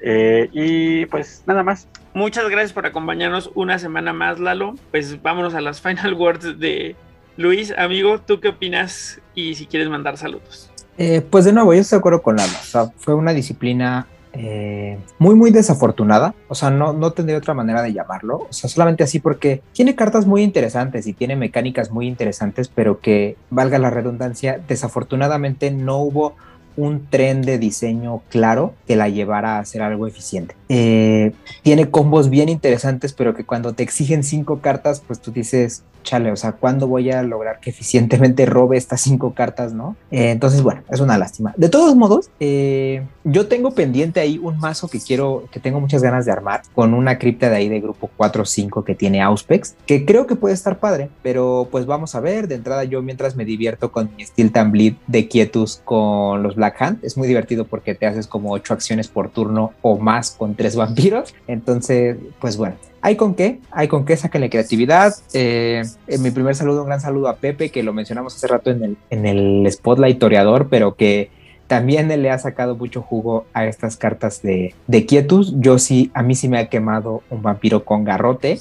Eh, 0.00 0.48
y 0.52 1.06
pues 1.06 1.44
nada 1.46 1.62
más. 1.62 1.86
Muchas 2.14 2.48
gracias 2.48 2.72
por 2.72 2.86
acompañarnos 2.86 3.50
una 3.56 3.80
semana 3.80 4.12
más, 4.12 4.38
Lalo. 4.38 4.76
Pues 4.92 5.20
vámonos 5.20 5.52
a 5.54 5.60
las 5.60 5.80
final 5.82 6.14
words 6.14 6.60
de 6.60 6.94
Luis. 7.36 7.74
Amigo, 7.76 8.20
¿tú 8.20 8.38
qué 8.38 8.48
opinas? 8.48 9.20
Y 9.34 9.56
si 9.56 9.66
quieres 9.66 9.88
mandar 9.88 10.16
saludos. 10.16 10.70
Eh, 10.96 11.22
pues 11.28 11.44
de 11.44 11.52
nuevo, 11.52 11.74
yo 11.74 11.80
estoy 11.80 11.96
de 11.96 12.00
acuerdo 12.00 12.22
con 12.22 12.36
Lalo. 12.36 12.52
O 12.52 12.64
sea, 12.64 12.86
fue 12.98 13.14
una 13.14 13.32
disciplina 13.32 14.06
eh, 14.32 14.96
muy, 15.18 15.34
muy 15.34 15.50
desafortunada. 15.50 16.36
O 16.46 16.54
sea, 16.54 16.70
no, 16.70 16.92
no 16.92 17.10
tendría 17.10 17.38
otra 17.38 17.52
manera 17.52 17.82
de 17.82 17.92
llamarlo. 17.92 18.46
O 18.48 18.52
sea, 18.52 18.70
solamente 18.70 19.02
así 19.02 19.18
porque 19.18 19.62
tiene 19.72 19.96
cartas 19.96 20.24
muy 20.24 20.44
interesantes 20.44 21.08
y 21.08 21.14
tiene 21.14 21.34
mecánicas 21.34 21.90
muy 21.90 22.06
interesantes, 22.06 22.68
pero 22.68 23.00
que, 23.00 23.36
valga 23.50 23.78
la 23.78 23.90
redundancia, 23.90 24.60
desafortunadamente 24.68 25.72
no 25.72 25.98
hubo 25.98 26.36
un 26.76 27.06
tren 27.08 27.42
de 27.42 27.58
diseño 27.58 28.22
claro 28.28 28.74
que 28.86 28.96
la 28.96 29.08
llevara 29.08 29.56
a 29.56 29.60
hacer 29.60 29.82
algo 29.82 30.06
eficiente. 30.06 30.54
Eh, 30.68 31.32
tiene 31.62 31.90
combos 31.90 32.30
bien 32.30 32.48
interesantes, 32.48 33.12
pero 33.12 33.34
que 33.34 33.44
cuando 33.44 33.72
te 33.72 33.82
exigen 33.82 34.24
cinco 34.24 34.60
cartas, 34.60 35.02
pues 35.06 35.20
tú 35.20 35.30
dices, 35.30 35.84
chale, 36.04 36.30
o 36.30 36.36
sea, 36.36 36.52
¿cuándo 36.52 36.86
voy 36.86 37.10
a 37.10 37.22
lograr 37.24 37.58
que 37.58 37.70
eficientemente 37.70 38.46
robe 38.46 38.76
estas 38.76 39.00
cinco 39.00 39.34
cartas, 39.34 39.72
no? 39.72 39.96
Eh, 40.12 40.30
entonces, 40.30 40.62
bueno, 40.62 40.82
es 40.90 41.00
una 41.00 41.18
lástima. 41.18 41.52
De 41.56 41.68
todos 41.68 41.96
modos, 41.96 42.30
eh, 42.38 43.02
yo 43.24 43.48
tengo 43.48 43.72
pendiente 43.72 44.20
ahí 44.20 44.38
un 44.38 44.58
mazo 44.58 44.86
que 44.88 45.00
quiero, 45.00 45.44
que 45.50 45.58
tengo 45.58 45.80
muchas 45.80 46.02
ganas 46.02 46.26
de 46.26 46.32
armar 46.32 46.62
con 46.74 46.94
una 46.94 47.18
cripta 47.18 47.50
de 47.50 47.56
ahí 47.56 47.68
de 47.68 47.80
grupo 47.80 48.10
4 48.16 48.42
o 48.42 48.46
5 48.46 48.84
que 48.84 48.94
tiene 48.94 49.22
Auspex, 49.22 49.74
que 49.86 50.04
creo 50.04 50.26
que 50.26 50.36
puede 50.36 50.54
estar 50.54 50.78
padre, 50.78 51.08
pero 51.22 51.68
pues 51.70 51.86
vamos 51.86 52.14
a 52.14 52.20
ver. 52.20 52.46
De 52.46 52.54
entrada, 52.54 52.84
yo 52.84 53.02
mientras 53.02 53.34
me 53.34 53.44
divierto 53.44 53.90
con 53.90 54.10
mi 54.16 54.24
Steel 54.24 54.52
Bleed 54.66 54.94
de 55.06 55.26
Quietus 55.26 55.80
con 55.84 56.42
los 56.42 56.56
Es 57.02 57.16
muy 57.16 57.28
divertido 57.28 57.66
porque 57.66 57.94
te 57.94 58.06
haces 58.06 58.26
como 58.26 58.52
ocho 58.52 58.74
acciones 58.74 59.08
por 59.08 59.30
turno 59.30 59.72
o 59.82 59.98
más 59.98 60.30
con 60.30 60.54
tres 60.54 60.76
vampiros. 60.76 61.34
Entonces, 61.46 62.16
pues 62.40 62.56
bueno, 62.56 62.76
hay 63.00 63.16
con 63.16 63.34
qué, 63.34 63.60
hay 63.70 63.88
con 63.88 64.04
qué, 64.04 64.16
saquen 64.16 64.40
la 64.40 64.48
creatividad. 64.48 65.14
Eh, 65.32 65.82
en 66.06 66.22
mi 66.22 66.30
primer 66.30 66.54
saludo, 66.54 66.82
un 66.82 66.86
gran 66.86 67.00
saludo 67.00 67.28
a 67.28 67.36
Pepe, 67.36 67.70
que 67.70 67.82
lo 67.82 67.92
mencionamos 67.92 68.34
hace 68.34 68.46
rato 68.46 68.70
en 68.70 68.82
el, 68.82 68.96
en 69.10 69.26
el 69.26 69.70
Spotlight 69.70 70.18
Toreador, 70.18 70.68
pero 70.68 70.94
que 70.94 71.30
también 71.66 72.08
le 72.08 72.30
ha 72.30 72.38
sacado 72.38 72.76
mucho 72.76 73.02
jugo 73.02 73.46
a 73.52 73.66
estas 73.66 73.96
cartas 73.96 74.42
de, 74.42 74.74
de 74.86 75.06
Quietus. 75.06 75.54
Yo 75.58 75.78
sí, 75.78 76.10
a 76.14 76.22
mí 76.22 76.34
sí 76.34 76.48
me 76.48 76.58
ha 76.58 76.68
quemado 76.68 77.22
un 77.30 77.42
vampiro 77.42 77.84
con 77.84 78.04
garrote. 78.04 78.58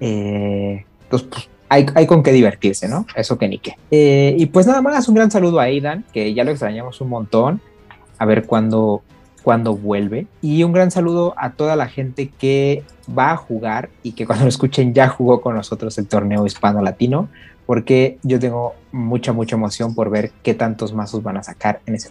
Eh, 0.00 0.84
entonces, 1.04 1.28
pues, 1.30 1.48
hay, 1.70 2.06
con 2.06 2.24
qué 2.24 2.32
divertirse, 2.32 2.88
¿no? 2.88 3.06
Eso 3.14 3.38
que 3.38 3.46
ni 3.46 3.58
qué. 3.58 3.76
Eh, 3.92 4.34
y 4.36 4.46
pues 4.46 4.66
nada 4.66 4.82
más, 4.82 5.08
un 5.08 5.14
gran 5.14 5.30
saludo 5.30 5.60
a 5.60 5.64
Aidan, 5.64 6.04
que 6.12 6.34
ya 6.34 6.42
lo 6.42 6.50
extrañamos 6.50 7.00
un 7.00 7.08
montón. 7.08 7.60
A 8.18 8.26
ver 8.26 8.44
cuándo, 8.44 9.02
cuando 9.42 9.76
vuelve. 9.76 10.26
Y 10.42 10.64
un 10.64 10.72
gran 10.72 10.90
saludo 10.90 11.32
a 11.36 11.52
toda 11.52 11.76
la 11.76 11.86
gente 11.86 12.28
que 12.38 12.82
va 13.16 13.30
a 13.30 13.36
jugar 13.36 13.88
y 14.02 14.12
que 14.12 14.26
cuando 14.26 14.44
lo 14.44 14.48
escuchen 14.48 14.92
ya 14.92 15.08
jugó 15.08 15.40
con 15.40 15.54
nosotros 15.54 15.96
el 15.98 16.08
torneo 16.08 16.44
hispano-latino, 16.44 17.28
porque 17.66 18.18
yo 18.24 18.40
tengo 18.40 18.74
mucha, 18.90 19.32
mucha 19.32 19.54
emoción 19.54 19.94
por 19.94 20.10
ver 20.10 20.32
qué 20.42 20.54
tantos 20.54 20.92
mazos 20.92 21.22
van 21.22 21.36
a 21.36 21.44
sacar 21.44 21.80
en 21.86 21.94
ese 21.94 22.10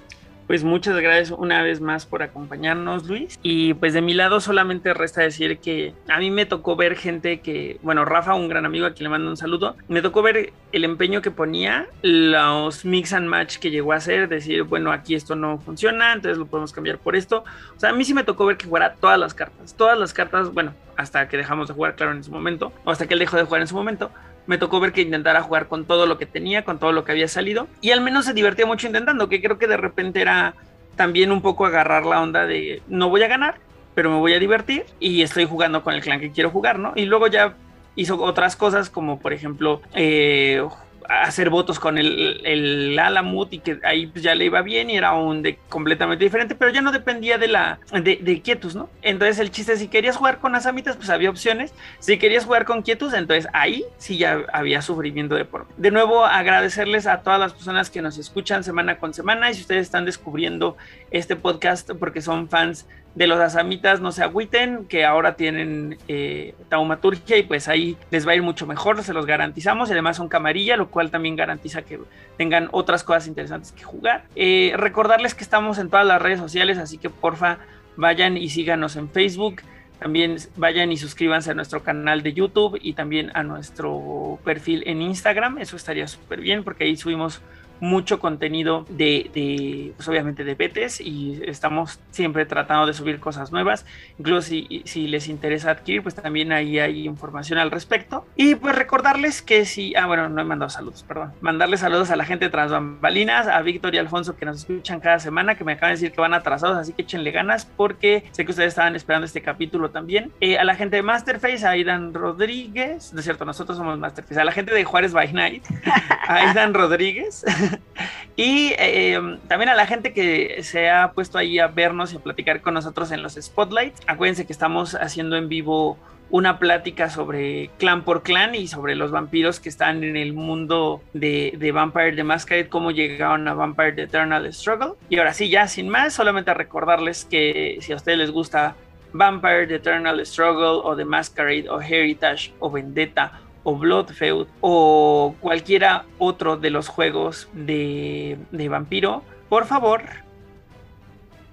pues 0.50 0.64
muchas 0.64 1.00
gracias 1.00 1.30
una 1.30 1.62
vez 1.62 1.80
más 1.80 2.08
por 2.08 2.24
acompañarnos, 2.24 3.08
Luis. 3.08 3.40
Y 3.44 3.76
pues 3.76 3.94
de 3.94 4.02
mi 4.02 4.16
lado 4.16 4.40
solamente 4.40 4.96
resta 4.96 5.22
decir 5.22 5.60
que 5.60 5.94
a 6.08 6.18
mí 6.18 6.32
me 6.32 6.48
tocó 6.48 6.76
ver 6.76 6.96
gente 6.96 7.42
que, 7.42 7.78
bueno, 7.84 8.04
Rafa, 8.04 8.34
un 8.34 8.50
gran 8.50 8.66
amigo 8.66 8.88
a 8.88 8.94
quien 8.94 9.04
le 9.04 9.10
mando 9.10 9.30
un 9.30 9.38
saludo, 9.38 9.76
me 9.88 10.02
tocó 10.02 10.24
ver 10.24 10.52
el 10.72 10.86
empeño 10.86 11.22
que 11.22 11.30
ponía, 11.30 11.86
los 12.02 12.84
mix 12.84 13.14
and 13.14 13.28
match 13.28 13.60
que 13.60 13.70
llegó 13.70 13.94
a 13.94 13.98
hacer, 13.98 14.28
decir, 14.28 14.64
bueno, 14.64 14.92
aquí 14.92 15.14
esto 15.14 15.36
no 15.36 15.60
funciona, 15.60 16.14
entonces 16.14 16.40
lo 16.40 16.48
podemos 16.48 16.74
cambiar 16.74 16.98
por 16.98 17.16
esto. 17.16 17.44
O 17.78 17.80
sea, 17.80 17.92
a 17.92 17.94
mí 17.94 18.04
sí 18.04 18.16
me 18.16 18.24
tocó 18.24 18.48
ver 18.48 18.58
que 18.58 18.66
jugara 18.66 18.96
todas 18.96 19.20
las 19.20 19.36
cartas, 19.36 19.76
todas 19.76 20.00
las 20.00 20.14
cartas, 20.14 20.52
bueno, 20.52 20.74
hasta 20.98 21.28
que 21.30 21.38
dejamos 21.38 21.68
de 21.68 21.76
jugar, 21.76 21.96
claro, 21.96 22.14
en 22.14 22.24
su 22.24 22.32
momento, 22.32 22.74
o 22.86 22.90
hasta 22.90 23.06
que 23.06 23.14
él 23.14 23.20
dejó 23.20 23.38
de 23.38 23.44
jugar 23.44 23.62
en 23.62 23.68
su 23.68 23.76
momento, 23.76 24.10
me 24.50 24.58
tocó 24.58 24.80
ver 24.80 24.94
que 24.94 25.02
intentara 25.02 25.44
jugar 25.44 25.68
con 25.68 25.86
todo 25.86 26.08
lo 26.08 26.18
que 26.18 26.26
tenía, 26.26 26.66
con 26.66 26.80
todo 26.80 26.92
lo 26.92 27.06
que 27.06 27.12
había 27.12 27.28
salido, 27.28 27.68
y 27.82 27.92
al 27.92 28.02
menos 28.02 28.26
se 28.26 28.34
divertía 28.34 28.66
mucho 28.66 28.88
intentando, 28.88 29.30
que 29.30 29.44
creo 29.44 29.60
que 29.60 29.68
de 29.68 29.78
repente 29.78 30.22
era 30.22 30.56
también 30.96 31.32
un 31.32 31.44
poco 31.44 31.68
agarrar 31.68 32.04
la 32.04 32.20
onda 32.20 32.48
de 32.48 32.82
no 32.88 33.10
voy 33.10 33.22
a 33.22 33.28
ganar, 33.28 33.60
pero 33.94 34.10
me 34.10 34.18
voy 34.18 34.34
a 34.34 34.40
divertir 34.40 34.86
y 35.00 35.22
estoy 35.22 35.46
jugando 35.46 35.84
con 35.84 35.94
el 35.94 36.02
clan 36.02 36.20
que 36.20 36.32
quiero 36.32 36.50
jugar, 36.50 36.80
¿no? 36.80 36.94
Y 36.96 37.06
luego 37.06 37.28
ya 37.28 37.54
hizo 37.96 38.20
otras 38.20 38.56
cosas 38.56 38.90
como 38.90 39.20
por 39.20 39.34
ejemplo 39.34 39.84
eh, 39.94 40.68
hacer 41.10 41.50
votos 41.50 41.80
con 41.80 41.98
el, 41.98 42.42
el 42.46 42.98
Alamut 43.00 43.52
y 43.52 43.60
que 43.60 43.80
ahí 43.84 44.08
pues 44.08 44.24
ya 44.24 44.36
le 44.36 44.46
iba 44.46 44.62
bien 44.62 44.90
y 44.92 44.98
era 44.98 45.14
un 45.14 45.42
de 45.42 45.58
completamente 45.68 46.24
diferente, 46.24 46.54
pero 46.54 46.72
ya 46.72 46.82
no 46.82 46.92
dependía 46.92 47.38
de 47.40 47.48
la 47.48 47.80
de, 47.92 48.20
de 48.22 48.42
Quietus, 48.42 48.76
¿no? 48.76 48.90
Entonces 49.02 49.40
el 49.40 49.50
chiste, 49.50 49.76
si 49.78 49.88
querías 49.88 50.18
jugar 50.18 50.38
con 50.38 50.54
Asamitas, 50.56 50.96
pues 50.96 51.10
había 51.10 51.30
opciones. 51.30 51.74
Si 52.00 52.20
querías 52.20 52.46
jugar 52.46 52.66
con 52.66 52.84
Quietus, 52.84 53.14
entonces 53.14 53.48
ahí 53.54 53.84
sí 53.98 54.18
ya 54.18 54.44
había 54.54 54.82
sufrimiento 54.84 55.36
de 55.36 55.46
por. 55.46 55.68
De 55.78 55.90
nuevo, 55.90 56.26
agradecerles 56.26 57.08
a 57.08 57.22
todas 57.22 57.40
las 57.40 57.54
personas 57.54 57.90
que 57.90 58.02
nos 58.02 58.18
escuchan 58.18 58.64
semana 58.64 59.00
con 59.00 59.14
semana 59.14 59.50
y 59.50 59.56
si 59.56 59.62
ustedes 59.62 59.82
están 59.82 60.06
descubriendo 60.06 60.78
este 61.10 61.36
podcast 61.36 61.90
porque 61.94 62.22
son 62.22 62.50
fans 62.50 62.86
de 63.16 63.28
los 63.28 63.40
asamitas 63.40 64.02
no 64.02 64.12
se 64.12 64.24
agüiten, 64.24 64.86
que 64.86 65.06
ahora 65.06 65.36
tienen 65.36 65.98
eh, 66.08 66.54
taumaturgia 66.70 67.38
y 67.38 67.44
pues 67.44 67.68
ahí 67.68 67.98
les 68.12 68.28
va 68.28 68.32
a 68.32 68.36
ir 68.36 68.44
mucho 68.44 68.66
mejor, 68.66 69.02
se 69.04 69.14
los 69.14 69.26
garantizamos. 69.26 69.92
Además 69.92 70.18
son 70.18 70.30
camarilla, 70.30 70.78
lo 70.78 70.90
cual 70.90 71.12
también 71.12 71.36
garantiza 71.36 71.82
que 71.82 72.00
tengan 72.38 72.70
otras 72.72 73.04
cosas 73.04 73.28
interesantes 73.28 73.72
que 73.72 73.84
jugar. 73.84 74.26
Eh, 74.36 74.74
recordarles 74.76 75.34
que 75.34 75.44
estamos 75.44 75.80
en 75.80 75.90
todas 75.90 76.06
las 76.06 76.22
redes 76.22 76.40
sociales, 76.40 76.78
así 76.78 76.98
que 76.98 77.10
porfa 77.10 77.58
vayan 77.98 78.38
y 78.38 78.50
síganos 78.50 78.96
en 78.96 79.10
Facebook. 79.10 79.62
También 80.00 80.38
vayan 80.56 80.94
y 80.94 80.98
suscríbanse 80.98 81.52
a 81.52 81.54
nuestro 81.54 81.84
canal 81.84 82.24
de 82.24 82.32
YouTube 82.32 82.80
y 82.82 82.94
también 82.94 83.32
a 83.34 83.44
nuestro 83.44 84.40
perfil 84.46 84.84
en 84.86 85.02
Instagram. 85.02 85.58
Eso 85.58 85.76
estaría 85.76 86.08
súper 86.08 86.40
bien 86.40 86.64
porque 86.64 86.86
ahí 86.86 86.96
subimos 86.96 87.42
mucho 87.80 88.20
contenido 88.20 88.86
de, 88.90 89.30
de 89.34 89.94
pues 89.96 90.08
obviamente 90.08 90.44
de 90.44 90.56
betes 90.56 91.02
y 91.02 91.42
estamos 91.46 92.00
siempre 92.12 92.46
tratando 92.46 92.86
de 92.86 92.94
subir 92.94 93.20
cosas 93.20 93.52
nuevas. 93.52 93.86
Incluso 94.18 94.42
si, 94.42 94.82
si, 94.86 95.08
les 95.08 95.28
interesa 95.28 95.72
adquirir, 95.72 96.04
pues 96.04 96.16
también 96.16 96.52
ahí 96.52 96.80
hay 96.80 97.06
información 97.06 97.60
al 97.60 97.72
respecto. 97.72 98.26
Y 98.36 98.56
pues 98.56 98.76
recordarles 98.76 99.42
que 99.42 99.66
si, 99.66 99.96
ah, 99.96 100.06
bueno, 100.06 100.30
no 100.30 100.42
he 100.42 100.46
mandado 100.46 100.70
saludos, 100.70 101.04
perdón. 101.08 101.34
Mandarles 101.42 101.80
saludos 101.80 102.12
a 102.12 102.16
la 102.16 102.26
gente 102.26 102.50
tras 102.50 102.72
bambalinas, 102.72 103.48
a 103.48 103.62
Víctor 103.62 103.96
y 103.96 103.98
Alfonso 103.98 104.36
que 104.36 104.46
nos 104.46 104.58
escuchan 104.58 105.00
cada 105.00 105.20
semana, 105.20 105.56
que 105.56 105.64
me 105.64 105.74
acaban 105.74 105.92
de 105.92 106.02
decir 106.02 106.12
que 106.12 106.22
van 106.22 106.34
atrasados, 106.34 106.78
así 106.78 106.94
que 106.94 107.04
échenle 107.04 107.32
ganas 107.32 107.66
porque 107.66 108.26
sé 108.32 108.46
que 108.46 108.52
ustedes 108.52 108.70
estaban 108.70 108.96
esperando 108.96 109.26
este 109.26 109.42
capítulo 109.42 109.90
también. 109.92 110.32
Eh, 110.42 110.58
a 110.58 110.64
la 110.64 110.76
gente 110.76 110.98
de 110.98 111.02
Masterface, 111.02 111.66
a 111.66 111.72
Aidan 111.72 112.14
Rodríguez, 112.14 113.14
no 113.14 113.20
es 113.20 113.26
cierto, 113.26 113.46
nosotros 113.46 113.78
somos 113.78 113.98
Masterface, 113.98 114.40
a 114.40 114.46
la 114.46 114.52
gente 114.52 114.74
de 114.74 114.84
Juárez 114.84 115.14
by 115.14 115.34
Night, 115.34 115.64
a 116.28 116.36
Aidan 116.36 116.74
Rodríguez. 116.74 117.46
y 118.36 118.74
em, 118.78 119.40
también 119.48 119.70
a 119.70 119.76
la 119.76 119.86
gente 119.86 120.14
que 120.14 120.64
se 120.64 120.90
ha 120.90 121.12
puesto 121.12 121.38
ahí 121.38 121.60
a 121.60 121.68
vernos 121.68 122.14
y 122.14 122.18
a 122.18 122.20
platicar 122.20 122.62
con 122.62 122.74
nosotros 122.74 123.12
en 123.12 123.22
los 123.22 123.34
spotlights. 123.36 124.02
Acuérdense 124.08 124.46
que 124.46 124.54
estamos 124.54 124.96
haciendo 124.96 125.36
en 125.38 125.50
vivo 125.50 125.98
una 126.32 126.60
plática 126.60 127.10
sobre 127.10 127.70
clan 127.80 128.04
por 128.04 128.22
clan 128.22 128.54
y 128.54 128.68
sobre 128.68 128.96
los 128.96 129.12
vampiros 129.12 129.60
que 129.60 129.70
están 129.70 130.04
en 130.04 130.16
el 130.16 130.34
mundo 130.34 131.02
de, 131.14 131.54
de 131.58 131.72
Vampire 131.72 132.16
the 132.16 132.24
Masquerade, 132.24 132.70
cómo 132.70 132.92
llegaron 132.92 133.48
a 133.48 133.54
Vampire 133.54 133.94
the 133.94 134.04
Eternal 134.04 134.52
Struggle. 134.54 134.94
Y 135.10 135.18
ahora 135.18 135.34
sí, 135.34 135.50
ya 135.50 135.68
sin 135.68 135.90
más, 135.90 136.14
solamente 136.14 136.54
recordarles 136.54 137.26
que 137.26 137.80
si 137.82 137.94
a 137.94 137.96
ustedes 137.96 138.20
les 138.20 138.32
gusta 138.32 138.76
Vampire 139.12 139.66
the 139.66 139.76
Eternal 139.76 140.24
Struggle 140.26 140.82
o 140.84 140.96
The 140.96 141.06
Masquerade 141.06 141.68
o 141.70 141.82
Heritage 141.82 142.54
o 142.60 142.70
Vendetta 142.70 143.42
o 143.70 143.78
Bloodfeud 143.78 144.48
o 144.62 145.36
cualquiera 145.40 146.06
otro 146.18 146.58
de 146.58 146.72
los 146.72 146.88
juegos 146.88 147.48
de, 147.54 148.40
de 148.52 148.70
vampiro, 148.70 149.24
por 149.48 149.66
favor, 149.66 150.02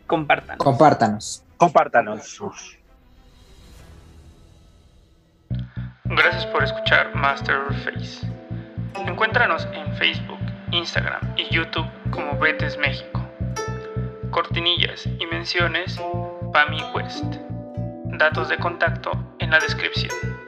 compártanos. 0.06 0.64
Compártanos. 0.64 1.42
Compártanos. 1.58 2.38
Gracias 6.04 6.46
por 6.46 6.64
escuchar 6.64 7.14
Masterface. 7.14 8.26
Encuéntranos 9.06 9.66
en 9.72 9.94
Facebook, 9.96 10.38
Instagram 10.72 11.20
y 11.36 11.54
YouTube 11.54 11.86
como 12.10 12.38
Betes 12.38 12.78
México. 12.78 13.20
Cortinillas 14.30 15.06
y 15.18 15.26
menciones 15.26 16.00
Pami 16.52 16.82
West. 16.94 17.36
Datos 18.18 18.48
de 18.48 18.56
contacto 18.56 19.10
en 19.38 19.50
la 19.50 19.58
descripción. 19.58 20.45